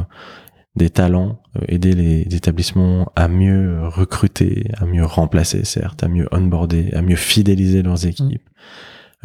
des 0.76 0.89
talents, 0.89 1.41
euh, 1.57 1.65
aider 1.67 1.93
les 1.93 2.22
établissements 2.36 3.11
à 3.15 3.28
mieux 3.28 3.88
recruter, 3.88 4.72
à 4.78 4.86
mieux 4.86 5.05
remplacer, 5.05 5.65
certes, 5.65 6.03
à 6.03 6.07
mieux 6.07 6.28
onboarder, 6.32 6.91
à 6.93 7.01
mieux 7.01 7.15
fidéliser 7.15 7.82
leurs 7.82 8.05
équipes. 8.05 8.47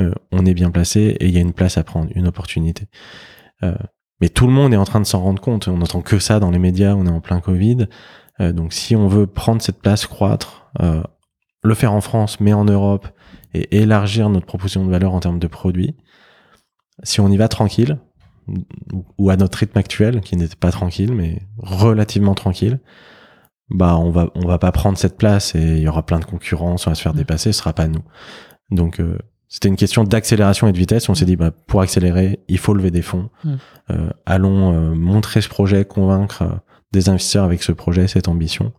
Euh, 0.01 0.13
on 0.33 0.45
est 0.45 0.55
bien 0.55 0.71
placé 0.71 1.17
et 1.21 1.27
il 1.27 1.33
y 1.33 1.39
a 1.39 1.41
une 1.41 1.53
place 1.53 1.79
à 1.79 1.85
prendre, 1.85 2.11
une 2.15 2.27
opportunité. 2.27 2.87
Euh, 3.63 3.75
mais 4.21 4.29
tout 4.29 4.47
le 4.47 4.53
monde 4.53 4.73
est 4.73 4.79
en 4.79 4.85
train 4.85 5.01
de 5.01 5.07
s'en 5.07 5.21
rendre 5.21 5.41
compte. 5.41 5.69
On 5.69 5.79
n'entend 5.79 6.03
que 6.03 6.19
ça 6.19 6.41
dans 6.41 6.51
les 6.51 6.59
médias, 6.59 6.95
on 6.95 7.07
est 7.07 7.11
en 7.11 7.21
plein 7.21 7.41
Covid. 7.41 7.87
Euh, 8.41 8.53
donc 8.53 8.73
si 8.73 8.97
on 8.97 9.09
veut 9.09 9.27
prendre 9.27 9.63
cette 9.63 9.81
place, 9.81 10.07
croître, 10.07 10.71
euh, 10.81 11.03
le 11.63 11.75
faire 11.75 11.93
en 11.93 12.01
France, 12.01 12.41
mais 12.41 12.53
en 12.53 12.65
Europe, 12.65 13.09
et 13.55 13.79
élargir 13.79 14.29
notre 14.29 14.47
proposition 14.47 14.85
de 14.85 14.91
valeur 14.91 15.15
en 15.15 15.21
termes 15.21 15.39
de 15.39 15.47
produits, 15.47 15.97
si 17.03 17.21
on 17.21 17.29
y 17.29 17.37
va 17.37 17.49
tranquille, 17.49 17.99
ou 19.19 19.31
à 19.31 19.37
notre 19.37 19.59
rythme 19.59 19.79
actuel, 19.79 20.21
qui 20.21 20.37
n'était 20.37 20.57
pas 20.57 20.71
tranquille, 20.71 21.13
mais 21.13 21.43
relativement 21.59 22.35
tranquille, 22.35 22.81
bah 23.69 23.97
on 23.97 24.11
va 24.11 24.31
on 24.35 24.47
va 24.47 24.59
pas 24.59 24.71
prendre 24.73 24.97
cette 24.97 25.17
place 25.17 25.55
et 25.55 25.61
il 25.61 25.83
y 25.83 25.89
aura 25.89 26.07
plein 26.07 26.21
de 26.21 26.25
concurrence, 26.25 26.87
on 26.87 26.91
va 26.91 26.95
se 26.95 27.03
faire 27.03 27.15
dépasser, 27.15 27.53
ce 27.53 27.59
sera 27.59 27.73
pas 27.73 27.89
nous. 27.89 28.05
Donc 28.71 29.01
euh, 29.01 29.19
c'était 29.49 29.69
une 29.69 29.77
question 29.77 30.05
d'accélération 30.05 30.67
et 30.67 30.73
de 30.73 30.79
vitesse. 30.79 31.09
On 31.09 31.15
s'est 31.15 31.25
dit, 31.25 31.37
bah, 31.37 31.51
pour 31.51 31.81
accélérer, 31.81 32.41
il 32.49 32.59
faut 32.59 32.75
lever 32.75 32.91
des 32.91 33.03
fonds. 33.03 33.31
Mm. 33.45 33.55
Euh, 33.91 34.11
allons 34.27 34.73
euh, 34.73 34.95
montrer 34.95 35.41
ce 35.41 35.49
projet, 35.49 35.85
convaincre 35.85 36.43
euh, 36.43 36.57
des 36.97 37.09
investisseurs 37.09 37.45
avec 37.45 37.63
ce 37.63 37.73
projet, 37.73 38.09
cette 38.09 38.29
ambition. 38.29 38.73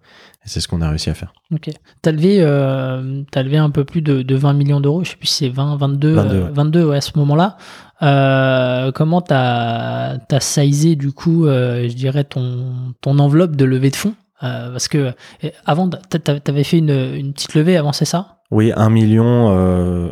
Et 0.46 0.50
c'est 0.50 0.60
ce 0.62 0.68
qu'on 0.68 0.82
a 0.82 0.90
réussi 0.90 1.10
à 1.10 1.14
faire. 1.14 1.34
Ok. 1.54 1.70
T'as 2.02 2.12
levé, 2.12 2.38
euh, 2.42 3.22
t'as 3.32 3.44
levé 3.44 3.58
un 3.58 3.70
peu 3.70 3.84
plus 3.86 4.02
de, 4.02 4.22
de 4.22 4.36
20 4.36 4.54
millions 4.54 4.80
d'euros. 4.80 5.04
Je 5.04 5.12
sais 5.12 5.16
plus 5.18 5.28
si 5.28 5.46
c'est 5.46 5.50
20, 5.50 5.76
22, 5.78 6.14
22, 6.14 6.36
euh, 6.36 6.44
ouais. 6.46 6.50
22 6.54 6.86
ouais, 6.86 6.98
à 6.98 7.02
ce 7.02 7.12
moment-là. 7.18 7.58
Euh, 8.04 8.92
comment 8.92 9.22
t'as, 9.22 10.18
t'as 10.20 10.40
sizé 10.40 10.96
du 10.96 11.12
coup, 11.12 11.46
euh, 11.48 11.88
je 11.90 11.94
dirais 11.96 12.24
ton, 12.24 12.94
ton 13.02 13.18
enveloppe 13.20 13.56
de 13.56 13.66
levée 13.66 13.90
de 13.90 13.96
fonds? 13.96 14.14
Euh, 14.44 14.72
Parce 14.72 14.88
que 14.88 15.14
euh, 15.44 15.50
avant, 15.66 15.90
t'a- 15.90 16.20
t'avais 16.40 16.64
fait 16.64 16.78
une, 16.78 16.92
une 17.16 17.34
petite 17.34 17.56
levée 17.56 17.76
avant, 17.76 17.92
c'est 17.92 18.06
ça? 18.06 18.36
Oui, 18.52 18.72
un 18.76 18.90
million 18.90 19.50
euh, 19.52 20.10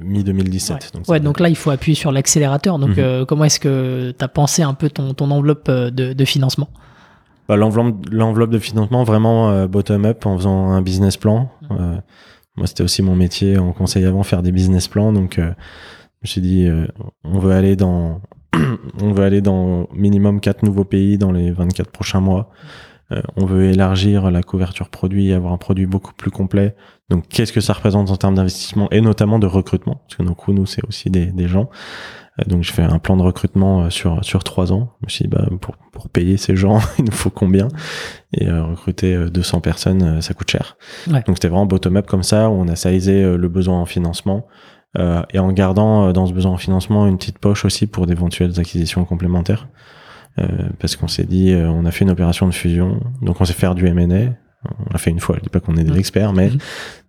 mi-2017. 0.00 0.72
Ouais, 0.72 0.78
Donc, 0.94 1.08
Ouais, 1.08 1.18
ça- 1.18 1.24
donc 1.24 1.40
là, 1.40 1.48
il 1.50 1.56
faut 1.56 1.70
appuyer 1.70 1.94
sur 1.96 2.10
l'accélérateur. 2.12 2.78
Donc, 2.78 2.90
Mhm. 2.90 2.98
euh, 2.98 3.24
comment 3.26 3.44
est-ce 3.44 3.60
que 3.60 4.14
tu 4.16 4.24
as 4.24 4.28
pensé 4.28 4.62
un 4.62 4.72
peu 4.74 4.88
ton, 4.88 5.12
ton 5.14 5.30
enveloppe 5.30 5.68
de, 5.70 6.12
de 6.12 6.24
financement? 6.24 6.68
Bah, 7.48 7.56
l'enveloppe, 7.56 8.50
de 8.50 8.58
financement 8.58 9.04
vraiment 9.04 9.50
euh, 9.50 9.66
bottom-up 9.68 10.26
en 10.26 10.36
faisant 10.36 10.70
un 10.70 10.82
business 10.82 11.16
plan. 11.16 11.50
Euh, 11.70 11.96
moi, 12.56 12.66
c'était 12.66 12.82
aussi 12.82 13.02
mon 13.02 13.14
métier 13.14 13.58
en 13.58 13.72
conseil 13.72 14.04
avant, 14.04 14.22
faire 14.22 14.42
des 14.42 14.52
business 14.52 14.88
plans. 14.88 15.12
Donc, 15.12 15.38
euh, 15.38 15.52
je 16.22 16.22
me 16.22 16.26
suis 16.26 16.40
dit, 16.40 16.66
euh, 16.66 16.86
on 17.24 17.38
veut 17.38 17.52
aller 17.52 17.76
dans, 17.76 18.20
on 19.00 19.12
veut 19.12 19.24
aller 19.24 19.42
dans 19.42 19.88
minimum 19.94 20.40
quatre 20.40 20.62
nouveaux 20.62 20.84
pays 20.84 21.18
dans 21.18 21.32
les 21.32 21.50
24 21.50 21.90
prochains 21.90 22.20
mois. 22.20 22.50
Euh, 23.12 23.22
on 23.36 23.44
veut 23.44 23.66
élargir 23.66 24.30
la 24.30 24.42
couverture 24.42 24.88
produit, 24.88 25.32
avoir 25.32 25.52
un 25.52 25.58
produit 25.58 25.86
beaucoup 25.86 26.14
plus 26.14 26.30
complet. 26.30 26.74
Donc, 27.10 27.28
qu'est-ce 27.28 27.52
que 27.52 27.60
ça 27.60 27.74
représente 27.74 28.10
en 28.10 28.16
termes 28.16 28.34
d'investissement 28.34 28.88
et 28.90 29.00
notamment 29.00 29.38
de 29.38 29.46
recrutement? 29.46 30.00
Parce 30.06 30.16
que 30.16 30.22
nos 30.22 30.34
coûts, 30.34 30.52
nous, 30.52 30.66
c'est 30.66 30.84
aussi 30.88 31.10
des, 31.10 31.26
des 31.26 31.46
gens. 31.46 31.68
Euh, 32.40 32.44
donc, 32.46 32.62
je 32.62 32.72
fais 32.72 32.82
un 32.82 32.98
plan 32.98 33.16
de 33.16 33.22
recrutement 33.22 33.84
euh, 33.84 33.90
sur 33.90 34.24
sur 34.24 34.44
trois 34.44 34.72
ans. 34.72 34.92
Je 35.00 35.06
me 35.06 35.10
suis 35.10 35.22
dit, 35.24 35.28
bah, 35.28 35.46
pour 35.60 35.76
pour 35.92 36.08
payer 36.08 36.36
ces 36.36 36.56
gens, 36.56 36.80
il 36.98 37.04
nous 37.04 37.12
faut 37.12 37.30
combien? 37.30 37.68
Et 38.32 38.48
euh, 38.48 38.64
recruter 38.64 39.14
euh, 39.14 39.30
200 39.30 39.60
personnes, 39.60 40.02
euh, 40.02 40.20
ça 40.20 40.34
coûte 40.34 40.50
cher. 40.50 40.76
Ouais. 41.08 41.22
Donc, 41.26 41.36
c'était 41.36 41.48
vraiment 41.48 41.66
bottom-up 41.66 42.06
comme 42.06 42.22
ça. 42.22 42.50
Où 42.50 42.54
on 42.54 42.68
a 42.68 42.76
sizé 42.76 43.22
euh, 43.22 43.36
le 43.36 43.48
besoin 43.48 43.80
en 43.80 43.86
financement 43.86 44.46
euh, 44.98 45.22
et 45.32 45.38
en 45.38 45.52
gardant 45.52 46.08
euh, 46.08 46.12
dans 46.12 46.26
ce 46.26 46.32
besoin 46.32 46.52
en 46.52 46.56
financement 46.56 47.06
une 47.06 47.18
petite 47.18 47.38
poche 47.38 47.64
aussi 47.64 47.86
pour 47.86 48.06
d'éventuelles 48.06 48.58
acquisitions 48.58 49.04
complémentaires. 49.04 49.68
Euh, 50.38 50.46
parce 50.78 50.96
qu'on 50.96 51.08
s'est 51.08 51.24
dit, 51.24 51.52
euh, 51.52 51.68
on 51.68 51.86
a 51.86 51.90
fait 51.90 52.04
une 52.04 52.10
opération 52.10 52.46
de 52.46 52.52
fusion, 52.52 53.00
donc 53.22 53.40
on 53.40 53.44
sait 53.44 53.54
faire 53.54 53.74
du 53.74 53.86
M&A. 53.86 54.34
On 54.64 54.92
l'a 54.92 54.98
fait 54.98 55.10
une 55.10 55.20
fois. 55.20 55.36
Je 55.38 55.42
dis 55.42 55.48
pas 55.48 55.60
qu'on 55.60 55.76
est 55.76 55.84
des 55.84 55.96
experts, 55.98 56.32
mais 56.32 56.48
Mhm. 56.50 56.58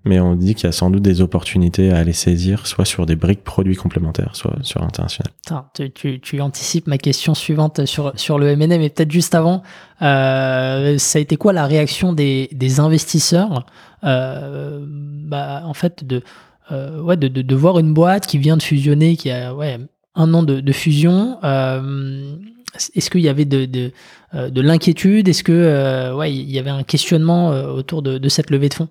mais 0.05 0.19
on 0.19 0.35
dit 0.35 0.53
qu'il 0.53 0.65
y 0.65 0.67
a 0.67 0.71
sans 0.71 0.89
doute 0.91 1.01
des 1.01 1.21
opportunités 1.21 1.91
à 1.91 1.97
aller 1.97 2.13
saisir, 2.13 2.67
soit 2.67 2.85
sur 2.85 3.05
des 3.07 3.15
briques 3.15 3.43
produits 3.43 3.75
complémentaires, 3.75 4.35
soit 4.35 4.55
sur 4.61 4.79
l'international. 4.81 5.31
Tu, 5.73 5.91
tu, 5.91 6.19
tu 6.21 6.39
anticipes 6.41 6.87
ma 6.87 6.97
question 6.99 7.33
suivante 7.33 7.85
sur, 7.85 8.11
sur 8.15 8.37
le 8.37 8.49
M&A, 8.49 8.67
mais 8.77 8.89
peut-être 8.89 9.11
juste 9.11 9.33
avant, 9.33 9.63
euh, 10.03 10.97
ça 10.99 11.17
a 11.17 11.21
été 11.21 11.35
quoi 11.35 11.51
la 11.53 11.65
réaction 11.65 12.13
des, 12.13 12.47
des 12.51 12.79
investisseurs 12.79 13.65
euh, 14.03 14.85
bah, 14.87 15.63
En 15.65 15.73
fait, 15.73 16.03
de, 16.05 16.21
euh, 16.71 17.01
ouais, 17.01 17.17
de, 17.17 17.27
de, 17.27 17.41
de 17.41 17.55
voir 17.55 17.79
une 17.79 17.93
boîte 17.93 18.27
qui 18.27 18.37
vient 18.37 18.57
de 18.57 18.63
fusionner, 18.63 19.15
qui 19.17 19.31
a 19.31 19.55
ouais, 19.55 19.79
un 20.15 20.33
an 20.35 20.43
de, 20.43 20.59
de 20.59 20.71
fusion. 20.71 21.39
Est-ce 22.95 23.09
qu'il 23.09 23.21
y 23.21 23.29
avait 23.29 23.45
de, 23.45 23.65
de, 23.65 23.91
euh, 24.33 24.49
de 24.49 24.61
l'inquiétude? 24.61 25.27
Est-ce 25.27 25.43
que 25.43 25.51
euh, 25.51 26.15
ouais, 26.15 26.33
il 26.33 26.49
y 26.49 26.59
avait 26.59 26.69
un 26.69 26.83
questionnement 26.83 27.51
euh, 27.51 27.67
autour 27.67 28.01
de, 28.01 28.17
de 28.17 28.29
cette 28.29 28.49
levée 28.49 28.69
de 28.69 28.73
fonds? 28.73 28.89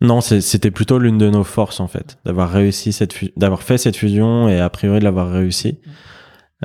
Non, 0.00 0.20
c'était 0.20 0.70
plutôt 0.70 0.98
l'une 0.98 1.18
de 1.18 1.30
nos 1.30 1.44
forces 1.44 1.80
en 1.80 1.86
fait, 1.86 2.18
d'avoir 2.26 2.50
réussi 2.50 2.92
cette 2.92 3.14
d'avoir 3.38 3.62
fait 3.62 3.78
cette 3.78 3.96
fusion 3.96 4.48
et 4.48 4.60
a 4.60 4.68
priori 4.68 4.98
de 4.98 5.04
l'avoir 5.04 5.30
réussi. 5.30 5.78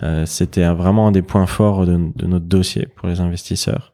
Euh, 0.04 0.26
c'était 0.26 0.68
vraiment 0.68 1.08
un 1.08 1.12
des 1.12 1.22
points 1.22 1.46
forts 1.46 1.86
de, 1.86 2.12
de 2.16 2.28
notre 2.28 2.46
dossier 2.46 2.88
pour 2.96 3.08
les 3.08 3.22
investisseurs. 3.22 3.94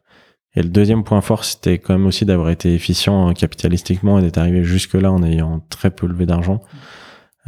Et 0.54 0.62
le 0.62 0.68
deuxième 0.68 1.04
point 1.04 1.20
fort, 1.20 1.44
c'était 1.44 1.78
quand 1.78 1.94
même 1.94 2.06
aussi 2.06 2.24
d'avoir 2.24 2.50
été 2.50 2.74
efficient 2.74 3.28
euh, 3.28 3.32
capitalistiquement 3.32 4.18
et 4.18 4.22
d'être 4.22 4.38
arrivé 4.38 4.64
jusque 4.64 4.94
là 4.94 5.12
en 5.12 5.22
ayant 5.22 5.60
très 5.68 5.90
peu 5.90 6.06
levé 6.06 6.26
d'argent. 6.26 6.60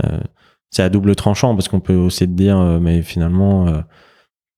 Euh, 0.04 0.20
c'est 0.70 0.82
à 0.82 0.90
double 0.90 1.16
tranchant 1.16 1.54
parce 1.54 1.68
qu'on 1.68 1.80
peut 1.80 1.94
aussi 1.94 2.26
te 2.26 2.32
dire, 2.32 2.58
mais 2.80 3.00
finalement, 3.02 3.82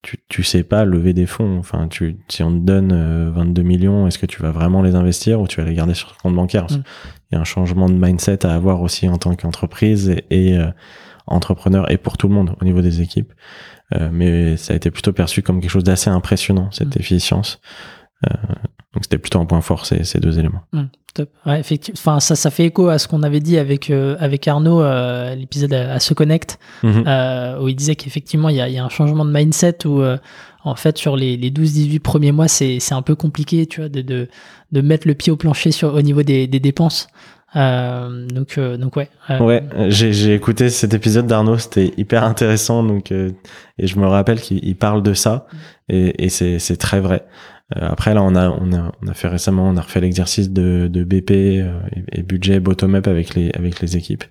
tu, 0.03 0.19
tu 0.29 0.43
sais 0.43 0.63
pas 0.63 0.85
lever 0.85 1.13
des 1.13 1.27
fonds. 1.27 1.59
Enfin, 1.59 1.89
tu, 1.89 2.17
si 2.29 2.43
on 2.43 2.51
te 2.53 2.65
donne 2.65 2.93
euh, 2.93 3.31
22 3.35 3.63
millions, 3.63 4.07
est-ce 4.07 4.19
que 4.19 4.27
tu 4.27 4.41
vas 4.43 4.51
vraiment 4.51 4.83
les 4.83 4.95
investir 4.95 5.41
ou 5.41 5.47
tu 5.47 5.61
vas 5.61 5.67
les 5.67 5.75
garder 5.75 5.95
sur 5.95 6.09
ton 6.13 6.15
compte 6.23 6.37
bancaire? 6.37 6.67
Mm. 6.71 6.83
Il 7.31 7.35
y 7.35 7.39
a 7.39 7.41
un 7.41 7.45
changement 7.45 7.89
de 7.89 7.95
mindset 7.95 8.47
à 8.47 8.55
avoir 8.55 8.81
aussi 8.83 9.09
en 9.09 9.19
tant 9.19 9.35
qu'entreprise 9.35 10.09
et, 10.09 10.25
et, 10.31 10.57
euh, 10.57 10.71
entrepreneur 11.27 11.91
et 11.91 11.99
pour 11.99 12.17
tout 12.17 12.29
le 12.29 12.35
monde 12.35 12.57
au 12.61 12.65
niveau 12.65 12.81
des 12.81 13.03
équipes. 13.03 13.33
Euh, 13.95 14.09
mais 14.13 14.57
ça 14.57 14.73
a 14.73 14.77
été 14.77 14.91
plutôt 14.91 15.13
perçu 15.13 15.43
comme 15.43 15.61
quelque 15.61 15.71
chose 15.71 15.85
d'assez 15.85 16.11
impressionnant, 16.11 16.71
cette 16.71 16.97
Mm. 16.97 17.01
efficience. 17.01 17.61
Donc 18.95 19.05
c'était 19.05 19.19
plutôt 19.19 19.41
un 19.41 19.47
point 19.47 19.61
fort, 19.61 19.87
ces, 19.87 20.03
ces 20.05 20.19
deux 20.21 20.39
éléments. 20.39 20.63
Top. 21.15 21.29
Ouais, 21.47 21.59
effectivement. 21.61 21.99
Enfin, 21.99 22.21
ça, 22.21 22.37
ça 22.37 22.51
fait 22.51 22.65
écho 22.67 22.89
à 22.89 22.99
ce 22.99 23.09
qu'on 23.09 23.23
avait 23.25 23.41
dit 23.41 23.59
avec, 23.59 23.91
euh, 23.91 24.17
avec 24.21 24.47
Arnaud, 24.49 24.81
euh, 24.81 25.35
l'épisode 25.35 25.73
à, 25.73 25.95
à 25.95 26.01
Se 26.01 26.15
Connect, 26.15 26.59
Mhm. 26.83 27.05
euh, 27.07 27.61
où 27.61 27.69
il 27.69 27.75
disait 27.77 27.97
qu'effectivement, 27.97 28.49
il 28.49 28.57
y 28.57 28.61
a, 28.61 28.69
y 28.69 28.79
a 28.79 28.85
un 28.85 28.89
changement 28.89 29.25
de 29.25 29.33
mindset 29.33 29.87
où, 29.87 30.03
en 30.65 30.75
fait, 30.77 30.99
sur 30.99 31.17
les, 31.17 31.37
les 31.37 31.51
12-18 31.51 31.99
premiers 32.01 32.33
mois, 32.33 32.47
c'est 32.49 32.79
un 32.93 33.03
peu 33.03 33.15
compliqué, 33.17 33.67
tu 33.67 33.81
vois, 33.81 33.89
de, 33.89 34.03
de, 34.03 34.29
de 34.73 34.81
mettre 34.81 35.07
le 35.09 35.15
pied 35.15 35.33
au 35.33 35.37
plancher 35.37 35.73
sur, 35.73 35.95
au 35.95 36.03
niveau 36.03 36.23
des, 36.23 36.47
des 36.47 36.61
dépenses. 36.61 37.09
Euh, 37.57 38.27
donc, 38.29 38.59
euh, 38.59 38.77
donc, 38.77 38.95
ouais. 38.97 39.09
euh, 39.31 39.39
Ouais, 39.41 39.65
j'ai 39.89 40.35
écouté 40.35 40.71
cet 40.71 40.95
épisode 40.95 41.27
d'Arnaud, 41.27 41.59
c'était 41.59 41.93
hyper 41.97 42.23
intéressant, 42.23 42.85
donc 42.85 43.11
euh, 43.11 43.31
et 43.79 43.89
je 43.89 43.99
me 43.99 44.07
rappelle 44.07 44.41
qu'il 44.41 44.61
il 44.65 44.77
parle 44.77 45.03
de 45.03 45.15
ça 45.15 45.47
et, 45.89 46.25
et 46.25 46.29
c'est 46.29 46.61
c'est 46.61 46.77
très 46.77 47.01
vrai. 47.01 47.25
Euh, 47.77 47.89
après 47.89 48.15
là, 48.15 48.23
on 48.23 48.35
a 48.35 48.49
on 48.51 48.73
a 48.73 48.93
on 49.03 49.07
a 49.09 49.15
fait 49.15 49.29
récemment, 49.29 49.69
on 49.69 49.77
a 49.77 49.83
refait 49.83 50.01
l'exercice 50.01 50.51
de 50.51 50.89
de 50.91 51.05
BP 51.05 51.31
euh, 51.31 51.79
et, 52.13 52.21
et 52.21 52.23
budget 52.23 52.61
bottom 52.61 52.95
up 52.97 53.07
avec 53.07 53.35
les 53.35 53.51
avec 53.53 53.81
les 53.81 53.97
équipes 53.97 54.25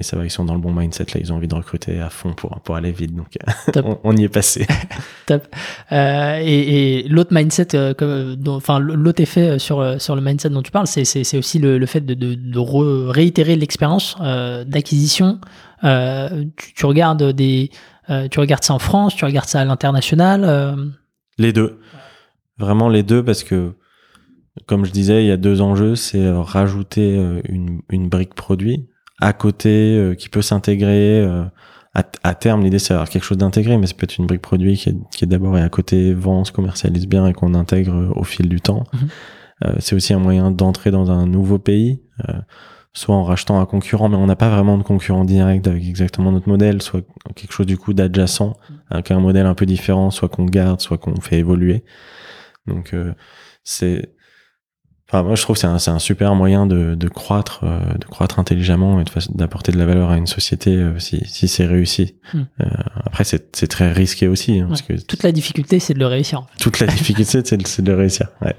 et 0.00 0.04
ça 0.04 0.16
va, 0.16 0.24
ils 0.24 0.30
sont 0.30 0.44
dans 0.44 0.54
le 0.54 0.60
bon 0.60 0.72
mindset 0.72 1.06
là, 1.12 1.20
ils 1.20 1.32
ont 1.32 1.36
envie 1.36 1.48
de 1.48 1.54
recruter 1.56 1.98
à 2.00 2.08
fond 2.08 2.32
pour 2.32 2.60
pour 2.60 2.76
aller 2.76 2.92
vite, 2.92 3.16
donc 3.16 3.36
euh, 3.76 3.82
on, 3.84 3.98
on 4.04 4.16
y 4.16 4.22
est 4.22 4.28
passé. 4.28 4.64
Top. 5.26 5.42
Euh, 5.90 6.38
et 6.40 7.00
et 7.00 7.08
l'autre 7.08 7.34
mindset, 7.34 7.74
euh, 7.74 8.36
dont- 8.36 8.54
enfin 8.54 8.78
l'autre 8.78 9.20
effet 9.20 9.58
sur 9.58 10.00
sur 10.00 10.14
le 10.14 10.20
mindset 10.22 10.50
dont 10.50 10.62
tu 10.62 10.70
parles, 10.70 10.86
c'est 10.86 11.36
aussi 11.36 11.58
le, 11.58 11.78
le 11.78 11.86
fait 11.86 12.00
de 12.02 12.14
de, 12.14 12.34
de 12.34 12.58
re- 12.60 13.08
réitérer 13.08 13.56
l'expérience 13.56 14.16
euh, 14.20 14.62
d'acquisition. 14.62 15.40
Tu, 15.82 16.74
tu 16.76 16.86
regardes 16.86 17.32
des, 17.32 17.70
tu 18.30 18.38
regardes 18.40 18.62
ça 18.64 18.74
en 18.74 18.78
France, 18.78 19.16
tu 19.16 19.24
regardes 19.24 19.48
ça 19.48 19.60
à 19.60 19.64
l'international. 19.64 20.90
Les 21.38 21.52
deux. 21.52 21.78
Vraiment 22.58 22.88
les 22.88 23.02
deux 23.02 23.24
parce 23.24 23.44
que, 23.44 23.72
comme 24.66 24.84
je 24.84 24.90
disais, 24.90 25.24
il 25.24 25.28
y 25.28 25.32
a 25.32 25.36
deux 25.36 25.60
enjeux. 25.60 25.94
C'est 25.94 26.24
euh, 26.24 26.40
rajouter 26.40 27.16
euh, 27.16 27.40
une, 27.48 27.82
une 27.90 28.08
brique 28.08 28.34
produit 28.34 28.88
à 29.20 29.32
côté 29.32 29.96
euh, 29.96 30.14
qui 30.14 30.28
peut 30.28 30.42
s'intégrer. 30.42 31.24
à, 31.94 32.04
à 32.22 32.34
terme, 32.34 32.62
l'idée 32.62 32.78
c'est 32.78 32.94
d'avoir 32.94 33.08
quelque 33.08 33.24
chose 33.24 33.38
d'intégré, 33.38 33.78
mais 33.78 33.86
ça 33.86 33.94
peut 33.94 34.04
être 34.04 34.18
une 34.18 34.26
brique 34.26 34.42
produit 34.42 34.76
qui 34.76 34.90
est, 34.90 34.96
qui 35.12 35.24
est 35.24 35.28
d'abord 35.28 35.58
et 35.58 35.62
à 35.62 35.68
côté 35.68 36.14
vend, 36.14 36.44
se 36.44 36.52
commercialise 36.52 37.08
bien 37.08 37.26
et 37.26 37.32
qu'on 37.32 37.54
intègre 37.54 38.12
au 38.14 38.24
fil 38.24 38.48
du 38.48 38.60
temps. 38.60 38.84
Mhm. 38.92 39.08
Euh, 39.64 39.74
c'est 39.78 39.94
aussi 39.94 40.14
un 40.14 40.18
moyen 40.18 40.50
d'entrer 40.50 40.90
dans 40.90 41.10
un 41.10 41.26
nouveau 41.26 41.58
pays, 41.58 42.00
euh, 42.28 42.34
soit 42.92 43.14
en 43.14 43.24
rachetant 43.24 43.60
un 43.60 43.66
concurrent, 43.66 44.08
mais 44.08 44.16
on 44.16 44.26
n'a 44.26 44.36
pas 44.36 44.50
vraiment 44.50 44.78
de 44.78 44.82
concurrent 44.82 45.24
direct 45.24 45.66
avec 45.66 45.84
exactement 45.84 46.32
notre 46.32 46.48
modèle, 46.48 46.80
soit 46.82 47.02
quelque 47.34 47.52
chose 47.52 47.66
du 47.66 47.76
coup 47.76 47.92
d'adjacent, 47.92 48.56
avec 48.90 49.10
un 49.10 49.20
modèle 49.20 49.46
un 49.46 49.54
peu 49.54 49.66
différent, 49.66 50.10
soit 50.10 50.28
qu'on 50.28 50.44
garde, 50.44 50.80
soit 50.80 50.98
qu'on 50.98 51.20
fait 51.20 51.38
évoluer. 51.38 51.84
Donc 52.68 52.94
euh, 52.94 53.12
c'est, 53.64 54.14
enfin 55.08 55.22
moi 55.22 55.34
je 55.34 55.42
trouve 55.42 55.56
que 55.56 55.60
c'est 55.60 55.66
un, 55.66 55.78
c'est 55.78 55.90
un 55.90 55.98
super 55.98 56.34
moyen 56.34 56.66
de, 56.66 56.94
de 56.94 57.08
croître, 57.08 57.60
euh, 57.64 57.94
de 57.94 58.04
croître 58.04 58.38
intelligemment 58.38 59.00
et 59.00 59.04
de 59.04 59.10
d'apporter 59.34 59.72
de 59.72 59.78
la 59.78 59.86
valeur 59.86 60.10
à 60.10 60.16
une 60.16 60.26
société 60.26 60.76
euh, 60.76 60.98
si, 60.98 61.22
si 61.26 61.48
c'est 61.48 61.66
réussi. 61.66 62.16
Hmm. 62.32 62.42
Euh, 62.60 62.66
après 63.04 63.24
c'est, 63.24 63.56
c'est 63.56 63.68
très 63.68 63.92
risqué 63.92 64.28
aussi 64.28 64.60
hein, 64.60 64.66
parce 64.68 64.82
que 64.82 64.94
toute 64.94 65.22
la 65.22 65.32
difficulté, 65.32 65.80
c'est 65.80 65.94
de 65.94 65.98
le 65.98 66.06
réussir. 66.06 66.40
en 66.40 66.46
fait. 66.46 66.58
toute 66.62 66.80
la 66.80 66.86
difficulté 66.98 67.42
c'est 67.44 67.56
de, 67.56 67.66
c'est 67.66 67.82
de 67.82 67.90
le 67.92 67.98
réussir. 67.98 68.28
Ouais. 68.42 68.56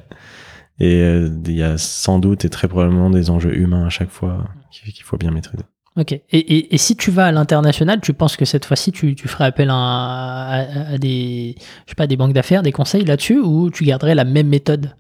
Et 0.80 1.02
euh, 1.02 1.30
il 1.46 1.56
y 1.56 1.64
a 1.64 1.78
sans 1.78 2.20
doute 2.20 2.46
et 2.46 2.50
très 2.50 2.68
probablement 2.68 3.10
des 3.10 3.30
enjeux 3.30 3.56
humains 3.56 3.86
à 3.86 3.90
chaque 3.90 4.10
fois 4.10 4.46
qu'il 4.72 4.94
qu'il 4.94 5.04
faut 5.04 5.18
bien 5.18 5.32
maîtriser. 5.32 5.64
Ok. 6.00 6.14
Et, 6.14 6.24
et, 6.32 6.74
et 6.74 6.78
si 6.78 6.96
tu 6.96 7.12
vas 7.12 7.26
à 7.26 7.32
l'international, 7.32 8.00
tu 8.02 8.14
penses 8.14 8.38
que 8.38 8.46
cette 8.46 8.64
fois-ci, 8.66 8.92
tu, 8.92 9.16
tu 9.16 9.28
ferais 9.28 9.46
appel 9.46 9.70
à, 9.70 9.76
à, 9.76 10.94
à 10.94 10.98
des, 10.98 11.56
je 11.86 11.92
sais 11.92 11.96
pas, 11.96 12.08
des 12.08 12.16
banques 12.16 12.34
d'affaires, 12.34 12.64
des 12.64 12.72
conseils 12.72 13.04
là-dessus, 13.06 13.40
ou 13.40 13.70
tu 13.70 13.84
garderais 13.84 14.16
la 14.16 14.24
même 14.24 14.48
méthode? 14.48 14.96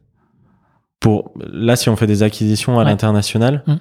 Pour 0.99 1.31
là, 1.51 1.75
si 1.77 1.87
on 1.89 1.95
fait 1.95 2.07
des 2.07 2.23
acquisitions 2.23 2.75
à 2.79 2.83
Ouais. 2.83 2.89
l'international, 2.89 3.63
Mm. 3.65 3.73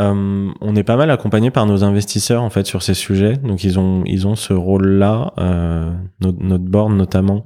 euh, 0.00 0.50
on 0.60 0.74
est 0.76 0.82
pas 0.82 0.96
mal 0.96 1.10
accompagné 1.10 1.50
par 1.52 1.66
nos 1.66 1.84
investisseurs 1.84 2.42
en 2.42 2.50
fait 2.50 2.66
sur 2.66 2.82
ces 2.82 2.94
sujets. 2.94 3.36
Donc 3.36 3.62
ils 3.62 3.78
ont 3.78 4.02
ils 4.06 4.26
ont 4.26 4.34
ce 4.34 4.52
rôle-là. 4.52 5.32
Euh, 5.38 5.92
notre, 6.20 6.42
notre 6.42 6.64
board 6.64 6.92
notamment 6.92 7.44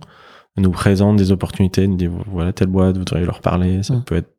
nous 0.56 0.70
présente 0.70 1.16
des 1.16 1.32
opportunités, 1.32 1.86
nous 1.88 1.96
dit 1.96 2.08
voilà 2.30 2.52
telle 2.52 2.68
boîte, 2.68 2.96
vous 2.96 3.04
devriez 3.04 3.26
leur 3.26 3.40
parler. 3.40 3.82
Ça 3.82 3.94
Mm. 3.96 4.04
peut 4.04 4.16
être 4.16 4.33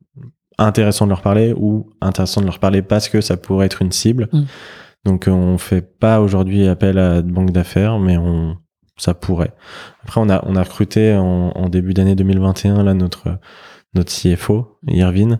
intéressant 0.57 1.05
de 1.05 1.09
leur 1.09 1.21
parler 1.21 1.53
ou 1.55 1.89
intéressant 2.01 2.41
de 2.41 2.45
leur 2.45 2.59
parler 2.59 2.81
parce 2.81 3.09
que 3.09 3.21
ça 3.21 3.37
pourrait 3.37 3.65
être 3.65 3.81
une 3.81 3.91
cible. 3.91 4.29
Mm. 4.31 4.43
Donc 5.05 5.27
euh, 5.27 5.31
on 5.31 5.57
fait 5.57 5.81
pas 5.81 6.19
aujourd'hui 6.21 6.67
appel 6.67 6.97
à 6.97 7.21
de 7.21 7.31
banque 7.31 7.51
d'affaires, 7.51 7.99
mais 7.99 8.17
on 8.17 8.57
ça 8.97 9.13
pourrait. 9.13 9.53
Après 10.03 10.21
on 10.21 10.29
a 10.29 10.43
on 10.45 10.55
a 10.55 10.63
recruté 10.63 11.13
en, 11.15 11.51
en 11.53 11.69
début 11.69 11.93
d'année 11.93 12.15
2021 12.15 12.83
là 12.83 12.93
notre 12.93 13.39
notre 13.93 14.11
CFO 14.11 14.79
Irvine 14.87 15.39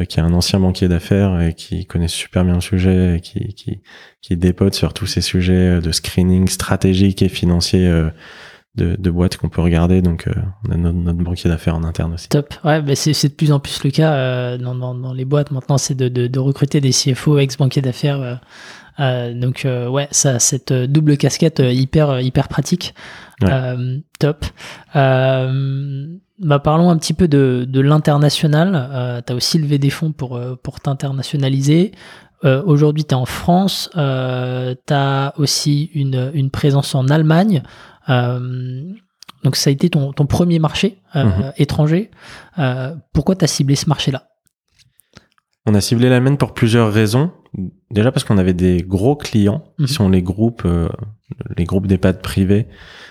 euh, 0.00 0.04
qui 0.04 0.18
est 0.18 0.22
un 0.22 0.32
ancien 0.32 0.60
banquier 0.60 0.88
d'affaires 0.88 1.40
et 1.40 1.54
qui 1.54 1.86
connaît 1.86 2.08
super 2.08 2.44
bien 2.44 2.54
le 2.54 2.60
sujet 2.60 3.16
et 3.16 3.20
qui 3.20 3.54
qui 3.54 3.82
qui 4.20 4.36
dépote 4.36 4.74
sur 4.74 4.94
tous 4.94 5.06
ces 5.06 5.20
sujets 5.20 5.80
de 5.80 5.92
screening 5.92 6.48
stratégique 6.48 7.22
et 7.22 7.28
financier 7.28 7.86
euh, 7.88 8.10
de, 8.74 8.96
de 8.98 9.10
boîtes 9.10 9.36
qu'on 9.36 9.48
peut 9.48 9.60
regarder. 9.62 10.02
Donc 10.02 10.26
euh, 10.28 10.32
on 10.66 10.72
a 10.72 10.76
notre, 10.76 10.96
notre 10.98 11.18
banquier 11.18 11.50
d'affaires 11.50 11.76
en 11.76 11.84
interne 11.84 12.14
aussi. 12.14 12.28
Top. 12.28 12.54
Ouais, 12.64 12.80
bah 12.82 12.94
c'est 12.96 13.28
de 13.28 13.34
plus 13.34 13.52
en 13.52 13.60
plus 13.60 13.82
le 13.84 13.90
cas 13.90 14.12
euh, 14.12 14.58
dans, 14.58 14.74
dans, 14.74 14.94
dans 14.94 15.12
les 15.12 15.24
boîtes 15.24 15.50
maintenant, 15.50 15.78
c'est 15.78 15.94
de, 15.94 16.08
de, 16.08 16.26
de 16.26 16.38
recruter 16.38 16.80
des 16.80 16.90
CFO, 16.90 17.38
ex-banquiers 17.38 17.82
d'affaires. 17.82 18.40
euh, 19.00 19.34
donc 19.34 19.66
ouais, 19.66 20.08
ça, 20.10 20.38
cette 20.38 20.72
double 20.72 21.16
casquette 21.16 21.62
hyper 21.64 22.20
hyper 22.20 22.48
pratique. 22.48 22.94
Ouais. 23.42 24.02
Top. 24.18 24.44
Bah 24.94 26.58
parlons 26.58 26.90
un 26.90 26.96
petit 26.96 27.14
peu 27.14 27.28
de, 27.28 27.64
de 27.68 27.80
l'international. 27.80 29.22
Tu 29.26 29.32
as 29.32 29.36
aussi 29.36 29.58
levé 29.58 29.78
des 29.78 29.90
fonds 29.90 30.12
pour, 30.12 30.40
pour 30.62 30.80
t'internationaliser. 30.80 31.92
Euh, 32.44 32.62
Aujourd'hui, 32.64 33.04
tu 33.04 33.10
es 33.10 33.14
en 33.14 33.24
France. 33.26 33.90
Euh, 33.96 34.74
tu 34.86 34.92
as 34.92 35.32
aussi 35.36 35.90
une, 35.94 36.30
une 36.34 36.50
présence 36.50 36.94
en 36.94 37.06
Allemagne. 37.08 37.62
Euh, 38.08 38.82
donc 39.44 39.56
ça 39.56 39.70
a 39.70 39.72
été 39.72 39.90
ton, 39.90 40.12
ton 40.12 40.26
premier 40.26 40.58
marché 40.58 40.98
euh, 41.16 41.24
Mhm. 41.24 41.52
étranger. 41.56 42.10
Euh, 42.58 42.94
pourquoi 43.12 43.34
tu 43.36 43.44
as 43.44 43.48
ciblé 43.48 43.74
ce 43.76 43.88
marché-là? 43.88 44.28
On 45.66 45.74
a 45.74 45.80
ciblé 45.80 46.08
l'Allemagne 46.08 46.36
pour 46.36 46.54
plusieurs 46.54 46.92
raisons. 46.92 47.30
Déjà 47.90 48.10
parce 48.10 48.24
qu'on 48.24 48.38
avait 48.38 48.54
des 48.54 48.78
gros 48.82 49.14
clients 49.14 49.62
Mhm. 49.78 49.86
qui 49.86 49.92
sont 49.92 50.08
les 50.08 50.22
groupes, 50.22 50.62
euh, 50.64 50.88
les 51.56 51.64
groupes 51.64 51.86
d'EHPAD 51.86 52.20
privés, 52.22 52.66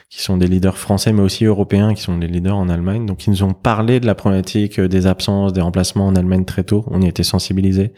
qui 0.10 0.22
sont 0.22 0.36
des 0.38 0.48
leaders 0.48 0.78
français 0.78 1.14
mais 1.14 1.22
aussi 1.22 1.46
européens, 1.46 1.94
qui 1.94 2.02
sont 2.02 2.18
les 2.18 2.28
leaders 2.28 2.58
en 2.58 2.68
Allemagne. 2.70 3.06
Donc 3.06 3.26
ils 3.26 3.30
nous 3.30 3.44
ont 3.44 3.54
parlé 3.54 4.00
de 4.00 4.06
la 4.06 4.16
problématique 4.16 4.80
des 4.82 5.08
absences, 5.08 5.54
des 5.54 5.62
remplacements 5.62 6.08
en 6.08 6.16
Allemagne 6.16 6.44
très 6.46 6.64
tôt. 6.64 6.86
On 6.92 7.02
y 7.02 7.08
était 7.08 7.24
sensibilisés. 7.24 7.94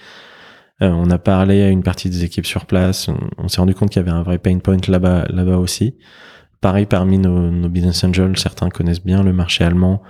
Euh, 0.82 0.89
on 0.89 1.10
a 1.12 1.18
parlé 1.18 1.62
à 1.64 1.70
une 1.70 1.84
partie 1.84 2.10
des 2.10 2.24
équipes 2.24 2.46
sur 2.46 2.66
place. 2.66 3.08
On, 3.08 3.18
on 3.38 3.48
s'est 3.48 3.62
rendu 3.62 3.74
compte 3.74 3.89
qu'il 3.91 4.02
y 4.02 4.06
avait 4.06 4.12
un 4.16 4.24
vrai 4.24 4.38
pain 4.38 4.58
point 4.60 4.78
là-bas, 4.88 5.26
là-bas 5.30 5.58
aussi. 5.58 5.96
Pareil, 6.64 6.86
parmi 6.86 7.18
nos, 7.18 7.51
nos 7.51 7.68
business 7.68 8.05
angels, 8.05 8.38
certains 8.38 8.70
connaissent 8.70 9.03
bien 9.03 9.22
le 9.22 9.34
marché 9.34 9.66
allemand 9.66 10.01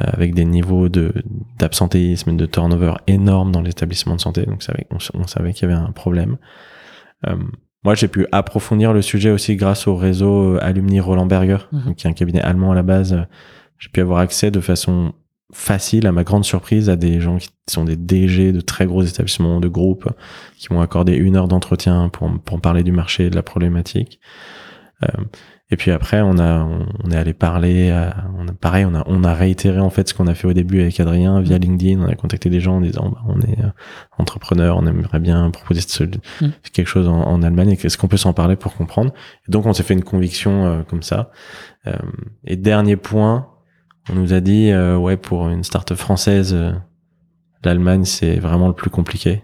euh, 0.00 0.04
avec 0.12 0.34
des 0.34 0.44
niveaux 0.44 0.88
de 0.88 1.12
d'absentéisme 1.58 2.30
et 2.30 2.36
de 2.36 2.46
turnover 2.46 2.92
énormes 3.08 3.50
dans 3.50 3.60
l'établissement 3.60 4.14
de 4.14 4.20
santé. 4.20 4.46
Donc, 4.46 4.64
on, 4.92 4.98
on 5.14 5.26
savait 5.26 5.52
qu'il 5.52 5.68
y 5.68 5.72
avait 5.72 5.80
un 5.80 5.90
problème. 5.90 6.36
Euh, 7.26 7.34
moi, 7.82 7.96
j'ai 7.96 8.06
pu 8.06 8.28
approfondir 8.30 8.92
le 8.92 9.02
sujet 9.02 9.30
aussi 9.30 9.56
grâce 9.56 9.88
au 9.88 9.96
réseau 9.96 10.54
euh, 10.54 10.58
Alumni 10.62 11.00
Roland 11.00 11.26
Berger, 11.26 11.58
Mhm. 11.72 11.82
donc, 11.86 11.96
qui 11.96 12.06
est 12.06 12.10
un 12.10 12.12
cabinet 12.14 12.40
allemand 12.40 12.70
à 12.70 12.76
la 12.76 12.84
base. 12.84 13.26
J'ai 13.78 13.88
pu 13.88 14.00
avoir 14.00 14.20
accès 14.20 14.52
de 14.52 14.60
façon 14.60 15.12
facile, 15.52 16.06
à 16.06 16.12
ma 16.12 16.22
grande 16.22 16.44
surprise, 16.44 16.88
à 16.88 16.94
des 16.94 17.20
gens 17.20 17.38
qui 17.38 17.48
sont 17.68 17.82
des 17.82 17.96
DG 17.96 18.52
de 18.52 18.60
très 18.60 18.86
gros 18.86 19.02
établissements, 19.02 19.58
de 19.58 19.66
groupes, 19.66 20.08
qui 20.56 20.72
m'ont 20.72 20.82
accordé 20.82 21.14
une 21.14 21.34
heure 21.34 21.48
d'entretien 21.48 22.10
pour, 22.10 22.30
pour 22.44 22.60
parler 22.60 22.84
du 22.84 22.92
marché 22.92 23.26
et 23.26 23.30
de 23.30 23.34
la 23.34 23.42
problématique. 23.42 24.20
Euh, 25.02 25.24
et 25.70 25.76
puis 25.76 25.90
après, 25.90 26.20
on 26.20 26.38
a, 26.38 26.64
on, 26.64 26.86
on 27.04 27.10
est 27.10 27.16
allé 27.16 27.32
parler, 27.32 27.90
à- 27.90 28.24
on 28.38 28.48
a, 28.48 28.52
pareil, 28.52 28.84
on 28.84 28.94
a, 28.94 29.02
on 29.06 29.22
a 29.24 29.32
réitéré 29.34 29.78
en 29.80 29.90
fait 29.90 30.08
ce 30.08 30.14
qu'on 30.14 30.26
a 30.26 30.34
fait 30.34 30.46
au 30.48 30.52
début 30.52 30.80
avec 30.80 30.98
Adrien 31.00 31.40
via 31.40 31.58
LinkedIn. 31.58 32.00
On 32.00 32.08
a 32.08 32.14
contacté 32.14 32.50
des 32.50 32.60
gens 32.60 32.76
en 32.76 32.80
disant, 32.80 33.08
bah, 33.10 33.20
on 33.28 33.40
est 33.40 33.60
euh, 33.60 33.68
entrepreneur, 34.18 34.76
on 34.76 34.86
aimerait 34.86 35.20
bien 35.20 35.50
proposer 35.50 35.80
ce- 35.82 36.04
Mm. 36.40 36.48
quelque 36.72 36.88
chose 36.88 37.08
en, 37.08 37.20
en 37.22 37.42
Allemagne. 37.42 37.76
Est-ce 37.82 37.96
qu'on 37.98 38.08
peut 38.08 38.16
s'en 38.16 38.32
parler 38.32 38.56
pour 38.56 38.74
comprendre? 38.74 39.12
Et 39.48 39.52
donc, 39.52 39.66
on 39.66 39.72
s'est 39.72 39.82
fait 39.82 39.94
une 39.94 40.04
conviction 40.04 40.66
euh, 40.66 40.82
comme 40.82 41.02
ça. 41.02 41.30
Euh, 41.86 41.92
et 42.44 42.56
dernier 42.56 42.96
point, 42.96 43.46
on 44.10 44.14
nous 44.14 44.32
a 44.32 44.40
dit, 44.40 44.70
euh, 44.70 44.96
ouais, 44.96 45.16
pour 45.16 45.48
une 45.50 45.62
start-up 45.62 45.96
française, 45.98 46.52
euh, 46.54 46.72
l'Allemagne 47.64 48.04
c'est 48.04 48.36
vraiment 48.38 48.68
le 48.68 48.74
plus 48.74 48.90
compliqué. 48.90 49.30
Et 49.30 49.42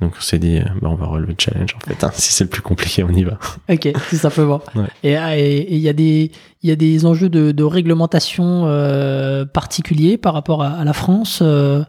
donc 0.00 0.12
on 0.18 0.20
s'est 0.20 0.38
dit, 0.38 0.58
euh, 0.58 0.64
bah, 0.82 0.88
on 0.90 0.94
va 0.94 1.06
relever 1.06 1.32
le 1.32 1.36
challenge 1.38 1.74
en 1.74 1.80
fait. 1.80 2.04
hein. 2.04 2.10
Si 2.12 2.32
c'est 2.32 2.44
le 2.44 2.50
plus 2.50 2.62
compliqué, 2.62 3.02
on 3.02 3.08
y 3.10 3.24
va. 3.24 3.38
Ok, 3.70 3.88
tout 4.10 4.16
simplement. 4.16 4.60
Ouais. 4.74 4.86
Et 5.02 5.16
ah, 5.16 5.38
et- 5.38 5.66
il 5.70 5.78
y, 5.78 5.88
a 5.88 5.92
des- 5.92 6.30
y 6.62 6.70
a 6.70 6.76
des 6.76 7.06
enjeux 7.06 7.28
de, 7.28 7.52
de 7.52 7.64
réglementation 7.64 8.66
euh, 8.66 9.44
particuliers 9.46 10.18
par 10.18 10.34
rapport 10.34 10.62
à, 10.62 10.68
à 10.70 10.84
la 10.84 10.92
France 10.92 11.40
euh, 11.42 11.82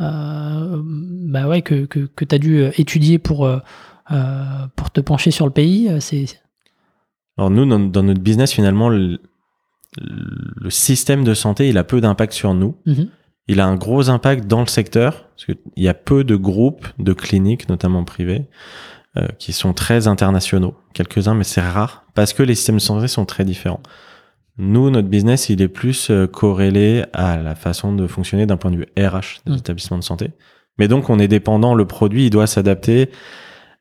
euh, 0.00 0.80
bah 0.84 1.46
ouais, 1.46 1.62
que, 1.62 1.84
que, 1.86 2.00
que 2.00 2.24
tu 2.24 2.34
as 2.34 2.38
dû 2.38 2.64
étudier 2.78 3.18
pour, 3.18 3.48
pour 4.76 4.90
te 4.90 5.00
pencher 5.00 5.30
sur 5.30 5.46
le 5.46 5.52
pays. 5.52 5.88
C'est, 6.00 6.24
Alors 7.38 7.50
nous, 7.50 7.64
dans, 7.66 7.78
dans 7.78 8.02
notre 8.02 8.20
business, 8.20 8.52
finalement, 8.52 8.88
le, 8.88 9.20
le 10.00 10.70
système 10.70 11.22
de 11.24 11.34
santé, 11.34 11.68
il 11.68 11.78
a 11.78 11.84
peu 11.84 12.00
d'impact 12.00 12.32
sur 12.32 12.54
nous. 12.54 12.74
Mhm. 12.86 13.08
Il 13.48 13.60
a 13.60 13.66
un 13.66 13.74
gros 13.74 14.08
impact 14.08 14.46
dans 14.46 14.60
le 14.60 14.66
secteur, 14.66 15.28
parce 15.30 15.46
qu'il 15.46 15.56
y 15.76 15.88
a 15.88 15.94
peu 15.94 16.24
de 16.24 16.36
groupes, 16.36 16.86
de 16.98 17.12
cliniques, 17.12 17.68
notamment 17.68 18.04
privés, 18.04 18.46
euh, 19.16 19.26
qui 19.38 19.52
sont 19.52 19.72
très 19.74 20.06
internationaux. 20.08 20.74
Quelques-uns, 20.94 21.34
mais 21.34 21.44
c'est 21.44 21.60
rare, 21.60 22.04
parce 22.14 22.32
que 22.32 22.42
les 22.42 22.54
systèmes 22.54 22.76
de 22.76 22.80
santé 22.80 23.08
sont 23.08 23.24
très 23.24 23.44
différents. 23.44 23.82
Nous, 24.58 24.90
notre 24.90 25.08
business, 25.08 25.48
il 25.48 25.60
est 25.62 25.68
plus 25.68 26.10
euh, 26.10 26.26
corrélé 26.26 27.04
à 27.12 27.36
la 27.38 27.54
façon 27.54 27.94
de 27.94 28.06
fonctionner 28.06 28.46
d'un 28.46 28.56
point 28.56 28.70
de 28.70 28.76
vue 28.76 28.86
RH 28.98 29.40
des 29.46 29.52
Mm. 29.52 29.56
établissements 29.56 29.98
de 29.98 30.04
santé. 30.04 30.30
Mais 30.78 30.88
donc, 30.88 31.10
on 31.10 31.18
est 31.18 31.28
dépendant, 31.28 31.74
le 31.74 31.86
produit, 31.86 32.26
il 32.26 32.30
doit 32.30 32.46
s'adapter 32.46 33.10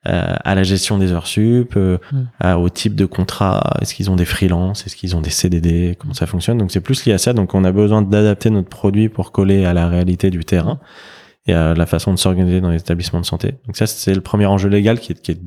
à 0.03 0.55
la 0.55 0.63
gestion 0.63 0.97
des 0.97 1.11
heures 1.11 1.27
sup, 1.27 1.73
euh, 1.77 1.97
Mm. 2.11 2.17
à- 2.39 2.57
au 2.59 2.69
type 2.69 2.95
de 2.95 3.05
contrat. 3.05 3.77
Est-ce 3.81 3.93
qu'ils 3.93 4.09
ont 4.09 4.15
des 4.15 4.25
freelances? 4.25 4.85
Est-ce 4.87 4.95
qu'ils 4.95 5.15
ont 5.15 5.21
des 5.21 5.29
CDD 5.29 5.95
Comment 5.99 6.13
ça 6.15 6.25
fonctionne? 6.25 6.57
Donc, 6.57 6.71
c'est 6.71 6.81
plus 6.81 7.05
lié 7.05 7.13
à 7.13 7.17
ça. 7.19 7.33
Donc, 7.33 7.53
on 7.53 7.63
a 7.63 7.71
besoin 7.71 8.01
d'adapter 8.01 8.49
notre 8.49 8.69
produit 8.69 9.09
pour 9.09 9.31
coller 9.31 9.63
à 9.65 9.73
la 9.73 9.87
réalité 9.87 10.29
du 10.31 10.43
terrain 10.43 10.79
et 11.45 11.53
à 11.53 11.73
la 11.75 11.85
façon 11.85 12.13
de 12.13 12.17
s'organiser 12.19 12.61
dans 12.61 12.69
les 12.71 12.79
établissements 12.79 13.19
de 13.21 13.25
santé. 13.25 13.55
Donc, 13.67 13.77
ça, 13.77 13.85
c'est 13.85 14.13
le 14.15 14.21
premier 14.21 14.45
enjeu 14.47 14.69
légal 14.69 14.99
qui 14.99 15.11
est, 15.11 15.21
qui 15.21 15.31
est 15.33 15.41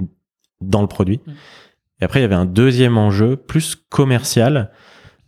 dans 0.61 0.83
le 0.83 0.89
produit. 0.89 1.21
Mm. 1.27 1.31
Et 2.01 2.05
après, 2.05 2.21
il 2.21 2.23
y 2.23 2.27
avait 2.27 2.35
un 2.35 2.47
deuxième 2.47 2.97
enjeu 2.99 3.37
plus 3.37 3.77
commercial 3.89 4.71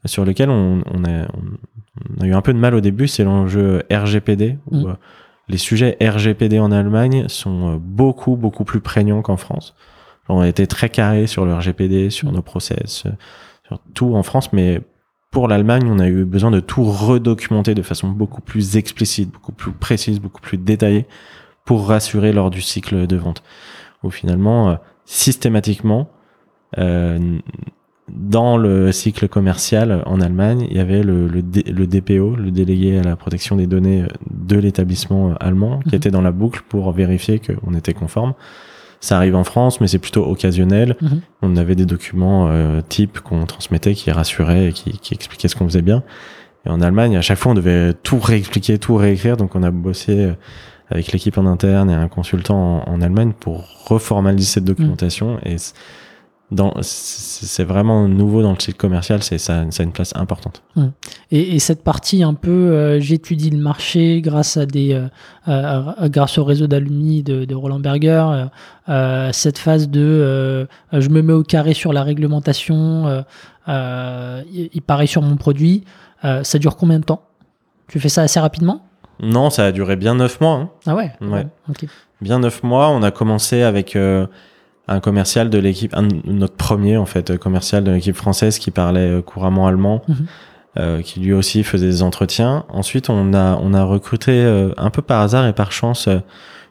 sur 0.04 0.24
lequel 0.24 0.50
on, 0.50 0.82
on, 0.86 1.04
a, 1.04 1.26
on 2.18 2.22
a 2.22 2.26
eu 2.26 2.32
un 2.34 2.42
peu 2.42 2.52
de 2.52 2.58
mal 2.58 2.74
au 2.76 2.80
début, 2.80 3.08
c'est 3.08 3.24
l'enjeu 3.24 3.82
RGPD, 3.90 4.58
où 4.70 4.76
Mm. 4.86 4.96
Les 5.48 5.58
sujets 5.58 5.96
RGPD 6.00 6.58
en 6.58 6.72
Allemagne 6.72 7.28
sont 7.28 7.74
euh, 7.74 7.76
beaucoup, 7.78 8.36
beaucoup 8.36 8.64
plus 8.64 8.80
prégnants 8.80 9.22
qu'en 9.22 9.36
France. 9.36 9.74
On 10.28 10.40
a 10.40 10.48
été 10.48 10.66
très 10.66 10.88
carré 10.88 11.26
sur 11.26 11.44
le 11.44 11.54
RGPD, 11.54 12.10
sur 12.10 12.32
nos 12.32 12.42
process, 12.42 13.04
euh, 13.06 13.10
sur 13.66 13.80
tout 13.94 14.14
en 14.14 14.22
France, 14.22 14.52
mais 14.52 14.80
pour 15.30 15.48
l'Allemagne, 15.48 15.86
on 15.86 15.98
a 15.98 16.08
eu 16.08 16.24
besoin 16.24 16.50
de 16.50 16.60
tout 16.60 16.84
redocumenter 16.84 17.74
de 17.74 17.82
façon 17.82 18.08
beaucoup 18.08 18.40
plus 18.40 18.76
explicite, 18.76 19.30
beaucoup 19.30 19.52
plus 19.52 19.72
précise, 19.72 20.20
beaucoup 20.20 20.40
plus 20.40 20.56
détaillée 20.56 21.06
pour 21.64 21.86
rassurer 21.88 22.32
lors 22.32 22.50
du 22.50 22.62
cycle 22.62 23.06
de 23.06 23.16
vente. 23.16 23.42
Où 24.02 24.10
finalement, 24.10 24.70
euh, 24.70 24.76
systématiquement, 25.04 26.08
euh, 26.78 27.38
dans 28.08 28.56
le 28.56 28.92
cycle 28.92 29.26
commercial 29.28 30.02
en 30.06 30.20
Allemagne, 30.20 30.66
il 30.70 30.76
y 30.76 30.80
avait 30.80 31.02
le, 31.02 31.26
le, 31.26 31.42
D- 31.42 31.64
le 31.66 31.86
DPO, 31.86 32.36
le 32.36 32.50
délégué 32.52 32.98
à 32.98 33.02
la 33.02 33.16
protection 33.16 33.56
des 33.56 33.66
données 33.66 34.04
de 34.30 34.56
l'établissement 34.56 35.34
allemand, 35.40 35.80
qui 35.80 35.88
Mhm. 35.90 35.94
était 35.96 36.10
dans 36.10 36.22
la 36.22 36.30
boucle 36.30 36.62
pour 36.68 36.90
vérifier 36.92 37.40
qu'on 37.40 37.74
était 37.74 37.94
conforme. 37.94 38.34
Ça 39.00 39.16
arrive 39.16 39.34
en 39.36 39.44
France, 39.44 39.80
mais 39.80 39.88
c'est 39.88 39.98
plutôt 39.98 40.24
occasionnel. 40.24 40.96
Mhm. 41.02 41.20
On 41.42 41.56
avait 41.56 41.74
des 41.74 41.84
documents 41.84 42.48
euh, 42.48 42.80
types 42.88 43.18
qu'on 43.20 43.44
transmettait 43.44 43.94
qui 43.94 44.10
rassuraient 44.12 44.68
et 44.68 44.72
qui, 44.72 44.92
qui 44.98 45.14
expliquaient 45.14 45.48
ce 45.48 45.56
qu'on 45.56 45.66
faisait 45.66 45.82
bien. 45.82 46.02
Et 46.64 46.68
en 46.70 46.80
Allemagne, 46.80 47.16
à 47.16 47.20
chaque 47.22 47.38
fois, 47.38 47.52
on 47.52 47.54
devait 47.56 47.92
tout 47.92 48.18
réexpliquer, 48.20 48.78
tout 48.78 48.94
réécrire. 48.96 49.36
Donc, 49.36 49.54
on 49.56 49.62
a 49.64 49.70
bossé 49.70 50.18
euh, 50.26 50.32
avec 50.90 51.12
l'équipe 51.12 51.36
en 51.38 51.46
interne 51.46 51.90
et 51.90 51.94
un 51.94 52.08
consultant 52.08 52.84
en, 52.86 52.92
en 52.94 53.02
Allemagne 53.02 53.32
pour 53.38 53.64
reformaliser 53.86 54.46
cette 54.46 54.64
documentation. 54.64 55.38
Et 55.44 55.56
c'est 56.82 57.64
vraiment 57.64 58.06
nouveau 58.06 58.40
dans 58.42 58.52
le 58.52 58.60
cycle 58.60 58.76
commercial, 58.78 59.22
c'est 59.22 59.38
ça, 59.38 59.64
ça 59.70 59.82
a 59.82 59.84
une 59.84 59.92
place 59.92 60.12
importante. 60.14 60.62
Et, 61.32 61.56
et 61.56 61.58
cette 61.58 61.82
partie 61.82 62.22
un 62.22 62.34
peu, 62.34 62.50
euh, 62.50 63.00
j'étudie 63.00 63.50
le 63.50 63.58
marché 63.58 64.20
grâce 64.20 64.56
à 64.56 64.64
des, 64.64 65.02
euh, 65.48 66.08
grâce 66.08 66.38
au 66.38 66.44
réseau 66.44 66.68
d'alumni 66.68 67.24
de, 67.24 67.44
de 67.44 67.54
Roland 67.54 67.80
Berger. 67.80 68.46
euh, 68.88 69.30
cette 69.32 69.58
phase 69.58 69.88
de, 69.88 70.68
je 70.92 71.08
me 71.08 71.20
mets 71.20 71.32
au 71.32 71.42
carré 71.42 71.74
sur 71.74 71.92
la 71.92 72.04
réglementation, 72.04 73.24
il, 73.66 74.70
il 74.72 74.82
paraît 74.82 75.08
sur 75.08 75.22
mon 75.22 75.36
produit. 75.36 75.84
ça 76.22 76.58
dure 76.58 76.76
combien 76.76 77.00
de 77.00 77.04
temps? 77.04 77.22
Tu 77.88 77.98
fais 78.00 78.08
ça 78.08 78.22
assez 78.22 78.38
rapidement? 78.40 78.82
Non, 79.20 79.50
ça 79.50 79.64
a 79.66 79.72
duré 79.72 79.96
bien 79.96 80.14
neuf 80.14 80.40
mois. 80.40 80.54
hein. 80.54 80.70
Ah 80.86 80.94
ouais? 80.94 81.10
Ouais. 81.22 81.46
Bien 82.20 82.38
neuf 82.38 82.62
mois. 82.62 82.88
On 82.90 83.02
a 83.02 83.10
commencé 83.10 83.62
avec 83.62 83.96
un 84.88 85.00
commercial 85.00 85.50
de 85.50 85.58
l'équipe, 85.58 85.94
notre 86.26 86.54
premier 86.54 86.96
en 86.96 87.06
fait 87.06 87.30
euh, 87.30 87.36
commercial 87.36 87.82
de 87.84 87.90
l'équipe 87.90 88.14
française 88.16 88.58
qui 88.58 88.70
parlait 88.70 89.10
euh, 89.10 89.22
couramment 89.22 89.66
allemand, 89.66 90.02
Mhm. 90.08 90.16
euh, 90.78 91.02
qui 91.02 91.20
lui 91.20 91.32
aussi 91.32 91.64
faisait 91.64 91.86
des 91.86 92.02
entretiens. 92.02 92.64
Ensuite, 92.68 93.10
on 93.10 93.34
a 93.34 93.58
on 93.62 93.74
a 93.74 93.82
recruté 93.84 94.32
euh, 94.32 94.70
un 94.76 94.90
peu 94.90 95.02
par 95.02 95.22
hasard 95.22 95.46
et 95.46 95.52
par 95.52 95.72
chance 95.72 96.06
euh, 96.08 96.18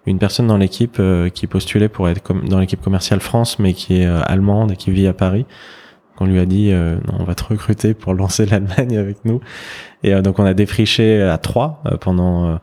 une 0.06 0.20
personne 0.20 0.46
dans 0.48 0.58
l'équipe 0.58 0.98
euh, 1.00 1.30
qui 1.30 1.48
postulait 1.48 1.90
pour 1.90 2.08
être 2.08 2.22
dans 2.48 2.60
l'équipe 2.60 2.82
commerciale 2.82 3.20
France, 3.20 3.58
mais 3.60 3.74
qui 3.74 4.02
est 4.02 4.06
euh, 4.06 4.22
allemande 4.24 4.72
et 4.72 4.76
qui 4.76 4.92
vit 4.92 5.08
à 5.08 5.14
Paris. 5.14 5.46
On 6.20 6.26
lui 6.26 6.40
a 6.40 6.46
dit 6.46 6.70
euh, 6.72 6.96
non, 7.08 7.16
on 7.20 7.24
va 7.26 7.36
te 7.36 7.44
recruter 7.44 7.94
pour 7.94 8.14
lancer 8.22 8.46
l'Allemagne 8.46 8.98
avec 8.98 9.18
nous. 9.26 9.42
Et 10.04 10.14
euh, 10.14 10.22
donc 10.22 10.40
on 10.40 10.46
a 10.46 10.54
défriché 10.54 11.22
à 11.22 11.38
trois 11.38 11.82
euh, 11.88 11.98
pendant 11.98 12.46
euh, 12.46 12.56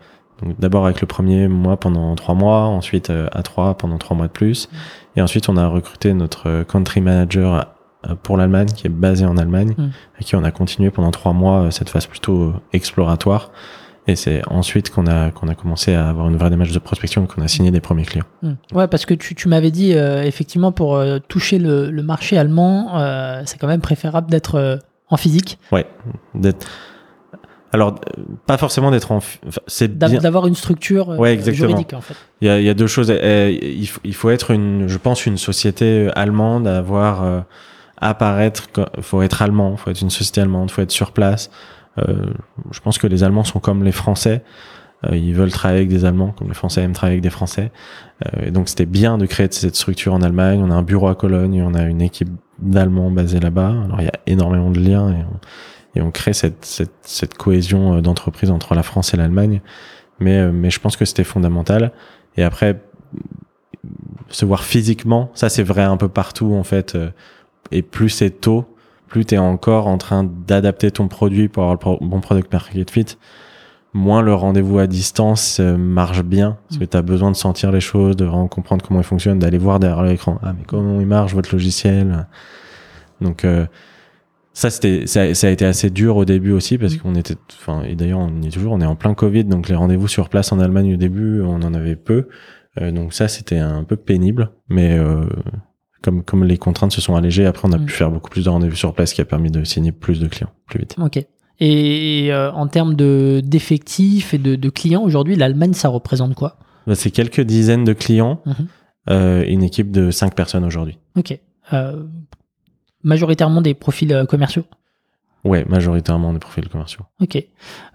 d'abord 0.58 0.84
avec 0.86 1.00
le 1.00 1.06
premier 1.06 1.48
mois 1.48 1.76
pendant 1.76 2.14
trois 2.14 2.34
mois, 2.34 2.62
ensuite 2.64 3.10
euh, 3.10 3.28
à 3.32 3.42
trois 3.42 3.74
pendant 3.76 3.98
trois 3.98 4.16
mois 4.16 4.26
de 4.26 4.32
plus, 4.32 4.68
et 5.16 5.22
ensuite 5.22 5.48
on 5.48 5.56
a 5.56 5.66
recruté 5.66 6.12
notre 6.14 6.48
euh, 6.48 6.64
country 6.64 7.00
manager 7.00 7.66
euh, 8.08 8.14
pour 8.22 8.36
l'Allemagne 8.36 8.66
qui 8.66 8.86
est 8.86 8.90
basé 8.90 9.24
en 9.24 9.36
Allemagne, 9.36 9.74
Mm. 9.76 9.90
et 10.20 10.24
qui 10.24 10.36
on 10.36 10.44
a 10.44 10.50
continué 10.50 10.90
pendant 10.90 11.10
trois 11.10 11.32
mois 11.32 11.70
cette 11.70 11.88
phase 11.88 12.06
plutôt 12.06 12.52
exploratoire. 12.72 13.50
Et 14.08 14.16
c'est 14.16 14.42
ensuite 14.50 14.90
qu'on 14.90 15.06
a 15.06 15.30
qu'on 15.30 15.46
a 15.46 15.54
commencé 15.54 15.94
à 15.94 16.08
avoir 16.08 16.28
une 16.28 16.36
vraie 16.36 16.50
démarche 16.50 16.72
de 16.72 16.80
prospection 16.80 17.22
et 17.24 17.26
qu'on 17.28 17.40
a 17.40 17.46
signé 17.46 17.70
des 17.70 17.80
premiers 17.80 18.04
clients. 18.04 18.24
Hmm. 18.42 18.54
Ouais, 18.74 18.88
parce 18.88 19.06
que 19.06 19.14
tu, 19.14 19.36
tu 19.36 19.46
m'avais 19.46 19.70
dit, 19.70 19.94
euh, 19.94 20.24
effectivement, 20.24 20.72
pour 20.72 20.96
euh, 20.96 21.20
toucher 21.28 21.60
le, 21.60 21.88
le 21.92 22.02
marché 22.02 22.36
allemand, 22.36 22.96
euh, 22.98 23.42
c'est 23.46 23.58
quand 23.60 23.68
même 23.68 23.80
préférable 23.80 24.28
d'être 24.28 24.80
en 25.08 25.16
physique, 25.16 25.58
Ouais, 25.70 25.86
d'être 26.34 26.66
alors 27.72 27.96
euh, 28.18 28.22
pas 28.46 28.58
forcément 28.58 28.90
d'être 28.90 29.10
en 29.12 29.20
c'est 29.66 29.98
d'avoir 29.98 30.46
une 30.46 30.54
structure 30.54 31.10
euh, 31.10 31.16
Ouais, 31.16 31.32
exactement. 31.32 31.68
juridique, 31.68 31.94
en 31.94 32.02
fait. 32.02 32.14
Il 32.40 32.48
y 32.48 32.50
a, 32.50 32.60
il 32.60 32.64
y 32.64 32.68
a 32.68 32.74
deux 32.74 32.86
choses. 32.86 33.10
Euh, 33.10 33.58
il, 33.60 33.86
faut, 33.88 34.00
il 34.04 34.14
faut 34.14 34.30
être 34.30 34.50
une, 34.50 34.88
je 34.88 34.98
pense, 34.98 35.26
une 35.26 35.38
société 35.38 36.10
allemande, 36.14 36.66
avoir 36.66 37.24
euh, 37.24 37.40
apparaître. 37.96 38.68
Il 38.96 39.02
faut 39.02 39.22
être 39.22 39.40
allemand. 39.40 39.72
Il 39.72 39.78
faut 39.78 39.90
être 39.90 40.02
une 40.02 40.10
société 40.10 40.42
allemande. 40.42 40.68
Il 40.70 40.72
faut 40.72 40.82
être 40.82 40.90
sur 40.90 41.12
place. 41.12 41.50
Euh, 41.98 42.26
je 42.70 42.80
pense 42.80 42.98
que 42.98 43.06
les 43.06 43.24
Allemands 43.24 43.44
sont 43.44 43.60
comme 43.60 43.84
les 43.84 43.92
Français. 43.92 44.42
Euh, 45.04 45.16
ils 45.16 45.34
veulent 45.34 45.50
travailler 45.50 45.80
avec 45.80 45.90
des 45.90 46.04
Allemands, 46.04 46.32
comme 46.36 46.48
les 46.48 46.54
Français 46.54 46.82
aiment 46.82 46.92
travailler 46.92 47.14
avec 47.14 47.22
des 47.22 47.30
Français. 47.30 47.72
Euh, 48.24 48.46
et 48.46 48.50
donc 48.50 48.68
c'était 48.68 48.86
bien 48.86 49.18
de 49.18 49.26
créer 49.26 49.48
cette 49.50 49.76
structure 49.76 50.14
en 50.14 50.22
Allemagne. 50.22 50.60
On 50.62 50.70
a 50.70 50.74
un 50.74 50.82
bureau 50.82 51.08
à 51.08 51.14
Cologne. 51.14 51.62
On 51.66 51.74
a 51.74 51.82
une 51.82 52.02
équipe 52.02 52.30
d'Allemands 52.60 53.10
basée 53.10 53.40
là-bas. 53.40 53.74
Alors 53.84 54.00
il 54.00 54.04
y 54.04 54.08
a 54.08 54.20
énormément 54.26 54.70
de 54.70 54.78
liens 54.78 55.10
et 55.10 55.22
on, 55.22 55.40
et 55.94 56.00
on 56.02 56.10
crée 56.10 56.32
cette, 56.32 56.64
cette, 56.64 56.94
cette 57.02 57.34
cohésion 57.36 57.94
euh, 57.94 58.00
d'entreprise 58.00 58.50
entre 58.50 58.74
la 58.74 58.82
France 58.82 59.14
et 59.14 59.16
l'Allemagne. 59.16 59.60
Mais, 60.20 60.38
euh, 60.38 60.52
mais 60.52 60.70
je 60.70 60.80
pense 60.80 60.96
que 60.96 61.04
c'était 61.04 61.24
fondamental. 61.24 61.92
Et 62.36 62.42
après, 62.42 62.80
se 64.28 64.44
voir 64.44 64.62
physiquement, 64.64 65.30
ça 65.34 65.48
c'est 65.48 65.62
vrai 65.62 65.82
un 65.82 65.96
peu 65.96 66.08
partout 66.08 66.54
en 66.54 66.62
fait. 66.64 66.94
euh, 66.94 67.10
Et 67.70 67.82
plus 67.82 68.08
c'est 68.08 68.30
tôt, 68.30 68.64
plus 69.06 69.24
tu 69.24 69.34
es 69.34 69.38
encore 69.38 69.86
en 69.86 69.98
train 69.98 70.24
d'adapter 70.24 70.90
ton 70.90 71.08
produit 71.08 71.48
pour 71.48 71.64
avoir 71.64 71.98
le 72.00 72.06
bon 72.06 72.20
product 72.20 72.52
market 72.52 72.90
fit, 72.90 73.18
moins 73.92 74.22
le 74.22 74.32
rendez-vous 74.32 74.78
à 74.78 74.86
distance 74.86 75.60
marche 75.60 76.22
bien. 76.22 76.56
Parce 76.68 76.78
que 76.78 76.84
tu 76.86 76.96
as 76.96 77.02
besoin 77.02 77.30
de 77.30 77.36
sentir 77.36 77.72
les 77.72 77.80
choses, 77.80 78.16
de 78.16 78.24
vraiment 78.24 78.48
comprendre 78.48 78.82
comment 78.86 79.00
ils 79.00 79.06
fonctionnent, 79.06 79.38
d'aller 79.38 79.58
voir 79.58 79.78
derrière 79.80 80.02
l'écran. 80.02 80.38
Ah 80.42 80.54
mais 80.56 80.64
comment 80.66 81.00
il 81.00 81.06
marche 81.06 81.34
votre 81.34 81.52
logiciel? 81.52 82.26
Donc 83.20 83.44
euh, 83.44 83.66
ça 84.54 84.70
c'était 84.70 85.06
ça, 85.06 85.34
ça 85.34 85.46
a 85.46 85.50
été 85.50 85.64
assez 85.64 85.90
dur 85.90 86.16
au 86.16 86.24
début 86.24 86.52
aussi 86.52 86.78
parce 86.78 86.94
Mm. 86.94 86.98
qu'on 86.98 87.14
était 87.14 87.36
enfin 87.60 87.82
et 87.84 87.94
d'ailleurs 87.94 88.18
on 88.20 88.42
est 88.42 88.50
toujours 88.50 88.72
on 88.72 88.80
est 88.80 88.86
en 88.86 88.96
plein 88.96 89.14
Covid 89.14 89.44
donc 89.44 89.68
les 89.68 89.74
rendez-vous 89.74 90.08
sur 90.08 90.28
place 90.28 90.52
en 90.52 90.58
Allemagne 90.60 90.92
au 90.94 90.96
début 90.96 91.40
on 91.40 91.62
en 91.62 91.74
avait 91.74 91.96
peu 91.96 92.28
euh, 92.80 92.90
donc 92.90 93.12
ça, 93.12 93.28
c'était 93.28 93.58
un 93.58 93.84
peu 93.84 93.96
pénible, 93.96 94.50
mais 94.70 94.96
euh, 94.98 95.26
comme 96.02 96.22
comme 96.24 96.42
les 96.44 96.56
contraintes 96.56 96.92
se 96.92 97.02
sont 97.02 97.14
allégées, 97.16 97.44
après 97.44 97.68
on 97.68 97.72
a 97.72 97.76
Mm. 97.78 97.84
pu 97.84 97.92
faire 97.92 98.10
beaucoup 98.10 98.30
plus 98.30 98.44
de 98.46 98.48
rendez-vous 98.48 98.76
sur 98.76 98.94
place, 98.94 99.12
qui 99.12 99.20
a 99.20 99.26
permis 99.26 99.50
de 99.50 99.62
signer 99.64 99.92
plus 99.92 100.20
de 100.20 100.26
clients 100.26 100.48
plus 100.66 100.78
vite. 100.80 100.96
Ok. 100.98 101.22
Et 101.60 102.28
euh, 102.32 102.50
en 102.52 102.66
termes 102.68 102.94
de 102.94 103.42
d'effectifs 103.44 104.32
et 104.32 104.38
de, 104.38 104.56
de 104.56 104.68
clients, 104.70 105.02
aujourd'hui, 105.02 105.36
l'Allemagne, 105.36 105.74
ça 105.74 105.88
représente 105.90 106.34
quoi? 106.34 106.56
Bah, 106.86 106.94
c'est 106.94 107.10
quelques 107.10 107.42
dizaines 107.42 107.84
de 107.84 107.92
clients, 107.92 108.40
euh, 109.10 109.44
une 109.46 109.62
équipe 109.62 109.90
de 109.90 110.10
cinq 110.10 110.34
personnes 110.34 110.64
aujourd'hui. 110.64 110.98
Ok. 111.18 111.38
Majoritairement 113.04 113.60
des 113.62 113.74
profils 113.74 114.12
euh, 114.12 114.24
commerciaux? 114.26 114.64
Ouais, 115.44 115.64
majoritairement 115.68 116.32
des 116.32 116.38
profils 116.38 116.68
commerciaux. 116.68 117.04
Ok. 117.20 117.44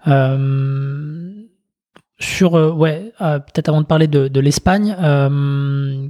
Euh, 0.06 1.32
sur 2.20 2.56
euh, 2.56 2.70
ouais, 2.72 3.12
euh, 3.20 3.38
peut-être 3.38 3.68
avant 3.70 3.80
de 3.80 3.86
parler 3.86 4.06
de, 4.06 4.28
de 4.28 4.40
l'Espagne 4.40 4.94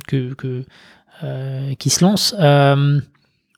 que, 0.09 0.35
que 0.35 0.65
qui 1.79 1.91
se 1.91 2.05
lance. 2.05 2.35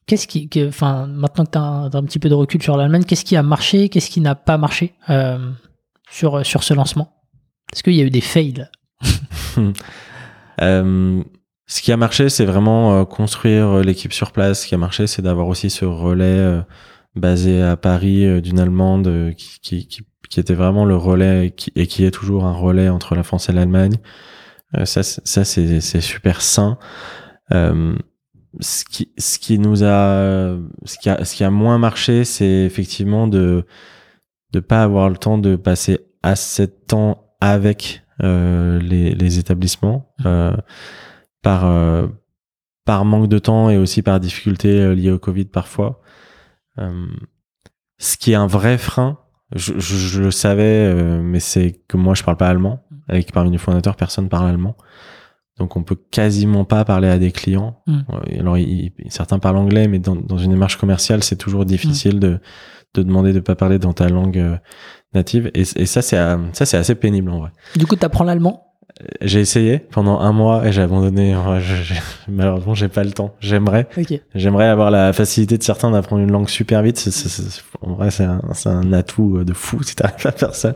qu'est-ce 0.07 0.27
qui, 0.27 0.49
que- 0.49 0.69
enfin, 0.69 1.07
maintenant 1.07 1.45
que 1.45 1.51
tu 1.53 1.59
as, 1.59 1.63
un 1.99 2.05
petit 2.05 2.19
peu 2.19 2.29
de 2.29 2.35
recul 2.35 2.63
sur 2.63 2.77
l'Allemagne, 2.77 3.05
qu'est-ce 3.05 3.25
qui 3.25 3.37
a 3.37 3.43
marché, 3.43 3.89
qu'est-ce 3.89 4.11
qui 4.11 4.21
n'a 4.21 4.35
pas 4.35 4.59
marché 4.59 4.95
sur 6.11 6.45
sur 6.45 6.63
ce 6.65 6.75
lancement? 6.75 7.13
Est-ce 7.73 7.83
qu'il 7.83 7.95
y 7.95 8.01
a 8.01 8.05
eu 8.05 8.11
des 8.11 8.21
fails? 8.21 8.69
ce 11.71 11.83
qui 11.83 11.93
a 11.93 11.97
marché, 11.97 12.29
c'est 12.29 12.45
vraiment 12.45 12.95
euh, 12.95 13.05
construire 13.05 13.77
euh, 13.77 13.83
l'équipe 13.83 14.13
sur 14.13 14.33
place. 14.33 14.63
Ce 14.63 14.67
qui 14.67 14.75
a 14.75 14.79
marché, 14.79 15.07
c'est 15.07 15.23
d'avoir 15.23 15.47
aussi 15.47 15.71
ce 15.71 15.85
relais 15.85 16.25
euh, 16.25 16.61
basé 17.15 17.63
à 17.63 17.77
Paris 17.77 18.43
d'une 18.43 18.59
Allemande 18.59 19.33
qui, 19.37 19.61
qui, 19.61 19.87
qui, 19.87 20.03
qui 20.29 20.41
était 20.41 20.55
vraiment 20.55 20.85
le 20.85 20.97
relais 20.97 21.55
et 21.77 21.87
qui 21.87 22.05
est 22.05 22.11
toujours 22.11 22.45
un 22.45 22.53
relais 22.53 22.89
entre 22.89 23.15
la 23.15 23.23
France 23.23 23.49
et 23.49 23.53
l'Allemagne. 23.53 23.97
Ça, 24.85 25.03
ça 25.03 25.45
c'est 25.45 26.01
super 26.01 26.41
sain. 26.41 26.79
Euh, 27.53 27.97
ce 28.61 28.85
qui, 28.85 29.13
ce 29.19 29.39
qui 29.39 29.59
nous 29.59 29.83
a, 29.85 30.57
ce 30.85 30.99
qui 30.99 31.09
a, 31.09 31.25
ce 31.25 31.35
qui 31.35 31.43
a 31.43 31.51
moins 31.51 31.79
marché, 31.79 32.25
c'est 32.25 32.65
effectivement 32.65 33.27
de 33.27 33.65
de 34.53 34.61
pas 34.61 34.83
avoir 34.83 35.09
le 35.09 35.17
temps 35.17 35.39
de 35.39 35.57
passer 35.57 36.01
assez 36.23 36.67
de 36.67 36.75
temps 36.87 37.35
avec 37.41 38.03
euh, 38.23 38.79
les, 38.81 39.15
les 39.15 39.39
établissements 39.39 40.13
euh, 40.27 40.57
par 41.43 41.67
euh, 41.67 42.07
par 42.85 43.05
manque 43.05 43.29
de 43.29 43.39
temps 43.39 43.71
et 43.71 43.77
aussi 43.79 44.03
par 44.03 44.21
difficulté 44.21 44.69
euh, 44.81 44.95
liée 44.95 45.11
au 45.11 45.19
Covid 45.19 45.45
parfois. 45.47 46.01
Euh, 46.79 47.07
ce 47.99 48.17
qui 48.17 48.33
est 48.33 48.37
un 48.37 48.47
vrai 48.47 48.79
frein, 48.79 49.19
je, 49.55 49.75
je, 49.79 49.97
je 49.97 50.23
le 50.23 50.31
savais, 50.31 50.63
euh, 50.65 51.21
mais 51.23 51.41
c'est 51.41 51.81
que 51.89 51.97
moi 51.97 52.15
je 52.15 52.23
parle 52.23 52.37
pas 52.37 52.49
allemand. 52.49 52.81
Avec 53.09 53.33
parmi 53.33 53.51
les 53.51 53.59
fondateurs, 53.59 53.97
personne 53.97 54.29
parle 54.29 54.49
allemand. 54.49 54.77
Donc 55.59 55.77
on 55.77 55.83
peut 55.83 55.97
quasiment 56.11 56.65
pas 56.65 56.85
parler 56.85 57.09
à 57.09 57.19
des 57.19 57.33
clients. 57.33 57.83
Mm. 57.87 57.99
Alors 58.39 58.57
il- 58.57 58.93
il- 58.99 59.11
certains 59.13 59.39
parlent 59.39 59.59
anglais, 59.59 59.89
mais 59.89 59.99
dans, 59.99 60.17
dans 60.17 60.39
une 60.39 60.51
démarche 60.53 60.77
commerciale, 60.77 61.23
c'est 61.23 61.37
toujours 61.37 61.65
difficile 61.67 62.19
de, 62.21 62.39
de 62.95 63.03
demander 63.03 63.33
de 63.33 63.41
pas 63.41 63.57
parler 63.57 63.79
dans 63.79 63.93
ta 63.93 64.09
langue 64.09 64.59
native. 65.13 65.51
Et, 65.55 65.61
et 65.63 65.87
ça 65.87 66.01
c'est 66.03 66.17
ça 66.53 66.65
c'est 66.67 66.77
assez 66.79 66.95
pénible 66.95 67.31
en 67.31 67.41
vrai. 67.41 67.51
Du 67.77 67.87
coup, 67.87 67.97
tu 67.97 68.05
apprends 68.07 68.25
l'allemand? 68.25 68.70
J'ai 69.23 69.41
essayé 69.41 69.79
pendant 69.79 70.21
un 70.21 70.33
mois 70.33 70.67
et 70.67 70.73
j'ai 70.73 70.83
abandonné. 70.83 71.35
Ouais, 71.37 71.61
je- 71.61 71.75
je- 71.83 71.95
malheureusement, 72.29 72.75
j'ai 72.75 72.89
pas 72.89 73.05
le 73.05 73.13
temps. 73.13 73.35
J'aimerais, 73.41 73.87
j'aimerais 74.35 74.67
avoir 74.69 74.91
la 74.91 75.13
facilité 75.13 75.57
de 75.59 75.63
certains 75.63 75.91
d'apprendre 75.91 76.23
une 76.23 76.31
langue 76.33 76.49
super 76.49 76.83
vite. 76.83 77.09
En 77.83 77.95
vrai, 77.95 78.11
c'est 78.11 78.25
un, 78.25 78.93
atout 78.93 79.43
de 79.45 79.53
fou 79.53 79.83
si 79.83 79.95
t'arrives 79.97 80.27
à 80.27 80.33
faire 80.33 80.55
ça. 80.55 80.75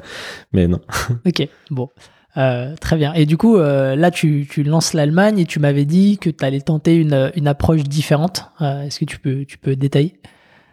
Mais 0.53 0.67
non. 0.67 0.81
Ok, 1.27 1.49
bon. 1.71 1.89
Euh, 2.37 2.75
très 2.81 2.97
bien. 2.97 3.13
Et 3.15 3.27
du 3.27 3.37
coup, 3.37 3.57
euh, 3.59 3.95
là, 3.95 4.11
tu, 4.11 4.47
tu 4.51 4.65
lances 4.65 4.93
l'Allemagne 4.93 5.39
et 5.39 5.45
tu 5.47 5.61
m'avais 5.61 5.85
dit 5.85 6.19
que 6.19 6.31
tu 6.31 6.45
allais 6.45 6.61
tenter 6.61 6.97
une, 6.97 7.31
une 7.37 7.47
approche 7.47 7.85
différente. 7.85 8.51
Euh, 8.61 8.83
Est-ce 8.83 8.99
que 8.99 9.05
tu 9.05 9.19
peux, 9.21 9.45
tu 9.45 9.57
peux 9.57 9.77
détailler? 9.77 10.15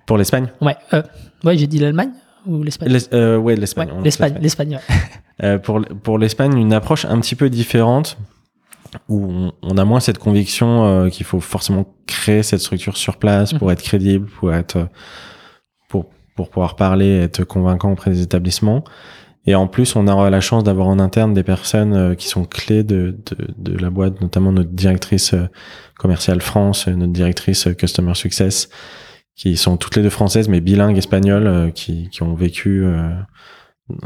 Pour 0.07 0.17
l'Espagne? 0.17 0.47
Ouais, 0.61 0.75
euh, 0.93 1.03
ouais 1.43 1.57
j'ai 1.57 1.67
dit 1.67 1.77
l'Allemagne 1.77 2.09
ou 2.47 2.63
l'Espagne? 2.63 2.89
L'Es- 2.89 3.09
euh, 3.13 3.37
ouais, 3.37 3.53
Ouais, 3.53 3.59
l'Espagne. 3.59 3.89
lance 3.89 4.03
l'Espagne, 4.03 4.37
l'Espagne, 4.41 4.75
ouais. 4.75 4.95
Euh, 5.43 5.57
pour 5.57 6.17
l'Espagne, 6.17 6.57
une 6.57 6.73
approche 6.73 7.05
un 7.05 7.19
petit 7.19 7.35
peu 7.35 7.49
différente 7.49 8.17
où 9.07 9.25
on, 9.25 9.53
on 9.63 9.77
a 9.77 9.85
moins 9.85 9.99
cette 9.99 10.19
conviction 10.19 10.85
euh, 10.85 11.09
qu'il 11.09 11.25
faut 11.25 11.39
forcément 11.39 11.85
créer 12.07 12.43
cette 12.43 12.59
structure 12.59 12.97
sur 12.97 13.17
place 13.17 13.53
pour 13.53 13.71
être 13.71 13.81
crédible, 13.81 14.27
pour 14.27 14.53
être 14.53 14.87
pour 15.87 16.09
pour 16.35 16.49
pouvoir 16.49 16.75
parler, 16.75 17.17
être 17.17 17.43
convaincant 17.43 17.91
auprès 17.91 18.11
des 18.11 18.21
établissements. 18.21 18.83
Et 19.47 19.55
en 19.55 19.67
plus, 19.67 19.95
on 19.95 20.07
aura 20.07 20.29
la 20.29 20.39
chance 20.39 20.63
d'avoir 20.63 20.87
en 20.87 20.99
interne 20.99 21.33
des 21.33 21.43
personnes 21.43 21.93
euh, 21.93 22.15
qui 22.15 22.27
sont 22.27 22.45
clés 22.45 22.83
de, 22.83 23.17
de, 23.25 23.71
de, 23.71 23.77
la 23.77 23.89
boîte, 23.89 24.21
notamment 24.21 24.51
notre 24.51 24.69
directrice 24.69 25.33
commerciale 25.97 26.41
France, 26.41 26.87
notre 26.87 27.11
directrice 27.11 27.67
Customer 27.75 28.13
Success, 28.13 28.69
qui 29.35 29.57
sont 29.57 29.77
toutes 29.77 29.95
les 29.95 30.03
deux 30.03 30.11
françaises, 30.11 30.47
mais 30.47 30.61
bilingues 30.61 30.97
espagnoles, 30.97 31.71
qui, 31.73 32.09
qui 32.09 32.21
ont 32.21 32.35
vécu 32.35 32.85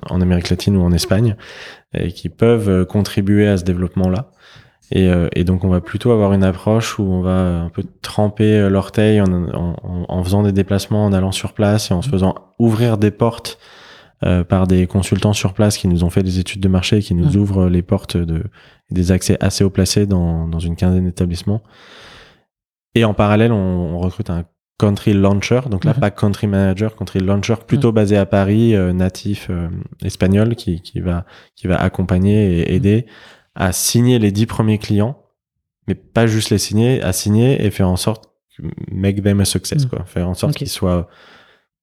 en 0.10 0.22
Amérique 0.22 0.49
latine 0.49 0.77
ou 0.77 0.81
en 0.81 0.91
Espagne, 0.91 1.35
et 1.93 2.11
qui 2.11 2.30
peuvent 2.30 2.85
contribuer 2.85 3.47
à 3.47 3.57
ce 3.57 3.64
développement-là. 3.64 4.31
Et, 4.91 5.10
et, 5.34 5.43
donc 5.43 5.64
on 5.64 5.69
va 5.69 5.81
plutôt 5.81 6.11
avoir 6.11 6.34
une 6.34 6.43
approche 6.43 6.99
où 6.99 7.03
on 7.03 7.22
va 7.22 7.61
un 7.64 7.69
peu 7.69 7.84
tremper 8.03 8.69
l'orteil 8.69 9.19
en, 9.19 9.26
en, 9.26 10.06
en, 10.07 10.23
faisant 10.23 10.43
des 10.43 10.52
déplacements, 10.52 11.06
en 11.06 11.11
allant 11.14 11.31
sur 11.31 11.53
place 11.53 11.89
et 11.89 11.93
en 11.95 12.03
se 12.03 12.10
faisant 12.10 12.35
ouvrir 12.60 12.99
des 12.99 13.10
portes 13.10 13.57
euh, 14.23 14.45
par 14.45 14.65
des 14.65 14.88
consultants 14.88 15.34
sur 15.34 15.53
place 15.53 15.77
qui 15.77 15.89
nous 15.89 16.06
ont 16.06 16.10
fait 16.10 16.23
des 16.23 16.39
études 16.39 16.61
de 16.61 16.69
marché, 16.69 17.02
qui 17.02 17.14
nous 17.14 17.34
mmh. 17.34 17.35
ouvrent 17.35 17.68
les 17.68 17.81
portes 17.81 18.15
de 18.15 18.43
des 18.89 19.11
accès 19.11 19.38
assez 19.41 19.64
haut 19.64 19.69
placés 19.69 20.06
dans, 20.06 20.47
dans 20.47 20.60
une 20.60 20.77
quinzaine 20.77 21.06
d'établissements. 21.06 21.61
Et 22.95 23.03
en 23.03 23.14
parallèle, 23.14 23.52
on, 23.52 23.57
on, 23.57 23.99
recrute 23.99 24.30
un 24.30 24.45
country 24.77 25.14
launcher, 25.14 25.61
donc 25.69 25.85
là 25.85 25.93
mmh. 25.93 25.99
pas 25.99 26.11
country 26.11 26.47
manager, 26.47 26.95
country 26.95 27.19
launcher, 27.19 27.56
plutôt 27.65 27.91
mmh. 27.91 27.95
basé 27.95 28.18
à 28.18 28.26
Paris, 28.26 28.76
euh, 28.76 28.93
natif 28.93 29.47
euh, 29.49 29.69
espagnol, 30.03 30.56
qui, 30.56 30.81
qui 30.81 30.99
va 30.99 31.26
qui 31.56 31.68
va 31.68 31.77
accompagner 31.77 32.60
et 32.60 32.76
aider 32.76 33.06
à 33.56 33.72
signer 33.72 34.19
les 34.19 34.31
dix 34.31 34.45
premiers 34.45 34.77
clients, 34.77 35.23
mais 35.88 35.95
pas 35.95 36.27
juste 36.27 36.49
les 36.49 36.57
signer, 36.57 37.02
à 37.02 37.14
signer 37.14 37.65
et 37.65 37.72
faire 37.72 37.89
en 37.89 37.95
sorte 37.95 38.30
make 38.91 39.22
them 39.22 39.39
a 39.39 39.45
success, 39.45 39.85
quoi, 39.85 40.06
faire 40.06 40.30
en 40.30 40.34
sorte 40.34 40.56
qu'ils 40.56 40.69
soient 40.69 41.07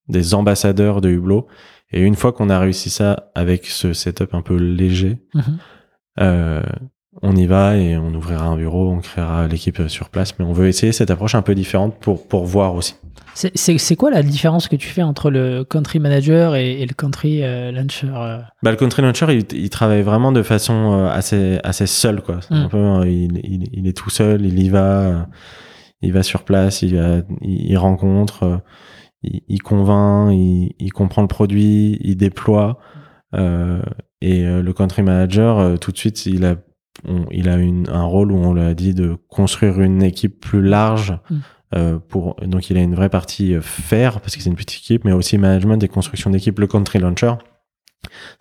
des 0.09 0.35
ambassadeurs 0.35 1.01
de 1.01 1.11
Hublot 1.11 1.47
et 1.93 2.01
une 2.01 2.15
fois 2.15 2.33
qu'on 2.33 2.51
a 2.51 2.59
réussi 2.59 2.91
ça 2.91 3.31
avec 3.35 3.67
ce 3.67 3.93
setup 3.93 4.35
un 4.35 4.43
peu 4.43 4.57
léger, 4.57 5.19
mhm. 5.35 5.59
euh, 6.21 6.63
on 7.21 7.37
y 7.37 7.47
va 7.47 7.77
et 7.77 7.97
on 7.97 8.15
ouvrira 8.15 8.47
un 8.47 8.57
bureau, 8.57 8.91
on 8.91 9.01
créera 9.01 9.47
l'équipe 9.47 9.89
sur 9.89 10.09
place. 10.09 10.39
Mais 10.39 10.45
on 10.45 10.53
veut 10.53 10.69
essayer 10.69 10.93
cette 10.93 11.11
approche 11.11 11.35
un 11.35 11.43
peu 11.43 11.55
différente 11.55 11.97
pour, 12.01 12.27
pour 12.27 12.45
voir 12.47 12.75
aussi. 12.75 12.95
C'est 13.35 13.97
quoi 13.97 14.11
la 14.11 14.23
différence 14.23 14.69
que 14.69 14.77
tu 14.77 14.89
fais 14.89 15.03
entre 15.03 15.31
le 15.31 15.65
country 15.65 15.99
manager 15.99 16.55
et, 16.55 16.85
le 16.85 16.95
country 16.95 17.43
euh, 17.43 17.73
launcher 17.73 18.09
euh? 18.15 18.39
bah, 18.63 18.71
Le 18.71 18.77
country 18.77 19.01
launcher, 19.01 19.27
il, 19.53 19.71
travaille 19.71 20.03
vraiment 20.03 20.33
de 20.33 20.43
façon 20.43 20.93
euh, 20.93 21.09
assez, 21.09 21.59
assez 21.65 21.87
seul. 21.87 22.21
Quoi. 22.21 22.41
Mm. 22.51 22.55
Un 22.55 22.69
peu, 22.69 23.09
il, 23.09 23.41
il, 23.43 23.69
il, 23.73 23.87
est 23.87 23.97
tout 23.97 24.11
seul, 24.11 24.45
il 24.45 24.63
y 24.63 24.69
va, 24.69 25.29
il 26.03 26.13
va 26.13 26.23
sur 26.23 26.45
place, 26.45 26.83
il, 26.83 27.25
il 27.41 27.77
rencontre 27.79 28.61
il, 29.23 29.63
convainc, 29.63 30.33
il, 30.79 30.93
comprend 30.93 31.23
le 31.23 31.29
produit, 31.29 31.99
il 32.03 32.17
déploie. 32.17 32.79
Euh, 33.35 33.81
et 34.21 34.45
le 34.45 34.73
country 34.73 35.03
manager, 35.03 35.79
tout 35.81 35.91
de 35.91 35.97
suite, 35.97 36.27
il 36.27 36.45
a, 36.45 36.57
il 37.31 37.49
a 37.49 37.57
une, 37.57 37.89
un 37.89 38.05
rôle 38.05 38.33
où 38.33 38.37
on 38.37 38.55
lui 38.55 38.63
a 38.63 38.75
dit 38.75 38.95
de 38.95 39.17
construire 39.29 39.81
une 39.81 40.03
équipe 40.03 40.41
plus 40.41 40.63
large. 40.63 41.19
Mm. 41.31 41.37
Euh, 41.75 41.99
pour, 41.99 42.37
donc 42.47 42.69
il 42.69 42.77
a 42.77 42.81
une 42.81 42.95
vraie 42.95 43.09
partie 43.09 43.57
faire 43.63 44.21
parce 44.21 44.37
que 44.37 44.43
c'est 44.43 44.51
une 44.51 44.57
petite 44.57 44.81
équipe, 44.81 45.05
mais 45.05 45.13
aussi 45.13 45.39
management 45.39 45.83
et 45.83 45.89
construction 45.89 46.29
d'équipe. 46.29 46.59
Le 46.59 46.67
country 46.67 46.99
launcher, 46.99 47.33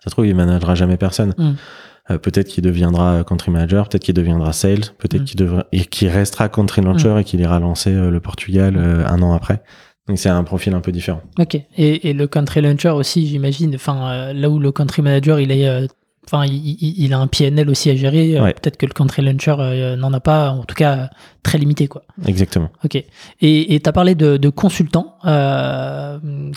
ça 0.00 0.04
se 0.06 0.10
trouve 0.10 0.26
il 0.26 0.34
managera 0.34 0.74
jamais 0.74 0.98
personne. 0.98 1.34
Mm. 1.38 2.16
peut-être 2.18 2.48
qu'il 2.48 2.62
deviendra 2.62 3.24
country 3.24 3.50
manager, 3.50 3.88
peut-être 3.88 4.04
qu'il 4.04 4.14
deviendra 4.14 4.52
sales, 4.52 4.92
peut-être 4.98 5.22
mm. 5.22 5.24
qu'il 5.24 5.40
devra, 5.40 5.64
restera 6.02 6.48
country 6.50 6.82
launcher 6.82 7.16
et 7.18 7.24
qu'il 7.24 7.40
ira 7.40 7.58
lancer 7.58 7.92
le 7.92 8.20
Portugal 8.20 8.76
un 8.76 9.22
an 9.22 9.32
après. 9.32 9.62
Donc 10.08 10.18
c'est 10.18 10.28
un 10.28 10.42
profil 10.42 10.74
un 10.74 10.80
peu 10.80 10.90
différent. 10.92 11.22
Ok. 11.38 11.54
Et, 11.54 12.08
et 12.08 12.12
le 12.12 12.26
country 12.26 12.60
launcher 12.60 12.90
aussi, 12.90 13.26
j'imagine. 13.26 13.74
Enfin, 13.76 14.10
euh, 14.10 14.32
là 14.32 14.50
où 14.50 14.58
le 14.58 14.72
country 14.72 15.00
manager, 15.02 15.38
il 15.38 15.52
est, 15.52 15.68
euh, 15.68 15.86
enfin, 16.26 16.44
il, 16.46 16.76
il, 16.80 17.12
a 17.12 17.18
un 17.18 17.26
PNL 17.26 17.68
aussi 17.70 17.90
à 17.90 17.96
gérer. 17.96 18.38
Euh, 18.38 18.46
peut-être 18.46 18.76
que 18.76 18.86
le 18.86 18.92
country 18.92 19.22
launcher 19.22 19.54
n'en 19.98 20.12
a 20.12 20.20
pas, 20.20 20.50
en 20.50 20.64
tout 20.64 20.74
cas 20.74 21.10
très 21.42 21.58
limité, 21.58 21.88
quoi. 21.88 22.02
Exactement. 22.26 22.70
Ok. 22.84 23.02
Et 23.40 23.80
tu 23.82 23.88
as 23.88 23.92
parlé 23.92 24.14
de, 24.14 24.36
de 24.36 24.48
consultants 24.48 25.16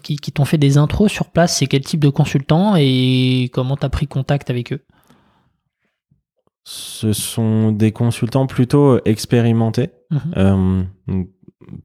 qui, 0.04 0.18
qui 0.18 0.32
t'ont 0.32 0.46
fait 0.46 0.58
des 0.58 0.78
intros 0.78 1.12
sur 1.12 1.32
place. 1.32 1.58
C'est 1.58 1.68
quel 1.68 1.82
type 1.82 2.00
de 2.00 2.10
consultants 2.10 2.76
et 2.78 3.50
comment 3.54 3.78
tu 3.78 3.86
as 3.86 3.90
pris 3.90 4.08
contact 4.08 4.50
avec 4.50 4.74
eux? 4.74 4.84
Ce 6.68 7.14
sont 7.14 7.72
des 7.72 7.92
consultants 7.92 8.48
plutôt 8.48 9.00
expérimentés. 9.06 9.90
Mhm 10.12 10.88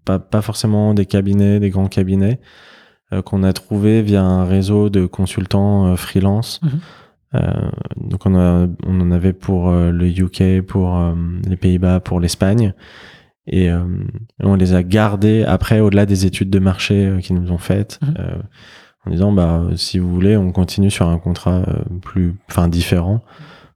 pas, 0.05 0.19
pas 0.19 0.43
forcément 0.43 0.95
des 0.95 1.07
cabinets, 1.07 1.61
des 1.61 1.71
grands 1.71 1.89
cabinets, 1.89 2.41
euh, 3.13 3.23
qu'on 3.23 3.43
a 3.43 3.53
trouvé 3.53 4.03
via 4.03 4.23
un 4.23 4.45
réseau 4.45 4.91
de 4.91 5.07
consultants 5.07 5.87
euh, 5.87 5.97
freelance. 5.97 6.61
Mhm. 6.63 6.81
Euh, 7.35 7.71
donc 7.97 8.27
on, 8.27 8.35
a, 8.35 8.67
on 8.85 9.01
en 9.01 9.11
avait 9.11 9.33
pour 9.33 9.71
le 9.71 10.07
UK, 10.07 10.63
pour 10.67 11.01
les 11.47 11.57
Pays-Bas, 11.57 12.01
pour 12.01 12.21
l'Espagne. 12.21 12.75
Et 13.47 13.69
on 14.41 14.55
les 14.55 14.75
a 14.75 14.83
gardés 14.83 15.45
après, 15.45 15.81
au-delà 15.81 16.07
des 16.07 16.27
études 16.27 16.51
de 16.51 16.59
marché 16.59 17.19
qu'ils 17.23 17.37
nous 17.37 17.51
ont 17.51 17.59
faites, 17.59 17.99
mhm. 18.03 18.15
en 19.07 19.11
disant 19.11 19.33
bah 19.33 19.65
si 19.77 19.99
vous 19.99 20.13
voulez, 20.13 20.37
on 20.37 20.53
continue 20.53 20.91
sur 20.91 21.09
un 21.09 21.19
contrat 21.19 21.65
plus, 22.03 22.37
enfin 22.49 22.69
différent, 22.69 23.23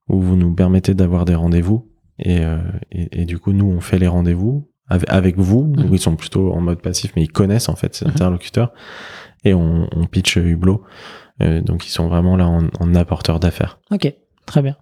où 0.08 0.20
vous 0.20 0.36
nous 0.36 0.54
permettez 0.54 0.94
d'avoir 0.94 1.24
des 1.24 1.34
rendez-vous. 1.34 1.90
Et, 2.20 2.42
et, 2.92 3.22
et, 3.22 3.24
du 3.24 3.38
coup, 3.38 3.52
nous, 3.52 3.66
on 3.66 3.80
fait 3.80 3.98
les 3.98 4.06
rendez-vous 4.06 4.68
avec, 4.88 5.38
vous, 5.38 5.64
mmh. 5.64 5.88
ils 5.92 5.98
sont 5.98 6.16
plutôt 6.16 6.52
en 6.52 6.60
mode 6.60 6.80
passif, 6.80 7.12
mais 7.16 7.22
ils 7.22 7.32
connaissent 7.32 7.68
en 7.68 7.76
fait 7.76 7.94
ces 7.94 8.04
mmh. 8.04 8.08
interlocuteurs, 8.08 8.72
et 9.44 9.54
on, 9.54 9.88
on 9.92 10.06
pitch 10.06 10.36
Hublot. 10.36 10.82
Euh, 11.42 11.60
donc 11.60 11.86
ils 11.86 11.90
sont 11.90 12.08
vraiment 12.08 12.36
là 12.36 12.46
en, 12.46 12.68
en 12.80 12.94
apporteur 12.94 13.40
d'affaires. 13.40 13.78
Ok, 13.90 14.12
très 14.46 14.62
bien. 14.62 14.76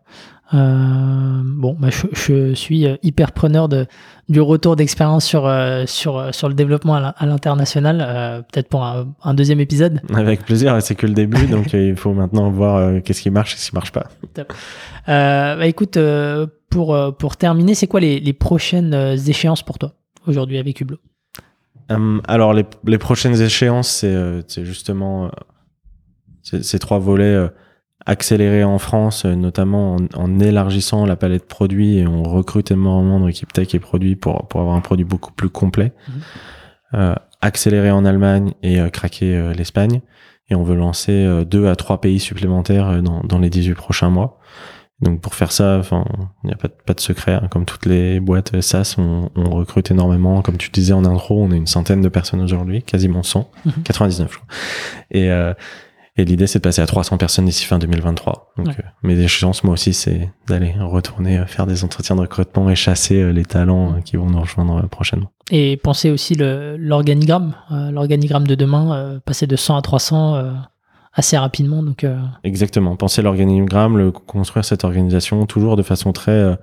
Euh, 0.55 1.41
bon, 1.45 1.75
bah, 1.79 1.89
je, 1.91 2.07
je, 2.13 2.55
suis 2.55 2.87
hyper 3.03 3.33
preneur 3.33 3.69
de, 3.69 3.87
du 4.29 4.41
retour 4.41 4.77
d'expérience 4.77 5.25
sur, 5.25 5.47
euh, 5.47 5.85
sur, 5.87 6.35
sur 6.35 6.49
le 6.49 6.55
développement 6.55 6.95
à 6.95 7.27
l'international, 7.27 8.05
euh, 8.07 8.43
peut-être 8.43 8.69
pour 8.69 8.85
un, 8.85 9.15
un, 9.23 9.35
deuxième 9.35 9.61
épisode. 9.61 10.03
Avec 10.15 10.45
plaisir, 10.45 10.81
c'est 10.83 10.95
que 10.95 11.07
le 11.07 11.15
début, 11.15 11.47
donc 11.47 11.73
il 11.73 11.97
faut 11.97 12.13
maintenant 12.13 12.51
voir 12.51 13.03
qu'est-ce 13.03 13.23
qui 13.23 13.31
marche 13.31 13.55
et 13.55 13.59
ce 13.59 13.71
qui 13.71 13.75
marche 13.75 13.93
pas. 13.93 14.09
Top. 14.35 14.53
bah, 15.07 15.67
écoute, 15.67 15.99
pour, 16.69 17.17
pour 17.17 17.37
terminer, 17.37 17.75
c'est 17.75 17.87
quoi 17.87 18.01
les, 18.01 18.21
les, 18.21 18.33
prochaines 18.35 18.95
échéances 19.27 19.63
pour 19.63 19.79
toi 19.79 19.95
aujourd'hui 20.27 20.59
avec 20.59 20.81
Hublot? 20.81 20.99
Alors, 22.27 22.53
les, 22.53 22.65
les, 22.87 22.99
prochaines 22.99 23.41
échéances, 23.41 24.05
c'est 24.47 24.65
justement 24.65 25.31
ces 26.43 26.79
trois 26.79 26.99
volets 26.99 27.49
accélérés 28.05 28.65
en 28.65 28.79
France, 28.79 29.25
notamment 29.25 29.97
en, 29.97 30.07
en, 30.15 30.41
élargissant 30.41 31.07
la 31.07 31.17
palette 31.17 31.43
de 31.43 31.47
produits 31.47 31.99
et 31.99 32.07
on 32.07 32.25
recrute 32.25 32.71
énormément 32.71 33.21
dans 33.21 33.27
l'équipe 33.27 33.53
tech 33.53 33.75
et 33.75 33.79
produits 33.79 34.17
pour, 34.17 34.49
pour 34.49 34.61
avoir 34.61 34.75
un 34.75 34.81
produit 34.81 35.05
beaucoup 35.05 35.33
plus 35.33 35.49
complet. 35.49 35.93
Mmh. 36.09 36.13
Euh, 36.95 37.15
accélérer 37.41 37.91
en 37.91 38.05
Allemagne 38.05 38.53
et 38.63 38.79
craquer 38.93 39.53
l'Espagne. 39.57 40.01
Et 40.49 40.55
on 40.55 40.63
veut 40.63 40.77
lancer 40.77 41.45
deux 41.45 41.67
à 41.67 41.77
trois 41.77 42.01
pays 42.01 42.21
supplémentaires 42.21 43.03
dans, 43.03 43.21
dans 43.21 43.39
les 43.39 43.51
18 43.51 43.75
prochains 43.75 44.11
mois. 44.11 44.39
Donc 45.03 45.21
pour 45.21 45.35
faire 45.35 45.51
ça, 45.51 45.79
enfin, 45.79 46.05
il 46.45 46.47
n'y 46.47 46.53
a 46.53 46.57
pas 46.57 46.69
de, 46.69 46.75
pas 46.87 46.95
de 46.95 47.01
secret. 47.01 47.33
Hein. 47.33 47.49
Comme 47.51 47.65
toutes 47.65 47.87
les 47.87 48.21
boîtes 48.21 48.61
SaaS, 48.61 48.95
on, 48.99 49.31
on, 49.35 49.51
recrute 49.51 49.91
énormément. 49.91 50.43
Comme 50.43 50.57
tu 50.57 50.71
disais 50.71 50.93
en 50.93 51.05
intro, 51.05 51.43
on 51.43 51.51
est 51.51 51.57
une 51.57 51.67
centaine 51.67 52.01
de 52.01 52.09
personnes 52.09 52.41
aujourd'hui, 52.41 52.85
quasiment 52.85 53.25
100, 53.25 53.51
99 53.85 54.27
mhm. 54.27 54.33
je 54.33 54.39
crois. 54.39 54.49
Et, 55.11 55.31
euh, 55.31 55.53
et 56.17 56.25
l'idée, 56.25 56.47
c'est 56.47 56.59
de 56.59 56.63
passer 56.63 56.83
à 56.83 56.87
300 56.87 57.17
personnes 57.17 57.47
d'ici 57.47 57.65
fin 57.65 57.79
2023. 57.79 58.53
Donc, 58.59 58.69
euh, 58.69 58.83
mes 59.03 59.19
échéances, 59.19 59.65
moi 59.65 59.75
aussi, 59.75 59.95
c'est 59.95 60.31
d'aller 60.47 60.75
retourner 60.79 61.39
euh, 61.39 61.47
faire 61.47 61.67
des 61.67 61.85
entretiens 61.85 62.17
de 62.17 62.21
recrutement 62.21 62.69
et 62.69 62.75
chasser 62.75 63.33
les 63.33 63.45
talents 63.45 64.01
qui 64.03 64.17
vont 64.17 64.29
nous 64.29 64.41
rejoindre 64.41 64.87
prochainement. 64.89 65.31
Et 65.51 65.77
penser 65.77 66.11
aussi 66.11 66.35
l'organigramme, 66.37 67.55
l'organigramme 67.71 68.47
de 68.47 68.55
demain, 68.55 69.21
passer 69.25 69.47
de 69.47 69.57
100 69.57 69.77
à 69.77 69.83
300 69.83 70.55
assez 71.13 71.37
rapidement. 71.37 71.83
Donc, 71.83 72.05
euh... 72.05 72.19
Exactement. 72.45 72.97
Penser 72.97 73.23
l'organigramme, 73.23 73.99
le 73.99 74.11
construire 74.11 74.65
cette 74.65 74.85
organisation 74.85 75.47
toujours 75.47 75.77
de 75.77 75.83
façon 75.83 76.13
très 76.13 76.33
euh, 76.33 76.55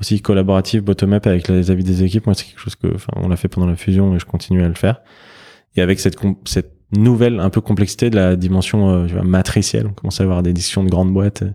aussi 0.00 0.20
collaborative, 0.20 0.82
bottom-up 0.82 1.26
avec 1.26 1.48
les 1.48 1.70
avis 1.70 1.84
des 1.84 2.02
équipes. 2.02 2.26
Moi, 2.26 2.34
c'est 2.34 2.46
quelque 2.46 2.60
chose 2.60 2.76
que, 2.76 2.92
enfin, 2.94 3.12
on 3.16 3.28
l'a 3.28 3.36
fait 3.36 3.48
pendant 3.48 3.66
la 3.66 3.76
fusion 3.76 4.14
et 4.14 4.18
je 4.18 4.26
continue 4.26 4.62
à 4.62 4.68
le 4.68 4.74
faire. 4.74 5.00
Et 5.76 5.82
avec 5.82 6.00
cette, 6.00 6.16
cette 6.44 6.73
nouvelle 6.96 7.40
un 7.40 7.50
peu 7.50 7.60
complexité 7.60 8.10
de 8.10 8.16
la 8.16 8.36
dimension 8.36 8.90
euh, 8.90 9.22
matricielle. 9.22 9.86
On 9.86 9.92
commence 9.92 10.20
à 10.20 10.24
avoir 10.24 10.42
des 10.42 10.52
discussions 10.52 10.84
de 10.84 10.90
grandes 10.90 11.12
boîtes 11.12 11.42
euh, 11.42 11.52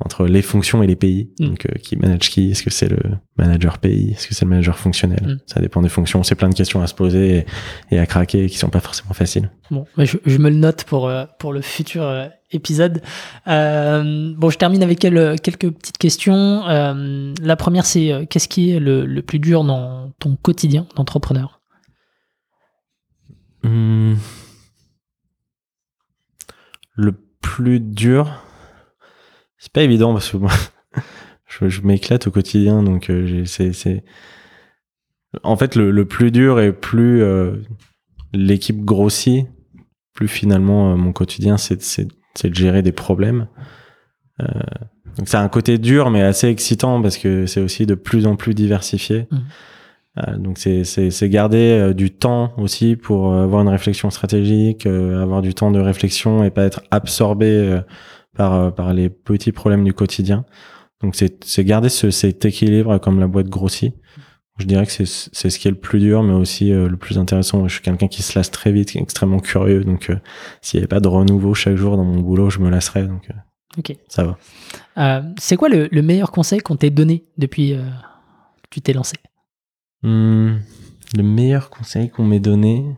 entre 0.00 0.26
les 0.26 0.42
fonctions 0.42 0.82
et 0.82 0.86
les 0.86 0.96
pays. 0.96 1.30
Mm. 1.38 1.46
Donc, 1.46 1.66
euh, 1.66 1.78
qui 1.78 1.96
manage 1.96 2.30
qui? 2.30 2.50
Est-ce 2.50 2.62
que 2.62 2.70
c'est 2.70 2.88
le 2.88 2.98
manager 3.36 3.78
pays? 3.78 4.12
Est-ce 4.12 4.28
que 4.28 4.34
c'est 4.34 4.44
le 4.44 4.50
manager 4.50 4.78
fonctionnel? 4.78 5.22
Mm. 5.24 5.38
Ça 5.46 5.60
dépend 5.60 5.82
des 5.82 5.88
fonctions. 5.88 6.22
C'est 6.22 6.34
plein 6.34 6.48
de 6.48 6.54
questions 6.54 6.82
à 6.82 6.86
se 6.86 6.94
poser 6.94 7.46
et, 7.90 7.98
à 7.98 8.06
craquer 8.06 8.48
qui 8.48 8.58
sont 8.58 8.68
pas 8.68 8.80
forcément 8.80 9.14
faciles. 9.14 9.50
Bon, 9.70 9.86
je, 9.98 10.16
je, 10.24 10.38
me 10.38 10.50
le 10.50 10.56
note 10.56 10.84
pour 10.84 11.10
pour 11.38 11.52
le 11.52 11.60
futur 11.60 12.28
épisode. 12.52 13.00
bon, 13.46 14.50
je 14.50 14.58
termine 14.58 14.82
avec 14.82 14.98
quelques 14.98 15.70
petites 15.70 15.98
questions. 15.98 16.62
la 16.64 17.56
première, 17.56 17.86
c'est 17.86 18.26
qu'est-ce 18.28 18.48
qui 18.48 18.72
est 18.72 18.80
le, 18.80 19.06
le, 19.06 19.22
plus 19.22 19.38
dur 19.38 19.64
dans 19.64 20.12
ton 20.18 20.36
quotidien 20.36 20.86
d'entrepreneur? 20.96 21.60
Hmm. 23.62 24.16
Le 26.94 27.12
plus 27.40 27.80
dur, 27.80 28.42
c'est 29.58 29.72
pas 29.72 29.82
évident 29.82 30.12
parce 30.12 30.30
que 30.30 30.36
moi, 30.36 30.52
je, 31.46 31.80
m'éclate 31.82 32.26
au 32.26 32.30
quotidien, 32.30 32.82
donc 32.82 33.10
euh, 33.10 33.44
c'est. 33.46 34.04
En 35.42 35.56
fait, 35.56 35.74
le, 35.74 36.04
plus 36.04 36.30
dur 36.30 36.60
et 36.60 36.72
plus 36.72 37.22
euh, 37.22 37.56
l'équipe 38.32 38.84
grossit, 38.84 39.46
plus 40.14 40.28
finalement 40.28 40.92
euh, 40.92 40.96
mon 40.96 41.12
quotidien, 41.12 41.56
c'est, 41.56 42.06
de 42.44 42.54
gérer 42.54 42.82
des 42.82 42.92
problèmes. 42.92 43.48
Euh, 44.40 44.46
donc 45.16 45.28
c'est 45.28 45.36
un 45.36 45.48
côté 45.48 45.78
dur, 45.78 46.10
mais 46.10 46.22
assez 46.22 46.48
excitant 46.48 47.00
parce 47.00 47.18
que 47.18 47.46
c'est 47.46 47.60
aussi 47.60 47.86
de 47.86 47.94
plus 47.94 48.26
en 48.26 48.36
plus 48.36 48.54
diversifié. 48.54 49.26
Mhm. 49.30 49.44
Euh, 50.18 50.36
donc 50.38 50.58
c'est, 50.58 51.28
garder 51.28 51.56
euh, 51.58 51.92
du 51.92 52.12
temps 52.12 52.52
aussi 52.56 52.94
pour 52.94 53.32
euh, 53.32 53.42
avoir 53.42 53.62
une 53.62 53.68
réflexion 53.68 54.10
stratégique, 54.10 54.86
avoir 54.86 55.42
du 55.42 55.54
temps 55.54 55.70
de 55.70 55.80
réflexion 55.80 56.44
et 56.44 56.50
pas 56.50 56.64
être 56.64 56.82
absorbé 56.90 57.80
par, 58.36 58.74
par 58.74 58.94
les 58.94 59.08
petits 59.08 59.52
problèmes 59.52 59.84
du 59.84 59.92
quotidien. 59.92 60.44
Donc 61.00 61.16
c'est, 61.16 61.64
garder 61.64 61.88
ce, 61.88 62.10
cet 62.10 62.44
équilibre 62.44 62.98
comme 62.98 63.20
la 63.20 63.26
boîte 63.26 63.48
grossit. 63.48 63.94
Je 64.58 64.66
dirais 64.66 64.86
que 64.86 64.92
c'est, 64.92 65.04
ce 65.04 65.58
qui 65.58 65.66
est 65.66 65.72
le 65.72 65.76
plus 65.76 65.98
dur, 65.98 66.22
mais 66.22 66.32
aussi 66.32 66.70
le 66.70 66.96
plus 66.96 67.18
intéressant. 67.18 67.66
Je 67.66 67.74
suis 67.74 67.82
quelqu'un 67.82 68.06
qui 68.06 68.22
se 68.22 68.38
lasse 68.38 68.52
très 68.52 68.70
vite, 68.70 68.92
qui 68.92 68.98
est 68.98 69.02
extrêmement 69.02 69.40
curieux. 69.40 69.82
Donc 69.82 70.10
euh, 70.10 70.16
s'il 70.60 70.78
n'y 70.78 70.82
avait 70.82 70.88
pas 70.88 71.00
de 71.00 71.08
renouveau 71.08 71.54
chaque 71.54 71.74
jour 71.74 71.96
dans 71.96 72.04
mon 72.04 72.20
boulot, 72.20 72.50
je 72.50 72.60
me 72.60 72.70
lasserais. 72.70 73.02
Donc 73.02 73.30
euh, 73.30 73.94
ça 74.06 74.22
va. 74.22 74.38
Euh, 74.98 75.22
c'est 75.38 75.56
quoi 75.56 75.68
le, 75.68 75.88
le 75.90 76.02
meilleur 76.02 76.30
conseil 76.30 76.60
qu'on 76.60 76.76
t'ait 76.76 76.90
donné 76.90 77.24
depuis 77.36 77.74
euh, 77.74 77.82
que 77.82 78.68
tu 78.70 78.80
t'es 78.80 78.92
lancé? 78.92 79.16
Hmm, 80.04 80.58
le 81.16 81.22
meilleur 81.24 81.68
conseil 81.68 82.08
qu'on 82.08 82.24
m'ait 82.24 82.38
donné. 82.38 82.96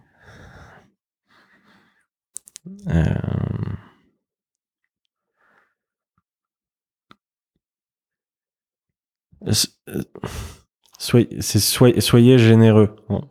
Euh, 2.88 3.14
s- 9.46 9.78
euh, 9.88 10.02
Soyez, 10.98 11.28
c'est 11.40 11.58
soyez, 11.60 12.00
soyez 12.00 12.38
généreux. 12.38 12.96
Bon. 13.08 13.26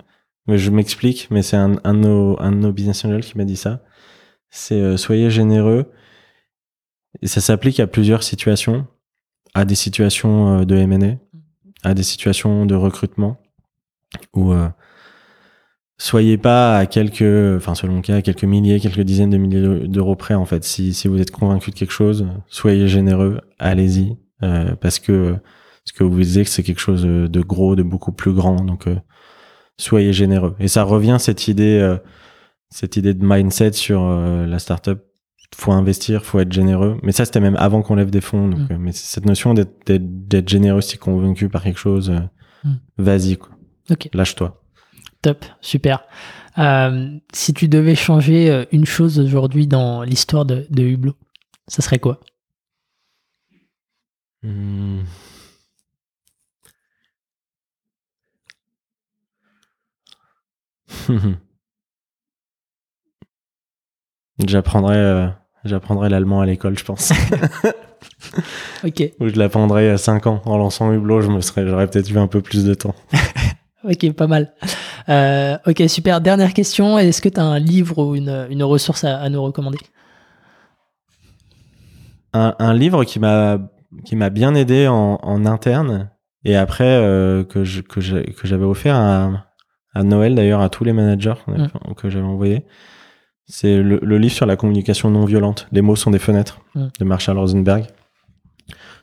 Mais 0.48 0.58
je 0.58 0.70
m'explique, 0.72 1.28
mais 1.32 1.42
c'est 1.42 1.58
un, 1.58 1.78
un, 1.84 1.94
de 1.96 2.00
nos, 2.00 2.40
un 2.42 2.52
de 2.52 2.58
nos 2.58 2.72
business 2.72 3.04
angels 3.06 3.24
qui 3.24 3.38
m'a 3.38 3.46
dit 3.46 3.58
ça. 3.58 3.82
C'est 4.50 4.80
euh, 4.82 4.98
soyez 4.98 5.32
généreux. 5.32 5.92
Et 7.22 7.28
ça 7.28 7.42
s'applique 7.42 7.80
à 7.80 7.88
plusieurs 7.88 8.24
situations. 8.24 8.88
À 9.54 9.66
des 9.66 9.76
situations 9.76 10.60
euh, 10.62 10.66
de 10.66 10.76
M&A, 10.76 11.90
à 11.90 11.94
des 11.94 12.04
situations 12.04 12.66
de 12.66 12.76
recrutement, 12.76 13.38
où 14.34 14.52
euh, 14.52 14.69
soyez 15.98 16.38
pas 16.38 16.77
à 16.77 16.86
quelques, 16.86 17.56
enfin 17.57 17.76
selon 17.76 17.98
le 17.98 18.02
cas, 18.02 18.18
à 18.18 18.22
quelques 18.22 18.44
milliers, 18.44 18.80
quelques 18.80 19.02
dizaines 19.02 19.30
de 19.30 19.38
milliers 19.38 19.88
d'euros 19.88 20.15
près 20.15 20.34
en 20.34 20.45
fait. 20.45 20.64
Si, 20.64 20.94
si 20.94 21.07
vous 21.07 21.19
êtes 21.22 21.32
convaincu 21.32 21.72
de 21.72 21.76
quelque 21.76 21.94
chose, 21.94 22.27
soyez 22.48 22.88
généreux, 22.88 23.40
allez-y, 23.60 24.18
euh, 24.44 24.76
parce 24.76 24.99
que 24.99 25.36
ce 25.86 25.94
que 25.94 26.03
vous 26.03 26.11
vous 26.11 26.19
disiez 26.22 26.44
que 26.44 26.49
c'est 26.49 26.64
quelque 26.64 26.80
chose 26.82 27.03
de 27.03 27.41
gros, 27.41 27.76
de 27.76 27.84
beaucoup 27.84 28.11
plus 28.11 28.34
grand, 28.34 28.56
donc 28.64 28.88
euh, 28.88 28.95
soyez 29.77 30.14
généreux. 30.14 30.56
Et 30.60 30.68
ça 30.68 30.84
revient 30.84 31.18
cette 31.19 31.48
idée, 31.48 31.80
euh, 31.80 31.98
cette 32.69 32.98
idée 32.98 33.14
de 33.14 33.23
mindset 33.26 33.73
sur 33.73 34.02
euh, 34.03 34.45
la 34.45 34.60
startup. 34.60 34.99
Faut 35.56 35.72
investir, 35.72 36.26
faut 36.26 36.40
être 36.40 36.52
généreux. 36.52 36.98
Mais 37.02 37.14
ça, 37.14 37.23
c'était 37.23 37.40
même 37.40 37.56
avant 37.57 37.82
qu'on 37.82 37.95
lève 37.95 38.10
des 38.10 38.19
fonds. 38.19 38.49
Donc, 38.49 38.60
Mm. 38.61 38.73
euh, 38.73 38.77
mais 38.80 38.91
cette 38.91 39.26
notion 39.26 39.53
d'être, 39.53 40.49
généreux, 40.49 40.82
si 40.82 40.98
convaincu 40.98 41.48
par 41.48 41.64
quelque 41.64 41.80
chose, 41.80 42.11
Mm. 42.65 42.73
vas-y, 42.98 43.38
quoi. 43.38 43.55
Ok. 43.90 44.10
Lâche-toi. 44.14 44.62
Top, 45.22 45.45
super. 45.62 46.03
Euh, 46.57 47.18
si 47.34 47.53
tu 47.53 47.68
devais 47.68 47.95
changer 47.95 48.49
euh, 48.49 48.66
une 48.72 48.86
chose 48.86 49.20
aujourd'hui 49.20 49.68
dans 49.68 50.03
l'histoire 50.03 50.45
de, 50.45 50.66
de 50.70 50.84
Hublot, 50.84 51.16
ça 51.68 51.82
serait 51.82 51.99
quoi? 51.99 52.20
Hmm. 54.44 55.02
J'apprendrai, 64.45 64.98
euh, 64.98 65.28
j'apprendrai 65.64 66.10
l'allemand 66.10 66.41
à 66.41 66.45
l'école, 66.45 66.78
je 66.78 66.84
pense. 66.84 67.12
Ok, 68.84 69.02
Ou 69.20 69.30
je 69.30 69.36
l'apprendrai 69.40 69.90
à 69.90 69.98
5 69.98 70.28
ans. 70.28 70.41
En 70.45 70.57
lançant 70.57 70.91
Hublot, 70.91 71.22
je 71.22 71.30
me 71.30 71.41
serais, 71.41 71.66
j'aurais 71.68 71.88
peut-être 71.88 72.10
eu 72.12 72.18
un 72.18 72.28
peu 72.28 72.41
plus 72.41 72.64
de 72.66 72.74
temps. 72.74 72.94
ok, 73.90 74.12
pas 74.14 74.28
mal. 74.28 74.53
Euh, 75.10 75.57
ok, 75.68 75.84
super. 75.88 76.22
Dernière 76.22 76.53
question. 76.53 76.98
Est-ce 76.99 77.22
que 77.22 77.30
tu 77.30 77.40
as 77.40 77.44
un 77.44 77.60
livre 77.60 77.98
ou 78.03 78.16
une, 78.16 78.48
une 78.49 78.64
ressource 78.64 79.03
à, 79.03 79.18
à 79.20 79.30
nous 79.30 79.41
recommander? 79.44 79.78
Un, 82.34 82.56
un 82.60 82.74
livre 82.74 83.03
qui 83.06 83.20
m'a, 83.20 83.60
qui 84.03 84.16
m'a 84.16 84.30
bien 84.30 84.56
aidé 84.56 84.88
en, 84.88 85.20
en 85.22 85.45
interne 85.45 86.10
et 86.44 86.56
après 86.56 86.84
euh, 86.86 87.44
que 87.44 87.64
je, 87.64 87.82
que 87.82 88.02
j'avais 88.02 88.66
offert 88.66 88.95
à, 88.95 89.45
à 89.94 90.03
Noël 90.03 90.36
d'ailleurs 90.36 90.62
à 90.62 90.70
tous 90.70 90.84
les 90.84 90.94
managers 90.94 91.34
Mm. 91.48 91.68
que 91.95 92.10
j'avais 92.10 92.26
envoyé. 92.26 92.66
C'est 93.48 93.78
le, 93.78 93.99
le 94.02 94.18
livre 94.18 94.34
sur 94.34 94.45
la 94.48 94.56
communication 94.57 95.10
non 95.12 95.24
violente. 95.26 95.68
Les 95.72 95.82
mots 95.82 95.95
sont 95.95 96.12
des 96.12 96.20
fenêtres 96.20 96.60
Mm. 96.76 96.88
de 96.99 97.06
Marshall 97.06 97.38
Rosenberg. 97.38 97.86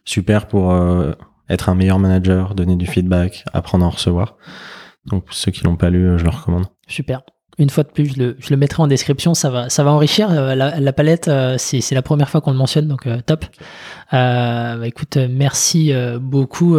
Super 0.04 0.46
pour 0.48 0.72
euh, 0.72 1.12
être 1.48 1.68
un 1.68 1.74
meilleur 1.74 1.98
manager, 1.98 2.54
donner 2.54 2.76
du 2.76 2.86
feedback, 2.86 3.44
apprendre 3.52 3.84
à 3.84 3.88
en 3.88 3.90
recevoir. 3.90 4.36
Donc 5.06 5.24
ceux 5.30 5.50
qui 5.50 5.64
l'ont 5.64 5.76
pas 5.76 5.90
lu, 5.90 6.06
euh, 6.06 6.18
je 6.18 6.24
le 6.24 6.30
recommande. 6.30 6.66
Super. 6.86 7.22
Une 7.58 7.68
fois 7.68 7.84
de 7.84 7.90
plus, 7.90 8.06
je 8.14 8.18
le, 8.18 8.36
je 8.40 8.48
le 8.48 8.56
mettrai 8.56 8.82
en 8.82 8.86
description. 8.86 9.34
Ça 9.34 9.50
va, 9.50 9.68
ça 9.68 9.84
va 9.84 9.90
enrichir 9.92 10.30
euh, 10.30 10.54
la, 10.54 10.80
la 10.80 10.92
palette. 10.94 11.28
euh, 11.28 11.56
c'est, 11.58 11.94
la 11.94 12.00
première 12.00 12.30
fois 12.30 12.40
qu'on 12.40 12.50
le 12.50 12.56
mentionne, 12.56 12.88
donc 12.88 13.06
top. 13.26 13.44
Euh, 14.14 14.76
bah, 14.78 14.86
écoute, 14.86 15.18
merci 15.28 15.92
beaucoup 16.20 16.78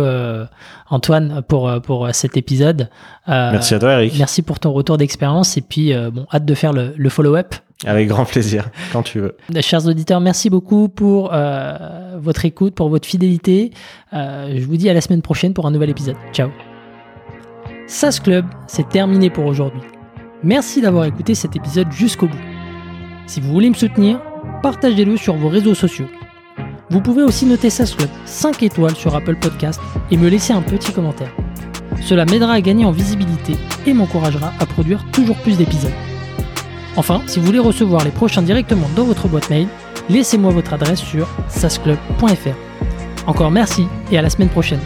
Antoine 0.89 1.43
pour 1.47 1.71
pour 1.83 2.09
cet 2.13 2.37
épisode. 2.37 2.89
Euh, 3.29 3.51
Merci 3.51 3.75
à 3.75 3.79
toi 3.79 3.93
Eric. 3.93 4.15
Merci 4.17 4.41
pour 4.41 4.59
ton 4.59 4.71
retour 4.73 4.97
d'expérience 4.97 5.57
et 5.57 5.61
puis 5.61 5.93
bon, 6.11 6.25
hâte 6.33 6.45
de 6.45 6.55
faire 6.55 6.73
le, 6.73 6.93
le 6.97 7.09
follow-up. 7.09 7.53
Avec 7.85 8.07
grand 8.07 8.25
plaisir, 8.25 8.69
quand 8.93 9.03
tu 9.03 9.19
veux. 9.19 9.35
Chers 9.61 9.85
auditeurs, 9.87 10.21
merci 10.21 10.49
beaucoup 10.49 10.89
pour 10.89 11.31
euh, 11.33 12.17
votre 12.19 12.45
écoute, 12.45 12.73
pour 12.73 12.89
votre 12.89 13.07
fidélité. 13.07 13.71
Je 14.11 14.65
vous 14.65 14.77
dis 14.77 14.89
à 14.89 14.93
la 14.95 15.01
semaine 15.01 15.21
prochaine 15.21 15.53
pour 15.53 15.67
un 15.67 15.71
nouvel 15.71 15.91
épisode. 15.91 16.15
Ciao. 16.33 16.49
SAS 17.87 18.19
Club, 18.19 18.45
c'est 18.67 18.87
terminé 18.87 19.29
pour 19.29 19.45
aujourd'hui. 19.45 19.81
Merci 20.43 20.81
d'avoir 20.81 21.05
écouté 21.05 21.35
cet 21.35 21.55
épisode 21.55 21.91
jusqu'au 21.91 22.27
bout. 22.27 22.37
Si 23.27 23.41
vous 23.41 23.51
voulez 23.51 23.69
me 23.69 23.75
soutenir, 23.75 24.21
partagez-le 24.61 25.17
sur 25.17 25.35
vos 25.35 25.49
réseaux 25.49 25.75
sociaux. 25.75 26.07
Vous 26.89 27.01
pouvez 27.01 27.23
aussi 27.23 27.45
noter 27.45 27.69
SAS 27.69 27.95
Club 27.95 28.09
5 28.25 28.63
étoiles 28.63 28.95
sur 28.95 29.15
Apple 29.15 29.35
Podcast 29.35 29.81
et 30.11 30.17
me 30.17 30.29
laisser 30.29 30.53
un 30.53 30.61
petit 30.61 30.91
commentaire. 30.91 31.33
Cela 32.01 32.25
m'aidera 32.25 32.53
à 32.53 32.61
gagner 32.61 32.85
en 32.85 32.91
visibilité 32.91 33.55
et 33.85 33.93
m'encouragera 33.93 34.53
à 34.59 34.65
produire 34.65 35.03
toujours 35.11 35.37
plus 35.37 35.57
d'épisodes. 35.57 35.91
Enfin, 36.95 37.21
si 37.27 37.39
vous 37.39 37.45
voulez 37.45 37.59
recevoir 37.59 38.03
les 38.03 38.11
prochains 38.11 38.41
directement 38.41 38.87
dans 38.95 39.03
votre 39.03 39.27
boîte 39.27 39.49
mail, 39.49 39.67
laissez-moi 40.09 40.51
votre 40.51 40.73
adresse 40.73 40.99
sur 40.99 41.27
sasclub.fr. 41.47 43.27
Encore 43.27 43.51
merci 43.51 43.87
et 44.11 44.17
à 44.17 44.21
la 44.21 44.29
semaine 44.29 44.49
prochaine. 44.49 44.81